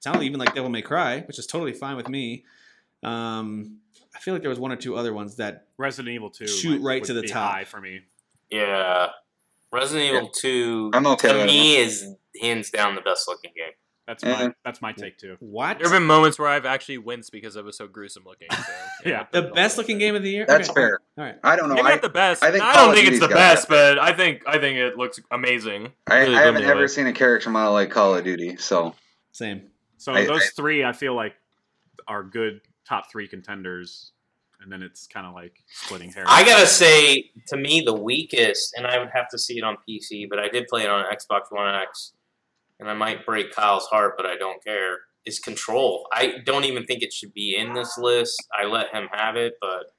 sounded 0.00 0.22
even 0.22 0.38
like 0.38 0.54
Devil 0.54 0.70
May 0.70 0.82
Cry, 0.82 1.20
which 1.20 1.38
is 1.38 1.46
totally 1.46 1.72
fine 1.72 1.96
with 1.96 2.08
me. 2.08 2.44
Um, 3.02 3.78
I 4.14 4.18
feel 4.20 4.34
like 4.34 4.42
there 4.42 4.50
was 4.50 4.58
one 4.58 4.72
or 4.72 4.76
two 4.76 4.96
other 4.96 5.12
ones 5.14 5.36
that 5.36 5.68
Resident 5.78 6.14
Evil 6.14 6.30
2 6.30 6.46
Shoot 6.46 6.80
might- 6.80 6.86
right 6.86 7.00
would 7.02 7.06
to 7.06 7.12
the 7.14 7.22
be 7.22 7.28
top. 7.28 7.50
high 7.52 7.64
for 7.64 7.80
me. 7.80 8.00
Yeah, 8.50 9.08
Resident 9.72 10.12
Evil 10.14 10.28
Two 10.30 10.90
I'm 10.92 11.06
okay 11.06 11.28
to 11.32 11.34
with 11.38 11.46
me 11.46 11.76
is 11.76 12.04
hands 12.40 12.70
down 12.70 12.94
the 12.96 13.00
best 13.00 13.28
looking 13.28 13.52
game. 13.54 13.72
That's 14.10 14.24
Yeah. 14.24 14.46
my 14.48 14.54
that's 14.64 14.82
my 14.82 14.90
take 14.92 15.18
too. 15.18 15.36
what? 15.38 15.78
There 15.78 15.86
have 15.88 15.92
been 15.96 16.04
moments 16.04 16.36
where 16.36 16.48
I've 16.48 16.66
actually 16.66 16.98
winced 16.98 17.30
because 17.30 17.54
it 17.54 17.64
was 17.64 17.76
so 17.76 17.86
gruesome 17.86 18.24
looking. 18.26 18.48
So, 18.50 18.72
Yeah. 19.08 19.26
The 19.30 19.42
best 19.42 19.78
looking 19.78 19.98
game 19.98 20.16
of 20.16 20.24
the 20.24 20.30
year. 20.30 20.46
That's 20.48 20.68
Okay. 20.68 20.74
fair. 20.80 20.98
All 21.16 21.22
right. 21.24 21.36
I 21.44 21.54
don't 21.54 21.68
know. 21.68 21.76
Maybe 21.76 21.86
I, 21.86 21.90
not 21.92 22.02
the 22.02 22.08
best. 22.08 22.42
I 22.42 22.48
I, 22.48 22.50
think 22.50 22.64
I 22.64 22.72
don't 22.74 22.92
think 22.92 23.06
it's 23.06 23.20
the 23.20 23.28
best, 23.28 23.68
that. 23.68 23.94
but 23.96 23.98
I 24.00 24.12
think 24.12 24.42
I 24.48 24.58
think 24.58 24.78
it 24.78 24.96
looks 24.98 25.20
amazing. 25.30 25.92
I, 26.08 26.22
Really 26.22 26.36
I 26.36 26.42
haven't 26.42 26.64
ever 26.64 26.88
seen 26.88 27.06
a 27.06 27.12
character 27.12 27.50
model 27.50 27.72
like 27.72 27.90
Call 27.90 28.16
of 28.16 28.24
Duty, 28.24 28.56
so 28.56 28.96
Same. 29.30 29.70
So 29.96 30.12
I- 30.12 30.26
those 30.26 30.42
I- 30.42 30.48
three, 30.56 30.82
I 30.82 30.90
feel 30.92 31.14
like, 31.14 31.36
are 32.08 32.24
good 32.24 32.62
top 32.88 33.12
three 33.12 33.28
contenders. 33.28 34.10
and 34.62 34.70
then 34.70 34.82
it's 34.82 35.06
kind 35.06 35.26
of 35.26 35.32
like 35.34 35.62
splitting 35.68 36.10
hairs. 36.12 36.26
I 36.28 36.44
gotta 36.44 36.66
say, 36.66 37.30
to 37.46 37.56
me, 37.56 37.80
the 37.80 37.94
weakest, 37.94 38.74
and 38.76 38.86
I 38.86 38.98
would 38.98 39.08
have 39.14 39.28
to 39.30 39.38
see 39.38 39.56
it 39.56 39.64
on 39.64 39.78
PC, 39.88 40.26
but 40.28 40.38
I 40.38 40.48
did 40.48 40.66
play 40.68 40.82
it 40.82 40.90
on 40.90 41.04
Xbox 41.06 41.44
One 41.50 41.74
X, 41.76 42.12
and 42.80 42.88
I 42.90 42.94
might 42.94 43.24
break 43.24 43.52
Kyle's 43.52 43.86
heart, 43.86 44.14
but 44.16 44.26
I 44.26 44.36
don't 44.36 44.62
care. 44.64 44.98
Is 45.26 45.38
Control? 45.38 46.08
I 46.12 46.38
don't 46.46 46.64
even 46.64 46.84
think 46.86 47.02
it 47.02 47.12
should 47.12 47.34
be 47.34 47.54
in 47.54 47.74
this 47.74 47.98
list. 47.98 48.42
I 48.58 48.64
let 48.64 48.92
him 48.94 49.08
have 49.12 49.36
it, 49.36 49.54
but 49.60 49.92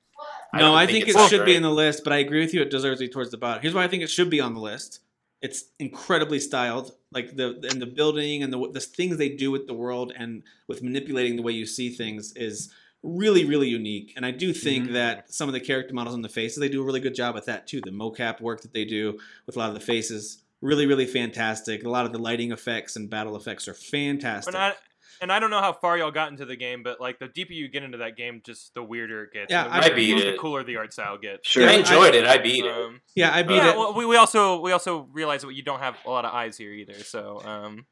No, 0.54 0.74
I 0.76 0.88
think, 0.88 1.04
it's 1.08 1.16
it 1.16 1.18
that 1.20 1.30
should 1.30 1.46
be 1.46 1.56
in 1.56 1.62
the 1.62 1.70
list, 1.70 2.04
but 2.04 2.12
I 2.12 2.18
agree 2.18 2.42
with 2.42 2.54
you. 2.54 2.62
It 2.62 2.72
deserves 2.72 3.00
to 3.00 3.06
be 3.08 3.10
towards 3.14 3.30
the 3.32 3.38
bottom. 3.38 3.62
Here's 3.62 3.74
why 3.76 3.84
I 3.84 3.88
think 3.88 4.02
it 4.04 4.10
should 4.10 4.30
be 4.32 4.42
on 4.42 4.54
the 4.56 4.60
list. 4.60 5.00
It's 5.42 5.66
incredibly 5.80 6.40
styled, 6.40 6.92
like 7.12 7.36
the 7.36 7.60
and 7.70 7.82
the 7.82 7.86
building 7.88 8.44
and 8.44 8.52
the 8.52 8.70
the 8.72 8.80
things 8.80 9.18
they 9.18 9.30
do 9.30 9.50
with 9.52 9.68
the 9.68 9.74
world 9.74 10.12
and 10.16 10.44
with 10.68 10.84
manipulating 10.84 11.36
the 11.36 11.42
way 11.42 11.52
you 11.54 11.66
see 11.66 11.90
things 11.90 12.34
is 12.36 12.72
really 13.04 13.46
really 13.46 13.68
unique. 13.68 14.14
And 14.16 14.24
I 14.26 14.30
do 14.32 14.54
think 14.54 14.90
Mhm. 14.90 14.94
that 14.94 15.34
some 15.34 15.50
of 15.50 15.54
the 15.54 15.60
character 15.60 15.94
models 15.96 16.14
on 16.14 16.22
the 16.22 16.30
faces 16.30 16.58
they 16.60 16.70
do 16.70 16.82
a 16.82 16.86
really 16.86 17.00
good 17.00 17.16
job 17.16 17.34
with 17.34 17.46
that 17.46 17.66
too. 17.66 17.82
The 17.82 17.90
mocap 17.90 18.40
work 18.42 18.62
that 18.62 18.74
they 18.74 18.86
do 18.86 19.20
with 19.48 19.56
a 19.56 19.60
lot 19.60 19.70
of 19.70 19.74
the 19.76 19.80
faces, 19.80 20.44
really 20.62 20.86
really 20.86 21.06
fantastic. 21.06 21.84
A 21.84 21.90
lot 21.90 22.06
of 22.06 22.12
the 22.12 22.20
lighting 22.20 22.52
effects 22.52 22.96
and 22.96 23.10
battle 23.10 23.36
effects 23.36 23.68
are 23.68 23.74
fantastic. 23.74 24.54
But 24.54 24.60
I, 24.60 24.74
and 25.22 25.32
I 25.32 25.40
don't 25.40 25.52
know 25.52 25.62
how 25.62 25.72
far 25.72 25.98
y'all 25.98 26.10
got 26.12 26.32
into 26.32 26.46
the 26.46 26.56
game, 26.56 26.82
but 26.82 27.00
like 27.00 27.20
the 27.20 27.28
deeper 27.28 27.54
you 27.54 27.68
get 27.68 27.84
into 27.84 28.00
that 28.00 28.18
game, 28.18 28.42
just 28.44 28.74
the 28.74 28.84
weirder 28.84 29.26
it 29.26 29.34
gets. 29.34 29.52
Yeah, 29.52 29.66
the, 29.66 29.70
I 29.70 29.80
weirder- 29.80 29.96
beat 29.96 30.16
the 30.16 30.34
it. 30.34 30.40
cooler 30.40 30.64
the 30.64 30.78
art 30.78 30.94
style 30.94 31.18
gets. 31.18 31.48
Sure. 31.48 31.70
I 31.70 31.74
enjoyed 31.74 32.16
it. 32.16 32.26
I 32.26 32.40
beat 32.40 32.66
it. 32.66 32.72
Um, 32.72 33.02
yeah, 33.16 33.34
I 33.34 33.44
beat 33.44 33.58
yeah, 33.58 33.72
it. 33.72 33.78
well, 33.78 33.94
we, 33.94 34.06
we 34.06 34.16
also 34.16 34.60
we 34.60 34.72
also 34.72 35.08
realize 35.12 35.44
that 35.44 35.54
you 35.54 35.62
don't 35.62 35.80
have 35.80 35.96
a 36.06 36.10
lot 36.10 36.26
of 36.26 36.34
eyes 36.34 36.58
here 36.58 36.72
either. 36.72 36.96
So, 36.96 37.40
um, 37.46 37.86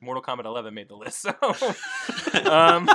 Mortal 0.00 0.22
Kombat 0.22 0.44
11 0.44 0.72
made 0.74 0.88
the 0.88 0.96
list. 0.96 1.20
So, 1.22 1.30
um, 2.50 2.88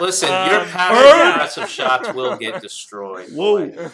Listen, 0.00 0.30
um, 0.30 0.50
your 0.50 0.64
passive 0.64 1.04
yeah. 1.04 1.34
aggressive 1.34 1.68
shots 1.68 2.12
will 2.12 2.36
get 2.36 2.60
destroyed. 2.62 3.28
Whoa. 3.30 3.68
boy. 3.68 3.90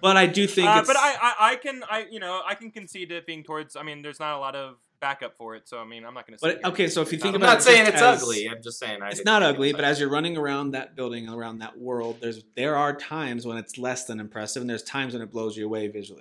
but 0.00 0.16
I 0.16 0.26
do 0.26 0.46
think 0.46 0.68
Uh, 0.68 0.78
it's 0.80 0.88
but 0.88 0.96
I, 0.96 1.14
I, 1.20 1.34
I 1.52 1.56
can, 1.56 1.82
I, 1.88 2.06
you 2.10 2.20
know, 2.20 2.40
I 2.46 2.54
can 2.54 2.70
concede 2.70 3.12
it 3.12 3.26
being 3.26 3.44
towards. 3.44 3.76
I 3.76 3.82
mean, 3.82 4.02
there's 4.02 4.20
not 4.20 4.36
a 4.36 4.38
lot 4.38 4.56
of 4.56 4.76
backup 5.00 5.36
for 5.36 5.54
it, 5.54 5.68
so 5.68 5.78
I 5.78 5.84
mean, 5.84 6.04
I'm 6.04 6.12
not 6.14 6.26
going 6.26 6.36
to. 6.38 6.40
Say 6.40 6.58
But 6.62 6.72
okay, 6.72 6.88
so 6.88 7.02
if 7.02 7.12
you 7.12 7.18
think 7.18 7.34
I'm 7.36 7.42
about 7.42 7.46
not 7.54 7.58
it 7.58 7.62
saying 7.62 7.86
it's 7.86 8.02
as- 8.02 8.22
ugly. 8.22 8.48
I'm 8.48 8.62
just 8.62 8.78
saying 8.80 9.00
I 9.02 9.08
it's 9.10 9.18
didn't 9.18 9.42
ugly, 9.42 9.70
it 9.70 9.72
but 9.74 9.82
was 9.82 9.90
as 9.92 10.00
you're 10.00 10.08
running 10.10 10.36
around 10.36 10.72
that 10.72 10.96
building, 10.96 11.28
around 11.28 11.58
that 11.60 11.78
world, 11.78 12.18
there's 12.20 12.42
there 12.56 12.76
are 12.76 12.94
times 12.96 13.46
when 13.46 13.58
it's 13.58 13.78
less 13.78 14.06
than 14.06 14.18
impressive, 14.18 14.60
and 14.62 14.68
there's 14.68 14.82
times 14.82 15.12
when 15.12 15.22
it 15.22 15.30
blows 15.30 15.56
you 15.56 15.66
away 15.66 15.86
visually. 15.88 16.20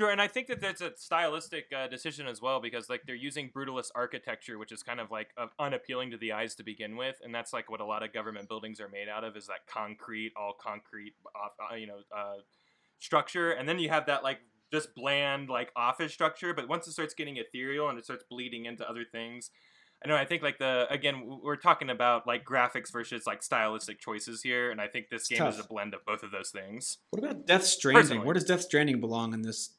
Sure, 0.00 0.08
and 0.08 0.22
I 0.22 0.28
think 0.28 0.46
that 0.46 0.62
that's 0.62 0.80
a 0.80 0.92
stylistic 0.96 1.66
uh, 1.76 1.86
decision 1.86 2.26
as 2.26 2.40
well 2.40 2.58
because 2.58 2.88
like 2.88 3.02
they're 3.04 3.14
using 3.14 3.50
brutalist 3.50 3.90
architecture, 3.94 4.56
which 4.56 4.72
is 4.72 4.82
kind 4.82 4.98
of 4.98 5.10
like 5.10 5.28
uh, 5.36 5.48
unappealing 5.58 6.10
to 6.12 6.16
the 6.16 6.32
eyes 6.32 6.54
to 6.54 6.62
begin 6.62 6.96
with, 6.96 7.16
and 7.22 7.34
that's 7.34 7.52
like 7.52 7.70
what 7.70 7.82
a 7.82 7.84
lot 7.84 8.02
of 8.02 8.10
government 8.10 8.48
buildings 8.48 8.80
are 8.80 8.88
made 8.88 9.10
out 9.10 9.24
of 9.24 9.36
is 9.36 9.48
that 9.48 9.66
concrete, 9.70 10.32
all 10.38 10.54
concrete, 10.58 11.12
off, 11.36 11.52
uh, 11.70 11.74
you 11.74 11.86
know, 11.86 11.98
uh, 12.16 12.36
structure, 12.98 13.50
and 13.50 13.68
then 13.68 13.78
you 13.78 13.90
have 13.90 14.06
that 14.06 14.24
like 14.24 14.38
just 14.72 14.94
bland 14.94 15.50
like 15.50 15.70
office 15.76 16.14
structure. 16.14 16.54
But 16.54 16.66
once 16.66 16.88
it 16.88 16.92
starts 16.92 17.12
getting 17.12 17.36
ethereal 17.36 17.90
and 17.90 17.98
it 17.98 18.06
starts 18.06 18.24
bleeding 18.30 18.64
into 18.64 18.88
other 18.88 19.04
things, 19.04 19.50
I 20.02 20.08
know. 20.08 20.16
I 20.16 20.24
think 20.24 20.42
like 20.42 20.58
the 20.58 20.86
again 20.88 21.40
we're 21.42 21.56
talking 21.56 21.90
about 21.90 22.26
like 22.26 22.42
graphics 22.42 22.90
versus 22.90 23.26
like 23.26 23.42
stylistic 23.42 24.00
choices 24.00 24.40
here, 24.42 24.70
and 24.70 24.80
I 24.80 24.86
think 24.86 25.10
this 25.10 25.30
It's 25.30 25.38
game 25.38 25.46
is 25.46 25.58
a 25.58 25.64
blend 25.64 25.92
of 25.92 26.06
both 26.06 26.22
of 26.22 26.30
those 26.30 26.48
things. 26.48 26.96
What 27.10 27.22
about 27.22 27.46
Death 27.46 27.64
Stranding? 27.64 28.00
Personally. 28.00 28.24
Where 28.24 28.32
does 28.32 28.44
Death 28.44 28.62
Stranding 28.62 28.98
belong 28.98 29.34
in 29.34 29.42
this? 29.42 29.74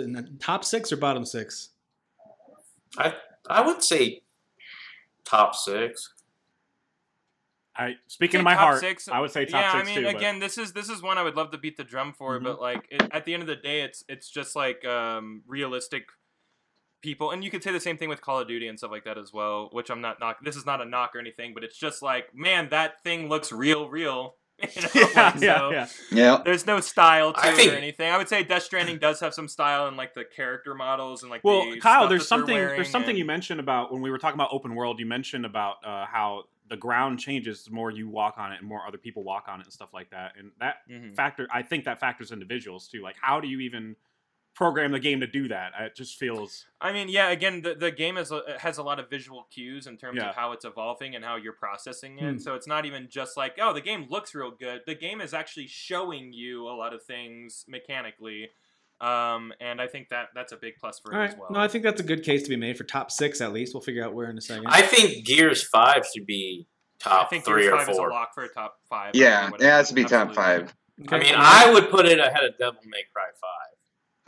In 0.00 0.12
the 0.12 0.22
top 0.40 0.64
six 0.64 0.90
or 0.92 0.96
bottom 0.96 1.24
six? 1.24 1.70
I 2.98 3.14
I 3.48 3.64
would 3.66 3.82
say 3.82 4.22
top 5.24 5.54
six. 5.54 6.12
I 7.76 7.94
speaking 8.08 8.40
of 8.40 8.44
my 8.44 8.54
heart, 8.54 8.80
six. 8.80 9.08
I 9.08 9.20
would 9.20 9.30
say 9.30 9.44
top 9.44 9.60
yeah, 9.62 9.72
six 9.72 9.82
I 9.82 9.86
mean, 9.94 10.00
too. 10.00 10.06
but- 10.12 10.16
again, 10.16 10.38
this 10.38 10.58
is 10.58 10.72
this 10.72 10.88
is 10.88 11.02
one 11.02 11.18
I 11.18 11.22
would 11.22 11.36
love 11.36 11.50
to 11.52 11.58
beat 11.58 11.76
the 11.76 11.84
drum 11.84 12.12
for, 12.12 12.38
Mhm. 12.38 12.44
but 12.44 12.60
like 12.60 12.86
it, 12.90 13.02
at 13.12 13.24
the 13.24 13.32
end 13.32 13.42
of 13.42 13.46
the 13.46 13.56
day, 13.56 13.82
it's 13.82 14.04
it's 14.08 14.28
just 14.28 14.56
like 14.56 14.84
um, 14.84 15.42
realistic 15.46 16.08
people, 17.00 17.30
and 17.30 17.42
you 17.44 17.50
could 17.50 17.62
say 17.62 17.72
the 17.72 17.80
same 17.80 17.96
thing 17.96 18.08
with 18.08 18.20
Call 18.20 18.40
of 18.40 18.48
Duty 18.48 18.66
and 18.68 18.76
stuff 18.76 18.90
like 18.90 19.04
that 19.04 19.16
as 19.16 19.32
well. 19.32 19.68
Which 19.72 19.88
I'm 19.90 20.00
not 20.00 20.20
knock. 20.20 20.38
This 20.44 20.56
is 20.56 20.66
not 20.66 20.80
a 20.82 20.84
knock 20.84 21.14
or 21.14 21.20
anything, 21.20 21.54
but 21.54 21.64
it's 21.64 21.78
just 21.78 22.02
like, 22.02 22.34
man, 22.34 22.68
that 22.70 23.02
thing 23.02 23.28
looks 23.28 23.52
real, 23.52 23.88
real. 23.88 24.34
You 24.76 24.82
know? 24.82 24.88
yeah, 24.94 25.00
like, 25.00 25.14
yeah, 25.14 25.58
so 25.58 25.70
yeah. 25.70 25.86
Yeah. 26.12 26.42
There's 26.44 26.66
no 26.66 26.80
style 26.80 27.32
to 27.32 27.40
I 27.40 27.48
it 27.50 27.56
think- 27.56 27.72
or 27.72 27.76
anything. 27.76 28.10
I 28.10 28.16
would 28.18 28.28
say 28.28 28.42
Death 28.42 28.62
Stranding 28.64 28.98
does 28.98 29.20
have 29.20 29.34
some 29.34 29.48
style 29.48 29.88
in 29.88 29.96
like 29.96 30.14
the 30.14 30.24
character 30.24 30.74
models 30.74 31.22
and 31.22 31.30
like 31.30 31.42
Well, 31.44 31.70
the 31.70 31.80
Kyle, 31.80 32.00
stuff 32.02 32.10
there's 32.10 32.22
that 32.22 32.28
something 32.28 32.54
there's 32.56 32.90
something 32.90 33.10
and- 33.10 33.18
you 33.18 33.24
mentioned 33.24 33.60
about 33.60 33.92
when 33.92 34.02
we 34.02 34.10
were 34.10 34.18
talking 34.18 34.36
about 34.38 34.50
open 34.52 34.74
world. 34.74 34.98
You 35.00 35.06
mentioned 35.06 35.44
about 35.46 35.76
uh, 35.84 36.06
how 36.06 36.44
the 36.68 36.76
ground 36.76 37.18
changes 37.18 37.64
the 37.64 37.70
more 37.72 37.90
you 37.90 38.08
walk 38.08 38.34
on 38.38 38.52
it 38.52 38.60
and 38.60 38.68
more 38.68 38.86
other 38.86 38.98
people 38.98 39.24
walk 39.24 39.46
on 39.48 39.60
it 39.60 39.64
and 39.64 39.72
stuff 39.72 39.92
like 39.92 40.08
that. 40.10 40.32
And 40.38 40.52
that 40.60 40.76
Mhm. 40.88 41.14
factor, 41.16 41.48
I 41.52 41.62
think 41.62 41.84
that 41.86 41.98
factors 41.98 42.30
individuals 42.30 42.86
too. 42.86 43.02
Like, 43.02 43.16
how 43.20 43.40
do 43.40 43.48
you 43.48 43.58
even 43.60 43.96
program 44.54 44.92
the 44.92 45.00
game 45.00 45.20
to 45.20 45.26
do 45.26 45.48
that? 45.48 45.72
It 45.80 45.94
just 45.96 46.18
feels 46.18 46.66
I 46.80 46.92
mean, 46.92 47.08
yeah. 47.08 47.30
Again, 47.30 47.62
the, 47.62 47.74
the 47.74 47.90
game 47.90 48.16
is 48.18 48.30
a, 48.30 48.42
has 48.58 48.78
a 48.78 48.82
lot 48.82 48.98
of 49.00 49.08
visual 49.10 49.46
cues 49.50 49.86
in 49.86 49.96
terms 49.96 50.18
Yeah. 50.20 50.30
of 50.30 50.34
how 50.34 50.52
it's 50.52 50.64
evolving 50.64 51.14
and 51.14 51.24
how 51.24 51.36
you're 51.36 51.52
processing 51.54 52.18
it. 52.18 52.32
Hmm. 52.32 52.38
So 52.38 52.54
it's 52.54 52.66
not 52.66 52.84
even 52.86 53.08
just 53.10 53.36
like, 53.36 53.56
oh, 53.60 53.72
the 53.72 53.80
game 53.80 54.06
looks 54.10 54.34
real 54.34 54.50
good. 54.50 54.82
The 54.86 54.94
game 54.94 55.20
is 55.20 55.32
actually 55.34 55.66
showing 55.66 56.32
you 56.32 56.66
a 56.68 56.74
lot 56.76 56.92
of 56.94 57.02
things 57.02 57.64
mechanically, 57.68 58.50
um, 59.00 59.52
and 59.60 59.80
I 59.80 59.86
think 59.86 60.10
that 60.10 60.28
that's 60.34 60.52
a 60.52 60.56
big 60.56 60.74
plus 60.78 60.98
for 60.98 61.14
All 61.14 61.18
it 61.18 61.22
right. 61.22 61.30
as 61.32 61.38
well. 61.38 61.48
No, 61.52 61.58
I 61.60 61.68
think 61.68 61.84
that's 61.84 62.00
a 62.00 62.04
good 62.04 62.22
case 62.22 62.42
to 62.42 62.50
be 62.50 62.56
made 62.56 62.76
for 62.76 62.84
top 62.84 63.10
six 63.10 63.40
at 63.40 63.52
least. 63.52 63.72
We'll 63.74 63.80
figure 63.80 64.04
out 64.04 64.12
where 64.14 64.28
in 64.28 64.36
a 64.36 64.42
second. 64.42 64.66
I 64.68 64.82
think 64.82 65.24
Gears 65.24 65.62
Five 65.62 66.06
should 66.14 66.26
be 66.26 66.66
top 66.98 67.26
I 67.26 67.28
think 67.30 67.44
three 67.46 67.62
Gears 67.62 67.72
or 67.74 67.78
5 67.78 67.88
is 67.88 67.96
a 67.96 67.98
four. 67.98 68.10
lock 68.10 68.34
for 68.34 68.44
a 68.44 68.48
top 68.52 68.76
five. 68.90 69.12
Yeah, 69.14 69.44
or 69.44 69.48
it 69.48 69.52
whatever. 69.52 69.70
has 69.70 69.88
to 69.88 69.94
be 69.94 70.02
top 70.04 70.28
Absolutely. 70.28 70.66
five. 70.66 70.74
I 71.08 71.18
mean, 71.18 71.34
I 71.34 71.72
would 71.72 71.88
put 71.88 72.04
it 72.04 72.18
ahead 72.18 72.44
of 72.44 72.58
Devil 72.58 72.80
May 72.84 73.02
Cry 73.14 73.24
Five. 73.40 73.76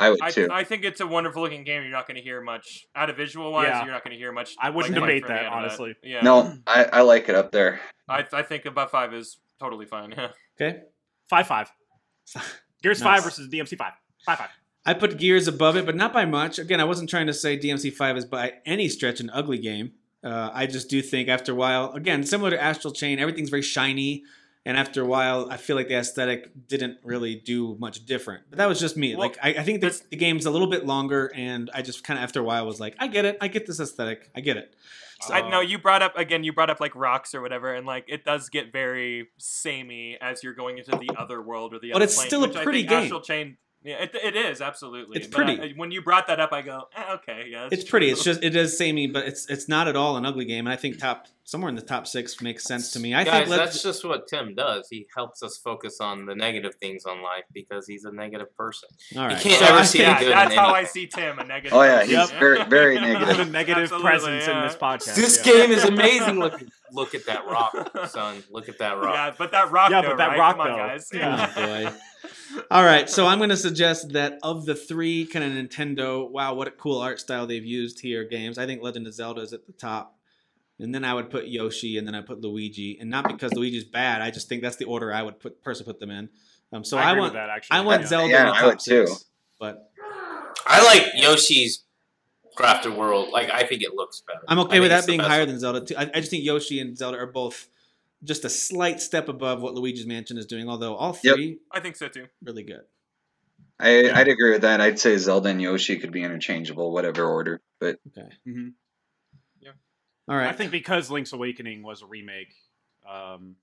I 0.02 0.10
would 0.10 0.22
I, 0.22 0.30
too. 0.30 0.48
I 0.50 0.64
think 0.64 0.84
it's 0.84 1.00
a 1.00 1.06
wonderful 1.06 1.42
looking 1.42 1.64
game. 1.64 1.82
You're 1.82 1.92
not 1.92 2.06
going 2.06 2.16
to 2.16 2.22
hear 2.22 2.40
much 2.40 2.86
out 2.94 3.10
of 3.10 3.16
visual 3.16 3.52
wise. 3.52 3.68
Yeah. 3.68 3.84
You're 3.84 3.92
not 3.92 4.04
going 4.04 4.12
to 4.12 4.18
hear 4.18 4.32
much. 4.32 4.54
I 4.58 4.70
wouldn't 4.70 4.94
like, 4.94 5.00
debate 5.00 5.26
from 5.26 5.34
me 5.36 5.40
that, 5.42 5.52
honestly. 5.52 5.94
Yeah. 6.02 6.22
No, 6.22 6.54
I, 6.66 6.84
I 6.92 7.00
like 7.02 7.28
it 7.28 7.34
up 7.34 7.52
there. 7.52 7.80
I, 8.08 8.26
I 8.32 8.42
think 8.42 8.64
above 8.66 8.90
five 8.90 9.14
is 9.14 9.38
totally 9.58 9.86
fine. 9.86 10.12
Yeah. 10.12 10.28
Okay. 10.60 10.80
five 11.30 11.46
five. 11.46 11.72
Gears 12.82 13.00
Nice. 13.00 13.16
five 13.16 13.24
versus 13.24 13.48
DMC 13.48 13.78
five. 13.78 13.94
Five 14.26 14.38
five. 14.38 14.50
I 14.84 14.94
put 14.94 15.16
Gears 15.16 15.48
above 15.48 15.76
it, 15.76 15.86
but 15.86 15.96
not 15.96 16.12
by 16.12 16.24
much. 16.24 16.58
Again, 16.58 16.78
I 16.80 16.84
wasn't 16.84 17.08
trying 17.08 17.26
to 17.28 17.32
say 17.32 17.56
DMC 17.56 17.92
Five 17.92 18.16
is 18.16 18.24
by 18.24 18.54
any 18.66 18.88
stretch 18.88 19.20
an 19.20 19.30
ugly 19.30 19.58
game. 19.58 19.92
Uh, 20.24 20.50
I 20.52 20.66
just 20.66 20.90
do 20.90 21.00
think 21.00 21.28
after 21.28 21.52
a 21.52 21.54
while, 21.54 21.92
again, 21.92 22.22
similar 22.24 22.50
to 22.50 22.62
Astral 22.62 22.92
Chain, 22.92 23.18
everything's 23.18 23.50
very 23.50 23.62
shiny, 23.62 24.24
and 24.64 24.76
after 24.76 25.02
a 25.02 25.06
while, 25.06 25.48
I 25.50 25.56
feel 25.56 25.74
like 25.76 25.88
the 25.88 25.96
aesthetic 25.96 26.50
didn't 26.68 26.98
really 27.02 27.34
do 27.34 27.76
much 27.80 28.06
different. 28.06 28.44
But 28.48 28.58
that 28.58 28.68
was 28.68 28.78
just 28.78 28.96
me. 28.96 29.16
Well, 29.16 29.28
like 29.28 29.38
I, 29.42 29.50
I 29.50 29.62
think 29.64 29.80
the, 29.80 30.00
the 30.10 30.16
game's 30.16 30.46
a 30.46 30.50
little 30.50 30.68
bit 30.68 30.86
longer, 30.86 31.32
and 31.34 31.70
I 31.74 31.82
just 31.82 32.04
kind 32.04 32.18
of 32.18 32.24
after 32.24 32.40
a 32.40 32.44
while 32.44 32.64
was 32.66 32.78
like, 32.78 32.94
I 32.98 33.08
get 33.08 33.24
it, 33.24 33.38
I 33.40 33.48
get 33.48 33.66
this 33.66 33.80
aesthetic, 33.80 34.30
I 34.36 34.40
get 34.40 34.56
it. 34.56 34.74
So, 35.22 35.34
I 35.34 35.48
know 35.48 35.60
you 35.60 35.78
brought 35.78 36.02
up 36.02 36.16
again. 36.18 36.42
You 36.42 36.52
brought 36.52 36.70
up 36.70 36.80
like 36.80 36.96
rocks 36.96 37.32
or 37.34 37.40
whatever, 37.40 37.72
and 37.72 37.86
like 37.86 38.04
it 38.08 38.24
does 38.24 38.48
get 38.48 38.72
very 38.72 39.28
samey 39.38 40.18
as 40.20 40.42
you're 40.42 40.54
going 40.54 40.78
into 40.78 40.90
the 40.96 41.10
other 41.16 41.40
world 41.40 41.74
or 41.74 41.78
the. 41.78 41.92
Other. 41.92 41.94
But 41.94 41.96
other 41.96 42.04
it's 42.06 42.16
plane, 42.16 42.26
still 42.26 42.44
a 42.44 42.48
pretty 42.48 42.82
game. 42.82 43.04
Astral 43.04 43.20
Chain. 43.20 43.56
Yeah, 43.84 44.02
it, 44.02 44.14
it 44.14 44.36
is 44.36 44.60
absolutely. 44.60 45.18
It's 45.18 45.26
But 45.26 45.36
pretty. 45.36 45.60
I- 45.60 45.72
when 45.76 45.90
you 45.90 46.02
brought 46.02 46.28
that 46.28 46.38
up, 46.38 46.52
I 46.52 46.62
go, 46.62 46.88
eh, 46.96 47.14
okay, 47.14 47.46
yeah. 47.50 47.68
it's 47.70 47.84
pretty. 47.84 48.10
It's 48.10 48.22
just 48.22 48.42
it 48.42 48.54
is 48.54 48.76
samey, 48.78 49.06
but 49.08 49.26
it's 49.26 49.48
it's 49.48 49.68
not 49.68 49.88
at 49.88 49.96
all 49.96 50.16
an 50.16 50.24
ugly 50.24 50.44
game. 50.44 50.66
And 50.66 50.72
I 50.72 50.76
think 50.76 50.98
top 50.98 51.26
somewhere 51.44 51.68
in 51.68 51.74
the 51.74 51.82
top 51.82 52.06
six 52.06 52.40
makes 52.40 52.64
sense 52.64 52.92
to 52.92 53.00
me. 53.00 53.14
I 53.14 53.24
Guys, 53.24 53.32
think 53.40 53.48
let's, 53.50 53.72
that's 53.72 53.82
just 53.82 54.04
what 54.04 54.26
Tim 54.28 54.54
does. 54.54 54.86
He 54.90 55.06
helps 55.14 55.42
us 55.42 55.58
focus 55.58 56.00
on 56.00 56.24
the 56.26 56.34
negative 56.34 56.74
things 56.80 57.04
on 57.04 57.22
life 57.22 57.44
because 57.52 57.86
he's 57.86 58.04
a 58.04 58.12
negative 58.12 58.54
person. 58.56 58.88
all 59.16 59.26
right. 59.26 59.38
can't 59.40 59.58
So 59.58 59.66
ever 59.66 59.78
I 59.78 59.82
see 59.84 59.98
think- 59.98 60.08
yeah, 60.08 60.20
good 60.20 60.32
that's 60.32 60.54
how 60.54 60.72
I 60.72 60.84
see 60.84 61.06
Tim, 61.06 61.38
a 61.38 61.44
negative. 61.44 61.72
Oh 61.76 61.82
yeah, 61.82 62.00
person. 62.00 62.16
he's 62.20 62.30
very 62.32 62.64
very 62.64 63.00
negative. 63.00 63.40
a 63.40 63.44
negative 63.46 63.82
Absolutely, 63.84 64.08
presence 64.08 64.46
in 64.48 64.60
this 64.62 64.76
podcast. 64.76 65.14
This 65.16 65.44
yeah. 65.46 65.52
game 65.52 65.70
is 65.72 65.84
amazing. 65.84 66.38
Look, 66.38 66.62
look 66.92 67.14
at 67.14 67.26
that 67.26 67.46
rock, 67.46 67.74
son. 68.08 68.42
Look 68.50 68.68
at 68.68 68.78
that 68.78 68.98
rock. 68.98 69.14
Yeah, 69.14 69.34
but 69.36 69.50
that 69.52 69.70
rock. 69.70 69.90
Yeah, 69.90 70.02
though, 70.02 70.08
but 70.10 70.18
that 70.18 70.28
right? 70.28 70.38
rock, 70.38 70.56
Come 70.56 70.66
on, 70.68 70.78
guys. 70.78 71.08
Yeah. 71.12 71.52
Oh, 71.56 71.66
boy. 71.84 71.92
All 72.70 72.84
right, 72.84 73.08
so 73.10 73.26
I'm 73.26 73.38
going 73.38 73.50
to 73.50 73.56
suggest 73.56 74.12
that 74.12 74.38
of 74.42 74.66
the 74.66 74.74
three 74.74 75.24
kind 75.26 75.44
of 75.44 75.50
Nintendo, 75.52 76.28
wow, 76.30 76.54
what 76.54 76.68
a 76.68 76.70
cool 76.70 77.00
art 77.00 77.18
style 77.18 77.46
they've 77.46 77.64
used 77.64 78.00
here 78.00 78.24
games. 78.24 78.58
I 78.58 78.66
think 78.66 78.82
Legend 78.82 79.06
of 79.06 79.14
Zelda 79.14 79.40
is 79.40 79.52
at 79.54 79.66
the 79.66 79.72
top, 79.72 80.16
and 80.82 80.94
then 80.94 81.04
I 81.04 81.14
would 81.14 81.30
put 81.30 81.48
Yoshi, 81.48 81.98
and 81.98 82.06
then 82.06 82.14
I 82.14 82.20
put 82.22 82.40
Luigi, 82.40 82.98
and 83.00 83.08
not 83.10 83.28
because 83.28 83.52
Luigi's 83.54 83.84
bad. 83.84 84.20
I 84.22 84.30
just 84.30 84.48
think 84.48 84.62
that's 84.62 84.76
the 84.76 84.84
order 84.86 85.12
I 85.12 85.22
would 85.22 85.38
put 85.40 85.62
personally 85.62 85.92
put 85.92 86.00
them 86.00 86.10
in. 86.10 86.28
Um, 86.72 86.84
so 86.84 86.96
I 86.98 87.10
I, 87.10 87.18
want 87.18 87.34
that, 87.34 87.50
actually. 87.50 87.78
I 87.78 87.80
want 87.82 88.02
Yeah. 88.02 88.06
Zelda 88.08 88.32
Yeah, 88.32 88.40
in 88.40 88.46
the 88.46 88.52
I 88.52 88.58
top 88.60 88.66
would 88.70 88.78
too. 88.80 89.06
six, 89.06 89.24
but 89.60 89.90
I 90.66 90.84
like 90.84 91.12
Yoshi's 91.14 91.84
Crafted 92.56 92.96
World. 92.96 93.30
Like 93.32 93.50
I 93.50 93.64
think 93.64 93.82
it 93.82 93.94
looks 93.94 94.22
better. 94.26 94.40
I'm 94.48 94.58
I 94.58 94.62
okay 94.62 94.80
with 94.80 94.90
that 94.90 95.06
being 95.06 95.20
higher 95.20 95.40
one. 95.40 95.48
than 95.48 95.58
Zelda 95.60 95.84
too. 95.84 95.94
I, 95.96 96.02
I 96.14 96.20
just 96.20 96.30
think 96.30 96.44
Yoshi 96.44 96.80
and 96.80 96.96
Zelda 96.96 97.18
are 97.18 97.26
both 97.26 97.68
just 98.24 98.44
a 98.44 98.48
slight 98.48 99.00
step 99.00 99.28
above 99.28 99.60
what 99.62 99.74
Luigi's 99.74 100.06
Mansion 100.06 100.38
is 100.38 100.46
doing. 100.46 100.68
Although 100.68 100.94
all 100.94 101.18
Yep. 101.22 101.34
three 101.36 101.58
I 101.70 101.80
think 101.80 101.96
so 101.96 102.08
too. 102.08 102.26
really 102.42 102.62
good. 102.62 102.82
I, 103.80 104.10
I'd 104.12 104.28
agree 104.28 104.52
with 104.52 104.62
that. 104.62 104.80
I'd 104.80 104.98
say 105.00 105.16
Zelda 105.16 105.48
and 105.48 105.60
Yoshi 105.60 105.96
could 105.98 106.12
be 106.12 106.22
interchangeable, 106.22 106.92
whatever 106.92 107.24
order. 107.24 107.60
But 107.80 107.98
Okay. 108.16 108.28
Mhm. 108.46 108.74
All 110.28 110.36
right. 110.36 110.48
I 110.48 110.52
think 110.52 110.70
because 110.70 111.10
Link's 111.10 111.32
Awakening 111.32 111.82
was 111.82 112.02
a 112.02 112.06
remake, 112.06 112.54
um, 113.08 113.56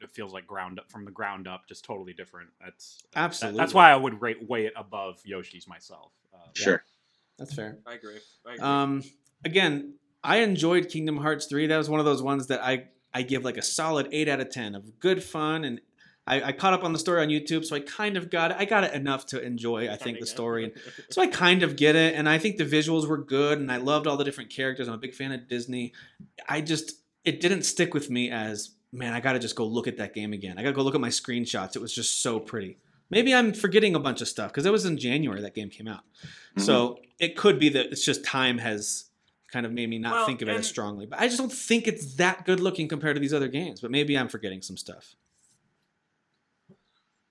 it 0.00 0.10
feels 0.10 0.32
like 0.32 0.46
ground 0.46 0.78
up 0.78 0.90
from 0.90 1.04
the 1.04 1.10
ground 1.10 1.48
up, 1.48 1.66
just 1.68 1.84
totally 1.84 2.12
different. 2.12 2.50
That's 2.62 3.02
Absolutely. 3.16 3.58
that's 3.58 3.74
why 3.74 3.90
I 3.90 3.96
would 3.96 4.20
rate 4.20 4.48
weigh 4.48 4.66
it 4.66 4.72
above 4.76 5.20
Yoshi's 5.24 5.66
myself. 5.66 6.12
Uh, 6.32 6.38
Sure. 6.54 6.84
That's 7.38 7.54
fair. 7.54 7.78
I 7.86 7.94
agree. 7.94 8.18
I 8.46 8.54
agree. 8.54 8.64
Um, 8.64 9.02
again, 9.44 9.94
I 10.24 10.38
enjoyed 10.38 10.88
Kingdom 10.88 11.16
Hearts 11.18 11.46
3. 11.46 11.68
That 11.68 11.76
was 11.76 11.88
one 11.88 12.00
of 12.00 12.06
those 12.06 12.22
ones 12.22 12.48
that 12.48 12.60
I, 12.60 12.88
I 13.14 13.22
give 13.22 13.44
like 13.44 13.56
a 13.56 13.62
solid 13.62 14.08
8 14.10 14.28
out 14.28 14.40
of 14.40 14.50
10 14.50 14.74
of 14.74 14.98
good 14.98 15.22
fun. 15.22 15.64
And 15.64 15.80
I, 16.28 16.48
I 16.48 16.52
caught 16.52 16.74
up 16.74 16.84
on 16.84 16.92
the 16.92 16.98
story 16.98 17.22
on 17.22 17.28
YouTube, 17.28 17.64
so 17.64 17.74
I 17.74 17.80
kind 17.80 18.18
of 18.18 18.28
got 18.28 18.50
it. 18.50 18.58
I 18.60 18.66
got 18.66 18.84
it 18.84 18.92
enough 18.92 19.24
to 19.26 19.42
enjoy, 19.42 19.90
I 19.90 19.96
think, 19.96 20.20
the 20.20 20.26
story. 20.26 20.64
And 20.64 20.72
so 21.10 21.22
I 21.22 21.26
kind 21.26 21.62
of 21.62 21.74
get 21.74 21.96
it. 21.96 22.14
And 22.14 22.28
I 22.28 22.36
think 22.38 22.58
the 22.58 22.64
visuals 22.64 23.08
were 23.08 23.16
good. 23.16 23.58
And 23.58 23.72
I 23.72 23.78
loved 23.78 24.06
all 24.06 24.18
the 24.18 24.24
different 24.24 24.50
characters. 24.50 24.88
I'm 24.88 24.94
a 24.94 24.98
big 24.98 25.14
fan 25.14 25.32
of 25.32 25.48
Disney. 25.48 25.94
I 26.46 26.60
just, 26.60 26.92
it 27.24 27.40
didn't 27.40 27.62
stick 27.62 27.94
with 27.94 28.10
me 28.10 28.30
as, 28.30 28.72
man, 28.92 29.14
I 29.14 29.20
got 29.20 29.32
to 29.32 29.38
just 29.38 29.56
go 29.56 29.64
look 29.64 29.88
at 29.88 29.96
that 29.96 30.14
game 30.14 30.34
again. 30.34 30.58
I 30.58 30.62
got 30.62 30.68
to 30.68 30.74
go 30.74 30.82
look 30.82 30.94
at 30.94 31.00
my 31.00 31.08
screenshots. 31.08 31.76
It 31.76 31.80
was 31.80 31.94
just 31.94 32.22
so 32.22 32.38
pretty. 32.38 32.76
Maybe 33.08 33.34
I'm 33.34 33.54
forgetting 33.54 33.94
a 33.94 34.00
bunch 34.00 34.20
of 34.20 34.28
stuff 34.28 34.50
because 34.52 34.66
it 34.66 34.72
was 34.72 34.84
in 34.84 34.98
January 34.98 35.40
that 35.40 35.54
game 35.54 35.70
came 35.70 35.88
out. 35.88 36.00
Mm-hmm. 36.00 36.60
So 36.60 36.98
it 37.18 37.38
could 37.38 37.58
be 37.58 37.70
that 37.70 37.86
it's 37.86 38.04
just 38.04 38.22
time 38.22 38.58
has 38.58 39.06
kind 39.50 39.64
of 39.64 39.72
made 39.72 39.88
me 39.88 39.98
not 39.98 40.12
Well, 40.12 40.26
think 40.26 40.42
of 40.42 40.48
it 40.48 40.56
as 40.56 40.68
strongly. 40.68 41.06
But 41.06 41.20
I 41.20 41.26
just 41.26 41.38
don't 41.38 41.52
think 41.52 41.88
it's 41.88 42.16
that 42.16 42.44
good 42.44 42.60
looking 42.60 42.86
compared 42.86 43.16
to 43.16 43.20
these 43.20 43.32
other 43.32 43.48
games. 43.48 43.80
But 43.80 43.90
maybe 43.90 44.18
I'm 44.18 44.28
forgetting 44.28 44.60
some 44.60 44.76
stuff. 44.76 45.14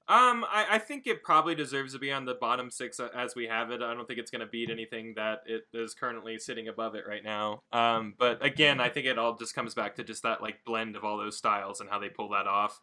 Um, 0.10 0.46
I, 0.50 0.66
I 0.72 0.78
think 0.80 1.06
it 1.06 1.22
probably 1.22 1.54
deserves 1.54 1.92
to 1.94 2.00
be 2.00 2.14
on 2.14 2.24
the 2.24 2.34
bottom 2.36 2.72
six 2.72 2.98
uh, 3.00 3.10
as 3.14 3.36
we 3.36 3.46
have 3.48 3.72
it. 3.72 3.82
I 3.82 3.94
don't 3.94 4.08
think 4.08 4.20
it's 4.20 4.32
going 4.32 4.40
to 4.40 4.46
beat 4.48 4.70
anything 4.70 5.14
that 5.18 5.42
it 5.46 5.68
is 5.74 5.94
currently 5.94 6.40
sitting 6.40 6.70
above 6.70 6.96
it 6.96 7.04
right 7.06 7.24
now. 7.24 7.62
Um, 7.74 8.14
but 8.18 8.44
again, 8.44 8.80
I 8.80 8.88
think 8.88 9.06
it 9.06 9.20
all 9.20 9.36
just 9.36 9.54
comes 9.54 9.74
back 9.74 9.96
to 9.98 10.06
just 10.06 10.24
that 10.24 10.42
like 10.42 10.64
blend 10.66 10.96
of 10.96 11.04
all 11.04 11.18
those 11.18 11.36
styles 11.38 11.82
and 11.82 11.90
how 11.90 12.00
they 12.00 12.08
pull 12.08 12.30
that 12.30 12.48
off. 12.48 12.80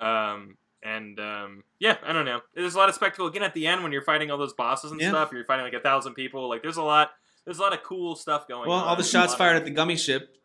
Um, 0.00 0.56
and 0.82 1.20
um, 1.20 1.62
yeah, 1.78 1.98
I 2.04 2.12
don't 2.14 2.24
know. 2.24 2.40
There's 2.54 2.74
a 2.74 2.78
lot 2.78 2.88
of 2.88 2.94
spectacle 2.94 3.26
again 3.26 3.42
at 3.42 3.52
the 3.54 3.66
end 3.66 3.82
when 3.82 3.92
you're 3.92 4.02
fighting 4.02 4.30
all 4.30 4.38
those 4.38 4.54
bosses 4.54 4.92
and 4.92 5.00
Yeah. 5.00 5.10
stuff. 5.10 5.30
You're 5.30 5.44
fighting 5.44 5.64
like 5.64 5.74
a 5.74 5.80
thousand 5.80 6.14
people. 6.14 6.48
Like 6.48 6.62
there's 6.62 6.78
a 6.78 6.82
lot. 6.82 7.10
There's 7.44 7.58
a 7.58 7.62
lot 7.62 7.72
of 7.74 7.82
cool 7.82 8.16
stuff 8.16 8.48
going 8.48 8.62
on. 8.62 8.68
Well, 8.68 8.78
on. 8.78 8.84
all 8.88 8.96
the 8.96 9.02
There's 9.02 9.10
shots 9.10 9.34
fired 9.34 9.56
of- 9.56 9.62
at 9.62 9.64
the 9.66 9.72
gummy 9.72 9.96
ship, 9.96 10.36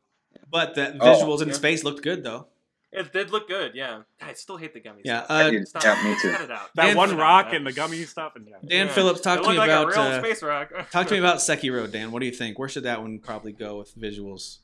but 0.51 0.75
the 0.75 0.97
Oh, 0.99 1.05
visuals 1.05 1.41
in 1.41 1.47
yeah. 1.47 1.53
space 1.53 1.83
looked 1.83 2.03
good 2.03 2.23
though. 2.23 2.47
It 2.91 3.11
did 3.11 3.31
look 3.31 3.49
good. 3.49 3.73
Yeah, 3.75 4.03
I 4.21 4.33
still 4.33 4.55
hate 4.55 4.73
the 4.73 4.79
gummies. 4.79 5.01
Yeah, 5.03 5.25
I 5.27 5.43
uh, 5.43 5.49
do. 5.49 5.65
Stop. 5.65 5.83
Yeah, 5.83 6.03
me 6.03 6.15
too. 6.21 6.31
Cut 6.31 6.41
it 6.41 6.51
out. 6.51 6.69
that 6.75 6.85
Dan- 6.87 6.95
one 6.95 7.17
rock 7.17 7.51
and 7.51 7.67
the 7.67 7.73
gummy 7.73 8.03
stuff, 8.03 8.35
and 8.35 8.47
yeah. 8.47 8.55
Dan 8.65 8.87
Yeah. 8.87 8.93
Phillips, 8.93 9.19
talk 9.21 9.39
It 9.39 9.43
to 9.43 9.49
me 9.49 9.57
like 9.57 9.69
about 9.69 9.83
a 9.85 9.87
real 9.87 9.99
uh, 9.99 10.19
space 10.19 10.41
rock. 10.41 10.71
talk 10.91 11.07
to 11.07 11.13
me 11.13 11.19
about 11.19 11.37
Sekiro, 11.37 11.91
Dan. 11.91 12.11
What 12.11 12.21
do 12.21 12.25
you 12.25 12.31
think? 12.31 12.57
Where 12.57 12.69
should 12.69 12.83
that 12.83 13.01
one 13.01 13.19
probably 13.19 13.51
go 13.51 13.77
with 13.77 13.93
visuals? 13.97 14.59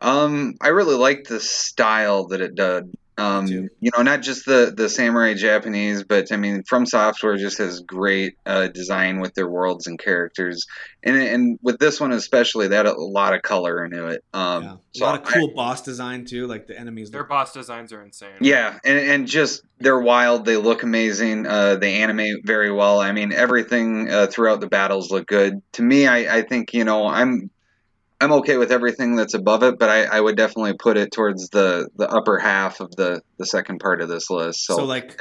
Um, 0.00 0.56
I 0.60 0.68
really 0.68 0.96
like 0.96 1.24
the 1.24 1.40
style 1.40 2.26
that 2.28 2.40
it 2.40 2.54
did. 2.54 2.96
Um, 3.18 3.46
you 3.46 3.90
know, 3.94 4.02
not 4.02 4.22
just 4.22 4.46
the 4.46 4.72
the 4.74 4.88
samurai 4.88 5.34
Japanese, 5.34 6.02
but 6.02 6.32
I 6.32 6.36
mean, 6.36 6.62
From 6.66 6.86
Software 6.86 7.36
just 7.36 7.58
has 7.58 7.80
great 7.80 8.38
uh, 8.46 8.68
design 8.68 9.20
with 9.20 9.34
their 9.34 9.48
worlds 9.48 9.86
and 9.86 9.98
characters, 9.98 10.66
and 11.02 11.16
and 11.16 11.58
with 11.62 11.78
this 11.78 12.00
one 12.00 12.12
especially, 12.12 12.68
they 12.68 12.76
had 12.76 12.86
a 12.86 12.94
lot 12.94 13.34
of 13.34 13.42
color 13.42 13.84
into 13.84 14.06
it. 14.06 14.24
Um, 14.32 14.62
yeah. 14.62 14.72
A 14.72 14.78
so 14.94 15.04
lot 15.04 15.20
of 15.20 15.28
I- 15.28 15.32
cool 15.32 15.52
boss 15.54 15.82
design 15.82 16.24
too, 16.24 16.46
like 16.46 16.66
the 16.66 16.78
enemies. 16.78 17.10
Their 17.10 17.20
look- 17.20 17.28
boss 17.28 17.52
designs 17.52 17.92
are 17.92 18.02
insane. 18.02 18.30
Yeah, 18.40 18.78
and, 18.82 18.98
and 18.98 19.26
just 19.26 19.62
they're 19.78 20.00
wild. 20.00 20.46
They 20.46 20.56
look 20.56 20.82
amazing. 20.82 21.46
Uh, 21.46 21.76
they 21.76 21.96
animate 22.02 22.46
very 22.46 22.72
well. 22.72 22.98
I 22.98 23.12
mean, 23.12 23.32
everything 23.32 24.10
uh, 24.10 24.28
throughout 24.28 24.60
the 24.60 24.68
battles 24.68 25.10
look 25.10 25.26
good. 25.26 25.60
To 25.72 25.82
me, 25.82 26.06
I, 26.06 26.38
I 26.38 26.42
think 26.42 26.72
you 26.72 26.84
know 26.84 27.06
I'm 27.06 27.50
I'm 28.22 28.32
okay 28.32 28.56
with 28.56 28.70
everything 28.72 29.16
that's 29.16 29.34
above 29.34 29.62
it, 29.62 29.78
but 29.78 29.88
I, 29.90 30.04
I 30.04 30.20
would 30.20 30.36
definitely 30.36 30.74
put 30.74 30.96
it 30.96 31.12
towards 31.12 31.48
the, 31.50 31.88
the 31.96 32.08
upper 32.08 32.38
half 32.38 32.80
of 32.80 32.94
the, 32.96 33.20
the 33.38 33.46
second 33.46 33.78
part 33.80 34.00
of 34.00 34.08
this 34.08 34.30
list. 34.30 34.64
So, 34.66 34.76
so 34.76 34.84
like 34.84 35.18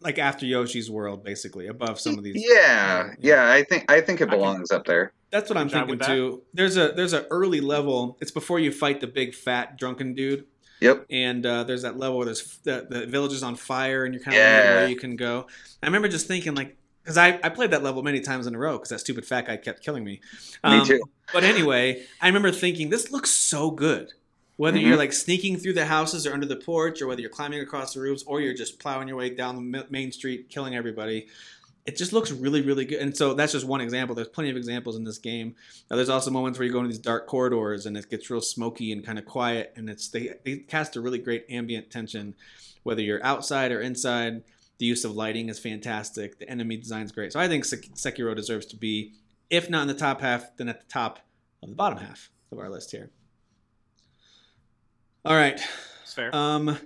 like 0.00 0.18
after 0.18 0.46
Yoshi's 0.46 0.90
World, 0.90 1.24
basically 1.24 1.66
above 1.66 1.98
some 1.98 2.18
of 2.18 2.24
these. 2.24 2.36
yeah, 2.36 3.10
yeah, 3.18 3.50
I 3.50 3.62
think 3.64 3.90
I 3.90 4.00
think 4.00 4.20
it 4.20 4.24
I 4.28 4.30
can- 4.30 4.38
belongs 4.38 4.70
up 4.70 4.86
there. 4.86 5.12
That's 5.30 5.50
what 5.50 5.56
I'm 5.58 5.68
thinking 5.68 5.98
too. 5.98 6.42
There's 6.54 6.76
a 6.76 6.92
there's 6.92 7.12
an 7.12 7.26
early 7.30 7.60
level. 7.60 8.16
It's 8.20 8.30
before 8.30 8.58
you 8.60 8.70
fight 8.72 9.00
the 9.00 9.06
big 9.08 9.34
fat 9.34 9.76
drunken 9.76 10.14
dude, 10.14 10.44
Yep. 10.80 11.06
and 11.10 11.44
uh, 11.44 11.64
there's 11.64 11.82
that 11.82 11.98
level 11.98 12.18
where 12.18 12.26
there's 12.26 12.58
the, 12.58 12.86
the 12.88 13.06
village 13.06 13.32
is 13.32 13.42
on 13.42 13.56
fire, 13.56 14.04
and 14.04 14.14
you're 14.14 14.22
kind 14.22 14.36
of 14.36 14.40
Yeah. 14.40 14.56
wondering 14.58 14.76
where 14.82 14.88
you 14.88 14.96
can 14.96 15.16
go. 15.16 15.46
I 15.82 15.86
remember 15.86 16.08
just 16.08 16.28
thinking 16.28 16.54
like, 16.54 16.76
because 17.06 17.16
I, 17.18 17.38
I 17.44 17.50
played 17.50 17.70
that 17.70 17.84
level 17.84 18.02
many 18.02 18.20
times 18.20 18.48
in 18.48 18.54
a 18.56 18.58
row 18.58 18.72
because 18.72 18.88
that 18.88 18.98
stupid 18.98 19.24
fat 19.24 19.46
guy 19.46 19.56
kept 19.58 19.80
killing 19.80 20.02
me. 20.02 20.20
Me 20.64 20.80
Um, 20.80 20.84
too. 20.84 21.00
But 21.32 21.44
anyway, 21.44 22.02
I 22.20 22.26
remember 22.26 22.50
thinking 22.50 22.90
this 22.90 23.12
looks 23.12 23.30
so 23.30 23.70
good. 23.70 24.12
Whether 24.56 24.78
Mm-hmm. 24.78 24.86
you're 24.88 24.96
like 24.96 25.12
sneaking 25.12 25.58
through 25.58 25.74
the 25.74 25.86
houses 25.86 26.26
or 26.26 26.32
under 26.32 26.46
the 26.46 26.56
porch, 26.56 27.00
or 27.00 27.06
whether 27.06 27.20
you're 27.20 27.30
climbing 27.30 27.60
across 27.60 27.94
the 27.94 28.00
roofs, 28.00 28.24
or 28.26 28.40
you're 28.40 28.54
just 28.54 28.80
plowing 28.80 29.06
your 29.06 29.16
way 29.16 29.30
down 29.30 29.70
the 29.70 29.86
main 29.88 30.10
street, 30.10 30.48
killing 30.48 30.74
everybody, 30.74 31.28
it 31.84 31.96
just 31.96 32.12
looks 32.12 32.32
really, 32.32 32.62
really 32.62 32.84
good. 32.86 32.98
And 33.00 33.16
so 33.16 33.34
that's 33.34 33.52
just 33.52 33.66
one 33.66 33.80
example. 33.80 34.16
There's 34.16 34.26
plenty 34.28 34.50
of 34.50 34.56
examples 34.56 34.96
in 34.96 35.04
this 35.04 35.18
game. 35.18 35.54
Now, 35.88 35.94
there's 35.96 36.08
also 36.08 36.32
moments 36.32 36.58
where 36.58 36.66
you 36.66 36.72
go 36.72 36.78
into 36.80 36.88
these 36.88 36.98
dark 36.98 37.28
corridors 37.28 37.86
and 37.86 37.96
it 37.96 38.10
gets 38.10 38.28
real 38.30 38.40
smoky 38.40 38.90
and 38.90 39.04
kind 39.06 39.18
of 39.18 39.26
quiet, 39.26 39.72
and 39.76 39.88
it's 39.88 40.08
they, 40.08 40.34
they 40.44 40.56
cast 40.56 40.96
a 40.96 41.00
really 41.00 41.18
great 41.18 41.44
ambient 41.48 41.90
tension, 41.90 42.34
whether 42.82 43.02
you're 43.02 43.24
outside 43.24 43.70
or 43.70 43.80
inside. 43.80 44.42
The 44.78 44.86
use 44.86 45.04
of 45.04 45.12
lighting 45.12 45.48
is 45.48 45.58
fantastic. 45.58 46.38
The 46.38 46.48
enemy 46.48 46.76
design's 46.76 47.12
great. 47.12 47.32
So 47.32 47.40
I 47.40 47.48
think 47.48 47.64
Sek- 47.64 47.94
Sekiro 47.94 48.36
deserves 48.36 48.66
to 48.66 48.76
be, 48.76 49.14
if 49.48 49.70
not 49.70 49.82
in 49.82 49.88
the 49.88 49.94
top 49.94 50.20
half, 50.20 50.56
then 50.56 50.68
at 50.68 50.80
the 50.80 50.86
top 50.86 51.20
of 51.62 51.68
the 51.70 51.74
bottom 51.74 51.98
half 51.98 52.30
of 52.52 52.58
our 52.58 52.68
list 52.68 52.90
here. 52.90 53.10
All 55.24 55.34
right. 55.34 55.60
Fair. 56.06 56.34
Um, 56.34 56.78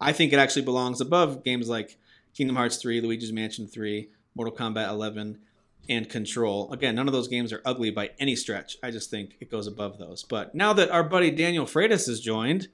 I 0.00 0.12
think 0.12 0.32
it 0.32 0.38
actually 0.38 0.62
belongs 0.62 1.00
above 1.00 1.42
games 1.42 1.68
like 1.68 1.96
Kingdom 2.34 2.56
Hearts 2.56 2.76
3, 2.76 3.00
Luigi's 3.00 3.32
Mansion 3.32 3.66
3, 3.66 4.10
Mortal 4.34 4.54
Kombat 4.54 4.88
11, 4.90 5.38
and 5.88 6.08
Control. 6.08 6.70
Again, 6.72 6.94
none 6.94 7.06
of 7.06 7.12
those 7.12 7.28
games 7.28 7.52
are 7.52 7.62
ugly 7.64 7.90
by 7.90 8.10
any 8.18 8.36
stretch. 8.36 8.76
I 8.82 8.90
just 8.90 9.10
think 9.10 9.36
it 9.40 9.50
goes 9.50 9.66
above 9.66 9.98
those. 9.98 10.22
But 10.22 10.54
now 10.54 10.72
that 10.74 10.90
our 10.90 11.02
buddy 11.02 11.30
Daniel 11.30 11.64
Freitas 11.64 12.06
has 12.06 12.20
joined, 12.20 12.68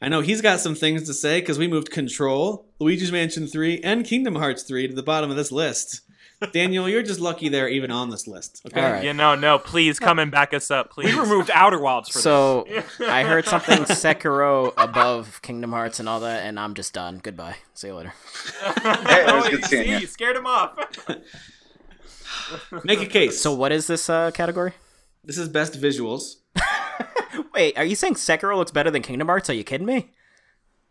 I 0.00 0.08
know 0.08 0.20
he's 0.20 0.42
got 0.42 0.60
some 0.60 0.74
things 0.74 1.04
to 1.04 1.14
say 1.14 1.40
because 1.40 1.58
we 1.58 1.68
moved 1.68 1.90
Control, 1.90 2.66
Luigi's 2.78 3.10
Mansion 3.10 3.46
3, 3.46 3.80
and 3.82 4.04
Kingdom 4.04 4.34
Hearts 4.34 4.62
3 4.62 4.88
to 4.88 4.94
the 4.94 5.02
bottom 5.02 5.30
of 5.30 5.36
this 5.36 5.50
list. 5.50 6.02
Daniel, 6.52 6.86
you're 6.86 7.02
just 7.02 7.18
lucky 7.18 7.48
they're 7.48 7.68
even 7.68 7.90
on 7.90 8.10
this 8.10 8.26
list. 8.26 8.60
Okay. 8.66 8.84
All 8.84 8.92
right. 8.92 9.02
Yeah, 9.04 9.12
no, 9.12 9.34
no, 9.34 9.58
please 9.58 9.98
come 9.98 10.18
and 10.18 10.30
back 10.30 10.52
us 10.52 10.70
up, 10.70 10.90
please. 10.90 11.14
we 11.14 11.18
removed 11.18 11.50
Outer 11.54 11.78
Wilds 11.80 12.10
for 12.10 12.18
So 12.18 12.66
this. 12.68 12.84
I 13.00 13.24
heard 13.24 13.46
something 13.46 13.78
Sekiro 13.84 14.74
above 14.76 15.40
Kingdom 15.40 15.70
Hearts 15.72 15.98
and 15.98 16.08
all 16.10 16.20
that, 16.20 16.44
and 16.44 16.60
I'm 16.60 16.74
just 16.74 16.92
done. 16.92 17.20
Goodbye. 17.22 17.56
See 17.72 17.86
you 17.88 17.94
later. 17.94 18.12
Hey, 18.82 19.24
it 19.26 19.34
was 19.34 19.48
good 19.48 19.60
you 19.60 19.62
seeing 19.66 19.84
see, 19.84 19.90
you. 19.92 19.98
you 19.98 20.06
scared 20.06 20.36
him 20.36 20.46
off. 20.46 20.76
Make 22.84 23.00
a 23.00 23.06
case. 23.06 23.40
So 23.40 23.54
what 23.54 23.72
is 23.72 23.86
this 23.86 24.10
uh, 24.10 24.30
category? 24.32 24.72
this 25.24 25.38
is 25.38 25.48
best 25.48 25.80
visuals. 25.80 26.36
Wait, 27.56 27.78
are 27.78 27.84
you 27.84 27.96
saying 27.96 28.14
Sekiro 28.14 28.54
looks 28.56 28.70
better 28.70 28.90
than 28.90 29.00
Kingdom 29.00 29.28
Hearts? 29.28 29.48
Are 29.48 29.54
you 29.54 29.64
kidding 29.64 29.86
me? 29.86 30.10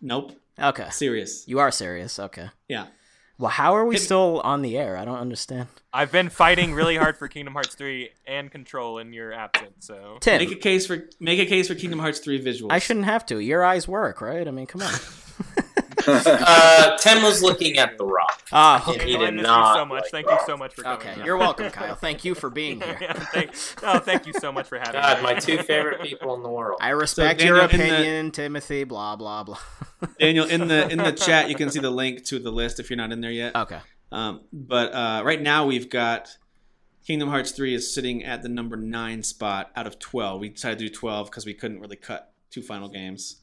Nope. 0.01 0.31
Okay. 0.59 0.87
Serious. 0.89 1.47
You 1.47 1.59
are 1.59 1.69
serious. 1.71 2.17
Okay. 2.17 2.49
Yeah. 2.67 2.87
Well, 3.37 3.51
how 3.51 3.75
are 3.75 3.85
we 3.85 3.95
Hit 3.95 4.01
me. 4.01 4.05
still 4.05 4.41
on 4.43 4.61
the 4.63 4.75
air? 4.77 4.97
I 4.97 5.05
don't 5.05 5.19
understand. 5.19 5.67
I've 5.93 6.11
been 6.11 6.29
fighting 6.29 6.73
really 6.73 6.95
hard 6.95 7.17
for 7.17 7.27
Kingdom 7.27 7.53
Hearts 7.53 7.75
3 7.75 8.09
and 8.25 8.49
Control 8.49 8.97
in 8.97 9.13
your 9.13 9.31
absence, 9.33 9.85
so. 9.85 10.17
Tim, 10.21 10.39
Make 10.39 10.51
a 10.51 10.55
case 10.55 10.87
for 10.87 11.07
make 11.19 11.39
a 11.39 11.45
case 11.45 11.67
for 11.67 11.75
Kingdom 11.75 11.99
Hearts 11.99 12.19
3 12.19 12.43
visuals. 12.43 12.67
I 12.71 12.79
shouldn't 12.79 13.05
have 13.05 13.25
to. 13.27 13.39
Your 13.39 13.63
eyes 13.63 13.87
work, 13.87 14.21
right? 14.21 14.47
I 14.47 14.51
mean, 14.51 14.65
come 14.65 14.81
on. 14.81 14.93
Uh, 16.47 16.97
Tim 16.97 17.23
was 17.23 17.41
looking 17.41 17.77
at 17.77 17.97
the 17.97 18.05
rock. 18.05 18.41
Ah, 18.51 18.83
And 18.87 18.95
okay. 19.01 19.09
he 19.09 19.15
I 19.15 19.19
did 19.19 19.33
missed 19.35 19.43
not. 19.47 19.75
you 19.75 19.81
so 19.81 19.85
much. 19.85 20.03
like 20.03 20.11
Thank 20.11 20.27
you 20.29 20.37
so 20.45 20.57
much 20.57 20.73
for 20.75 20.83
coming. 20.83 20.99
Okay, 21.07 21.23
you're 21.25 21.37
welcome, 21.37 21.69
Kyle. 21.71 21.95
Thank 21.95 22.23
you 22.25 22.35
for 22.35 22.49
being 22.49 22.81
here. 22.81 22.97
yeah, 23.01 23.13
thank, 23.13 23.51
oh, 23.83 23.99
thank 23.99 24.25
you 24.27 24.33
so 24.33 24.51
much 24.51 24.67
for 24.67 24.77
having 24.77 25.01
God, 25.01 25.17
me. 25.17 25.23
my 25.23 25.33
two 25.35 25.57
favorite 25.63 26.01
people 26.01 26.33
in 26.35 26.43
the 26.43 26.49
world. 26.49 26.77
I 26.81 26.89
respect 26.89 27.39
Daniel, 27.39 27.57
your 27.57 27.69
in 27.69 27.77
the- 27.77 27.85
opinion, 27.85 28.31
Timothy. 28.31 28.83
Blah 28.83 29.15
blah 29.15 29.43
blah. 29.43 29.57
Daniel 30.19 30.45
in 30.45 30.67
the 30.67 30.87
in 30.89 30.97
the 30.99 31.11
chat 31.11 31.49
you 31.49 31.55
can 31.55 31.69
see 31.69 31.79
the 31.79 31.89
link 31.91 32.23
to 32.25 32.39
the 32.39 32.51
list 32.51 32.79
if 32.79 32.89
you're 32.89 32.97
not 32.97 33.11
in 33.11 33.21
there 33.21 33.31
yet. 33.31 33.55
Okay. 33.55 33.79
Um, 34.11 34.41
but 34.53 34.93
uh, 34.93 35.23
right 35.25 35.41
now 35.41 35.65
we've 35.65 35.89
got 35.89 36.37
Kingdom 37.05 37.29
Hearts 37.29 37.51
3 37.51 37.73
is 37.75 37.93
sitting 37.93 38.23
at 38.23 38.41
the 38.43 38.49
number 38.49 38.77
9 38.77 39.23
spot 39.23 39.71
out 39.75 39.85
of 39.87 39.99
12. 39.99 40.39
We 40.39 40.49
decided 40.49 40.79
to 40.79 40.87
do 40.87 40.93
12 40.93 41.29
because 41.29 41.45
we 41.45 41.53
couldn't 41.53 41.79
really 41.79 41.95
cut 41.97 42.31
two 42.51 42.61
final 42.61 42.87
games. 42.89 43.41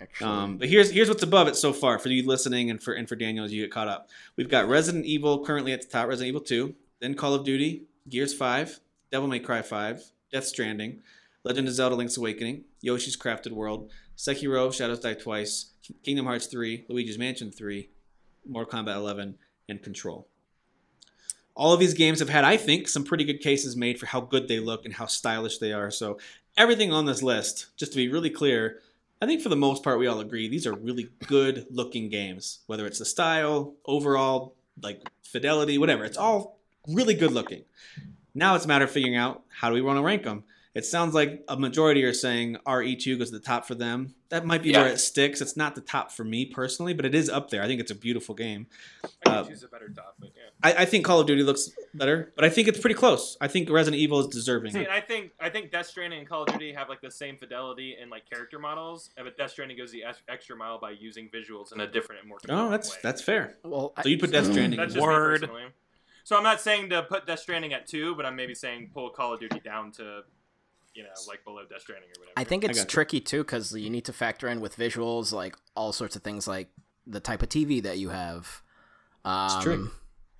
Actually, 0.00 0.30
Um, 0.30 0.58
but 0.58 0.68
here's 0.68 0.90
here's 0.90 1.08
what's 1.08 1.22
above 1.22 1.48
it 1.48 1.56
so 1.56 1.72
far 1.72 1.98
for 1.98 2.08
you 2.08 2.26
listening 2.26 2.70
and 2.70 2.82
for 2.82 2.92
and 2.92 3.08
for 3.08 3.16
Daniel 3.16 3.44
as 3.44 3.52
you 3.52 3.62
get 3.62 3.70
caught 3.70 3.88
up. 3.88 4.10
We've 4.36 4.48
got 4.48 4.68
Resident 4.68 5.06
Evil 5.06 5.44
currently 5.44 5.72
at 5.72 5.82
the 5.82 5.88
top, 5.88 6.08
Resident 6.08 6.28
Evil 6.28 6.40
2, 6.42 6.74
then 7.00 7.14
Call 7.14 7.34
of 7.34 7.44
Duty, 7.44 7.86
Gears 8.08 8.34
5, 8.34 8.80
Devil 9.10 9.28
May 9.28 9.38
Cry 9.38 9.62
5, 9.62 10.02
Death 10.32 10.44
Stranding, 10.44 11.02
Legend 11.44 11.68
of 11.68 11.74
Zelda: 11.74 11.94
Link's 11.94 12.16
Awakening, 12.16 12.64
Yoshi's 12.82 13.16
Crafted 13.16 13.52
World, 13.52 13.90
Sekiro: 14.16 14.72
Shadows 14.72 15.00
Die 15.00 15.14
Twice, 15.14 15.72
Kingdom 16.02 16.26
Hearts 16.26 16.46
3, 16.46 16.86
Luigi's 16.88 17.18
Mansion 17.18 17.50
3, 17.50 17.88
Mortal 18.46 18.82
Kombat 18.82 18.96
11, 18.96 19.36
and 19.68 19.82
Control. 19.82 20.28
All 21.54 21.72
of 21.72 21.80
these 21.80 21.94
games 21.94 22.18
have 22.18 22.28
had, 22.28 22.44
I 22.44 22.58
think, 22.58 22.86
some 22.86 23.02
pretty 23.02 23.24
good 23.24 23.40
cases 23.40 23.76
made 23.76 23.98
for 23.98 24.04
how 24.04 24.20
good 24.20 24.46
they 24.46 24.60
look 24.60 24.84
and 24.84 24.92
how 24.92 25.06
stylish 25.06 25.56
they 25.56 25.72
are. 25.72 25.90
So 25.90 26.18
everything 26.56 26.92
on 26.92 27.06
this 27.06 27.22
list, 27.22 27.68
just 27.76 27.92
to 27.92 27.96
be 27.96 28.08
really 28.08 28.28
clear, 28.28 28.80
I 29.20 29.26
think 29.26 29.40
for 29.40 29.48
the 29.48 29.56
most 29.56 29.82
part, 29.82 29.98
we 29.98 30.06
all 30.06 30.20
agree 30.20 30.48
these 30.48 30.66
are 30.66 30.74
really 30.74 31.08
good 31.26 31.66
looking 31.70 32.10
games. 32.10 32.60
Whether 32.66 32.86
it's 32.86 32.98
the 32.98 33.04
style, 33.04 33.74
overall, 33.86 34.54
like 34.82 35.02
fidelity, 35.22 35.78
whatever, 35.78 36.04
it's 36.04 36.18
all 36.18 36.58
really 36.86 37.14
good 37.14 37.32
looking. 37.32 37.64
Now 38.34 38.54
it's 38.54 38.66
a 38.66 38.68
matter 38.68 38.84
of 38.84 38.90
figuring 38.90 39.16
out 39.16 39.42
how 39.48 39.68
do 39.68 39.74
we 39.74 39.80
want 39.80 39.98
to 39.98 40.02
rank 40.02 40.24
them. 40.24 40.44
It 40.76 40.84
sounds 40.84 41.14
like 41.14 41.42
a 41.48 41.56
majority 41.56 42.04
are 42.04 42.12
saying 42.12 42.58
RE2 42.66 43.18
goes 43.18 43.30
to 43.30 43.38
the 43.38 43.44
top 43.44 43.66
for 43.66 43.74
them. 43.74 44.14
That 44.28 44.44
might 44.44 44.62
be 44.62 44.70
Yeah. 44.70 44.82
where 44.82 44.92
it 44.92 44.98
sticks. 44.98 45.40
It's 45.40 45.56
not 45.56 45.74
the 45.74 45.80
top 45.80 46.12
for 46.12 46.22
me 46.22 46.44
personally, 46.44 46.92
but 46.92 47.06
it 47.06 47.14
is 47.14 47.30
up 47.30 47.48
there. 47.48 47.62
I 47.62 47.66
think 47.66 47.80
it's 47.80 47.90
a 47.90 47.94
beautiful 47.94 48.34
game. 48.34 48.66
I 49.04 49.30
Uh, 49.30 49.42
can 49.44 49.52
choose 49.52 49.62
a 49.62 49.68
better 49.68 49.88
top, 49.88 50.16
but 50.18 50.30
yeah. 50.36 50.42
I, 50.62 50.82
I 50.82 50.84
think 50.84 51.04
Call 51.06 51.20
of 51.20 51.26
Duty 51.26 51.42
looks 51.42 51.70
better, 51.94 52.32
but 52.36 52.44
I 52.44 52.50
think 52.50 52.68
it's 52.68 52.78
pretty 52.78 52.94
close. 52.94 53.36
I 53.40 53.48
think 53.48 53.70
Resident 53.70 54.00
Evil 54.00 54.20
is 54.20 54.26
deserving. 54.26 54.72
See, 54.72 54.80
and 54.80 54.88
I 54.88 55.00
think 55.00 55.32
I 55.40 55.48
think 55.48 55.70
Death 55.72 55.86
Stranding 55.86 56.18
and 56.18 56.28
Call 56.28 56.42
of 56.42 56.48
Duty 56.52 56.72
have 56.74 56.88
like 56.90 57.00
the 57.00 57.10
same 57.10 57.36
fidelity 57.38 57.96
and 58.00 58.10
like 58.10 58.28
character 58.28 58.58
models, 58.58 59.10
uh, 59.18 59.22
but 59.22 59.36
Death 59.38 59.52
Stranding 59.52 59.78
goes 59.78 59.90
the 59.92 60.04
extra 60.28 60.56
mile 60.56 60.78
by 60.78 60.90
using 60.90 61.30
visuals 61.30 61.72
in 61.72 61.80
a 61.80 61.86
different 61.86 62.20
and 62.20 62.28
more. 62.28 62.36
Oh, 62.36 62.46
compelling 62.46 62.70
that's 62.70 62.90
way. 62.92 62.98
that's 63.02 63.22
fair. 63.22 63.56
Well, 63.64 63.94
So 64.02 64.08
you 64.10 64.18
put 64.18 64.30
Death 64.30 64.50
Stranding. 64.52 64.78
That's 64.78 64.92
just 64.94 64.96
me 65.06 65.10
Word. 65.10 65.40
personally. 65.40 65.64
So 66.24 66.36
I'm 66.36 66.42
not 66.42 66.60
saying 66.60 66.90
to 66.90 67.02
put 67.04 67.26
Death 67.26 67.38
Stranding 67.38 67.72
at 67.72 67.86
two, 67.86 68.14
but 68.16 68.26
I'm 68.26 68.34
maybe 68.36 68.52
saying 68.54 68.90
pull 68.92 69.08
Call 69.10 69.32
of 69.34 69.40
Duty 69.40 69.60
down 69.60 69.92
to, 69.92 70.24
you 70.96 71.02
know, 71.02 71.10
like 71.28 71.44
below 71.44 71.62
Death 71.68 71.82
Stranding 71.82 72.08
or 72.08 72.20
whatever. 72.20 72.32
I 72.36 72.44
think 72.44 72.64
it's 72.64 72.78
gotcha. 72.78 72.88
tricky 72.88 73.20
too 73.20 73.42
because 73.42 73.72
you 73.74 73.90
need 73.90 74.04
to 74.06 74.12
factor 74.12 74.48
in 74.48 74.60
with 74.60 74.76
visuals, 74.76 75.32
like 75.32 75.56
all 75.74 75.92
sorts 75.92 76.16
of 76.16 76.22
things, 76.22 76.48
like 76.48 76.68
the 77.06 77.20
type 77.20 77.42
of 77.42 77.48
TV 77.48 77.82
that 77.82 77.98
you 77.98 78.08
have. 78.08 78.62
Um, 79.24 79.62
true. 79.62 79.90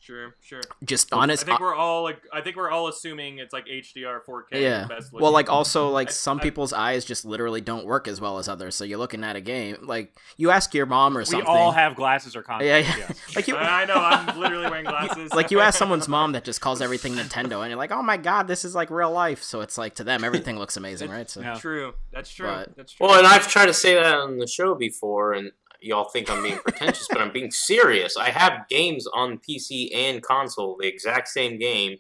Sure, 0.07 0.37
sure. 0.41 0.61
Just 0.85 1.13
I 1.13 1.17
honest. 1.19 1.45
think 1.45 1.59
we're 1.59 1.75
all 1.75 2.05
like 2.05 2.23
I 2.33 2.41
think 2.41 2.55
we're 2.57 2.71
all 2.71 2.87
assuming 2.87 3.39
it's 3.39 3.53
like 3.53 3.67
HDR 3.67 4.21
4K. 4.25 4.61
yeah. 4.61 4.87
Best 4.87 5.13
Well, 5.13 5.33
like 5.33 5.51
also 5.51 5.89
like 6.01 6.09
I- 6.09 6.13
some 6.13 6.39
I- 6.39 6.43
people's 6.43 6.73
eyes 6.73 7.05
just 7.05 7.25
literally 7.25 7.61
don't 7.61 7.85
work 7.85 8.07
as 8.07 8.21
well 8.21 8.39
as 8.39 8.49
others. 8.49 8.77
So 8.77 8.85
you're 8.85 8.99
looking 8.99 9.25
at 9.25 9.35
a 9.35 9.41
game 9.41 9.79
like 9.83 10.15
you 10.37 10.51
ask 10.51 10.73
your 10.75 10.87
mom 10.87 11.19
or 11.19 11.25
something. 11.25 11.41
We 11.41 11.47
all 11.59 11.73
have 11.73 11.97
glasses 11.97 12.37
or 12.37 12.43
contacts. 12.43 12.67
yeah, 12.89 12.97
yeah. 12.99 13.07
yes. 13.09 13.21
like 13.37 13.49
you. 13.49 13.57
I 13.57 13.83
I 13.83 13.85
know 13.87 13.95
I'm 13.95 14.39
literally 14.39 14.71
wearing 14.71 14.85
glasses. 14.85 15.33
Like 15.35 15.51
you 15.51 15.59
ask 15.59 15.77
someone's 15.77 16.07
mom 16.07 16.33
that 16.33 16.45
just 16.45 16.61
calls 16.61 16.81
everything 16.81 17.15
Nintendo, 17.17 17.61
and 17.63 17.71
you're 17.71 17.77
like, 17.79 17.91
"Oh 17.91 18.03
my 18.03 18.17
god, 18.17 18.47
this 18.47 18.65
is 18.65 18.75
like 18.77 18.91
real 18.91 19.11
life." 19.11 19.43
So 19.43 19.61
it's 19.61 19.77
like 19.77 19.97
to 19.97 20.05
them, 20.05 20.23
everything 20.23 20.57
looks 20.57 20.77
amazing, 20.77 21.11
right? 21.11 21.29
So 21.29 21.41
Yeah. 21.41 21.55
True. 21.55 21.95
That's 22.13 22.31
true. 22.31 22.47
But- 22.47 22.77
That's 22.77 22.93
true. 22.93 23.09
Well, 23.09 23.19
and 23.19 23.27
I've 23.27 23.49
tried 23.49 23.67
to 23.67 23.75
say 23.75 23.95
that 23.95 24.15
on 24.15 24.39
the 24.39 24.47
show 24.47 24.75
before, 24.77 25.33
and 25.33 25.51
y'all 25.87 26.09
think 26.11 26.31
I'm 26.31 26.43
being 26.43 26.59
pretentious, 26.59 27.09
but 27.09 27.21
I'm 27.21 27.33
being 27.33 27.51
serious. 27.51 28.17
I 28.17 28.31
have 28.31 28.69
games 28.69 29.07
on 29.15 29.39
PC 29.39 29.95
and 29.95 30.23
console, 30.23 30.77
the 30.81 30.87
exact 30.87 31.29
same 31.29 31.59
game, 31.59 31.97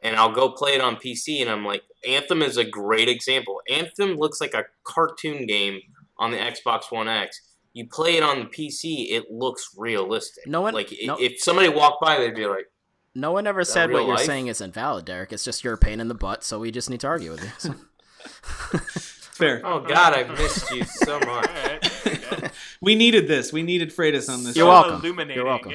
and 0.00 0.16
I'll 0.16 0.32
go 0.32 0.50
play 0.50 0.74
it 0.74 0.80
on 0.80 0.96
PC, 0.96 1.40
and 1.40 1.50
I'm 1.50 1.64
like, 1.64 1.82
Anthem 2.08 2.42
is 2.42 2.56
a 2.56 2.64
great 2.64 3.08
example. 3.08 3.60
Anthem 3.70 4.16
looks 4.16 4.40
like 4.40 4.54
a 4.54 4.64
cartoon 4.84 5.46
game 5.46 5.80
on 6.18 6.30
the 6.30 6.36
Xbox 6.38 6.90
One 6.92 7.08
X. 7.08 7.40
You 7.72 7.88
play 7.88 8.16
it 8.16 8.22
on 8.22 8.38
the 8.38 8.44
PC, 8.46 9.10
it 9.10 9.30
looks 9.30 9.70
realistic. 9.76 10.46
No 10.46 10.60
one- 10.60 10.74
like 10.74 10.92
no- 11.04 11.16
if 11.18 11.40
somebody 11.42 11.68
walked 11.68 12.00
by, 12.00 12.18
they'd 12.18 12.34
be 12.34 12.46
like, 12.46 12.70
no 13.16 13.32
one 13.32 13.46
ever 13.46 13.64
said 13.64 13.90
what 13.92 14.04
you're 14.06 14.16
life? 14.16 14.26
saying 14.26 14.46
is 14.48 14.60
invalid, 14.60 15.04
Derek. 15.04 15.32
It's 15.32 15.44
just 15.44 15.62
you're 15.64 15.74
a 15.74 15.78
pain 15.78 16.00
in 16.00 16.08
the 16.08 16.14
butt, 16.14 16.42
so 16.44 16.58
we 16.58 16.70
just 16.70 16.90
need 16.90 17.00
to 17.00 17.06
argue 17.08 17.30
with 17.32 17.42
you. 17.42 17.50
So- 17.58 17.74
Fair. 19.34 19.60
"Oh 19.64 19.80
God, 19.80 20.14
I've 20.14 20.30
missed 20.30 20.70
you 20.70 20.84
so 20.84 21.18
much." 21.18 21.28
All 21.28 21.40
right. 21.42 22.06
Okay. 22.06 22.48
We 22.80 22.94
needed 22.94 23.26
this. 23.26 23.52
We 23.52 23.62
needed 23.62 23.90
Freitas 23.90 24.32
on 24.32 24.44
this. 24.44 24.56
You're 24.56 24.66
show. 24.66 24.70
welcome. 24.70 25.00
Illuminating. 25.04 25.36
You're 25.36 25.46
welcome. 25.46 25.72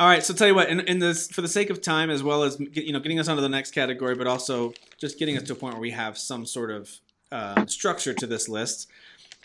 All 0.00 0.08
right, 0.08 0.22
so 0.22 0.34
tell 0.34 0.48
you 0.48 0.54
what, 0.54 0.68
in, 0.68 0.80
in 0.80 0.98
this 0.98 1.28
for 1.28 1.42
the 1.42 1.48
sake 1.48 1.70
of 1.70 1.80
time, 1.80 2.10
as 2.10 2.22
well 2.22 2.42
as 2.42 2.58
you 2.58 2.92
know 2.92 3.00
getting 3.00 3.20
us 3.20 3.28
onto 3.28 3.42
the 3.42 3.48
next 3.48 3.70
category, 3.70 4.14
but 4.14 4.26
also 4.26 4.72
just 4.98 5.18
getting 5.18 5.36
us 5.36 5.44
to 5.44 5.52
a 5.52 5.56
point 5.56 5.74
where 5.74 5.80
we 5.80 5.90
have 5.92 6.18
some 6.18 6.44
sort 6.44 6.70
of 6.70 6.90
uh, 7.30 7.66
structure 7.66 8.14
to 8.14 8.26
this 8.26 8.48
list. 8.48 8.88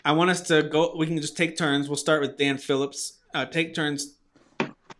I 0.04 0.12
want 0.12 0.30
us 0.30 0.40
to 0.42 0.62
go. 0.62 0.94
We 0.96 1.06
can 1.06 1.20
just 1.20 1.36
take 1.36 1.56
turns. 1.56 1.88
We'll 1.88 1.96
start 1.96 2.20
with 2.20 2.38
Dan 2.38 2.58
Phillips. 2.58 3.18
Uh, 3.32 3.44
take 3.44 3.74
turns 3.74 4.14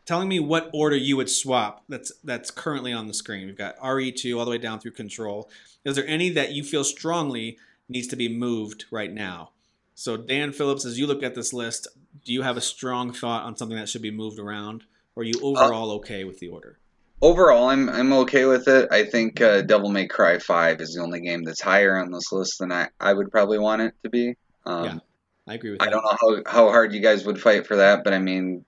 telling 0.07 0.29
me 0.29 0.41
what 0.41 0.69
order 0.73 0.97
you 0.97 1.17
would 1.17 1.31
swap. 1.31 1.85
That's 1.89 2.13
that's 2.25 2.51
currently 2.51 2.93
on 2.93 3.07
the 3.07 3.15
screen. 3.15 3.47
We've 3.47 3.57
got 3.57 3.77
RE 3.83 4.13
two 4.13 4.39
all 4.39 4.45
the 4.45 4.51
way 4.51 4.59
down 4.59 4.79
through 4.81 4.93
Control. 4.93 5.49
Is 5.85 5.97
there 5.97 6.07
any 6.07 6.31
that 6.31 6.53
you 6.53 6.63
feel 6.63 6.85
strongly 6.85 7.59
needs 7.91 8.07
to 8.09 8.17
be 8.17 8.29
moved 8.29 8.87
right 8.91 9.13
now? 9.13 9.51
So 9.95 10.17
Dan 10.17 10.53
Phillips, 10.53 10.87
as 10.87 10.99
you 10.99 11.07
look 11.07 11.23
at 11.23 11.35
this 11.35 11.53
list, 11.53 11.89
do 12.25 12.33
you 12.33 12.43
have 12.43 12.57
a 12.57 12.61
strong 12.61 13.13
thought 13.13 13.45
on 13.45 13.57
something 13.57 13.77
that 13.77 13.89
should 13.89 14.03
be 14.03 14.11
moved 14.11 14.39
around? 14.39 14.85
Or 15.15 15.23
are 15.23 15.25
you 15.25 15.39
overall 15.43 15.91
okay 15.93 16.25
with 16.25 16.39
the 16.39 16.49
order? 16.49 16.79
Overall, 17.21 17.69
I'm 17.69 17.91
I'm 17.91 18.13
okay 18.15 18.47
with 18.47 18.67
it. 18.67 18.89
I 18.91 19.05
think 19.05 19.43
uh, 19.43 19.61
Devil 19.61 19.91
May 19.91 20.07
Cry 20.07 20.39
Five 20.39 20.81
is 20.81 20.95
the 20.95 21.03
only 21.03 21.21
game 21.21 21.45
that's 21.45 21.61
higher 21.61 21.99
on 21.99 22.11
this 22.11 22.33
list 22.33 22.61
than 22.61 22.73
I, 22.73 22.89
I 22.99 23.13
would 23.13 23.31
probably 23.31 23.59
want 23.59 23.83
it 23.83 23.95
to 24.05 24.09
be. 24.09 24.37
Um, 24.65 24.85
Yeah. 24.85 24.99
I 25.47 25.55
agree 25.55 25.73
with 25.73 25.83
I 25.83 25.87
that. 25.87 25.91
don't 25.91 26.05
know 26.05 26.43
how, 26.45 26.51
how 26.51 26.69
hard 26.71 26.95
you 26.95 27.01
guys 27.01 27.27
would 27.27 27.41
fight 27.41 27.67
for 27.67 27.77
that, 27.77 28.05
but 28.05 28.15
I 28.15 28.21
mean, 28.21 28.65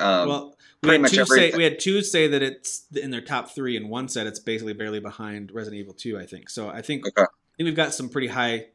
um, 0.00 0.28
well, 0.28 0.56
we 0.82 0.88
pretty 0.88 0.94
had, 0.94 1.02
much 1.02 1.10
two 1.12 1.26
say, 1.26 1.52
we 1.56 1.64
had 1.64 1.78
two 1.78 2.02
say 2.02 2.26
that 2.26 2.42
it's 2.42 2.86
in 2.94 3.10
their 3.10 3.20
top 3.20 3.50
three, 3.54 3.76
and 3.76 3.88
one 3.88 4.08
said 4.08 4.26
it's 4.26 4.40
basically 4.40 4.72
barely 4.72 4.98
behind 4.98 5.52
Resident 5.52 5.80
Evil 5.80 5.94
2, 5.94 6.18
I 6.18 6.26
think. 6.26 6.48
So 6.48 6.68
I 6.70 6.80
think, 6.80 7.06
Okay. 7.06 7.26
I 7.52 7.56
think 7.56 7.66
we've 7.66 7.76
got 7.76 7.94
some 7.94 8.08
pretty 8.08 8.28
high 8.28 8.66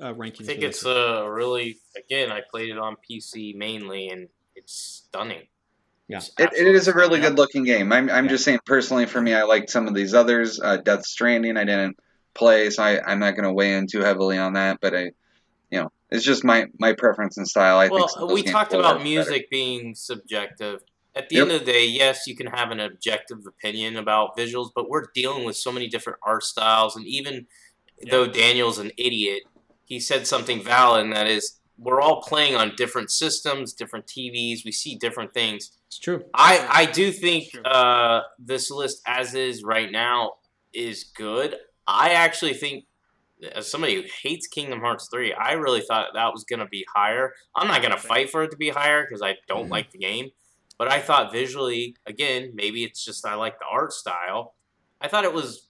uh, 0.00 0.14
rankings. 0.14 0.42
I 0.42 0.46
think 0.46 0.62
it's 0.62 0.80
this. 0.82 0.86
uh, 0.86 1.26
really 1.28 1.78
again. 1.96 2.30
I 2.32 2.40
played 2.50 2.70
it 2.70 2.78
on 2.78 2.96
PC 3.08 3.54
mainly, 3.56 4.08
and 4.08 4.28
it's 4.54 5.04
stunning. 5.08 5.42
Yeah. 6.08 6.18
It's 6.18 6.30
it, 6.38 6.50
it 6.54 6.66
is 6.74 6.88
a 6.88 6.92
really 6.92 7.18
absolutely 7.18 7.20
good 7.20 7.38
looking 7.38 7.64
game. 7.64 7.92
I'm 7.92 8.08
I'm 8.10 8.24
Yeah. 8.24 8.30
just 8.30 8.44
saying 8.44 8.60
personally 8.64 9.06
for 9.06 9.20
me, 9.20 9.34
I 9.34 9.42
liked 9.42 9.70
some 9.70 9.86
of 9.88 9.94
these 9.94 10.14
others. 10.14 10.60
Uh, 10.60 10.76
Death 10.78 11.04
Stranding, 11.04 11.56
I 11.56 11.64
didn't 11.64 11.96
play, 12.34 12.70
so 12.70 12.82
I, 12.82 13.02
I'm 13.04 13.18
not 13.18 13.32
going 13.32 13.44
to 13.44 13.52
weigh 13.52 13.74
in 13.74 13.86
too 13.86 14.00
heavily 14.00 14.38
on 14.38 14.54
that. 14.54 14.78
But 14.80 14.94
I, 14.94 15.02
you 15.70 15.80
know, 15.80 15.92
it's 16.10 16.24
just 16.24 16.44
my 16.44 16.66
my 16.78 16.92
preference 16.92 17.36
and 17.36 17.48
style. 17.48 17.78
I 17.78 17.88
think 17.88 17.94
well, 18.00 18.04
of 18.24 18.28
those 18.30 18.34
we 18.34 18.42
talked 18.42 18.72
are 18.74 18.78
about 18.80 18.94
better. 18.94 19.04
music 19.04 19.50
being 19.50 19.94
subjective. 19.94 20.80
At 21.14 21.28
the 21.28 21.36
Yep. 21.36 21.42
end 21.42 21.52
of 21.52 21.66
the 21.66 21.72
day, 21.72 21.86
yes, 21.86 22.26
you 22.26 22.34
can 22.34 22.46
have 22.46 22.70
an 22.70 22.80
objective 22.80 23.40
opinion 23.46 23.98
about 23.98 24.34
visuals, 24.34 24.70
but 24.74 24.88
we're 24.88 25.04
dealing 25.14 25.44
with 25.44 25.56
so 25.56 25.70
many 25.70 25.86
different 25.86 26.18
art 26.22 26.42
styles, 26.42 26.96
and 26.96 27.04
even 27.06 27.46
though 28.10 28.26
Daniel's 28.26 28.78
an 28.78 28.92
idiot, 28.96 29.42
he 29.84 30.00
said 30.00 30.26
something 30.26 30.62
valid, 30.62 31.04
and 31.04 31.12
that 31.12 31.26
is 31.26 31.60
we're 31.78 32.00
all 32.00 32.22
playing 32.22 32.54
on 32.54 32.72
different 32.76 33.10
systems, 33.10 33.72
different 33.72 34.06
TVs. 34.06 34.64
We 34.64 34.72
see 34.72 34.96
different 34.96 35.34
things. 35.34 35.72
It's 35.88 35.98
true. 35.98 36.24
I 36.34 36.66
I 36.70 36.86
do 36.86 37.10
think 37.12 37.48
uh, 37.64 38.20
this 38.38 38.70
list 38.70 39.02
as 39.06 39.34
is 39.34 39.64
right 39.64 39.90
now 39.90 40.34
is 40.72 41.04
good. 41.04 41.56
I 41.86 42.10
actually 42.10 42.54
think 42.54 42.84
as 43.54 43.70
somebody 43.70 43.96
who 43.96 44.04
hates 44.22 44.46
Kingdom 44.46 44.80
Hearts 44.80 45.08
3, 45.12 45.32
I 45.32 45.52
really 45.52 45.80
thought 45.80 46.10
that 46.14 46.32
was 46.32 46.44
going 46.44 46.60
to 46.60 46.66
be 46.66 46.86
higher. 46.94 47.32
I'm 47.56 47.66
not 47.66 47.82
going 47.82 47.92
to 47.92 48.00
fight 48.00 48.30
for 48.30 48.44
it 48.44 48.52
to 48.52 48.56
be 48.56 48.70
higher 48.70 49.04
because 49.04 49.22
I 49.22 49.36
don't 49.48 49.68
like 49.68 49.90
the 49.90 49.98
game, 49.98 50.30
but 50.78 50.88
I 50.88 51.00
thought 51.00 51.32
visually, 51.32 51.96
again, 52.06 52.52
maybe 52.54 52.84
it's 52.84 53.04
just 53.04 53.26
I 53.26 53.34
like 53.34 53.58
the 53.58 53.66
art 53.70 53.92
style. 53.92 54.54
I 55.00 55.08
thought 55.08 55.24
it 55.24 55.32
was 55.32 55.68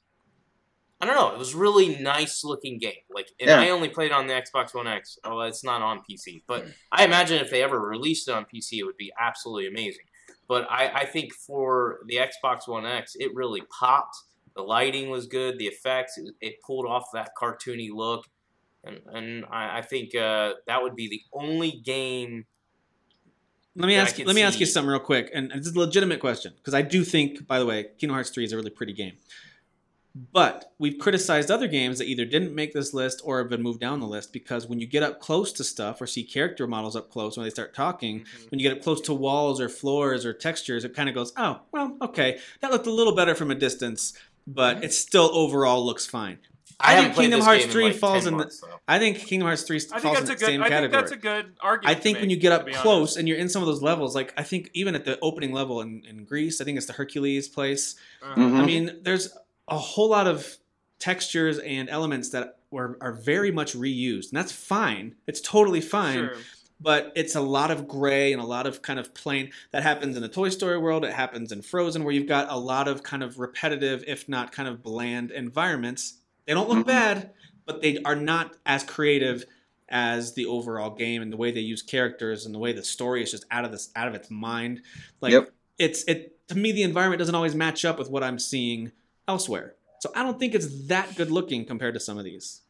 I 1.03 1.05
don't 1.05 1.17
know, 1.17 1.33
it 1.33 1.39
was 1.39 1.53
really 1.53 1.97
nice 1.97 2.45
looking 2.45 2.79
game. 2.79 2.93
Like 3.13 3.29
and 3.41 3.51
Yeah. 3.51 3.61
I 3.61 3.71
only 3.71 3.89
played 3.89 4.13
on 4.13 4.29
the 4.29 4.35
Xbox 4.35 4.73
One 4.73 4.87
X. 4.87 5.19
Oh, 5.25 5.41
it's 5.41 5.65
not 5.65 5.83
on 5.83 6.01
PC, 6.09 6.45
but 6.47 6.65
I 6.93 7.05
imagine 7.05 7.41
if 7.45 7.51
they 7.51 7.61
ever 7.61 7.81
released 7.81 8.29
it 8.29 8.33
on 8.33 8.45
PC 8.45 8.79
it 8.79 8.85
would 8.85 8.97
be 8.97 9.13
absolutely 9.21 9.67
amazing. 9.67 10.05
But 10.47 10.71
I, 10.71 11.01
I 11.01 11.05
think 11.07 11.35
for 11.35 11.99
the 12.07 12.19
Xbox 12.19 12.69
One 12.69 12.87
X, 12.87 13.17
it 13.19 13.35
really 13.35 13.63
popped. 13.77 14.17
The 14.55 14.63
lighting 14.63 15.11
was 15.11 15.27
good, 15.27 15.59
the 15.59 15.67
effects, 15.67 16.19
it, 16.19 16.35
it 16.41 16.55
pulled 16.65 16.87
off 16.87 17.07
that 17.15 17.31
cartoony 17.41 17.91
look. 17.93 18.27
And, 18.85 19.01
and 19.13 19.45
I, 19.51 19.79
I 19.79 19.83
think 19.83 20.15
uh, 20.15 20.55
that 20.67 20.83
would 20.83 20.95
be 20.95 21.09
the 21.09 21.23
only 21.33 21.81
game. 21.85 22.45
Let 23.75 23.87
me 23.87 23.97
ask 23.97 24.19
you, 24.19 24.25
can 24.25 24.27
let 24.27 24.37
me 24.37 24.43
ask 24.43 24.61
you 24.61 24.67
something 24.67 24.91
real 24.91 25.01
quick, 25.01 25.31
and 25.33 25.51
it's 25.53 25.75
a 25.75 25.79
legitimate 25.79 26.21
question 26.21 26.53
because 26.59 26.75
I 26.75 26.83
do 26.83 27.03
think, 27.03 27.47
by 27.47 27.59
the 27.59 27.65
way, 27.65 27.85
Kingdom 27.99 28.15
Hearts 28.15 28.29
three 28.29 28.45
is 28.45 28.53
a 28.53 28.57
really 28.57 28.71
pretty 28.71 28.93
game. 28.93 29.15
But 30.15 30.73
we've 30.79 30.99
criticized 30.99 31.51
other 31.51 31.67
games 31.69 31.99
that 31.99 32.07
either 32.07 32.27
didn't 32.27 32.55
make 32.55 32.75
this 32.75 32.93
list 32.93 33.23
or 33.25 33.39
have 33.39 33.49
been 33.49 33.63
moved 33.63 33.81
down 33.81 34.01
the 34.01 34.07
list 34.07 34.31
because 34.33 34.67
when 34.67 34.79
you 34.79 34.87
get 34.87 35.03
up 35.03 35.21
close 35.21 35.53
to 35.55 35.65
stuff 35.65 36.03
or 36.03 36.07
see 36.07 36.23
character 36.23 36.67
models 36.67 36.95
up 36.97 37.11
close 37.11 37.37
when 37.37 37.45
they 37.45 37.51
start 37.51 37.75
talking, 37.75 38.21
Mm-hmm. 38.21 38.49
when 38.51 38.59
you 38.61 38.69
get 38.69 38.77
up 38.77 38.83
close 38.85 39.01
to 39.03 39.15
walls 39.15 39.59
or 39.61 39.69
floors 39.71 40.27
or 40.27 40.35
textures, 40.35 40.85
it 40.85 40.95
kind 40.95 41.09
of 41.09 41.15
goes, 41.15 41.33
oh, 41.39 41.61
well, 41.73 41.97
okay, 42.03 42.39
that 42.61 42.71
looked 42.71 42.87
a 42.87 42.91
little 42.93 43.15
better 43.15 43.35
from 43.35 43.51
a 43.51 43.55
distance, 43.55 44.13
but 44.47 44.85
it 44.85 44.93
still 44.93 45.31
overall 45.33 45.85
looks 45.85 46.05
fine. 46.07 46.39
I, 46.81 46.95
haven't 46.95 47.11
think 47.13 47.21
Kingdom 47.21 47.41
Hearts 47.43 47.61
game 47.61 47.69
in, 47.69 47.73
three 47.73 47.85
like, 47.85 47.95
falls 47.97 48.25
10 48.25 48.33
in 48.33 48.39
the. 48.39 48.45
months. 48.45 48.65
I 48.89 48.99
think 48.99 49.19
Kingdom 49.19 49.47
Hearts 49.47 49.63
three 49.63 49.79
falls 49.79 50.19
in 50.19 50.25
the 50.25 50.35
good. 50.35 50.41
same 50.41 50.61
I 50.63 50.65
think 50.65 50.75
category. 50.75 51.01
that's 51.01 51.13
a 51.13 51.17
good 51.17 51.53
argument. 51.61 51.97
I 51.97 52.01
think 52.01 52.19
when 52.19 52.29
you 52.29 52.37
get 52.37 52.51
up 52.53 52.69
close 52.73 53.17
and 53.17 53.29
you're 53.29 53.39
in 53.39 53.49
some 53.49 53.63
of 53.63 53.69
those 53.69 53.83
levels, 53.83 54.15
like 54.17 54.35
I 54.37 54.43
think 54.43 54.69
even 54.75 54.95
at 54.97 55.05
the 55.05 55.17
opening 55.23 55.53
level 55.53 55.81
in, 55.81 56.03
in 56.09 56.25
Greece, 56.25 56.61
I 56.61 56.65
think 56.65 56.77
it's 56.79 56.87
the 56.87 56.93
Hercules 56.95 57.49
place. 57.49 57.95
Uh-huh. 58.23 58.41
I 58.41 58.67
mean, 58.67 58.99
there's 59.03 59.33
a 59.69 59.79
whole 59.79 60.09
lot 60.09 60.27
of 60.27 60.59
textures 60.99 61.59
and 61.59 61.89
elements 61.89 62.31
that 62.31 62.59
were 62.71 62.97
are 63.01 63.13
very 63.13 63.51
much 63.51 63.75
reused, 63.75 64.31
and 64.31 64.39
that's 64.39 64.53
fine. 64.53 65.15
It's 65.27 65.41
totally 65.41 65.81
fine. 65.81 66.15
Sure. 66.15 66.37
But 66.81 67.13
it's 67.15 67.37
a 67.37 67.41
lot 67.41 67.71
of 67.71 67.87
gray 67.87 68.33
and 68.33 68.43
a 68.43 68.45
lot 68.45 68.67
of 68.67 68.83
kind 68.83 68.99
of 68.99 69.15
plain 69.15 69.53
that 69.71 69.85
happens 69.85 70.17
in 70.17 70.23
the 70.23 70.29
Toy 70.29 70.49
Story 70.49 70.79
world. 70.79 71.05
It 71.05 71.13
happens 71.13 71.53
in 71.53 71.63
Frozen, 71.63 72.03
where 72.03 72.13
you've 72.13 72.27
got 72.27 72.51
a 72.51 72.57
lot 72.57 72.89
of 72.89 73.05
kind 73.05 73.23
of 73.23 73.39
repetitive, 73.39 74.03
if 74.09 74.29
not 74.29 74.51
kind 74.51 74.69
of 74.69 74.83
bland 74.83 75.31
environments. 75.31 76.15
They 76.45 76.55
don't 76.55 76.69
look 76.69 76.79
Mhm. 76.79 76.87
bad, 76.87 77.31
but 77.67 77.83
they 77.83 77.99
are 78.05 78.17
not 78.17 78.57
as 78.67 78.83
creative 78.83 79.45
as 79.89 80.33
the 80.35 80.47
overall 80.47 80.91
game 80.91 81.23
and 81.23 81.33
the 81.33 81.37
way 81.37 81.53
they 81.53 81.61
use 81.61 81.83
characters 81.83 82.47
and 82.47 82.55
the 82.55 82.59
way 82.59 82.73
the 82.73 82.83
story 82.83 83.23
is 83.23 83.31
just 83.31 83.45
out 83.51 83.65
of 83.65 83.71
this 83.71 83.91
out 83.95 84.09
of 84.09 84.15
its 84.15 84.29
mind. 84.31 84.83
Like 85.21 85.33
Yep. 85.33 85.51
it's 85.79 86.03
it 86.05 86.49
to 86.49 86.57
me 86.57 86.73
the 86.73 86.83
environment 86.83 87.19
doesn't 87.21 87.35
always 87.35 87.55
match 87.55 87.85
up 87.85 87.99
with 87.99 88.09
what 88.11 88.25
I'm 88.25 88.39
seeing 88.41 88.91
elsewhere. 89.29 89.75
So 90.01 90.11
I 90.17 90.23
don't 90.23 90.39
think 90.39 90.55
it's 90.55 90.87
that 90.89 91.15
good 91.17 91.31
looking 91.31 91.65
compared 91.65 91.95
to 91.95 92.01
some 92.01 92.19
of 92.19 92.25
these. 92.25 92.63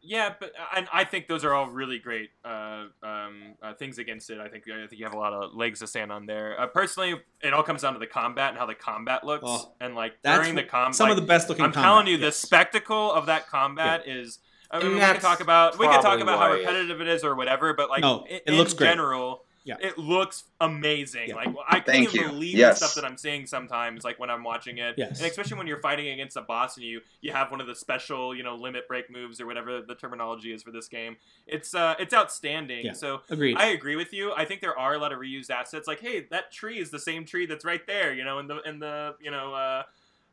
Yeah, 0.00 0.32
but 0.38 0.52
and 0.76 0.86
I 0.92 1.02
think 1.04 1.26
those 1.26 1.44
are 1.44 1.52
all 1.52 1.68
really 1.68 1.98
great 1.98 2.30
uh, 2.44 2.84
um, 3.02 3.54
uh, 3.60 3.74
things 3.74 3.98
against 3.98 4.30
it. 4.30 4.38
I 4.38 4.48
think 4.48 4.64
I 4.72 4.86
think 4.86 5.00
you 5.00 5.04
have 5.04 5.12
a 5.12 5.18
lot 5.18 5.32
of 5.32 5.54
legs 5.54 5.80
to 5.80 5.88
stand 5.88 6.12
on 6.12 6.24
there. 6.24 6.58
Uh, 6.58 6.68
personally, 6.68 7.16
it 7.42 7.52
all 7.52 7.64
comes 7.64 7.82
down 7.82 7.94
to 7.94 7.98
the 7.98 8.06
combat 8.06 8.50
and 8.50 8.58
how 8.58 8.64
the 8.64 8.76
combat 8.76 9.24
looks, 9.24 9.42
Oh, 9.46 9.72
and 9.80 9.96
like 9.96 10.22
during 10.22 10.54
the 10.54 10.62
combat, 10.62 10.94
some 10.94 11.10
of 11.10 11.16
the 11.16 11.22
best 11.22 11.48
looking 11.48 11.64
I'm 11.64 11.72
combat, 11.72 11.88
telling 11.88 12.06
you, 12.06 12.16
the 12.16 12.30
spectacle 12.32 13.12
of 13.12 13.26
that 13.26 13.48
combat 13.48 14.06
is. 14.06 14.38
I 14.70 14.76
And 14.78 14.84
mean, 14.84 14.94
we 14.94 15.00
can 15.00 15.18
talk 15.20 15.40
about 15.40 15.78
we 15.78 15.86
can 15.86 16.00
talk 16.00 16.20
about 16.20 16.38
how 16.38 16.50
why 16.50 16.56
it- 16.56 16.60
repetitive 16.60 17.00
it 17.00 17.08
is 17.08 17.24
or 17.24 17.34
whatever, 17.34 17.74
but 17.74 17.90
like 17.90 18.02
No, 18.02 18.24
in, 18.28 18.40
it 18.46 18.52
looks 18.52 18.72
in 18.72 18.78
great. 18.78 18.88
general, 18.90 19.44
Yeah. 19.68 19.76
it 19.80 19.98
looks 19.98 20.44
amazing. 20.60 21.28
Yeah. 21.28 21.34
Like 21.36 21.48
I 21.68 21.80
can't 21.80 22.14
even 22.14 22.30
believe 22.30 22.56
Yes. 22.56 22.80
the 22.80 22.86
stuff 22.86 22.94
that 23.02 23.08
I'm 23.08 23.16
seeing 23.16 23.46
sometimes, 23.46 24.02
like 24.04 24.18
when 24.18 24.30
I'm 24.30 24.42
watching 24.42 24.78
it, 24.78 24.94
Yes. 24.96 25.18
and 25.18 25.26
especially 25.28 25.58
when 25.58 25.66
you're 25.66 25.80
fighting 25.80 26.08
against 26.08 26.36
a 26.36 26.42
boss 26.42 26.76
and 26.76 26.84
you 26.86 27.00
you 27.20 27.32
have 27.32 27.50
one 27.50 27.60
of 27.60 27.66
the 27.66 27.74
special 27.74 28.34
you 28.34 28.42
know 28.42 28.54
limit 28.56 28.88
break 28.88 29.10
moves 29.10 29.40
or 29.40 29.46
whatever 29.46 29.80
the 29.82 29.94
terminology 29.94 30.52
is 30.52 30.62
for 30.62 30.70
this 30.72 30.88
game. 30.88 31.16
It's 31.46 31.74
uh 31.74 31.94
it's 31.98 32.14
outstanding. 32.14 32.86
Yeah. 32.86 32.92
So 32.94 33.20
Agreed. 33.30 33.56
I 33.56 33.66
agree 33.66 33.96
with 33.96 34.12
you. 34.12 34.32
I 34.34 34.44
think 34.44 34.60
there 34.60 34.78
are 34.78 34.94
a 34.94 34.98
lot 34.98 35.12
of 35.12 35.18
reused 35.18 35.50
assets. 35.50 35.86
Like, 35.86 36.00
hey, 36.00 36.26
that 36.30 36.50
tree 36.52 36.78
is 36.78 36.90
the 36.90 36.98
same 36.98 37.24
tree 37.24 37.46
that's 37.46 37.64
right 37.64 37.86
there. 37.86 38.12
You 38.12 38.24
know, 38.24 38.38
in 38.38 38.46
the 38.46 38.60
in 38.62 38.78
the 38.78 39.14
you 39.20 39.30
know 39.30 39.54
uh, 39.54 39.82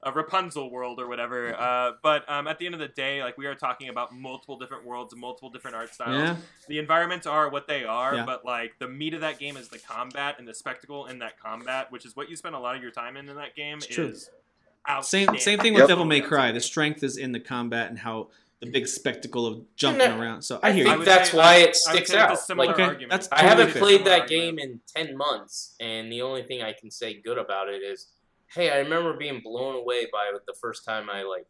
a 0.05 0.11
Rapunzel 0.11 0.69
world 0.69 0.99
or 0.99 1.07
whatever. 1.07 1.59
Uh, 1.59 1.93
but 2.03 2.29
um, 2.29 2.47
at 2.47 2.59
the 2.59 2.65
end 2.67 2.75
of 2.75 2.79
the 2.79 2.87
day, 2.87 3.23
like 3.23 3.37
we 3.37 3.47
are 3.47 3.55
talking 3.55 3.89
about 3.89 4.13
multiple 4.15 4.57
different 4.57 4.85
worlds 4.85 5.15
multiple 5.15 5.49
different 5.49 5.75
art 5.75 5.93
styles. 5.93 6.15
Yeah. 6.21 6.35
The 6.67 6.77
environments 6.79 7.25
are 7.25 7.49
what 7.49 7.67
they 7.67 7.83
are, 7.83 8.15
Yeah. 8.15 8.25
but 8.25 8.45
like 8.45 8.77
the 8.79 8.87
meat 8.87 9.13
of 9.15 9.21
that 9.21 9.39
game 9.39 9.57
is 9.57 9.67
the 9.69 9.79
combat 9.79 10.35
and 10.37 10.47
the 10.47 10.53
spectacle 10.53 11.07
in 11.07 11.19
that 11.19 11.39
combat, 11.39 11.91
which 11.91 12.05
is 12.05 12.15
what 12.15 12.29
you 12.29 12.35
spend 12.35 12.53
a 12.55 12.59
lot 12.59 12.75
of 12.75 12.81
your 12.83 12.91
time 12.91 13.17
in 13.17 13.27
in 13.27 13.35
that 13.35 13.55
game. 13.55 13.77
It's 13.79 13.87
true. 13.87 14.07
is 14.09 14.29
Same 15.01 15.37
same 15.39 15.59
thing 15.59 15.73
with 15.73 15.81
Yep. 15.81 15.89
Devil 15.89 16.05
May 16.05 16.21
Cry. 16.21 16.51
The 16.51 16.61
strength 16.61 17.03
is 17.03 17.17
in 17.17 17.31
the 17.31 17.39
combat 17.39 17.89
and 17.89 17.97
how 17.99 18.29
the 18.61 18.67
big 18.67 18.87
spectacle 18.87 19.45
of 19.47 19.61
jumping 19.75 20.01
And, 20.03 20.13
uh, 20.13 20.23
around. 20.23 20.41
So 20.43 20.59
I 20.63 20.69
I 20.69 20.71
hear 20.71 20.85
think 20.85 20.99
you. 20.99 21.05
that's 21.05 21.31
say- 21.31 21.37
why 21.37 21.53
I- 21.55 21.57
it 21.57 21.75
sticks 21.75 22.09
say 22.11 22.13
it's 22.17 22.23
a 22.29 22.31
out. 22.31 22.39
similar 22.39 22.67
Like, 22.67 22.75
Okay, 22.75 22.83
argument. 22.83 23.11
that's 23.11 23.27
I 23.31 23.41
haven't 23.43 23.71
played 23.71 24.05
that 24.05 24.21
argument. 24.21 24.57
game 24.57 24.59
in 24.59 24.81
10 25.07 25.17
months, 25.17 25.75
and 25.79 26.11
the 26.11 26.21
only 26.21 26.43
thing 26.43 26.61
I 26.61 26.71
can 26.73 26.89
say 26.89 27.15
good 27.15 27.37
about 27.37 27.67
it 27.69 27.81
is 27.83 28.07
hey, 28.53 28.69
I 28.71 28.77
remember 28.79 29.15
being 29.17 29.41
blown 29.43 29.75
away 29.75 30.07
by 30.11 30.31
it 30.33 30.41
the 30.45 30.53
first 30.61 30.85
time 30.85 31.09
I 31.09 31.23
like 31.23 31.47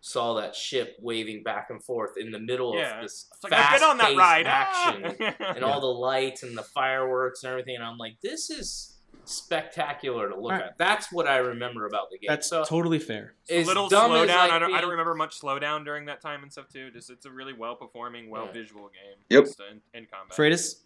saw 0.00 0.34
that 0.34 0.54
ship 0.56 0.96
waving 1.00 1.42
back 1.44 1.68
and 1.70 1.82
forth 1.82 2.16
in 2.16 2.30
the 2.32 2.38
middle 2.38 2.74
Yeah. 2.76 2.96
of 2.96 3.02
this 3.02 3.28
It's 3.34 3.44
like, 3.44 3.52
I've 3.52 3.82
on 3.82 3.98
that 3.98 4.16
fast-paced 4.16 4.18
ride. 4.18 4.46
action 4.48 5.34
Ah! 5.40 5.52
and 5.56 5.64
all 5.64 5.80
the 5.80 5.86
lights 5.86 6.42
and 6.42 6.56
the 6.58 6.62
fireworks 6.64 7.44
and 7.44 7.50
everything, 7.52 7.76
and 7.76 7.84
I'm 7.84 7.98
like, 7.98 8.16
this 8.22 8.50
is 8.50 8.88
spectacular 9.24 10.28
to 10.28 10.34
look 10.36 10.50
Right. 10.50 10.62
at. 10.62 10.78
That's 10.78 11.12
what 11.12 11.28
I 11.28 11.36
remember 11.36 11.86
about 11.86 12.10
the 12.10 12.18
game. 12.18 12.26
That's 12.28 12.48
so 12.48 12.64
totally 12.64 12.98
fair. 12.98 13.34
a 13.48 13.62
little 13.62 13.88
slowdown. 13.88 14.24
as, 14.24 14.30
I, 14.50 14.58
don't, 14.58 14.74
I 14.74 14.80
don't 14.80 14.90
remember 14.90 15.14
much 15.14 15.40
slowdown 15.40 15.84
during 15.84 16.06
that 16.06 16.20
time 16.20 16.42
and 16.42 16.50
stuff 16.50 16.66
too. 16.68 16.90
Just 16.90 17.08
it's 17.10 17.24
a 17.26 17.30
really 17.30 17.52
well 17.52 17.76
performing, 17.76 18.28
well 18.30 18.46
Yeah. 18.46 18.52
visual 18.52 18.88
game. 18.88 19.24
Yep. 19.30 19.44
Just 19.44 19.60
in, 19.70 19.80
in 19.94 20.06
combat. 20.06 20.36
Freitas? 20.36 20.80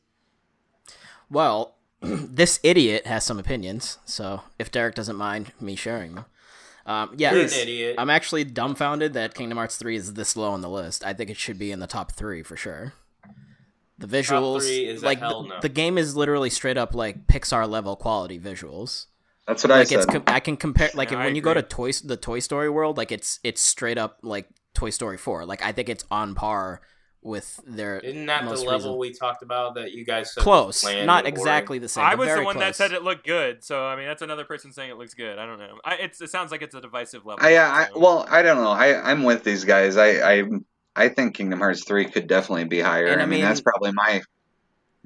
Well, 1.31 1.76
this 2.03 2.61
idiot 2.63 3.07
has 3.07 3.25
some 3.25 3.39
opinions, 3.39 3.99
so 4.05 4.43
if 4.59 4.71
Derek 4.71 4.95
doesn't 4.95 5.17
mind 5.17 5.53
me 5.61 5.77
sharing 5.77 6.15
them. 6.15 6.25
Um, 6.85 7.15
yeah, 7.17 7.33
You're 7.33 7.43
an 7.43 7.53
idiot. 7.53 7.97
I'm 7.99 8.11
actually 8.11 8.45
dumbfounded 8.45 9.13
that 9.15 9.35
Kingdom 9.35 9.59
Hearts 9.59 9.77
3 9.77 9.97
is 9.97 10.15
this 10.15 10.37
low 10.37 10.53
on 10.53 10.61
the 10.61 10.69
list. 10.71 11.05
I 11.05 11.15
think 11.15 11.31
it 11.31 11.37
should 11.37 11.59
be 11.59 11.73
in 11.73 11.81
the 11.81 11.89
top 11.89 12.13
three 12.13 12.45
for 12.45 12.57
sure. 12.57 12.93
The 13.99 14.07
visuals, 14.07 14.61
three 14.61 14.87
is 14.87 15.03
a 15.03 15.07
like 15.07 15.19
hell 15.19 15.43
the, 15.43 15.49
no. 15.49 15.61
the 15.63 15.69
game 15.69 15.97
is 15.99 16.15
literally 16.15 16.51
straight 16.51 16.77
up 16.77 16.95
like 16.95 17.27
Pixar 17.27 17.69
level 17.69 17.97
quality 17.97 18.39
visuals. 18.39 19.07
That's 19.49 19.65
what 19.65 19.71
I 19.73 19.79
Like 19.79 19.91
it's, 19.93 20.05
said. 20.05 20.13
com- 20.13 20.23
I 20.27 20.39
can 20.39 20.57
compare 20.57 20.91
like 20.95 21.11
Yeah, 21.11 21.17
if, 21.17 21.21
I 21.23 21.25
when 21.27 21.35
you 21.35 21.41
go 21.43 21.55
to 21.55 21.61
agree. 21.61 21.69
Toy 21.69 21.93
the 22.05 22.17
Toy 22.17 22.39
Story 22.41 22.69
world, 22.69 22.99
like 22.99 23.11
it's 23.11 23.41
it's 23.43 23.61
straight 23.63 23.97
up 23.99 24.19
like 24.23 24.49
Toy 24.75 24.91
Story 24.91 25.17
4. 25.17 25.47
Like 25.47 25.63
I 25.65 25.73
think 25.73 25.89
it's 25.89 26.05
on 26.11 26.35
par 26.35 26.83
with 27.27 27.61
their 27.67 27.99
Isn't 27.99 28.27
that 28.27 28.45
the 28.45 28.51
level 28.51 28.73
recent- 28.73 28.99
we 28.99 29.13
talked 29.13 29.43
about 29.43 29.75
that 29.75 29.93
you 29.93 30.05
guys 30.05 30.33
said 30.33 30.43
close, 30.43 30.85
not 31.05 31.27
exactly 31.27 31.79
the 31.79 31.89
same. 31.89 32.05
I 32.05 32.15
was 32.15 32.29
the 32.29 32.35
very 32.35 32.45
one 32.45 32.59
that 32.59 32.77
said 32.77 32.93
it 32.93 33.03
looked 33.03 33.27
good, 33.27 33.65
so 33.65 33.85
I 33.85 33.97
mean 33.97 34.07
that's 34.07 34.23
another 34.23 34.45
person 34.45 34.73
saying 34.73 34.91
it 34.91 34.97
looks 34.97 35.15
good. 35.15 35.39
I 35.39 35.45
don't 35.47 35.59
know. 35.59 35.79
I, 35.85 35.97
it's, 35.97 36.21
it 36.21 36.31
sounds 36.31 36.51
like 36.53 36.63
it's 36.63 36.75
a 36.75 36.81
divisive 36.81 37.27
level. 37.27 37.45
I, 37.45 37.51
yeah, 37.53 37.69
I, 37.69 37.99
well, 37.99 38.27
I 38.31 38.43
don't 38.43 38.57
know. 38.63 38.71
I, 38.71 39.11
I'm 39.11 39.25
with 39.25 39.45
these 39.45 39.65
guys. 39.65 39.97
I, 39.97 40.39
I, 40.39 40.45
I 40.95 41.09
think 41.09 41.35
Kingdom 41.35 41.59
Hearts 41.59 41.85
three 41.85 42.07
could 42.07 42.27
definitely 42.27 42.65
be 42.65 42.81
higher. 42.81 43.07
And 43.07 43.21
I, 43.21 43.25
I 43.25 43.27
mean, 43.27 43.41
mean- 43.41 43.49
that's 43.49 43.61
probably 43.61 43.93
my. 43.93 44.23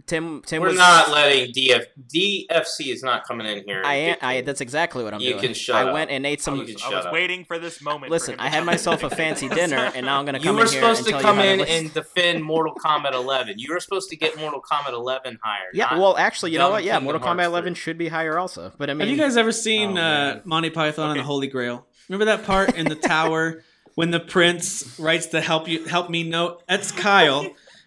Tim 0.07 0.42
Tim 0.46 0.62
We're 0.62 0.68
was 0.68 0.78
not 0.78 1.11
letting 1.11 1.53
DF 1.53 1.86
DFC 2.12 2.92
is 2.92 3.03
not 3.03 3.24
coming 3.26 3.46
in 3.46 3.64
here. 3.64 3.82
I 3.84 3.94
am. 3.94 4.16
I 4.20 4.40
that's 4.42 4.61
exactly 4.61 5.05
what 5.05 5.14
I'm 5.14 5.20
You 5.20 5.30
doing. 5.30 5.42
can 5.42 5.55
shut 5.55 5.76
I 5.76 5.88
up. 5.88 5.94
went 5.94 6.11
and 6.11 6.24
ate 6.26 6.40
I 6.40 6.42
some. 6.42 6.55
You 6.57 6.62
was, 6.62 6.70
can 6.72 6.76
I 6.76 6.80
shut 6.84 6.94
was 6.96 7.07
up. 7.07 7.12
waiting 7.12 7.44
for 7.44 7.59
this 7.59 7.82
moment. 7.82 8.11
Listen, 8.11 8.36
I 8.38 8.48
had 8.48 8.64
myself 8.64 9.03
a 9.03 9.11
fancy 9.11 9.48
dinner, 9.61 9.90
and 9.94 10.07
now 10.07 10.18
I'm 10.18 10.24
gonna 10.26 10.38
You 10.38 10.44
come 10.44 10.57
were 10.57 10.62
in 10.62 10.68
here 10.68 10.80
supposed 10.80 10.98
and 11.01 11.07
to 11.07 11.12
tell 11.12 11.20
come 11.22 11.36
you 11.38 11.42
how 11.44 11.48
in 11.51 11.59
to 11.59 11.64
list- 11.64 11.72
and 11.76 11.94
defend 11.94 12.44
Mortal 12.44 12.74
Kombat 12.74 13.12
11. 13.14 13.59
You 13.59 13.72
were 13.72 13.80
supposed 13.80 14.11
to 14.11 14.16
get 14.16 14.38
Mortal 14.38 14.62
Kombat 14.62 14.92
11 14.92 15.38
higher. 15.42 15.68
Yeah, 15.72 15.96
well, 15.98 16.16
actually, 16.16 16.53
you 16.53 16.59
know 16.59 16.70
what? 16.70 16.84
Yeah, 16.84 16.92
Kingdom 16.92 17.05
Mortal 17.05 17.22
Hearts 17.22 17.40
Kombat 17.40 17.46
11 17.46 17.74
should 17.74 17.98
be 17.98 18.09
higher 18.09 18.38
also. 18.38 18.72
But 18.78 18.90
I 18.90 18.94
mean, 18.94 19.09
Have 19.09 19.16
you 19.16 19.22
guys 19.22 19.36
ever 19.36 19.53
seen 19.53 19.98
Oh, 19.98 20.03
uh. 20.03 20.40
Monty 20.44 20.70
Python 20.70 21.11
and 21.11 21.18
the 21.20 21.24
Holy 21.24 21.46
Grail? 21.48 21.86
Remember 22.09 22.24
that 22.26 22.44
part 22.44 22.74
in 22.76 22.88
the 22.88 22.94
tower 22.96 23.62
when 23.94 24.11
the 24.11 24.20
prince 24.20 24.98
writes 24.98 25.26
the 25.26 25.40
help 25.40 25.68
you 25.68 25.84
help 25.84 26.11
me 26.11 26.22
note? 26.22 26.62
That's 26.68 26.90
Kyle, 26.90 27.46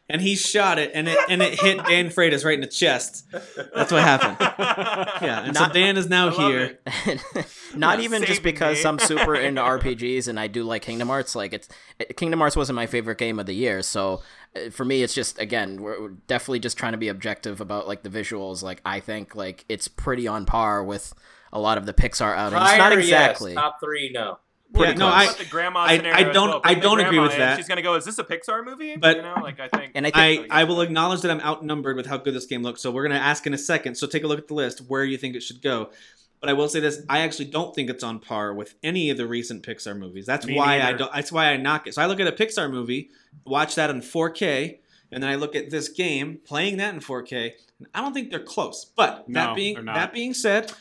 and 0.09 0.21
he 0.21 0.35
shot 0.35 0.79
it, 0.79 0.91
and 0.93 1.07
it 1.07 1.17
and 1.29 1.41
it 1.41 1.59
hit 1.59 1.77
Dan 1.85 2.09
Freitas 2.09 2.43
right 2.43 2.55
in 2.55 2.61
the 2.61 2.67
chest. 2.67 3.25
That's 3.31 3.91
what 3.91 4.03
happened. 4.03 4.37
Yeah, 5.23 5.45
and 5.45 5.55
so 5.55 5.69
Dan 5.69 5.95
is 5.95 6.09
now 6.09 6.31
here. 6.31 6.79
not 7.75 7.99
Yeah, 7.99 8.05
even 8.05 8.25
just 8.25 8.43
because 8.43 8.83
me. 8.83 8.89
I'm 8.89 8.99
super 8.99 9.35
into 9.47 9.61
RPGs 9.61 10.27
and 10.27 10.37
I 10.37 10.47
do 10.47 10.63
like 10.63 10.81
Kingdom 10.81 11.07
Hearts. 11.07 11.33
Like 11.33 11.53
it's 11.53 11.69
Kingdom 12.17 12.39
Hearts 12.39 12.57
wasn't 12.57 12.75
my 12.75 12.87
favorite 12.87 13.17
game 13.17 13.39
of 13.39 13.45
the 13.45 13.53
year, 13.53 13.81
so 13.81 14.21
uh, 14.55 14.69
for 14.69 14.83
me, 14.83 15.01
it's 15.01 15.13
just 15.13 15.39
again 15.39 15.81
we're, 15.81 16.01
we're 16.01 16.09
definitely 16.27 16.59
just 16.59 16.77
trying 16.77 16.91
to 16.91 16.97
be 16.97 17.07
objective 17.07 17.61
about 17.61 17.87
like 17.87 18.03
the 18.03 18.09
visuals. 18.09 18.63
Like 18.63 18.81
I 18.83 18.99
think 18.99 19.35
like 19.35 19.63
it's 19.69 19.87
pretty 19.87 20.27
on 20.27 20.45
par 20.45 20.83
with 20.83 21.13
a 21.53 21.59
lot 21.59 21.77
of 21.77 21.85
the 21.85 21.93
Pixar 21.93 22.35
outings. 22.35 22.61
Higher, 22.61 22.77
not 22.77 22.91
yes. 22.91 23.03
exactly. 23.03 23.53
Top 23.53 23.79
three, 23.79 24.11
no. 24.13 24.39
Yeah, 24.73 24.79
pretty 24.79 24.99
no. 24.99 25.07
I, 25.07 25.31
the 25.33 25.45
grandma 25.45 25.81
I- 25.81 25.93
I 26.13 26.23
don't- 26.23 26.49
well. 26.49 26.61
I 26.63 26.73
don't 26.73 26.99
agree 26.99 27.19
with 27.19 27.33
in, 27.33 27.39
that. 27.39 27.57
She's 27.57 27.67
gonna 27.67 27.81
go. 27.81 27.95
Is 27.95 28.05
this 28.05 28.17
a 28.19 28.23
Pixar 28.23 28.65
movie? 28.65 28.95
But- 28.95 29.17
you 29.17 29.21
know, 29.23 29.35
like 29.41 29.59
I 29.59 29.67
think. 29.67 29.91
and 29.95 30.07
I 30.07 30.11
think 30.11 30.47
I, 30.51 30.61
I 30.61 30.63
will 30.63 30.81
acknowledge 30.81 31.21
that 31.21 31.31
I'm 31.31 31.41
outnumbered 31.41 31.95
with 31.95 32.07
how 32.07 32.17
good 32.17 32.33
this 32.33 32.45
game 32.45 32.63
looks. 32.63 32.81
So 32.81 32.91
we're 32.91 33.03
gonna 33.03 33.19
ask 33.19 33.45
in 33.45 33.53
a 33.53 33.57
second. 33.57 33.95
So 33.95 34.07
take 34.07 34.23
a 34.23 34.27
look 34.27 34.39
at 34.39 34.47
the 34.47 34.53
list 34.55 34.79
where 34.87 35.03
you 35.03 35.17
think 35.17 35.35
it 35.35 35.43
should 35.43 35.61
go. 35.61 35.91
But 36.39 36.49
I 36.49 36.53
will 36.53 36.67
say 36.67 36.79
this: 36.81 37.01
I 37.07 37.19
actually 37.19 37.45
don't 37.45 37.73
think 37.73 37.89
it's 37.89 38.03
on 38.03 38.19
par 38.19 38.53
with 38.53 38.75
any 38.83 39.09
of 39.09 39.17
the 39.17 39.25
recent 39.27 39.63
Pixar 39.65 39.97
movies. 39.97 40.25
That's 40.25 40.45
Me 40.45 40.57
why 40.57 40.81
I 40.81 40.91
don't. 40.93 41.13
That's 41.13 41.31
why 41.31 41.45
I 41.47 41.57
knock 41.57 41.87
it. 41.87 41.93
So 41.93 42.01
I 42.01 42.05
look 42.07 42.19
at 42.19 42.27
a 42.27 42.33
Pixar 42.33 42.69
movie, 42.69 43.11
watch 43.45 43.75
that 43.75 43.89
in 43.89 44.01
4K, 44.01 44.79
and 45.11 45.23
then 45.23 45.29
I 45.29 45.35
look 45.35 45.55
at 45.55 45.69
this 45.69 45.87
game 45.87 46.39
playing 46.43 46.77
that 46.77 46.93
in 46.93 46.99
4K. 46.99 47.51
And 47.79 47.87
I 47.95 48.01
don't 48.01 48.13
think 48.13 48.29
they're 48.29 48.39
close. 48.43 48.83
But 48.85 49.25
that 49.29 49.55
being 49.55 49.85
that 49.85 50.11
being 50.13 50.33
said, 50.33 50.73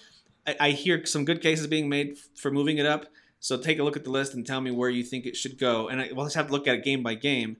I, 0.46 0.56
I 0.58 0.70
hear 0.70 1.06
some 1.06 1.24
good 1.24 1.40
cases 1.40 1.68
being 1.68 1.88
made 1.88 2.16
for 2.34 2.50
moving 2.50 2.78
it 2.78 2.86
up. 2.86 3.06
So 3.42 3.58
take 3.58 3.80
a 3.80 3.82
look 3.82 3.96
at 3.96 4.04
the 4.04 4.10
list 4.10 4.34
and 4.34 4.46
tell 4.46 4.60
me 4.60 4.70
where 4.70 4.88
you 4.88 5.02
think 5.02 5.26
it 5.26 5.34
should 5.34 5.58
go. 5.58 5.88
And 5.88 6.00
I, 6.00 6.10
we'll 6.12 6.26
just 6.26 6.36
have 6.36 6.46
to 6.46 6.52
look 6.52 6.68
at 6.68 6.76
it 6.76 6.84
game 6.84 7.02
by 7.02 7.14
game. 7.14 7.56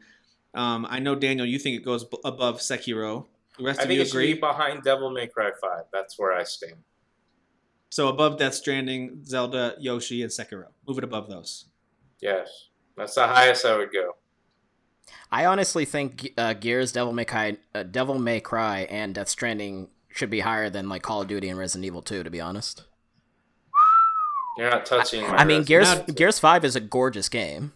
Um, 0.55 0.87
I 0.89 1.01
know 1.01 1.17
Daniel, 1.17 1.45
you 1.45 1.59
think 1.59 1.77
it 1.77 1.85
goes 1.85 2.05
b- 2.05 2.19
above 2.25 2.61
Sekiro. 2.61 3.27
The 3.59 3.65
rest 3.65 3.81
I 3.81 3.83
of 3.83 3.89
think 3.89 3.97
you 3.97 4.03
it 4.03 4.09
should 4.09 4.19
be 4.19 4.35
behind 4.35 4.85
Devil 4.85 5.11
May 5.11 5.27
Cry 5.27 5.51
5. 5.61 5.85
That's 5.93 6.17
where 6.17 6.33
I 6.33 6.45
stand. 6.45 6.77
So 7.91 8.07
above 8.07 8.39
Death 8.39 8.55
Stranding, 8.55 9.25
Zelda, 9.25 9.75
Yoshi, 9.81 10.23
and 10.23 10.31
Sekiro. 10.31 10.67
Move 10.87 10.99
it 10.99 11.05
above 11.05 11.29
those. 11.29 11.65
Yes. 12.21 12.69
That's 12.97 13.17
the 13.17 13.27
highest 13.27 13.67
I 13.67 13.77
would 13.77 13.93
go. 13.93 14.13
I 15.33 15.47
honestly 15.47 15.85
think 15.85 16.33
uh, 16.39 16.53
Gears, 16.53 16.93
Devil 16.93 17.13
May 17.13 17.25
Cry, 17.25 17.57
uh, 17.75 17.83
Devil 17.83 18.21
May 18.21 18.39
Cry, 18.39 18.87
and 18.89 19.17
Death 19.17 19.29
Stranding 19.29 19.89
should 20.11 20.31
be 20.31 20.41
higher 20.41 20.71
than 20.71 20.89
like 20.89 21.03
Call 21.03 21.23
of 21.23 21.29
Duty 21.29 21.49
and 21.49 21.59
Resident 21.59 21.87
Evil 21.87 22.03
2. 22.03 22.23
To 22.23 22.31
be 22.31 22.41
honest, 22.41 22.85
You're 24.57 24.71
not 24.71 24.85
touching 24.87 25.23
my 25.23 25.37
I 25.39 25.45
mean 25.45 25.63
Gears 25.65 25.89
Not- 25.89 26.15
Gears 26.15 26.39
Five 26.39 26.65
is 26.65 26.77
a 26.77 26.81
gorgeous 26.81 27.29
game. 27.29 27.73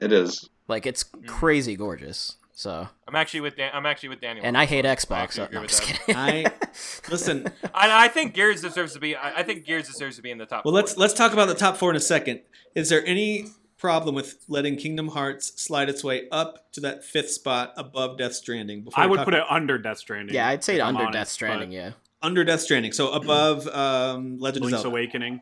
It 0.00 0.12
is. 0.12 0.48
Like 0.68 0.86
it's 0.86 1.04
Mm. 1.04 1.26
crazy 1.26 1.76
gorgeous. 1.76 2.36
So, 2.54 2.86
I'm 3.08 3.16
actually 3.16 3.40
with 3.40 3.56
Dan- 3.56 3.70
I'm 3.74 3.86
actually 3.86 4.10
with 4.10 4.20
Daniel. 4.20 4.44
and 4.44 4.56
I 4.56 4.66
hate 4.66 4.84
I 4.86 4.94
Xbox. 4.94 5.16
actually 5.16 5.46
So, 5.46 5.52
no, 5.52 5.60
I'm 5.60 5.66
just 5.66 5.86
that. 5.88 5.98
kidding. 6.06 6.16
I 6.16 6.44
listen. 7.10 7.46
I, 7.74 8.04
I 8.04 8.08
think 8.08 8.34
Gears 8.34 8.60
deserves 8.60 8.92
to 8.92 9.00
be. 9.00 9.16
I, 9.16 9.38
I 9.38 9.42
think 9.42 9.64
Gears 9.64 9.88
deserves 9.88 10.16
to 10.16 10.22
be 10.22 10.30
in 10.30 10.38
the 10.38 10.46
top. 10.46 10.64
Well, 10.64 10.72
four. 10.72 10.80
let's 10.80 10.96
let's 10.96 11.14
talk 11.14 11.32
about 11.32 11.48
the 11.48 11.54
top 11.54 11.76
four 11.78 11.90
in 11.90 11.96
a 11.96 12.00
second. 12.00 12.40
Is 12.74 12.88
there 12.90 13.04
any 13.06 13.46
problem 13.78 14.14
with 14.14 14.44
letting 14.48 14.76
Kingdom 14.76 15.08
Hearts 15.08 15.60
slide 15.60 15.88
its 15.88 16.04
way 16.04 16.28
up 16.30 16.70
to 16.72 16.80
that 16.82 17.04
fifth 17.04 17.30
spot 17.30 17.72
above 17.76 18.18
Death 18.18 18.34
Stranding? 18.34 18.82
Before 18.82 19.02
I 19.02 19.06
would 19.06 19.16
talk- 19.16 19.24
put 19.24 19.34
it 19.34 19.44
under 19.48 19.78
Death 19.78 19.98
Stranding. 19.98 20.34
yeah, 20.34 20.46
I'd 20.48 20.62
say 20.62 20.78
under 20.78 21.00
honest, 21.00 21.14
Death 21.14 21.28
Stranding. 21.28 21.72
Yeah, 21.72 21.92
under 22.20 22.44
Death 22.44 22.60
Stranding. 22.60 22.92
So 22.92 23.10
above 23.12 23.66
um, 23.68 24.38
Legend 24.38 24.66
of 24.66 24.70
Zelda. 24.72 24.88
Awakening. 24.88 25.40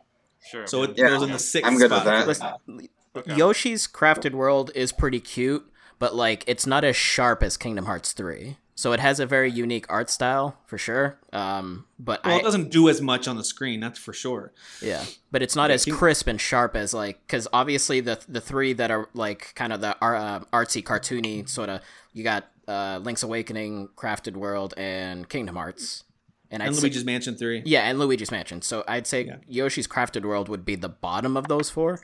Sure. 0.48 0.66
So 0.66 0.82
it 0.84 0.92
Yeah. 0.96 1.08
goes 1.08 1.22
in 1.22 1.30
the 1.32 1.38
sixth 1.38 1.66
I'm 1.70 1.78
good 1.78 1.90
with 1.90 2.00
spot. 2.00 2.04
that. 2.04 2.26
Listen, 2.26 2.88
Okay. 3.16 3.34
Yoshi's 3.34 3.88
Crafted 3.88 4.32
World 4.32 4.70
is 4.74 4.92
pretty 4.92 5.18
cute, 5.20 5.66
but 5.98 6.14
like 6.14 6.44
it's 6.46 6.66
not 6.66 6.84
as 6.84 6.94
sharp 6.94 7.42
as 7.42 7.56
Kingdom 7.56 7.86
Hearts 7.86 8.12
3. 8.12 8.56
So 8.76 8.92
it 8.92 9.00
has 9.00 9.20
a 9.20 9.26
very 9.26 9.50
unique 9.50 9.84
art 9.90 10.08
style 10.08 10.56
for 10.66 10.78
sure. 10.78 11.18
Um, 11.34 11.86
but 11.98 12.24
Well, 12.24 12.36
I, 12.36 12.38
it 12.38 12.42
doesn't 12.44 12.70
do 12.70 12.88
as 12.88 13.02
much 13.02 13.26
on 13.28 13.36
the 13.36 13.44
screen, 13.44 13.80
that's 13.80 13.98
for 13.98 14.12
sure. 14.14 14.52
yeah, 14.80 15.04
but 15.32 15.42
it's 15.42 15.54
not 15.56 15.68
Yeah, 15.70 15.74
as 15.74 15.84
King- 15.84 15.94
crisp 15.94 16.28
and 16.28 16.40
sharp 16.40 16.76
as 16.76 16.94
like 16.94 17.20
because 17.26 17.46
obviously 17.52 18.00
the 18.00 18.20
the 18.28 18.40
three 18.40 18.72
that 18.74 18.90
are 18.90 19.08
like 19.12 19.52
kind 19.56 19.72
of 19.72 19.80
the 19.82 19.96
uh, 20.02 20.40
artsy, 20.52 20.82
cartoony 20.82 21.46
sort 21.48 21.68
of. 21.68 21.80
You 22.12 22.22
got 22.24 22.48
uh, 22.68 23.00
Link's 23.02 23.22
Awakening, 23.24 23.88
Crafted 23.96 24.34
World, 24.34 24.72
and 24.76 25.28
Kingdom 25.28 25.56
Hearts. 25.56 26.04
And, 26.50 26.62
I'd 26.62 26.74
say- 26.74 26.80
Luigi's 26.82 27.04
Mansion 27.04 27.36
3. 27.36 27.62
yeah, 27.64 27.82
and 27.88 27.98
Luigi's 27.98 28.30
Mansion. 28.30 28.60
So 28.62 28.82
I'd 28.88 29.06
say 29.06 29.24
Yeah. 29.26 29.36
Yoshi's 29.46 29.86
Crafted 29.86 30.24
World 30.24 30.48
would 30.48 30.64
be 30.64 30.74
the 30.74 30.88
bottom 30.88 31.36
of 31.36 31.46
those 31.48 31.70
four. 31.70 32.00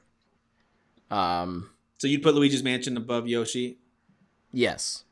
Um, 1.11 1.71
So 1.99 2.07
you'd 2.09 2.23
put 2.23 2.35
Luigi's 2.35 2.63
Mansion 2.63 2.97
above 2.97 3.27
Yoshi. 3.29 3.79
yes, 4.53 5.05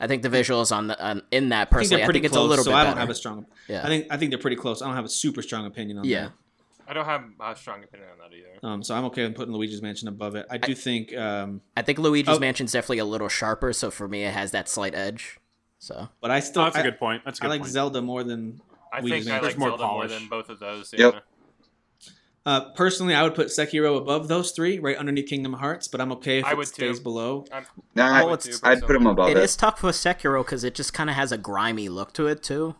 I 0.00 0.06
think 0.06 0.22
the 0.22 0.28
visuals 0.28 0.74
on 0.74 0.88
the 0.88 1.00
on, 1.04 1.22
in 1.30 1.50
that 1.50 1.58
I 1.58 1.64
think 1.64 1.70
personally, 1.70 1.88
they're 1.96 2.04
I 2.04 2.06
pretty 2.06 2.18
think 2.18 2.24
it's 2.26 2.32
close, 2.32 2.46
a 2.46 2.48
little 2.50 2.64
so 2.64 2.70
bit 2.72 2.76
I 2.76 2.84
don't 2.84 2.96
have 2.96 3.10
a 3.10 3.14
strong. 3.14 3.46
Yeah. 3.68 3.82
I 3.84 3.86
think 3.88 4.06
I 4.10 4.16
think 4.16 4.30
they're 4.30 4.38
pretty 4.38 4.56
close. 4.56 4.82
I 4.82 4.86
don't 4.86 4.96
have 4.96 5.04
a 5.04 5.08
super 5.08 5.42
strong 5.42 5.64
opinion 5.66 5.98
on 5.98 6.04
Yeah. 6.04 6.24
that. 6.24 6.32
I 6.88 6.92
don't 6.94 7.04
have 7.04 7.24
a 7.40 7.54
strong 7.56 7.84
opinion 7.84 8.08
on 8.10 8.18
that 8.18 8.36
either. 8.36 8.58
Um, 8.64 8.82
so 8.82 8.94
I'm 8.96 9.04
okay 9.06 9.24
with 9.26 9.36
putting 9.36 9.54
Luigi's 9.54 9.80
Mansion 9.80 10.08
above 10.08 10.34
it. 10.34 10.46
I 10.50 10.58
do 10.58 10.74
think. 10.74 11.14
Um, 11.16 11.60
I 11.76 11.82
think 11.82 11.98
Luigi's 11.98 12.36
Oh. 12.36 12.40
Mansion's 12.40 12.72
definitely 12.72 12.98
a 12.98 13.04
little 13.04 13.28
sharper, 13.28 13.72
so 13.72 13.90
for 13.90 14.08
me, 14.08 14.24
it 14.24 14.32
has 14.34 14.50
that 14.50 14.68
slight 14.68 14.94
edge. 14.94 15.38
So 15.82 16.08
but 16.20 16.30
I 16.30 16.38
still. 16.38 16.62
Oh, 16.62 16.64
that's 16.66 16.76
a 16.76 16.78
I- 16.78 16.82
good 16.84 16.98
point. 16.98 17.22
That's 17.24 17.40
a 17.40 17.42
I 17.42 17.46
good 17.46 17.50
like 17.50 17.60
point. 17.62 17.72
Zelda 17.72 18.00
more 18.00 18.22
than. 18.22 18.60
I 18.92 19.00
Luigi's 19.00 19.24
think 19.26 19.42
I 19.42 19.44
like 19.44 19.58
more 19.58 19.70
Zelda 19.70 19.82
more 19.82 19.92
polish. 20.02 20.12
than 20.12 20.28
both 20.28 20.48
of 20.48 20.60
those. 20.60 20.94
Yep. 20.96 21.14
yeah. 21.14 21.20
Uh, 22.44 22.60
personally, 22.74 23.14
I 23.14 23.22
would 23.22 23.34
put 23.34 23.48
Sekiro 23.48 23.96
above 23.98 24.28
those 24.28 24.50
three, 24.52 24.78
right 24.78 24.96
underneath 24.96 25.28
Kingdom 25.28 25.54
Hearts. 25.54 25.88
But 25.88 26.00
I'm 26.00 26.12
okay 26.12 26.38
if 26.38 26.44
I 26.44 26.52
it 26.52 26.56
would 26.56 26.68
stays 26.68 26.98
too. 26.98 27.02
below. 27.02 27.44
I'm- 27.52 27.66
Nah, 27.96 28.06
I 28.14 28.20
I, 28.20 28.24
would 28.24 28.40
it's- 28.40 28.60
too, 28.60 28.66
I'd 28.66 28.80
put 28.82 28.94
him 28.94 29.06
above 29.08 29.30
it 29.30 29.36
it. 29.36 29.42
is 29.42 29.56
tough 29.56 29.80
for 29.80 29.90
Sekiro 29.90 30.44
because 30.44 30.62
it 30.62 30.74
just 30.76 30.92
kind 30.94 31.10
of 31.10 31.16
has 31.16 31.32
a 31.32 31.38
grimy 31.38 31.88
look 31.88 32.12
to 32.14 32.26
it 32.28 32.42
too. 32.44 32.74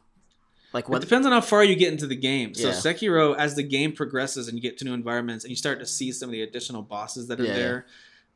Like 0.73 0.85
It 0.85 0.91
what? 0.91 1.01
depends 1.03 1.27
on 1.27 1.33
how 1.33 1.41
far 1.41 1.65
you 1.65 1.75
get 1.75 1.93
into 1.93 2.07
the 2.07 2.17
game. 2.17 2.55
So 2.55 2.69
Yeah. 2.69 2.75
Sekiro, 2.75 3.37
as 3.37 3.57
the 3.57 3.63
game 3.65 3.93
progresses 3.93 4.47
and 4.49 4.57
you 4.57 4.63
get 4.63 4.79
to 4.79 4.85
new 4.85 4.95
environments 4.95 5.45
and 5.45 5.51
you 5.51 5.57
start 5.57 5.79
to 5.81 5.87
see 5.87 6.13
some 6.13 6.29
of 6.29 6.33
the 6.33 6.43
additional 6.43 6.83
bosses 6.83 7.27
that 7.29 7.41
are 7.41 7.45
Yeah. 7.45 7.55
there, 7.55 7.87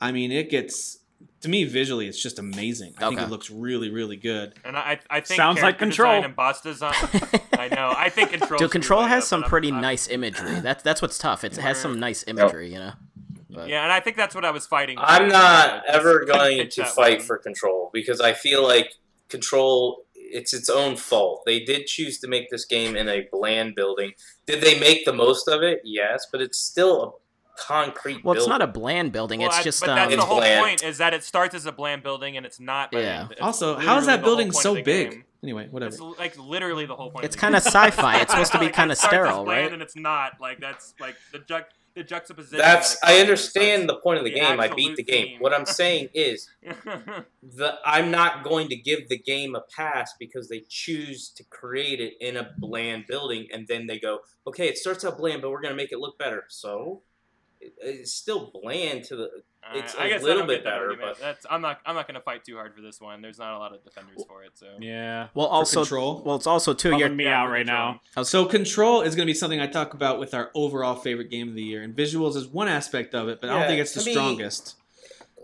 I 0.00 0.10
mean, 0.12 0.30
it 0.32 0.50
gets 0.50 0.98
to 1.42 1.48
me 1.48 1.64
visually, 1.64 2.06
it's 2.08 2.20
just 2.22 2.38
amazing. 2.38 2.94
I 2.98 3.08
think 3.08 3.20
it 3.20 3.28
looks 3.28 3.50
really, 3.50 3.90
really 3.90 4.16
good. 4.16 4.54
And 4.64 4.76
I, 4.76 4.98
I 5.10 5.20
think 5.20 5.36
Sounds 5.36 5.60
like 5.62 5.78
Control. 5.78 6.24
and 6.24 6.34
boss 6.34 6.60
design. 6.60 6.94
I 7.58 7.68
know. 7.68 7.92
I 7.96 8.08
think 8.08 8.30
control. 8.30 8.58
Dude, 8.58 8.70
Control 8.70 9.02
has 9.02 9.24
uh, 9.24 9.26
some 9.26 9.42
pretty 9.42 9.70
nice 9.70 10.08
imagery. 10.08 10.54
That's 10.60 10.82
that's 10.82 11.02
what's 11.02 11.18
tough. 11.18 11.44
It 11.44 11.56
has 11.56 11.78
some 11.78 11.98
nice 12.00 12.24
imagery, 12.26 12.72
you 12.72 12.78
know. 12.78 12.92
But- 13.50 13.68
Yeah, 13.68 13.82
and 13.84 13.92
I 13.92 14.00
think 14.00 14.16
that's 14.16 14.34
what 14.34 14.44
I 14.44 14.50
was 14.50 14.66
fighting. 14.66 14.96
I'm 15.00 15.28
not 15.28 15.68
Uh, 15.70 15.80
ever 15.88 16.24
going 16.24 16.68
to 16.68 16.84
fight 16.84 17.18
one. 17.18 17.26
for 17.26 17.38
control 17.38 17.90
because 17.92 18.20
I 18.20 18.32
feel 18.32 18.62
like 18.62 18.92
control 19.28 20.02
it's 20.14 20.52
its 20.52 20.68
own 20.68 20.96
fault. 20.96 21.42
They 21.46 21.60
did 21.60 21.86
choose 21.86 22.18
to 22.18 22.28
make 22.28 22.50
this 22.50 22.64
game 22.64 22.96
in 22.96 23.08
a 23.08 23.28
bland 23.30 23.76
building. 23.76 24.12
Did 24.46 24.60
they 24.60 24.78
make 24.78 25.04
the 25.04 25.12
most 25.12 25.46
of 25.48 25.62
it? 25.62 25.80
Yes, 25.84 26.26
but 26.32 26.40
it's 26.40 26.58
still 26.58 27.02
a 27.04 27.10
concrete 27.58 28.24
Well, 28.24 28.36
it's 28.36 28.46
not 28.46 28.62
a 28.62 28.66
bland 28.66 29.12
building. 29.12 29.40
Well, 29.40 29.48
it's 29.48 29.58
I- 29.58 29.62
just 29.62 29.80
but 29.80 29.90
um, 29.90 29.96
that's 29.96 30.16
the 30.16 30.22
whole 30.22 30.38
bland. 30.38 30.62
point 30.64 30.82
is 30.84 30.98
that 30.98 31.14
it 31.14 31.24
starts 31.24 31.54
as 31.54 31.66
a 31.66 31.72
bland 31.72 32.02
building 32.02 32.36
and 32.36 32.44
it's 32.46 32.60
not. 32.60 32.92
Yeah. 32.92 33.28
It's 33.30 33.40
Also, 33.40 33.76
how 33.76 33.98
is 33.98 34.06
that 34.06 34.22
building 34.22 34.52
so 34.52 34.74
big? 34.82 35.10
game. 35.10 35.24
Anyway, 35.42 35.68
whatever. 35.70 35.90
It's 35.94 36.00
like 36.18 36.36
literally 36.38 36.86
the 36.86 36.96
whole 36.96 37.10
point. 37.10 37.24
It's 37.24 37.36
of 37.36 37.40
kinda 37.40 37.58
sci-fi. 37.60 38.20
It's 38.20 38.32
supposed 38.32 38.52
to 38.52 38.58
be 38.58 38.64
Like, 38.66 38.74
kinda 38.74 38.96
sterile, 38.96 39.44
bland 39.44 39.64
right? 39.64 39.72
And 39.72 39.82
it's 39.82 39.94
not 39.96 40.40
like 40.40 40.60
that's 40.60 40.94
like 40.98 41.14
the 41.32 41.38
ju- 41.40 41.60
the 41.94 42.02
juxtaposition. 42.02 42.58
That's 42.58 42.98
that 43.00 43.08
I 43.08 43.20
understand 43.20 43.88
the 43.88 43.96
point 43.96 44.18
of 44.18 44.24
the 44.24 44.30
the 44.32 44.40
game. 44.40 44.58
I 44.60 44.68
beat 44.68 44.96
the 44.96 45.02
game. 45.02 45.26
theme. 45.28 45.40
What 45.40 45.54
I'm 45.54 45.64
saying 45.66 46.08
is 46.14 46.48
the 47.42 47.74
I'm 47.84 48.10
not 48.10 48.44
going 48.44 48.68
to 48.68 48.76
give 48.76 49.08
the 49.08 49.18
game 49.18 49.54
a 49.54 49.60
pass 49.74 50.14
because 50.18 50.48
they 50.48 50.64
choose 50.68 51.30
to 51.30 51.44
create 51.44 52.00
it 52.00 52.14
in 52.20 52.36
a 52.36 52.50
bland 52.58 53.06
building 53.06 53.46
and 53.52 53.66
then 53.68 53.86
they 53.86 53.98
go, 53.98 54.20
okay, 54.46 54.68
it 54.68 54.78
starts 54.78 55.04
out 55.04 55.18
bland, 55.18 55.42
but 55.42 55.50
we're 55.50 55.60
gonna 55.62 55.74
make 55.74 55.92
it 55.92 55.98
look 55.98 56.18
better. 56.18 56.44
So 56.48 57.02
it, 57.02 57.02
it's 57.60 58.12
still 58.12 58.50
bland 58.62 59.04
to 59.04 59.16
the. 59.16 59.24
Uh, 59.68 59.78
it's 59.78 59.96
I 59.96 60.04
a 60.04 60.08
guess 60.08 60.20
I 60.20 60.24
little 60.24 60.38
don't 60.40 60.46
bit 60.48 60.62
better, 60.62 60.90
argument. 60.90 61.16
but 61.18 61.20
That's 61.20 61.44
I'm 61.50 61.60
not 61.60 61.80
I'm 61.84 61.96
not 61.96 62.06
gonna 62.06 62.20
fight 62.20 62.44
too 62.44 62.54
hard 62.54 62.72
for 62.74 62.80
this 62.82 63.00
one. 63.00 63.20
There's 63.20 63.38
not 63.38 63.54
a 63.54 63.58
lot 63.58 63.74
of 63.74 63.82
defenders 63.82 64.22
for 64.28 64.44
it. 64.44 64.52
So 64.54 64.66
Yeah. 64.80 65.26
well, 65.34 65.46
also 65.46 65.80
Control? 65.80 66.22
well, 66.24 66.36
it's 66.36 66.46
also 66.46 66.72
too. 66.72 66.90
You're, 66.90 66.98
Bumming 67.08 67.16
me 67.16 67.24
Yeah, 67.24 67.42
out 67.42 67.50
right 67.50 67.66
Control. 67.66 67.96
now. 68.16 68.22
So 68.22 68.44
control 68.46 69.02
is 69.02 69.16
going 69.16 69.26
to 69.26 69.30
be 69.30 69.34
something 69.34 69.60
I 69.60 69.66
talk 69.66 69.92
about 69.94 70.20
with 70.20 70.34
our 70.34 70.52
overall 70.54 70.94
favorite 70.94 71.30
game 71.30 71.48
of 71.48 71.54
the 71.56 71.62
year, 71.64 71.82
and 71.82 71.96
visuals 71.96 72.36
is 72.36 72.46
one 72.46 72.68
aspect 72.68 73.12
of 73.14 73.28
it, 73.28 73.40
but 73.40 73.50
I 73.50 73.58
don't 73.58 73.66
think 73.66 73.80
it's 73.80 73.92
the 73.94 74.00
to 74.00 74.06
me- 74.06 74.12
strongest. 74.12 74.76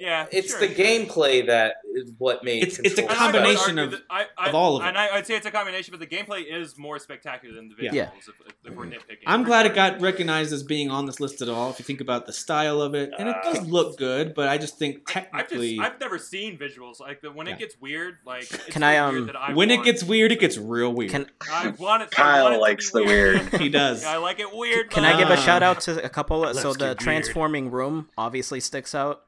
Yeah, 0.02 0.26
it's 0.32 0.50
sure, 0.50 0.60
the 0.60 0.74
sure. 0.74 0.84
gameplay 0.84 1.46
that 1.46 1.74
is 1.94 2.10
what 2.18 2.42
made. 2.42 2.62
It's- 2.64 2.78
it's 2.80 2.98
a 2.98 3.02
Control 3.02 3.28
And 3.28 3.36
I 3.36 3.48
would 3.48 3.56
combination 3.56 3.78
of- 3.78 3.94
I, 4.10 4.26
I, 4.36 4.48
of 4.48 4.54
all 4.54 4.76
of 4.76 4.82
and 4.82 4.96
it. 4.96 4.98
I, 4.98 5.16
I'd 5.16 5.26
say 5.26 5.36
it's 5.36 5.46
a 5.46 5.50
combination, 5.50 5.92
but 5.96 6.00
the 6.00 6.06
gameplay 6.16 6.44
is 6.50 6.76
more 6.76 6.98
spectacular 6.98 7.54
than 7.54 7.68
the 7.68 7.74
visuals. 7.76 7.92
Yeah. 7.92 8.08
If, 8.18 8.28
if, 8.28 8.54
if 8.64 8.74
we're 8.74 8.86
nitpicking, 8.86 9.22
I'm 9.26 9.44
glad 9.44 9.66
it 9.66 9.74
got 9.74 10.00
recognized 10.00 10.52
as 10.52 10.62
being 10.64 10.90
on 10.90 11.06
this 11.06 11.20
list 11.20 11.40
at 11.42 11.48
all. 11.48 11.70
If 11.70 11.78
you 11.78 11.84
think 11.84 12.00
about 12.00 12.26
the 12.26 12.32
style 12.32 12.80
of 12.80 12.94
it, 12.94 13.12
and 13.18 13.28
it 13.28 13.36
does 13.44 13.60
look 13.66 13.96
good, 13.96 14.34
but 14.34 14.48
I 14.48 14.58
just 14.58 14.76
think 14.78 15.02
I've 15.08 15.12
technically, 15.30 15.76
just 15.76 15.88
I've 15.92 16.00
never 16.00 16.18
seen 16.18 16.58
visuals 16.58 16.98
like 17.00 17.20
the, 17.20 17.30
when 17.30 17.46
Yeah. 17.46 17.54
it 17.54 17.58
gets 17.60 17.80
weird. 17.80 18.16
Like 18.26 18.42
it's 18.44 18.64
Can 18.66 18.82
so 18.82 18.86
I, 18.88 19.08
weird 19.10 19.20
um, 19.20 19.26
that 19.26 19.36
I 19.36 19.52
when 19.54 19.70
it 19.70 19.84
gets 19.84 20.02
weird, 20.02 20.32
it 20.32 20.40
gets 20.40 20.58
real 20.58 20.92
weird. 20.92 21.12
Can 21.12 21.26
I 21.50 21.68
want 21.78 22.02
it. 22.02 22.10
Kyle 22.10 22.44
want 22.44 22.54
it 22.56 22.60
likes 22.60 22.90
the 22.90 23.04
weird. 23.04 23.40
he 23.60 23.68
does. 23.68 24.04
I 24.04 24.16
like 24.16 24.40
it 24.40 24.52
weird. 24.52 24.90
can 24.90 25.04
I 25.04 25.16
give 25.18 25.30
a 25.30 25.36
shout 25.36 25.62
out 25.62 25.80
to 25.82 26.04
a 26.04 26.08
couple? 26.08 26.44
Of, 26.44 26.56
so 26.56 26.72
the 26.72 26.94
transforming 26.94 27.70
room 27.70 28.08
obviously 28.18 28.58
sticks 28.60 28.94
out. 28.94 29.22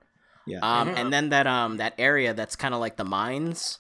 Yeah. 0.47 0.59
Um, 0.63 0.89
and 0.89 1.13
then 1.13 1.31
that 1.31 1.47
um 1.47 1.79
that 1.79 1.95
area 1.99 2.35
that's 2.35 2.57
kind 2.57 2.75
of 2.75 2.81
like 2.81 2.97
the 2.97 3.05
mines. 3.05 3.79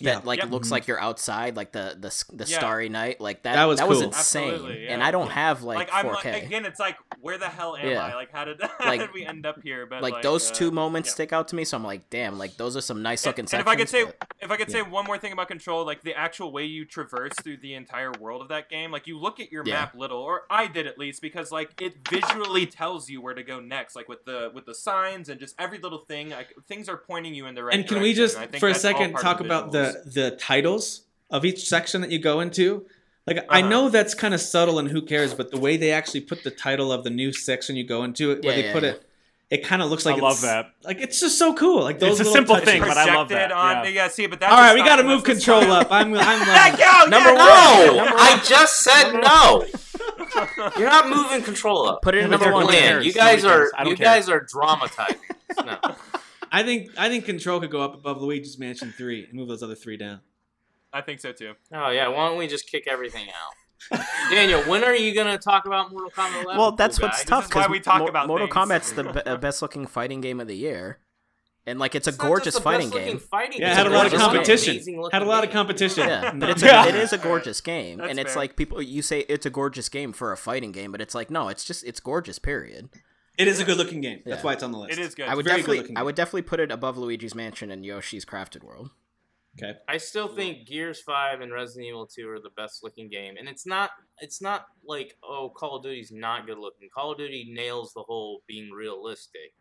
That 0.00 0.04
Yeah. 0.04 0.20
like 0.24 0.38
Yep. 0.40 0.50
looks 0.50 0.70
like 0.70 0.86
you're 0.86 1.00
outside, 1.00 1.56
like 1.56 1.72
the 1.72 1.96
the 1.98 2.14
the 2.36 2.44
Yeah. 2.48 2.58
starry 2.58 2.88
night, 2.88 3.20
like 3.20 3.42
that. 3.42 3.54
That 3.54 3.64
was 3.64 3.80
was 3.82 3.98
cool. 3.98 4.06
insane, 4.08 4.50
Absolutely, 4.54 4.88
and. 4.88 5.02
I 5.02 5.10
don't 5.10 5.30
have 5.30 5.62
like, 5.62 5.78
Like, 5.78 5.88
I'm 5.92 6.04
4K. 6.06 6.32
like 6.32 6.42
again, 6.44 6.66
it's 6.66 6.78
like 6.78 6.96
where 7.20 7.38
the 7.38 7.48
hell 7.48 7.76
am 7.76 7.88
Yeah. 7.88 8.04
I? 8.04 8.14
Like 8.14 8.30
how 8.30 8.44
did 8.44 8.60
how 8.78 8.86
Like- 8.86 9.00
did 9.00 9.12
we 9.12 9.24
end 9.26 9.46
up 9.46 9.60
here? 9.62 9.86
But 9.86 10.02
like, 10.02 10.14
like, 10.14 10.22
those 10.22 10.50
uh, 10.50 10.54
two 10.54 10.70
moments 10.70 11.08
yeah. 11.08 11.12
stick 11.14 11.32
out 11.32 11.48
to 11.48 11.56
me, 11.56 11.64
so 11.64 11.76
I'm 11.76 11.84
like, 11.84 12.08
damn, 12.10 12.38
like 12.38 12.56
those 12.56 12.76
are 12.76 12.80
some 12.80 13.02
nice 13.02 13.24
looking 13.26 13.44
And, 13.46 13.54
and 13.54 13.60
if 13.62 13.66
I 13.68 13.74
could 13.76 13.88
say, 13.88 14.04
but- 14.04 14.16
if 14.40 14.50
I 14.50 14.56
could 14.56 14.70
say 14.70 14.82
one 14.82 15.04
more 15.06 15.18
thing 15.18 15.32
about 15.32 15.48
control, 15.48 15.84
like 15.86 16.02
the 16.02 16.14
actual 16.14 16.52
way 16.52 16.64
you 16.64 16.84
traverse 16.84 17.32
through 17.42 17.56
the 17.58 17.74
entire 17.74 18.12
world 18.20 18.42
of 18.42 18.48
that 18.48 18.68
game, 18.68 18.90
like 18.92 19.06
you 19.06 19.18
look 19.18 19.40
at 19.40 19.50
your 19.50 19.64
Yeah. 19.66 19.74
map 19.74 19.94
little, 19.96 20.18
or 20.20 20.42
I 20.50 20.66
did 20.66 20.86
at 20.86 20.98
least, 20.98 21.22
because 21.22 21.50
like 21.50 21.80
it 21.80 22.06
visually 22.08 22.66
tells 22.66 23.08
you 23.10 23.20
where 23.20 23.34
to 23.34 23.42
go 23.42 23.58
next, 23.60 23.96
like 23.96 24.08
with 24.08 24.24
the 24.26 24.50
with 24.54 24.66
the 24.66 24.74
signs 24.74 25.28
and 25.28 25.40
just 25.40 25.54
every 25.58 25.78
little 25.78 26.04
thing, 26.06 26.30
like 26.30 26.54
things 26.68 26.88
are 26.88 26.96
pointing 26.98 27.34
you 27.34 27.46
in 27.46 27.54
the 27.54 27.64
right. 27.64 27.74
and 27.74 27.88
can 27.88 28.00
we 28.02 28.12
just, 28.14 28.36
and 28.36 28.44
I 28.44 28.46
think 28.48 28.60
for 28.60 28.68
a 28.68 28.74
second, 28.74 29.14
talk 29.14 29.40
about 29.40 29.72
visuals. 29.72 29.87
The 30.04 30.10
the 30.10 30.30
titles 30.36 31.02
of 31.30 31.44
each 31.44 31.64
section 31.68 32.00
that 32.02 32.10
you 32.10 32.18
go 32.18 32.40
into? 32.40 32.86
Like, 33.26 33.44
I 33.50 33.60
Uh-huh. 33.60 33.68
know 33.68 33.88
that's 33.90 34.14
kind 34.14 34.32
of 34.32 34.40
subtle 34.40 34.78
and 34.78 34.88
who 34.88 35.02
cares, 35.02 35.34
but 35.34 35.50
the 35.50 35.58
way 35.60 35.76
they 35.76 35.90
actually 35.92 36.22
put 36.22 36.44
the 36.44 36.50
title 36.50 36.90
of 36.90 37.04
the 37.04 37.10
new 37.10 37.32
section 37.32 37.76
you 37.76 37.84
go 37.84 38.02
into, 38.04 38.30
it, 38.30 38.42
where 38.42 38.54
they 38.54 38.64
yeah, 38.64 38.72
put 38.72 38.82
yeah. 38.84 38.90
it, 38.92 39.02
it 39.50 39.64
kind 39.64 39.82
of 39.82 39.90
looks 39.90 40.06
like 40.06 40.14
I 40.14 40.16
it's, 40.16 40.22
love 40.22 40.40
that. 40.42 40.72
Like 40.82 40.98
it's 41.02 41.20
just 41.20 41.36
so 41.38 41.52
cool. 41.54 41.82
Like 41.82 41.98
those 41.98 42.20
It's 42.20 42.28
a 42.28 42.32
simple 42.32 42.54
touches. 42.54 42.70
thing, 42.70 42.80
but 42.82 42.96
I 42.96 43.14
love 43.14 43.28
that, 43.28 43.52
On, 43.52 43.84
yeah. 43.84 43.90
yeah. 43.90 44.08
see, 44.08 44.26
but 44.26 44.40
that's 44.40 44.50
All 44.50 44.56
the 44.58 44.62
right, 44.62 44.74
we 44.74 44.82
got 44.82 44.96
to 44.96 45.02
move 45.04 45.24
control 45.24 45.60
style. 45.60 45.72
up. 45.72 45.88
I'm, 45.90 46.14
I'm 46.14 46.38
Heck 46.40 46.72
loving 46.72 46.74
it. 46.74 46.78
yeah, 46.80 47.04
Number 47.10 47.32
yeah, 47.34 47.86
one. 47.88 47.96
No, 47.96 48.04
Number 48.04 48.18
I 48.18 48.42
just 48.46 48.80
said 48.80 49.12
no. 49.12 49.64
You're 50.78 50.88
not 50.88 51.08
moving 51.10 51.42
control 51.42 51.86
up. 51.88 52.00
Put 52.02 52.14
it 52.14 52.24
in 52.24 52.30
number 52.30 52.52
one. 52.52 52.64
bland. 52.66 52.80
cares? 52.80 53.06
You 53.06 53.12
guys 53.12 53.42
Nobody 53.42 53.54
are 53.54 53.58
cares. 53.60 53.72
I 53.76 53.84
don't 53.84 53.90
you 53.90 53.96
care. 53.96 54.06
guys 54.06 54.28
are 54.30 54.40
dramatizing. 54.40 55.18
No. 55.64 55.78
I 56.52 56.62
think 56.62 56.90
I 56.96 57.08
think 57.08 57.24
Control 57.24 57.60
could 57.60 57.70
go 57.70 57.80
up 57.80 57.94
above 57.94 58.20
Luigi's 58.22 58.58
Mansion 58.58 58.92
Three 58.96 59.24
and 59.24 59.34
move 59.34 59.48
those 59.48 59.62
other 59.62 59.74
three 59.74 59.96
down. 59.96 60.20
I 60.92 61.00
think 61.02 61.20
so 61.20 61.32
too. 61.32 61.52
Oh 61.72 61.90
yeah, 61.90 62.08
why 62.08 62.28
don't 62.28 62.38
we 62.38 62.46
just 62.46 62.70
kick 62.70 62.84
everything 62.88 63.28
out? 63.28 64.00
Daniel, 64.30 64.62
when 64.62 64.82
are 64.84 64.94
you 64.94 65.14
gonna 65.14 65.38
talk 65.38 65.66
about 65.66 65.90
Mortal 65.92 66.10
Kombat 66.10 66.42
11? 66.44 66.56
Well, 66.58 66.72
that's 66.72 66.98
cool 66.98 67.08
what's 67.08 67.24
guy? 67.24 67.28
tough 67.28 67.48
because 67.48 67.68
we 67.68 67.78
talk 67.80 68.08
about 68.08 68.26
Mortal 68.26 68.46
things. 68.48 68.56
Kombat's 68.56 68.92
the 68.92 69.04
be- 69.12 69.20
uh, 69.26 69.36
best 69.36 69.62
looking 69.62 69.86
fighting 69.86 70.20
game 70.20 70.40
of 70.40 70.48
the 70.48 70.56
year, 70.56 70.98
and 71.66 71.78
like 71.78 71.94
it's 71.94 72.06
a 72.06 72.10
It's 72.10 72.18
not 72.18 72.26
gorgeous 72.26 72.54
just 72.54 72.64
fighting 72.64 72.90
game. 72.90 73.18
Fighting 73.18 73.60
Yeah, 73.60 73.66
it 73.66 73.76
game. 73.76 73.76
had 73.76 73.86
a 73.86 73.90
lot 73.90 74.06
of 74.06 74.12
competition. 74.18 74.80
Had 75.12 75.22
a 75.22 75.26
lot 75.26 75.44
of 75.44 75.50
competition. 75.50 76.08
Yeah, 76.08 76.32
but 76.34 76.50
it's 76.50 76.62
Yeah. 76.62 76.86
a, 76.86 76.88
it 76.88 76.94
is 76.96 77.12
a 77.12 77.18
gorgeous 77.18 77.60
game, 77.60 77.98
That's 77.98 78.10
and 78.10 78.18
it's 78.18 78.32
fair. 78.32 78.42
like 78.42 78.56
people 78.56 78.82
you 78.82 79.02
say 79.02 79.20
it's 79.28 79.46
a 79.46 79.50
gorgeous 79.50 79.88
game 79.88 80.12
for 80.12 80.32
a 80.32 80.36
fighting 80.36 80.72
game, 80.72 80.90
but 80.90 81.00
it's 81.00 81.14
like 81.14 81.30
no, 81.30 81.48
it's 81.48 81.64
just 81.64 81.84
it's 81.84 82.00
gorgeous. 82.00 82.38
Period. 82.40 82.88
It 83.38 83.48
is 83.48 83.60
a 83.60 83.64
good 83.64 83.78
looking 83.78 84.00
game. 84.00 84.22
That's 84.26 84.40
Yeah. 84.40 84.42
why 84.46 84.52
it's 84.54 84.62
on 84.62 84.72
the 84.72 84.78
list. 84.78 84.98
It 84.98 85.00
is 85.00 85.14
good. 85.14 85.28
I 85.28 85.34
would 85.34 85.44
Very 85.44 85.58
definitely 85.58 85.76
good-looking 85.78 85.96
I 85.96 86.02
would 86.02 86.14
definitely 86.16 86.42
put 86.42 86.60
it 86.60 86.72
above 86.72 86.98
Luigi's 86.98 87.34
Mansion 87.34 87.70
and 87.70 87.84
Yoshi's 87.86 88.24
Crafted 88.24 88.62
World. 88.64 88.90
Okay. 89.60 89.78
I 89.88 89.96
still 89.96 90.28
think 90.28 90.66
Gears 90.66 91.00
Five 91.00 91.40
and 91.40 91.52
Resident 91.52 91.86
Evil 91.88 92.06
Two 92.06 92.28
are 92.30 92.38
the 92.40 92.50
best 92.50 92.82
looking 92.84 93.08
game, 93.08 93.36
and 93.38 93.48
it's 93.48 93.66
not. 93.66 93.90
It's 94.20 94.40
not 94.40 94.66
like 94.84 95.16
oh, 95.22 95.50
Call 95.50 95.76
of 95.76 95.82
Duty's 95.82 96.12
not 96.12 96.46
good 96.46 96.58
looking. 96.58 96.88
Call 96.94 97.12
of 97.12 97.18
Duty 97.18 97.48
nails 97.52 97.92
the 97.92 98.02
whole 98.02 98.42
being 98.46 98.70
realistic. 98.70 99.54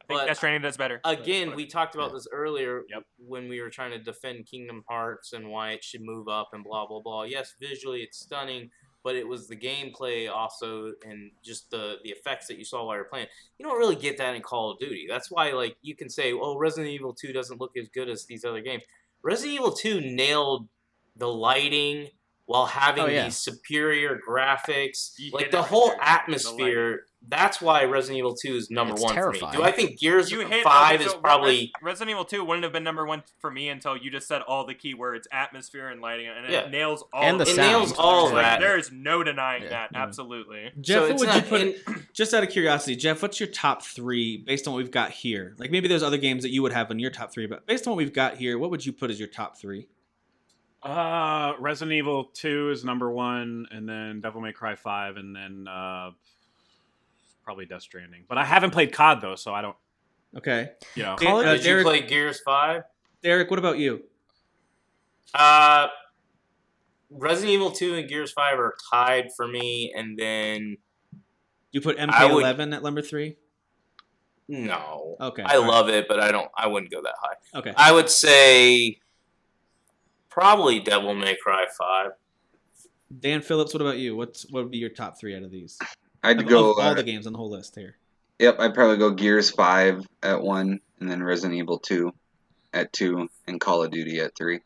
I 0.00 0.04
think 0.06 0.20
but- 0.20 0.26
Death 0.26 0.36
Stranding 0.38 0.62
does 0.62 0.76
better. 0.76 1.00
Again, 1.04 1.54
we 1.54 1.66
talked 1.66 1.94
about 1.94 2.12
this 2.12 2.26
earlier 2.32 2.82
Yep. 2.88 3.04
when 3.18 3.48
we 3.48 3.60
were 3.60 3.70
trying 3.70 3.92
to 3.92 3.98
defend 3.98 4.46
Kingdom 4.46 4.84
Hearts 4.88 5.32
and 5.32 5.48
why 5.48 5.72
it 5.72 5.82
should 5.84 6.02
move 6.02 6.28
up 6.28 6.50
and 6.52 6.62
blah 6.64 6.86
blah 6.86 7.00
blah. 7.00 7.22
Yes, 7.22 7.54
visually 7.60 8.02
it's 8.02 8.18
stunning, 8.18 8.70
but 9.04 9.16
it 9.16 9.26
was 9.26 9.48
the 9.48 9.56
gameplay 9.56 10.30
also 10.30 10.92
and 11.06 11.30
just 11.42 11.70
the 11.70 11.96
the 12.04 12.10
effects 12.10 12.46
that 12.46 12.58
you 12.58 12.64
saw 12.64 12.84
while 12.84 12.96
you're 12.96 13.04
playing. 13.04 13.26
You 13.58 13.66
don't 13.66 13.78
really 13.78 13.96
get 13.96 14.18
that 14.18 14.34
in 14.34 14.42
Call 14.42 14.70
of 14.70 14.78
Duty. 14.78 15.06
That's 15.08 15.30
why 15.30 15.52
like 15.52 15.76
you 15.82 15.96
can 15.96 16.08
say, 16.08 16.32
"Oh, 16.32 16.56
Resident 16.56 16.92
Evil 16.92 17.14
2 17.14 17.32
doesn't 17.32 17.60
look 17.60 17.76
as 17.76 17.88
good 17.88 18.08
as 18.08 18.26
these 18.26 18.44
other 18.44 18.60
games." 18.60 18.82
Resident 19.22 19.54
Evil 19.54 19.72
2 19.72 20.00
nailed 20.00 20.68
the 21.16 21.28
lighting 21.28 22.08
while 22.46 22.66
having 22.66 23.04
Oh, 23.04 23.06
yeah. 23.06 23.24
these 23.24 23.36
superior 23.36 24.20
graphics. 24.28 25.12
You 25.18 25.30
like 25.32 25.50
the 25.50 25.62
whole 25.62 25.92
everything. 25.92 25.98
The 26.00 26.10
atmosphere. 26.10 27.04
That's 27.28 27.60
why 27.60 27.84
Resident 27.84 28.18
Evil 28.18 28.34
2 28.34 28.56
is 28.56 28.68
number 28.68 28.94
It's 28.94 29.02
one 29.04 29.14
for 29.14 29.30
me. 29.30 29.38
Do 29.52 29.62
I 29.62 29.70
think 29.70 29.96
Gears 30.00 30.32
You 30.32 30.40
hit 30.40 30.64
5 30.64 31.00
is 31.02 31.12
so 31.12 31.18
probably 31.18 31.70
Resident 31.80 32.10
Evil 32.10 32.24
2 32.24 32.44
wouldn't 32.44 32.64
have 32.64 32.72
been 32.72 32.82
number 32.82 33.06
one 33.06 33.22
for 33.38 33.48
me 33.48 33.68
until 33.68 33.96
you 33.96 34.10
just 34.10 34.26
said 34.26 34.42
all 34.42 34.66
the 34.66 34.74
keywords, 34.74 35.22
atmosphere 35.32 35.88
and 35.88 36.00
lighting, 36.00 36.26
and 36.26 36.50
Yeah. 36.52 36.62
it 36.62 36.70
nails 36.72 37.04
all. 37.12 37.22
And 37.22 37.38
the 37.38 37.44
it 37.44 37.54
sound. 37.54 37.68
nails 37.70 37.92
all 37.96 38.26
of 38.26 38.32
Like, 38.32 38.42
that. 38.42 38.60
There 38.60 38.76
is 38.76 38.90
no 38.90 39.22
denying 39.22 39.62
Yeah. 39.62 39.68
that. 39.68 39.92
Mm-hmm. 39.92 40.02
Absolutely. 40.02 40.70
Jeff, 40.80 41.04
So 41.04 41.08
what 41.10 41.18
would 41.20 41.28
not- 41.28 41.36
you 41.36 41.42
put? 41.42 41.60
and- 41.60 42.06
just 42.12 42.34
out 42.34 42.42
of 42.42 42.50
curiosity, 42.50 42.96
Jeff, 42.96 43.22
what's 43.22 43.38
your 43.38 43.48
top 43.50 43.84
three 43.84 44.38
based 44.38 44.66
on 44.66 44.74
what 44.74 44.78
we've 44.78 44.90
got 44.90 45.12
here? 45.12 45.54
Like 45.58 45.70
maybe 45.70 45.86
there's 45.86 46.02
other 46.02 46.18
games 46.18 46.42
that 46.42 46.50
you 46.50 46.60
would 46.62 46.72
have 46.72 46.90
in 46.90 46.98
your 46.98 47.12
top 47.12 47.32
three, 47.32 47.46
but 47.46 47.66
based 47.68 47.86
on 47.86 47.92
what 47.92 47.98
we've 47.98 48.12
got 48.12 48.36
here, 48.36 48.58
what 48.58 48.70
would 48.72 48.84
you 48.84 48.92
put 48.92 49.12
as 49.12 49.20
your 49.20 49.28
top 49.28 49.56
three? 49.60 49.86
Uh, 50.82 51.52
Resident 51.60 51.92
Evil 51.92 52.24
2 52.34 52.70
is 52.70 52.84
number 52.84 53.10
one, 53.10 53.66
and 53.70 53.88
then 53.88 54.20
Devil 54.20 54.40
May 54.40 54.52
Cry 54.52 54.74
5, 54.74 55.16
and 55.16 55.34
then 55.34 55.66
uh, 55.68 56.10
probably 57.44 57.66
Death 57.66 57.82
Stranding. 57.82 58.24
But 58.28 58.38
I 58.38 58.44
haven't 58.44 58.72
played 58.72 58.92
COD 58.92 59.20
though, 59.20 59.36
so 59.36 59.54
I 59.54 59.62
don't. 59.62 59.76
Okay, 60.36 60.70
You 60.96 61.02
know, 61.02 61.16
Call 61.16 61.40
it- 61.40 61.46
uh, 61.46 61.52
Did 61.54 61.62
Derek- 61.62 61.84
you 61.84 61.90
play 61.90 62.00
Gears 62.06 62.40
5? 62.40 62.82
Derek, 63.22 63.50
what 63.50 63.58
about 63.58 63.78
you? 63.78 64.02
Uh, 65.34 65.88
Resident 67.10 67.52
Evil 67.52 67.70
2 67.70 67.94
and 67.94 68.08
Gears 68.08 68.32
5 68.32 68.58
are 68.58 68.74
tied 68.90 69.28
for 69.36 69.46
me, 69.46 69.92
and 69.94 70.18
then 70.18 70.78
You 71.70 71.80
put 71.82 71.96
MK11 71.98 72.74
at 72.74 72.82
number 72.82 73.02
three. 73.02 73.36
no. 74.48 75.16
Okay, 75.20 75.42
I 75.42 75.56
all 75.56 75.62
right. 75.62 75.68
love 75.70 75.88
it, 75.90 76.08
but 76.08 76.18
I 76.18 76.32
don't. 76.32 76.50
I 76.56 76.66
wouldn't 76.66 76.90
go 76.90 77.02
that 77.02 77.14
high. 77.22 77.58
Okay, 77.60 77.72
I 77.76 77.92
would 77.92 78.08
say 78.10 78.98
probably 80.32 80.80
Devil 80.80 81.14
May 81.14 81.36
Cry 81.36 81.66
5. 81.78 82.10
Dan 83.20 83.42
Phillips, 83.42 83.74
what 83.74 83.82
about 83.82 83.98
you? 83.98 84.16
What's 84.16 84.50
what 84.50 84.62
would 84.62 84.72
be 84.72 84.78
your 84.78 84.88
top 84.90 85.20
three 85.20 85.36
out 85.36 85.42
of 85.42 85.50
these? 85.50 85.78
I'd 86.22 86.40
Of- 86.40 86.46
go. 86.48 86.70
of 86.70 86.78
all 86.78 86.80
uh, 86.92 86.94
the 86.94 87.02
games 87.02 87.26
on 87.26 87.32
the 87.34 87.38
whole 87.38 87.50
list 87.50 87.74
here. 87.76 87.96
Yep, 88.38 88.56
I'd 88.58 88.74
probably 88.74 88.96
go 88.96 89.10
Gears 89.10 89.50
Five 89.50 90.06
at 90.22 90.40
one, 90.40 90.80
and 90.98 91.10
then 91.10 91.22
Resident 91.22 91.58
Evil 91.58 91.78
Two 91.78 92.14
at 92.72 92.92
two, 92.92 93.28
and 93.46 93.60
Call 93.60 93.82
of 93.82 93.90
Duty 93.90 94.18
at 94.20 94.34
three. 94.34 94.60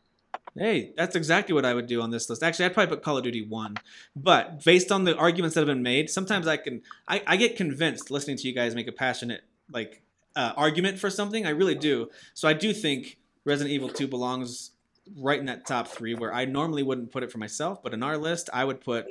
Hey, 0.55 0.93
that's 0.95 1.15
exactly 1.15 1.53
what 1.53 1.65
I 1.65 1.73
would 1.73 1.87
do 1.87 2.01
on 2.01 2.09
this 2.09 2.29
list. 2.29 2.41
Actually, 2.41 2.65
I'd 2.65 2.73
probably 2.73 2.95
put 2.95 3.03
Call 3.03 3.17
of 3.17 3.23
Duty 3.25 3.45
one, 3.45 3.75
but 4.15 4.63
based 4.63 4.91
on 4.93 5.03
the 5.03 5.15
arguments 5.17 5.55
that 5.55 5.61
have 5.61 5.67
been 5.67 5.83
made, 5.83 6.09
sometimes 6.09 6.47
I 6.47 6.55
can 6.55 6.81
I, 7.07 7.21
I 7.27 7.35
get 7.35 7.57
convinced 7.57 8.09
listening 8.09 8.37
to 8.37 8.47
you 8.47 8.53
guys 8.53 8.73
make 8.73 8.87
a 8.87 8.93
passionate 8.93 9.41
like 9.69 10.01
uh, 10.37 10.53
argument 10.55 10.99
for 10.99 11.09
something. 11.09 11.45
I 11.45 11.49
really 11.49 11.75
do. 11.75 12.09
So 12.33 12.47
I 12.47 12.53
do 12.53 12.71
think 12.71 13.17
Resident 13.43 13.73
Evil 13.73 13.89
Two 13.89 14.07
belongs 14.07 14.71
right 15.15 15.39
in 15.39 15.45
that 15.45 15.65
top 15.65 15.87
three, 15.87 16.15
where 16.15 16.33
I 16.33 16.45
normally 16.45 16.83
wouldn't 16.83 17.11
put 17.11 17.23
it 17.23 17.31
for 17.31 17.37
myself, 17.37 17.81
but 17.83 17.93
in 17.93 18.03
our 18.03 18.17
list, 18.17 18.49
I 18.53 18.65
would 18.65 18.81
put 18.81 19.05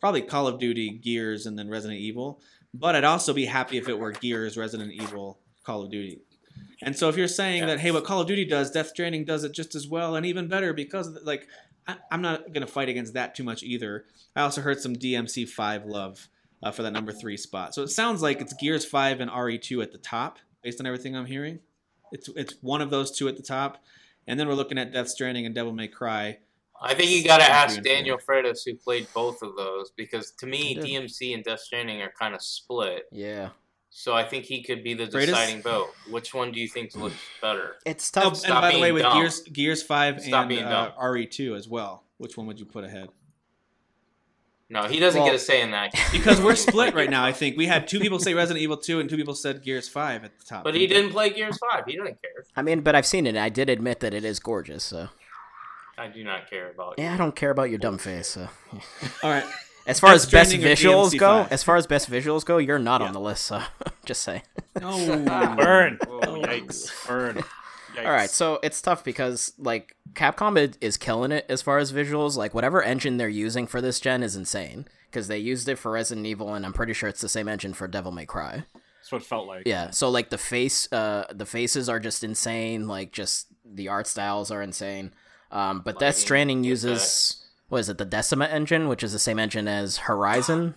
probably 0.00 0.22
Call 0.22 0.46
of 0.46 0.58
Duty, 0.58 0.90
Gears, 0.90 1.46
and 1.46 1.58
then 1.58 1.68
Resident 1.68 2.00
Evil. 2.00 2.40
But 2.74 2.94
I'd 2.94 3.04
also 3.04 3.32
be 3.32 3.46
happy 3.46 3.78
if 3.78 3.88
it 3.88 3.98
were 3.98 4.12
Gears, 4.12 4.56
Resident 4.56 4.92
Evil, 4.92 5.38
Call 5.64 5.82
of 5.82 5.90
Duty. 5.90 6.20
And 6.82 6.96
so 6.96 7.08
if 7.08 7.16
you're 7.16 7.28
saying 7.28 7.66
that, 7.66 7.80
hey, 7.80 7.90
what 7.90 8.04
Call 8.04 8.20
of 8.20 8.26
Duty 8.26 8.44
does, 8.44 8.70
Death 8.70 8.88
Stranding 8.88 9.24
does 9.24 9.44
it 9.44 9.52
just 9.52 9.74
as 9.74 9.88
well 9.88 10.14
and 10.16 10.26
even 10.26 10.48
better 10.48 10.72
because, 10.72 11.14
the, 11.14 11.20
like, 11.20 11.48
I, 11.88 11.96
I'm 12.10 12.20
not 12.20 12.52
going 12.52 12.66
to 12.66 12.72
fight 12.72 12.88
against 12.88 13.14
that 13.14 13.34
too 13.34 13.44
much 13.44 13.62
either. 13.62 14.04
I 14.34 14.42
also 14.42 14.60
heard 14.60 14.80
some 14.80 14.94
DMC 14.94 15.48
5 15.48 15.86
love 15.86 16.28
uh, 16.62 16.70
for 16.70 16.82
that 16.82 16.92
number 16.92 17.12
three 17.12 17.36
spot. 17.36 17.74
So 17.74 17.82
it 17.82 17.88
sounds 17.88 18.22
like 18.22 18.40
it's 18.40 18.52
Gears 18.52 18.84
5 18.84 19.20
and 19.20 19.30
RE2 19.30 19.82
at 19.82 19.92
the 19.92 19.98
top, 19.98 20.38
based 20.62 20.80
on 20.80 20.86
everything 20.86 21.16
I'm 21.16 21.26
hearing. 21.26 21.60
It's, 22.12 22.28
it's 22.36 22.54
one 22.60 22.82
of 22.82 22.90
those 22.90 23.16
two 23.16 23.28
at 23.28 23.36
the 23.36 23.42
top. 23.42 23.82
And 24.26 24.38
then 24.38 24.48
we're 24.48 24.54
looking 24.54 24.78
at 24.78 24.92
Death 24.92 25.08
Stranding 25.08 25.46
and 25.46 25.54
Devil 25.54 25.72
May 25.72 25.88
Cry. 25.88 26.38
I 26.80 26.94
think 26.94 27.10
you 27.10 27.24
got 27.24 27.38
to 27.38 27.44
ask. 27.50 27.80
Daniel 27.82 28.18
Freitas, 28.18 28.60
who 28.64 28.74
played 28.74 29.06
both 29.14 29.42
of 29.42 29.56
those, 29.56 29.92
because 29.96 30.32
to 30.32 30.46
me, 30.46 30.76
DMC 30.76 31.34
and 31.34 31.42
Death 31.42 31.60
Stranding 31.60 32.02
are 32.02 32.12
kind 32.18 32.34
of 32.34 32.42
split. 32.42 33.04
Yeah. 33.10 33.50
So 33.90 34.14
I 34.14 34.24
think 34.24 34.44
he 34.44 34.62
could 34.62 34.84
be 34.84 34.92
the 34.92 35.06
Freitas? 35.06 35.26
deciding 35.26 35.62
vote. 35.62 35.88
Which 36.10 36.34
one 36.34 36.52
do 36.52 36.60
you 36.60 36.68
think 36.68 36.94
looks 36.94 37.16
better? 37.40 37.76
It's 37.86 38.10
tough. 38.10 38.24
Oh, 38.24 38.28
tough. 38.28 38.34
and 38.34 38.42
Stop 38.42 38.62
by 38.62 38.72
the 38.72 38.80
way, 38.80 38.92
with 38.92 39.02
dumb. 39.02 39.18
Gears 39.18 39.40
Gears 39.40 39.82
5 39.82 40.22
Stop 40.22 40.50
and 40.50 40.66
uh. 40.66 40.92
RE2 41.00 41.56
as 41.56 41.66
well, 41.66 42.04
which 42.18 42.36
one 42.36 42.46
would 42.46 42.60
you 42.60 42.66
put 42.66 42.84
ahead? 42.84 43.08
No, 44.68 44.84
he 44.84 44.98
doesn't 44.98 45.20
Well- 45.20 45.30
get 45.30 45.36
a 45.36 45.38
say 45.38 45.60
in 45.62 45.70
that. 45.70 45.92
Because 46.12 46.40
we're 46.40 46.54
split 46.68 46.94
right 46.94 47.08
now, 47.08 47.24
I 47.24 47.32
think. 47.32 47.56
We 47.56 47.66
had 47.66 47.86
two 47.86 48.00
people 48.00 48.18
say 48.18 48.34
Resident 48.34 48.62
Evil 48.62 48.76
2 48.76 48.98
and 49.00 49.08
two 49.08 49.16
people 49.16 49.34
said 49.34 49.62
Gears 49.62 49.88
5 49.88 50.24
at 50.24 50.38
the 50.38 50.44
top. 50.44 50.64
But 50.64 50.74
he 50.74 50.86
didn't 50.86 51.10
play 51.12 51.30
Gears 51.30 51.56
5. 51.72 51.84
He 51.86 51.92
didn't 51.92 52.20
care. 52.20 52.44
I 52.56 52.62
mean, 52.62 52.80
but 52.80 52.94
I've 52.96 53.06
seen 53.06 53.26
it. 53.26 53.30
and 53.30 53.38
I 53.38 53.48
did 53.48 53.70
admit 53.70 54.00
that 54.00 54.12
it 54.12 54.24
is 54.24 54.40
gorgeous. 54.40 54.82
So 54.82 55.08
I 55.96 56.08
do 56.08 56.24
not 56.24 56.50
care 56.50 56.70
about 56.70 56.94
yeah, 56.98 57.14
I 57.14 57.16
don't 57.16 57.34
care 57.36 57.50
about 57.50 57.70
your 57.70 57.78
dumb 57.78 57.98
face. 57.98 58.26
So 58.28 58.48
All 59.22 59.30
right. 59.30 59.44
as 59.86 60.00
far 60.00 60.10
Death 60.10 60.16
as 60.16 60.30
best 60.30 60.50
Stranding 60.50 60.70
or 60.72 60.74
visuals 60.74 61.18
go, 61.18 61.46
as 61.50 61.62
far 61.62 61.76
as 61.76 61.86
best 61.86 62.10
visuals 62.10 62.44
go, 62.44 62.58
you're 62.58 62.78
not 62.78 63.00
Yeah. 63.00 63.06
on 63.08 63.12
the 63.12 63.20
list. 63.20 63.44
So 63.44 63.62
just 64.04 64.22
say. 64.22 64.42
No. 64.80 64.90
burn. 65.56 65.98
Whoa, 66.06 66.20
oh, 66.22 66.42
yikes. 66.42 66.90
Burn. 67.06 67.42
Yikes. 67.96 68.04
All 68.04 68.12
right, 68.12 68.30
so 68.30 68.58
it's 68.62 68.80
tough 68.80 69.02
because 69.02 69.52
like 69.58 69.96
Capcom 70.12 70.76
is 70.80 70.96
killing 70.96 71.32
it 71.32 71.46
as 71.48 71.62
far 71.62 71.78
as 71.78 71.92
visuals. 71.92 72.36
Like 72.36 72.54
whatever 72.54 72.82
engine 72.82 73.16
they're 73.16 73.28
using 73.28 73.66
for 73.66 73.80
this 73.80 74.00
gen 74.00 74.22
is 74.22 74.36
insane 74.36 74.86
because 75.10 75.28
they 75.28 75.38
used 75.38 75.68
it 75.68 75.78
for 75.78 75.92
Resident 75.92 76.26
Evil, 76.26 76.54
and 76.54 76.66
I'm 76.66 76.72
pretty 76.72 76.92
sure 76.92 77.08
it's 77.08 77.20
the 77.20 77.28
same 77.28 77.48
engine 77.48 77.72
for 77.72 77.88
Devil 77.88 78.12
May 78.12 78.26
Cry. 78.26 78.64
That's 78.74 79.12
what 79.12 79.22
it 79.22 79.26
felt 79.26 79.46
like. 79.46 79.62
Yeah, 79.66 79.90
so 79.90 80.10
like 80.10 80.30
the 80.30 80.38
face, 80.38 80.92
uh, 80.92 81.26
the 81.32 81.46
faces 81.46 81.88
are 81.88 82.00
just 82.00 82.24
insane. 82.24 82.86
Like 82.88 83.12
just 83.12 83.46
the 83.64 83.88
art 83.88 84.06
styles 84.06 84.50
are 84.50 84.62
insane. 84.62 85.12
Um, 85.50 85.80
but 85.84 85.98
Death 85.98 86.16
Stranding 86.16 86.64
uses 86.64 87.46
what 87.68 87.78
is 87.78 87.88
it? 87.88 87.98
The 87.98 88.04
Decima 88.04 88.46
engine, 88.46 88.88
which 88.88 89.02
is 89.02 89.12
the 89.12 89.18
same 89.18 89.38
engine 89.38 89.68
as 89.68 89.98
Horizon, 89.98 90.74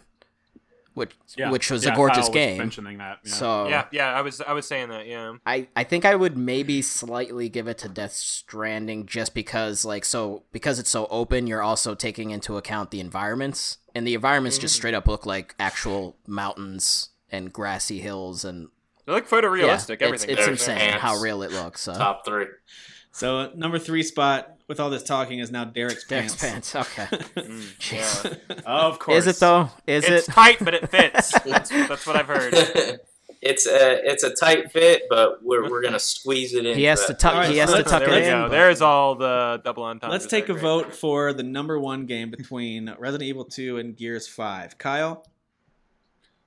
which 0.99 1.11
Yeah. 1.35 1.49
which 1.49 1.71
was 1.71 1.83
Yeah, 1.83 1.93
a 1.93 1.95
gorgeous 1.95 2.17
Kyle 2.17 2.27
was 2.27 2.33
game. 2.33 2.57
mentioning 2.59 2.97
that. 2.99 3.19
Yeah. 3.23 3.33
So 3.33 3.67
Yeah, 3.67 3.85
yeah, 3.91 4.13
I 4.13 4.21
was 4.21 4.41
I 4.41 4.53
was 4.53 4.67
saying 4.67 4.89
that. 4.89 5.07
Yeah. 5.07 5.33
I, 5.45 5.67
I 5.75 5.83
think 5.83 6.05
I 6.05 6.13
would 6.15 6.37
maybe 6.37 6.83
slightly 6.83 7.49
give 7.49 7.67
it 7.67 7.79
to 7.79 7.89
Death 7.89 8.11
Stranding 8.13 9.07
just 9.07 9.33
because 9.33 9.83
like 9.85 10.05
so 10.05 10.43
because 10.51 10.77
it's 10.77 10.89
so 10.91 11.07
open 11.09 11.47
you're 11.47 11.63
also 11.63 11.95
taking 11.95 12.29
into 12.29 12.57
account 12.57 12.91
the 12.91 12.99
environments 12.99 13.77
and 13.95 14.05
the 14.05 14.13
environments 14.13 14.57
just 14.59 14.73
mm-hmm. 14.75 14.79
straight 14.81 14.93
up 14.93 15.07
look 15.07 15.25
like 15.25 15.55
actual 15.59 16.17
mountains 16.27 17.09
and 17.31 17.51
grassy 17.51 17.99
hills 17.99 18.45
and 18.45 18.67
They 19.05 19.13
look 19.13 19.27
photorealistic. 19.27 20.01
yeah, 20.01 20.07
everything. 20.07 20.29
it's, 20.29 20.39
it's 20.41 20.47
insane 20.47 20.77
ants. 20.77 21.01
how 21.01 21.17
real 21.19 21.41
it 21.41 21.51
looks 21.51 21.81
so 21.81 21.93
Top 21.93 22.25
three. 22.25 22.45
So 23.11 23.51
number 23.55 23.79
three 23.79 24.03
spot 24.03 24.55
with 24.67 24.79
all 24.79 24.89
this 24.89 25.03
talking 25.03 25.39
is 25.39 25.51
now 25.51 25.65
Derek's 25.65 26.03
pants. 26.05 26.35
Derek's 26.35 26.71
pants. 26.71 26.71
pants 26.73 26.99
okay 26.99 27.17
Mm, 27.41 27.91
yeah. 28.55 28.55
Of 28.65 28.99
course. 28.99 29.25
is 29.25 29.35
it 29.35 29.39
though 29.39 29.69
is 29.87 30.05
it's 30.05 30.27
it 30.27 30.31
tight, 30.31 30.57
but 30.61 30.73
it 30.73 30.89
fits. 30.89 31.31
That's, 31.45 31.69
that's 31.69 32.05
what 32.05 32.15
I've 32.15 32.27
heard. 32.27 32.53
it's 33.41 33.65
a 33.67 34.09
it's 34.09 34.23
a 34.23 34.33
tight 34.35 34.71
fit, 34.71 35.03
but 35.09 35.39
we're, 35.43 35.69
we're 35.69 35.81
gonna 35.81 35.99
squeeze 35.99 36.53
it 36.53 36.65
in. 36.65 36.77
he 36.77 36.83
has 36.83 37.05
to 37.07 37.13
tuck 37.13 37.33
Alright, 37.33 37.49
he 37.49 37.57
has 37.57 37.69
so 37.71 37.77
to 37.77 37.83
tuck 37.83 38.01
there 38.05 38.13
it 38.13 38.23
in 38.25 38.29
go. 38.31 38.49
There's 38.49 38.81
all 38.81 39.15
the 39.15 39.59
double 39.63 39.83
entendres. 39.83 40.11
Let's 40.21 40.27
take 40.31 40.49
a 40.49 40.53
there. 40.53 40.61
vote 40.61 40.93
for 40.95 41.33
the 41.33 41.43
number 41.43 41.79
one 41.79 42.05
game 42.05 42.29
between 42.29 42.93
Resident 42.99 43.27
Evil 43.27 43.45
2 43.45 43.77
and 43.77 43.97
Gears 43.97 44.27
5. 44.27 44.77
Kyle, 44.77 45.25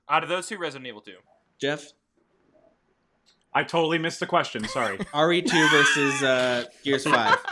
Out 0.09 0.23
of 0.23 0.29
those 0.29 0.47
two, 0.47 0.57
Resident 0.57 0.87
Evil 0.87 1.01
2. 1.01 1.13
Jeff, 1.59 1.91
I 3.55 3.63
totally 3.63 3.97
missed 3.99 4.19
the 4.19 4.25
question. 4.27 4.67
Sorry. 4.67 4.97
RE2 5.13 5.71
versus 5.71 6.23
uh, 6.23 6.65
Gears 6.83 7.03
5. 7.05 7.37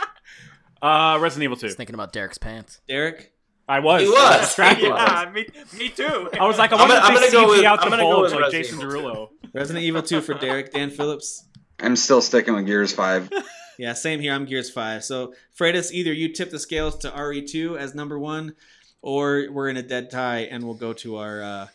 Uh, 0.82 1.16
Resident 1.20 1.44
Evil 1.44 1.56
2. 1.56 1.66
I 1.66 1.68
was 1.68 1.76
thinking 1.76 1.94
about 1.94 2.12
Derek's 2.12 2.38
pants 2.38 2.80
Derek, 2.88 3.32
I 3.68 3.78
was. 3.78 4.02
He 4.02 4.08
I 4.08 4.10
was. 4.10 4.40
distracted. 4.40 4.88
Yeah, 4.88 5.30
me, 5.34 5.46
me 5.78 5.88
too. 5.90 6.28
I 6.40 6.44
was 6.44 6.58
like, 6.58 6.72
I 6.72 6.74
I'm 6.74 6.80
wonder 6.80 6.96
gonna- 6.96 7.06
I'm 7.06 7.14
if 7.14 7.20
they 7.20 7.30
gonna 7.30 7.46
go 7.46 7.52
CG 7.52 7.56
with- 7.58 7.64
out 7.66 7.78
I'm 7.84 7.90
the 7.92 7.96
gonna 7.98 8.02
go 8.02 8.20
with 8.22 8.32
like 8.32 8.40
Resident 8.40 8.64
Jason 8.64 8.78
Evil 8.80 8.90
2. 8.90 8.98
Derulo. 9.06 9.28
Resident 9.54 9.84
Evil 9.84 10.02
2 10.02 10.20
for 10.22 10.34
Derek, 10.34 10.72
Dan 10.72 10.90
Phillips. 10.90 11.44
I'm 11.78 11.94
still 11.94 12.20
sticking 12.20 12.54
with 12.54 12.66
Gears 12.66 12.92
Five. 12.92 13.30
Yeah, 13.78 13.92
same 13.92 14.18
here. 14.18 14.32
I'm 14.34 14.44
Gears 14.44 14.70
5. 14.70 15.04
So, 15.04 15.34
Freitas, 15.56 15.92
either 15.92 16.12
you 16.12 16.32
tip 16.32 16.50
the 16.50 16.58
scales 16.58 16.96
to 16.98 17.10
RE2 17.10 17.78
as 17.78 17.94
number 17.94 18.18
one, 18.18 18.56
or 19.02 19.46
we're 19.52 19.68
in 19.68 19.76
a 19.76 19.82
dead 19.84 20.10
tie 20.10 20.40
and 20.40 20.64
we'll 20.64 20.74
go 20.74 20.92
to 20.94 21.16
our 21.18 21.42
uh, 21.44 21.66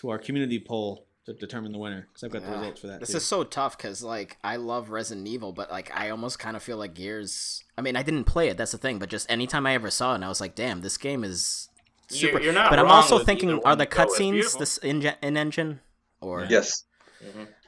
to 0.00 0.08
our 0.08 0.18
community 0.18 0.58
poll 0.58 1.06
to 1.28 1.34
determine 1.34 1.72
the 1.72 1.78
winner. 1.78 2.08
Because 2.08 2.24
I've 2.24 2.30
got 2.32 2.42
the 2.42 2.50
results 2.56 2.80
for 2.80 2.86
that. 2.88 3.00
This 3.00 3.10
too. 3.10 3.16
is 3.18 3.24
so 3.24 3.44
tough 3.44 3.76
because 3.76 4.02
like 4.02 4.38
I 4.42 4.56
love 4.56 4.90
Resident 4.90 5.26
Evil, 5.28 5.52
but 5.52 5.70
like 5.70 5.90
I 5.94 6.10
almost 6.10 6.38
kind 6.38 6.56
of 6.56 6.62
feel 6.62 6.76
like 6.76 6.94
Gears. 6.94 7.62
I 7.76 7.80
mean, 7.82 7.96
I 7.96 8.02
didn't 8.02 8.24
play 8.24 8.48
it. 8.48 8.56
That's 8.56 8.72
the 8.72 8.78
thing. 8.78 8.98
But 8.98 9.08
just 9.08 9.30
anytime 9.30 9.66
I 9.66 9.74
ever 9.74 9.90
saw 9.90 10.12
it, 10.12 10.16
and 10.16 10.24
I 10.24 10.28
was 10.28 10.40
like, 10.40 10.54
damn, 10.54 10.80
this 10.80 10.96
game 10.96 11.22
is 11.24 11.68
You're- 12.10 12.32
super. 12.32 12.42
you're 12.42 12.52
not 12.52 12.70
but 12.70 12.78
I'm 12.78 12.86
also 12.88 13.18
thinking, 13.18 13.50
are 13.64 13.76
the 13.76 13.86
to 13.86 13.96
go 13.96 14.04
with. 14.06 14.18
cutscenes 14.18 14.58
this 14.58 14.78
in 14.78 15.02
in 15.22 15.36
engine 15.36 15.80
or 16.20 16.46
Yes. 16.48 16.84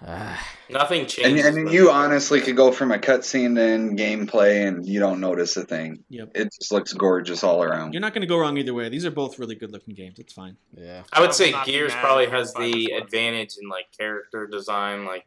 Ah. 0.06 0.46
Nothing 0.68 1.00
And, 1.00 1.08
changes. 1.08 1.46
and 1.46 1.64
with 1.64 1.74
you 1.74 1.90
honestly 1.90 2.40
could 2.40 2.56
go 2.56 2.72
from 2.72 2.92
a 2.92 2.98
cutscene 2.98 3.56
to 3.56 3.62
in 3.62 3.96
gameplay 3.96 4.66
and 4.66 4.86
you 4.86 5.00
don't 5.00 5.20
notice 5.20 5.56
a 5.56 5.64
thing. 5.64 6.04
Yep. 6.08 6.30
It 6.34 6.52
just 6.54 6.72
looks 6.72 6.92
gorgeous 6.92 7.42
all 7.42 7.62
around. 7.62 7.92
You're 7.92 8.00
not 8.00 8.14
going 8.14 8.22
to 8.22 8.28
go 8.28 8.38
wrong 8.38 8.56
either 8.56 8.74
way. 8.74 8.88
These 8.88 9.04
are 9.04 9.10
both 9.10 9.38
really 9.38 9.56
good 9.56 9.72
looking 9.72 9.94
games. 9.94 10.18
It's 10.18 10.32
fine. 10.32 10.56
Yeah. 10.76 11.02
I 11.12 11.20
would 11.20 11.34
say 11.34 11.46
would 11.46 11.52
not 11.52 11.66
be 11.66 11.72
Gears 11.72 11.92
probably 11.94 12.26
has 12.26 12.54
the 12.54 12.92
advantage 12.96 13.56
in 13.60 13.68
like 13.68 13.86
character 13.96 14.46
design, 14.46 15.04
like 15.04 15.26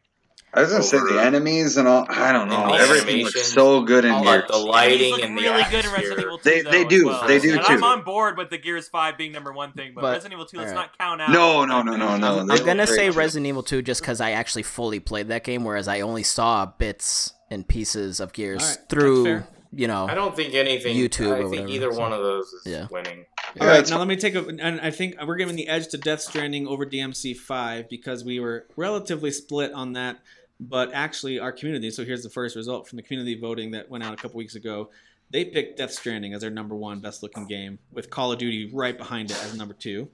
I 0.56 0.60
was 0.60 0.70
gonna 0.70 0.82
say 0.84 0.98
the 0.98 1.20
enemies 1.20 1.76
and 1.76 1.88
all. 1.88 2.06
I 2.08 2.32
don't 2.32 2.48
know. 2.48 2.72
Everything 2.74 3.24
looks 3.24 3.46
so 3.52 3.82
good 3.82 4.04
in 4.04 4.12
all 4.12 4.22
here. 4.22 4.36
like 4.36 4.48
the 4.48 4.56
lighting 4.58 5.10
look 5.12 5.22
and 5.22 5.36
the 5.36 5.42
really 5.42 5.62
good 5.64 5.84
in 5.84 5.90
atmosphere. 5.90 5.92
Resident 6.10 6.20
Evil 6.20 6.38
2. 6.38 6.42
They- 6.50 6.60
though, 6.62 6.70
they 6.70 6.84
do. 6.84 7.06
well. 7.06 7.26
They 7.28 7.38
do 7.40 7.52
and 7.52 7.60
I'm 7.60 7.84
on 7.84 8.02
board 8.04 8.38
with 8.38 8.50
the 8.50 8.58
Gears 8.58 8.88
5 8.88 9.18
being 9.18 9.32
number 9.32 9.52
one 9.52 9.72
thing, 9.72 9.92
but, 9.94 10.02
But- 10.02 10.12
Resident 10.12 10.34
Evil 10.34 10.46
2, 10.46 10.58
let's 10.58 10.70
alright. 10.70 10.88
not 10.90 10.98
count 10.98 11.20
out. 11.22 11.30
No, 11.30 11.64
no, 11.64 11.82
no, 11.82 11.96
no, 11.96 12.16
no. 12.16 12.38
I'm, 12.40 12.50
I'm 12.50 12.58
gonna 12.64 12.86
great. 12.86 12.88
say 12.96 13.10
Resident 13.10 13.46
Evil 13.48 13.62
2 13.62 13.82
just 13.82 14.00
because 14.00 14.20
I 14.20 14.30
actually 14.32 14.62
fully 14.62 15.00
played 15.00 15.28
that 15.28 15.42
game, 15.44 15.64
whereas 15.64 15.88
I 15.88 16.00
only 16.02 16.22
saw 16.22 16.66
bits 16.66 17.32
and 17.50 17.66
pieces 17.66 18.20
of 18.20 18.32
Gears 18.32 18.62
All 18.62 18.68
right, 18.68 18.76
that's 18.76 18.86
through, 18.90 19.42
you 19.72 19.88
know. 19.88 20.06
I 20.08 20.14
don't 20.14 20.36
think 20.36 20.54
anything. 20.54 20.96
YouTube 20.96 21.32
I 21.32 21.38
think 21.40 21.50
whatever, 21.50 21.68
either 21.68 21.92
so- 21.92 22.00
one 22.00 22.12
of 22.12 22.22
those 22.22 22.46
is 22.52 22.62
Yeah. 22.66 22.86
winning. 22.90 23.24
All 23.60 23.66
Yeah, 23.66 23.72
right, 23.74 23.88
now 23.90 23.98
let 23.98 24.08
me 24.08 24.16
take 24.16 24.34
a. 24.34 24.44
And 24.46 24.80
I 24.80 24.90
think 24.90 25.16
we're 25.24 25.36
giving 25.36 25.54
the 25.56 25.68
edge 25.68 25.88
to 25.88 25.98
Death 25.98 26.20
Stranding 26.22 26.66
over 26.66 26.84
DMC 26.86 27.34
five 27.34 27.88
because 27.88 28.24
we 28.24 28.40
were 28.40 28.66
relatively 28.76 29.30
split 29.30 29.72
on 29.72 29.92
that. 29.92 30.18
But 30.60 30.92
actually, 30.92 31.38
our 31.38 31.52
community. 31.52 31.90
So 31.90 32.04
here's 32.04 32.22
the 32.22 32.30
first 32.30 32.56
result 32.56 32.88
from 32.88 32.96
the 32.96 33.02
community 33.02 33.38
voting 33.38 33.72
that 33.72 33.90
went 33.90 34.04
out 34.04 34.12
a 34.12 34.16
couple 34.16 34.38
weeks 34.38 34.54
ago. 34.54 34.90
They 35.30 35.44
picked 35.44 35.78
Death 35.78 35.90
Stranding 35.90 36.32
as 36.32 36.42
their 36.42 36.50
number 36.50 36.76
one 36.76 37.00
best 37.00 37.22
looking 37.22 37.46
game, 37.46 37.78
with 37.92 38.10
Call 38.10 38.32
of 38.32 38.38
Duty 38.38 38.70
right 38.72 38.96
behind 38.96 39.30
it 39.30 39.42
as 39.42 39.56
number 39.56 39.74
two. 39.74 40.08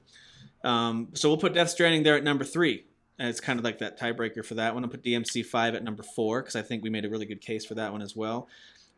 Um, 0.64 1.08
so 1.14 1.28
we'll 1.28 1.38
put 1.38 1.52
Death 1.54 1.70
Stranding 1.70 2.02
there 2.02 2.16
at 2.16 2.24
number 2.24 2.44
three. 2.44 2.84
And 3.18 3.28
it's 3.28 3.40
kind 3.40 3.58
of 3.58 3.64
like 3.64 3.78
that 3.80 4.00
tiebreaker 4.00 4.42
for 4.42 4.54
that 4.54 4.72
one. 4.72 4.82
I'll 4.82 4.90
put 4.90 5.04
DMC 5.04 5.44
five 5.44 5.74
at 5.74 5.84
number 5.84 6.02
four 6.02 6.40
because 6.40 6.56
I 6.56 6.62
think 6.62 6.82
we 6.82 6.88
made 6.88 7.04
a 7.04 7.10
really 7.10 7.26
good 7.26 7.42
case 7.42 7.66
for 7.66 7.74
that 7.74 7.92
one 7.92 8.00
as 8.00 8.16
well. 8.16 8.48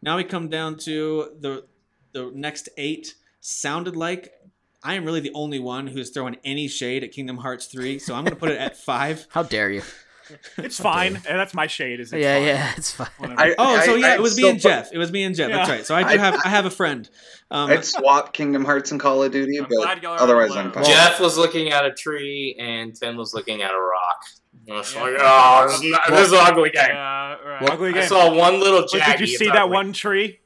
Now 0.00 0.16
we 0.16 0.24
come 0.24 0.48
down 0.48 0.76
to 0.78 1.30
the 1.40 1.64
the 2.12 2.30
next 2.32 2.68
eight. 2.76 3.14
Sounded 3.40 3.96
like 3.96 4.32
I 4.84 4.94
am 4.94 5.04
really 5.04 5.20
the 5.20 5.32
only 5.34 5.58
one 5.58 5.86
who's 5.86 6.10
throwing 6.10 6.36
any 6.44 6.68
shade 6.68 7.04
at 7.04 7.12
Kingdom 7.12 7.36
Hearts 7.38 7.66
3, 7.66 7.98
so 7.98 8.14
I'm 8.14 8.24
going 8.24 8.34
to 8.34 8.38
put 8.38 8.50
it 8.50 8.58
at 8.58 8.76
5. 8.76 9.26
How 9.30 9.42
dare 9.44 9.70
you? 9.70 9.82
It's 10.58 10.78
fine, 10.78 11.16
and 11.16 11.38
that's 11.38 11.54
my 11.54 11.66
shade. 11.66 12.00
Is 12.00 12.12
it's 12.12 12.22
yeah, 12.22 12.36
fine. 12.38 12.46
yeah, 12.46 12.72
it's 12.76 12.92
fine. 12.92 13.08
I- 13.38 13.54
Oh, 13.58 13.80
so 13.84 13.94
yeah, 13.96 14.08
I'd 14.08 14.14
it 14.14 14.22
was 14.22 14.36
me 14.36 14.48
and 14.48 14.58
put- 14.58 14.62
Jeff. 14.68 14.92
It 14.92 14.98
was 14.98 15.10
me 15.12 15.22
and 15.24 15.34
Jeff. 15.34 15.50
That's 15.50 15.68
right. 15.70 15.86
So 15.86 15.94
I 15.94 16.02
do 16.02 16.08
I'd- 16.10 16.18
have 16.18 16.40
I 16.44 16.48
have 16.48 16.66
a 16.66 16.70
friend. 16.70 17.08
Um, 17.50 17.70
I'd 17.70 17.84
swap 17.84 18.32
Kingdom 18.32 18.64
Hearts 18.64 18.90
and 18.92 19.00
Call 19.00 19.22
of 19.22 19.30
Duty, 19.32 19.58
I'm 19.58 19.64
but 19.64 19.76
glad 19.76 20.02
y'all 20.02 20.12
are 20.12 20.20
otherwise. 20.20 20.56
I'm 20.56 20.72
fine. 20.72 20.84
Jeff 20.84 21.20
was 21.20 21.36
looking 21.36 21.70
at 21.70 21.84
a 21.84 21.92
tree 21.92 22.56
and 22.58 22.94
Tim 22.94 23.16
was 23.16 23.34
looking 23.34 23.60
at 23.62 23.72
a 23.72 23.78
rock. 23.78 24.24
Yeah. 24.66 24.74
like, 24.76 24.86
oh, 25.18 25.66
this 25.68 25.82
is, 25.82 25.90
not, 25.90 26.00
this 26.08 26.26
is 26.28 26.32
an 26.32 26.38
ugly 26.40 26.70
game. 26.70 26.84
Yeah, 26.88 27.34
right. 27.42 27.70
Ugly 27.70 27.98
I 27.98 28.06
saw 28.06 28.32
one 28.32 28.60
little 28.60 28.86
Wait, 28.92 29.02
jaggy. 29.02 29.18
did 29.18 29.20
you 29.28 29.36
see 29.36 29.46
that 29.46 29.56
ugly. 29.64 29.72
one 29.74 29.92
tree? 29.92 30.38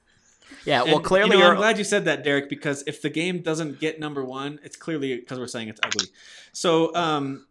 Yeah, 0.64 0.82
well, 0.82 0.96
and, 0.96 1.04
clearly 1.04 1.36
you 1.36 1.42
know, 1.42 1.50
I'm 1.50 1.56
glad 1.56 1.78
you 1.78 1.84
said 1.84 2.06
that, 2.06 2.24
Derek, 2.24 2.48
because 2.48 2.82
if 2.88 3.00
the 3.02 3.10
game 3.10 3.40
doesn't 3.40 3.78
get 3.78 4.00
number 4.00 4.24
one, 4.24 4.58
it's 4.64 4.74
clearly 4.76 5.14
because 5.16 5.38
we're 5.38 5.46
saying 5.46 5.68
it's 5.68 5.80
ugly. 5.82 6.06
So, 6.52 6.92
um, 6.96 7.45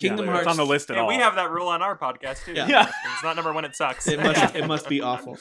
Kingdom 0.00 0.26
yeah, 0.26 0.32
Hearts 0.32 0.46
It's 0.46 0.50
on 0.50 0.56
the 0.56 0.66
list 0.66 0.90
at 0.90 0.96
Yeah, 0.96 1.02
all. 1.02 1.08
we 1.08 1.14
have 1.16 1.34
that 1.36 1.50
rule 1.50 1.68
on 1.68 1.82
our 1.82 1.96
podcast 1.96 2.44
too. 2.44 2.52
Yeah. 2.54 2.66
Yeah. 2.68 2.90
It's 3.14 3.22
not 3.22 3.36
number 3.36 3.52
one. 3.52 3.64
It 3.64 3.76
sucks. 3.76 4.08
It 4.08 4.18
must 4.18 4.54
it 4.56 4.66
must 4.66 4.88
be 4.88 5.00
awful. 5.02 5.38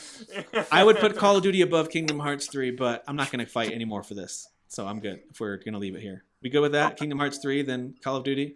I 0.72 0.84
would 0.84 0.98
put 0.98 1.16
Call 1.18 1.38
of 1.38 1.44
Duty 1.44 1.62
above 1.62 1.90
Kingdom 1.90 2.20
Hearts 2.20 2.48
3, 2.48 2.72
but 2.72 3.04
I'm 3.08 3.16
not 3.16 3.32
going 3.32 3.44
to 3.44 3.50
fight 3.50 3.72
anymore 3.72 4.04
for 4.04 4.14
this. 4.14 4.50
So 4.68 4.86
I'm 4.86 5.00
good 5.00 5.22
if 5.32 5.40
we're 5.40 5.58
going 5.58 5.74
to 5.74 5.80
leave 5.80 5.96
it 5.96 6.02
here. 6.02 6.24
We 6.44 6.50
good 6.50 6.62
with 6.62 6.74
that? 6.74 6.98
Kingdom 6.98 7.18
Hearts 7.20 7.38
3, 7.40 7.64
then 7.64 7.96
Call 8.04 8.18
of 8.18 8.24
Duty? 8.24 8.56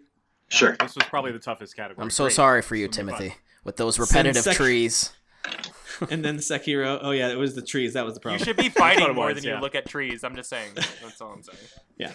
Uh, 0.52 0.54
sure. 0.54 0.76
This 0.78 0.94
was 0.94 1.04
probably 1.06 1.32
the 1.32 1.38
toughest 1.38 1.74
category. 1.74 2.02
I'm 2.04 2.10
so 2.10 2.24
Great. 2.24 2.34
sorry 2.34 2.62
for 2.62 2.76
you, 2.76 2.86
This 2.86 2.98
will 2.98 3.04
be 3.06 3.10
fun. 3.12 3.20
Timothy, 3.20 3.36
with 3.64 3.76
those 3.76 3.98
repetitive 3.98 4.42
sec- 4.42 4.56
trees. 4.56 5.10
And 6.10 6.24
then 6.24 6.34
the 6.34 6.42
Sekiro. 6.42 6.98
Oh, 7.02 7.12
yeah, 7.12 7.28
it 7.30 7.38
was 7.38 7.54
the 7.54 7.62
trees. 7.62 7.92
That 7.92 8.04
was 8.04 8.14
the 8.14 8.20
problem. 8.20 8.40
You 8.40 8.44
should 8.44 8.56
be 8.56 8.68
fighting 8.68 9.14
more 9.14 9.26
was, 9.26 9.36
than 9.36 9.44
yeah. 9.44 9.54
you 9.54 9.60
look 9.60 9.76
at 9.76 9.86
trees. 9.86 10.24
I'm 10.24 10.34
just 10.34 10.50
saying. 10.50 10.72
That's 10.74 11.20
all 11.20 11.30
I'm 11.30 11.42
saying. 11.44 12.12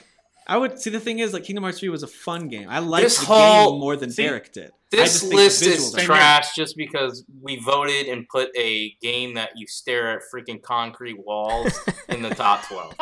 I 0.49 0.57
would 0.57 0.79
see 0.79 0.89
the 0.89 0.99
thing 0.99 1.19
is 1.19 1.31
like 1.31 1.43
Kingdom 1.43 1.63
Hearts 1.63 1.79
3 1.79 1.89
was 1.89 2.03
a 2.03 2.07
fun 2.07 2.47
game. 2.49 2.67
I 2.69 2.79
liked 2.79 3.03
This 3.05 3.19
the 3.19 3.25
whole- 3.27 3.71
game 3.73 3.79
more 3.79 3.95
than 3.95 4.09
see, 4.11 4.23
Derek 4.23 4.51
did. 4.51 4.71
I 4.91 4.95
This 4.95 5.11
just 5.11 5.19
think 5.21 5.31
the 5.31 5.35
list 5.37 5.61
is 5.61 5.93
trash 5.93 6.55
just 6.55 6.75
because 6.75 7.23
we 7.41 7.57
voted 7.59 8.07
and 8.07 8.27
put 8.27 8.49
a 8.57 8.95
game 9.01 9.35
that 9.35 9.51
you 9.55 9.67
stare 9.67 10.17
at 10.17 10.23
freaking 10.33 10.61
concrete 10.61 11.23
walls 11.23 11.79
in 12.09 12.23
the 12.23 12.29
top 12.31 12.63
12. 12.67 12.95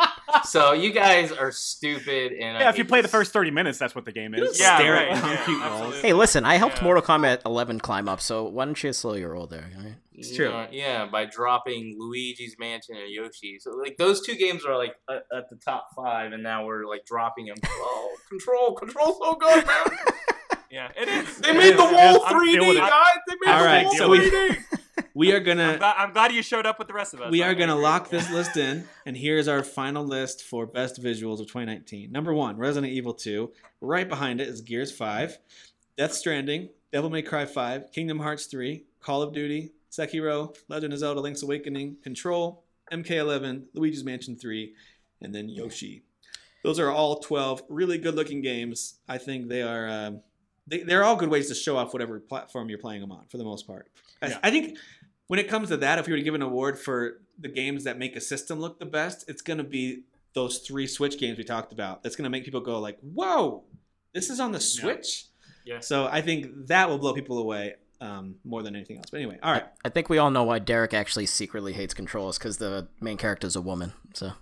So 0.44 0.72
you 0.72 0.92
guys 0.92 1.32
are 1.32 1.50
stupid. 1.50 2.32
And 2.32 2.58
I 2.58 2.60
Yeah, 2.60 2.68
if 2.68 2.76
you 2.76 2.84
hate 2.84 2.88
play 2.88 3.00
the 3.00 3.08
first 3.08 3.32
30 3.32 3.50
minutes, 3.52 3.78
that's 3.78 3.94
what 3.94 4.04
the 4.04 4.12
game 4.12 4.34
is. 4.34 4.60
Yeah, 4.60 4.76
Stare 4.76 4.92
right. 4.92 5.08
at 5.08 5.16
yeah, 5.16 5.36
concrete 5.36 5.60
walls. 5.70 6.00
Hey, 6.02 6.12
listen, 6.12 6.44
I 6.44 6.56
helped 6.56 6.76
Yeah. 6.78 6.84
Mortal 6.84 7.02
Kombat 7.02 7.40
11 7.46 7.80
climb 7.80 8.06
up, 8.06 8.20
so 8.20 8.44
why 8.44 8.66
don't 8.66 8.82
you 8.82 8.92
slow 8.92 9.14
your 9.14 9.32
roll 9.32 9.46
there? 9.46 9.64
all 9.78 9.84
right? 9.84 9.94
It's 10.12 10.34
true. 10.34 10.52
Yeah, 10.72 11.06
by 11.06 11.24
dropping 11.26 11.96
Luigi's 11.98 12.56
Mansion 12.58 12.96
and 12.96 13.08
Yoshi. 13.08 13.58
So 13.60 13.70
like 13.70 13.96
those 13.98 14.20
two 14.20 14.34
games 14.34 14.64
are 14.66 14.76
like 14.76 14.94
at, 15.08 15.22
at 15.34 15.48
the 15.48 15.56
top 15.56 15.88
five, 15.96 16.32
and 16.32 16.42
now 16.42 16.66
we're 16.66 16.86
like 16.86 17.06
dropping 17.06 17.46
them. 17.46 17.56
Oh, 17.70 18.16
control, 18.28 18.74
control, 18.74 19.18
so 19.22 19.34
good, 19.36 19.64
man. 19.66 19.86
Yeah, 20.70 20.90
it 20.96 21.08
is. 21.08 21.38
They 21.40 21.50
It 21.50 21.54
made 21.56 21.70
is. 21.70 21.76
the 21.76 21.82
wall 21.84 22.20
3D, 22.20 22.76
guys. 22.76 23.16
They 23.28 23.34
made 23.44 23.52
All 23.52 23.60
the 23.60 23.64
right, 23.66 23.84
wall 23.84 23.94
so 23.96 24.08
we- 24.08 24.18
3D. 24.30 24.56
We 25.14 25.26
we 25.28 25.32
are 25.32 25.36
I'm 25.38 25.44
gonna 25.44 25.76
glad, 25.78 25.94
I'm 25.96 26.12
glad 26.12 26.32
you 26.32 26.42
showed 26.42 26.66
up 26.66 26.78
with 26.78 26.88
the 26.88 26.94
rest 26.94 27.14
of 27.14 27.20
us. 27.20 27.30
we 27.30 27.42
are 27.42 27.54
gonna 27.54 27.72
agree. 27.72 27.84
lock 27.84 28.10
this 28.10 28.30
list 28.30 28.56
in, 28.56 28.84
and 29.06 29.16
here's 29.16 29.46
our 29.48 29.62
final 29.62 30.04
list 30.04 30.42
for 30.44 30.66
best 30.66 31.00
visuals 31.02 31.40
of 31.40 31.46
2019. 31.46 32.10
Number 32.12 32.34
one, 32.34 32.56
Resident 32.56 32.92
Evil 32.92 33.14
2. 33.14 33.50
Right 33.80 34.08
behind 34.08 34.40
it 34.40 34.48
is 34.48 34.60
Gears 34.60 34.90
5, 34.92 35.38
Death 35.96 36.12
Stranding, 36.12 36.68
Devil 36.92 37.10
May 37.10 37.22
Cry 37.22 37.46
5, 37.46 37.92
Kingdom 37.92 38.18
Hearts 38.18 38.46
3, 38.46 38.84
Call 39.00 39.22
of 39.22 39.32
Duty, 39.32 39.72
Sekiro, 39.90 40.56
Legend 40.68 40.92
of 40.92 40.98
Zelda: 40.98 41.20
Link's 41.20 41.42
Awakening, 41.42 41.96
Control, 42.02 42.64
MK11, 42.92 43.64
Luigi's 43.74 44.04
Mansion 44.04 44.36
3, 44.36 44.74
and 45.22 45.32
then 45.34 45.48
Yoshi. 45.48 46.02
Those 46.64 46.78
are 46.80 46.90
all 46.90 47.20
12 47.20 47.62
really 47.68 47.98
good-looking 47.98 48.42
games. 48.42 48.98
I 49.08 49.18
think 49.18 49.48
they 49.48 49.62
are. 49.62 49.88
Um, 49.88 50.20
they, 50.68 50.82
they're 50.82 51.04
all 51.04 51.16
good 51.16 51.28
ways 51.30 51.48
to 51.48 51.54
show 51.54 51.76
off 51.76 51.92
whatever 51.92 52.20
platform 52.20 52.68
you're 52.68 52.78
playing 52.78 53.00
them 53.00 53.10
on, 53.12 53.24
for 53.28 53.38
the 53.38 53.44
most 53.44 53.66
part. 53.66 53.88
I- 54.22 54.28
Yeah. 54.28 54.38
I 54.42 54.50
think 54.50 54.76
when 55.26 55.38
it 55.38 55.48
comes 55.48 55.68
to 55.68 55.76
that, 55.78 55.98
if 55.98 56.06
you 56.06 56.12
were 56.14 56.18
to 56.18 56.22
give 56.24 56.34
an 56.34 56.42
award 56.42 56.78
for 56.78 57.20
the 57.38 57.48
games 57.48 57.84
that 57.84 57.98
make 57.98 58.16
a 58.16 58.20
system 58.20 58.60
look 58.60 58.78
the 58.78 58.86
best, 58.86 59.28
it's 59.28 59.42
going 59.42 59.58
to 59.58 59.64
be 59.64 60.02
those 60.34 60.58
three 60.58 60.86
Switch 60.86 61.18
games 61.18 61.38
we 61.38 61.44
talked 61.44 61.72
about. 61.72 62.02
That's 62.02 62.16
going 62.16 62.24
to 62.24 62.30
make 62.30 62.44
people 62.44 62.60
go 62.60 62.78
like, 62.80 62.98
"Whoa, 63.00 63.64
this 64.14 64.30
is 64.30 64.40
on 64.40 64.52
the 64.52 64.60
Switch." 64.60 65.26
Yeah. 65.64 65.80
So 65.80 66.06
I 66.06 66.20
think 66.22 66.66
that 66.68 66.88
will 66.88 66.98
blow 66.98 67.12
people 67.12 67.38
away 67.38 67.74
um, 68.00 68.36
more 68.44 68.62
than 68.62 68.74
anything 68.76 68.96
else. 68.98 69.10
But 69.10 69.18
anyway, 69.18 69.38
all 69.42 69.52
right. 69.52 69.64
I 69.84 69.88
think 69.90 70.08
we 70.08 70.18
all 70.18 70.30
know 70.30 70.44
why 70.44 70.58
Derek 70.60 70.94
actually 70.94 71.26
secretly 71.26 71.72
hates 71.72 71.92
controls 71.94 72.38
because 72.38 72.56
the 72.58 72.88
main 73.00 73.16
character 73.18 73.46
is 73.46 73.56
a 73.56 73.60
woman. 73.60 73.92
So 74.14 74.32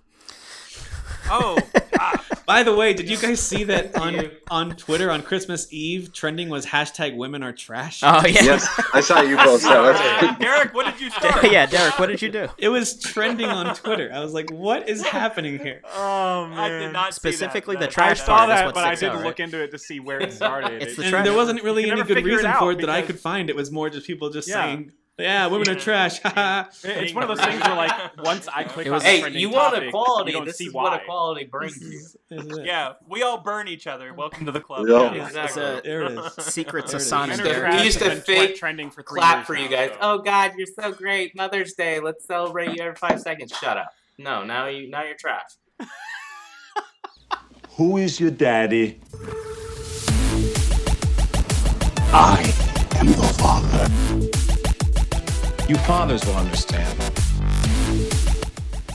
Oh, 1.29 1.57
ah, 1.99 2.23
By 2.47 2.63
the 2.63 2.73
way, 2.73 2.93
did 2.93 3.09
you 3.09 3.17
guys 3.17 3.41
see 3.41 3.65
that 3.65 3.95
on 3.99 4.31
on 4.49 4.71
Twitter 4.77 5.11
on 5.11 5.21
Christmas 5.21 5.67
Eve? 5.69 6.13
Trending 6.13 6.47
was 6.49 6.65
hashtag 6.65 7.17
Women 7.17 7.43
Are 7.43 7.51
Trash. 7.51 7.99
oh 8.03 8.25
yeah, 8.25 8.41
Yes, 8.43 8.81
I 8.93 9.01
saw 9.01 9.21
you 9.21 9.35
post 9.37 9.63
that. 9.65 10.37
Derek, 10.39 10.73
what 10.73 10.85
did 10.85 10.99
you 11.01 11.09
start? 11.11 11.51
yeah, 11.51 11.65
Derek, 11.65 11.99
what 11.99 12.07
did 12.07 12.21
you 12.21 12.29
do? 12.31 12.47
It 12.57 12.69
was 12.69 12.99
trending 13.01 13.49
on 13.49 13.75
Twitter. 13.75 14.09
I 14.13 14.21
was 14.21 14.33
like, 14.33 14.49
"What 14.49 14.87
is 14.87 15.05
happening 15.05 15.59
here?" 15.59 15.81
Oh, 15.93 16.47
man. 16.47 16.59
I 16.59 16.69
did 16.69 16.93
not 16.93 17.13
see 17.13 17.17
Specifically 17.17 17.75
that. 17.75 17.81
the 17.89 17.91
trash 17.91 18.21
I 18.21 18.23
saw 18.25 18.37
part 18.37 18.49
that, 18.49 18.73
but 18.73 18.83
I 18.85 18.95
didn't 18.95 19.09
out, 19.09 19.15
look 19.17 19.25
right? 19.25 19.39
into 19.41 19.61
it 19.61 19.71
to 19.71 19.77
see 19.77 19.99
where 19.99 20.19
it 20.21 20.31
started. 20.31 20.81
It's 20.81 20.95
the 20.95 21.01
And 21.03 21.11
trash. 21.11 21.25
there 21.25 21.35
wasn't 21.35 21.63
really 21.63 21.83
any 21.83 21.91
never 21.95 22.03
good 22.07 22.15
figure 22.17 22.31
it 22.31 22.35
reason 22.35 22.51
out 22.51 22.59
for 22.59 22.71
it 22.71 22.79
that 22.79 22.89
I 22.89 23.01
could 23.01 23.19
find. 23.19 23.49
It 23.49 23.55
was 23.57 23.71
more 23.71 23.89
just 23.89 24.07
people 24.07 24.29
just 24.29 24.47
Yeah. 24.47 24.63
saying, 24.63 24.91
"Yeah, 25.17 25.47
women 25.47 25.69
are 25.69 25.75
trash." 25.75 26.19
It- 26.25 26.67
It's 26.83 27.13
one 27.13 27.23
of 27.23 27.29
those 27.29 27.39
things 27.45 27.61
where, 27.63 27.75
like, 27.75 27.91
once 28.23 28.47
I 28.47 28.63
click 28.63 28.85
It 28.85 28.89
on 28.89 28.93
was- 28.95 29.03
the 29.03 29.09
Hey, 29.09 29.29
you 29.31 29.49
want 29.49 29.73
topic, 29.73 29.89
equality? 29.89 30.31
You 30.33 30.45
This 30.45 30.57
see 30.57 30.65
is 30.67 30.73
why. 30.73 30.83
what 30.83 31.01
equality 31.01 31.45
brings 31.45 31.81
you. 31.81 31.89
is- 31.97 32.15
this 32.29 32.45
is 32.45 32.57
it. 32.59 32.65
Yeah, 32.65 32.93
we 33.09 33.23
all 33.23 33.39
burn 33.39 33.67
each 33.67 33.87
other. 33.87 34.13
Welcome 34.13 34.45
to 34.45 34.51
the 34.51 34.61
club. 34.61 34.87
Yeah. 34.87 35.13
Yeah, 35.13 35.25
Exactly. 35.27 35.63
a 35.63 35.81
There 35.81 36.01
it 36.03 36.11
is. 36.19 36.33
secrets 36.45 36.93
of 36.93 37.01
it 37.01 37.03
is. 37.03 37.11
We 37.11 37.19
used 37.29 37.37
to- 37.39 37.43
Derek. 37.43 37.71
we 37.73 37.83
used 37.83 37.99
to 37.99 38.09
has 38.09 38.19
been 38.23 38.37
fake 38.47 38.55
trending 38.57 38.89
for 38.91 39.01
three 39.03 39.19
Clap 39.19 39.37
years 39.37 39.47
for 39.47 39.55
you 39.55 39.67
guys. 39.69 39.89
so- 39.91 39.97
Oh 40.01 40.17
God, 40.19 40.53
you're 40.57 40.67
so 40.79 40.91
great. 40.91 41.35
Mother's 41.35 41.73
Day. 41.73 41.99
Let's 41.99 42.25
celebrate 42.25 42.75
you 42.75 42.83
every 42.83 42.95
five 42.95 43.19
seconds. 43.21 43.51
Shut 43.57 43.77
up. 43.77 43.91
No, 44.19 44.43
now 44.43 44.67
you 44.67 44.89
now 44.89 45.03
you're 45.03 45.15
trash. 45.15 45.49
Who 47.77 47.97
is 47.97 48.19
your 48.19 48.31
daddy? 48.31 48.99
I 52.13 52.53
am 52.99 53.07
the 53.07 53.35
father. 53.37 54.06
You 55.67 55.75
fathers 55.79 56.25
will 56.25 56.37
understand. 56.37 56.97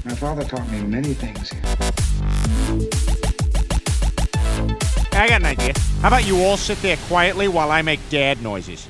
My 0.05 0.15
father 0.15 0.43
taught 0.43 0.67
me 0.71 0.81
many 0.81 1.13
things. 1.13 1.53
I 5.13 5.29
got 5.29 5.43
an 5.43 5.45
idea. 5.45 5.75
How 6.01 6.09
about 6.09 6.27
you 6.27 6.43
all 6.43 6.57
sit 6.57 6.81
there 6.81 6.97
quietly 7.09 7.47
while 7.47 7.71
I 7.71 7.83
make 7.83 8.01
dad 8.09 8.43
noises? 8.43 8.89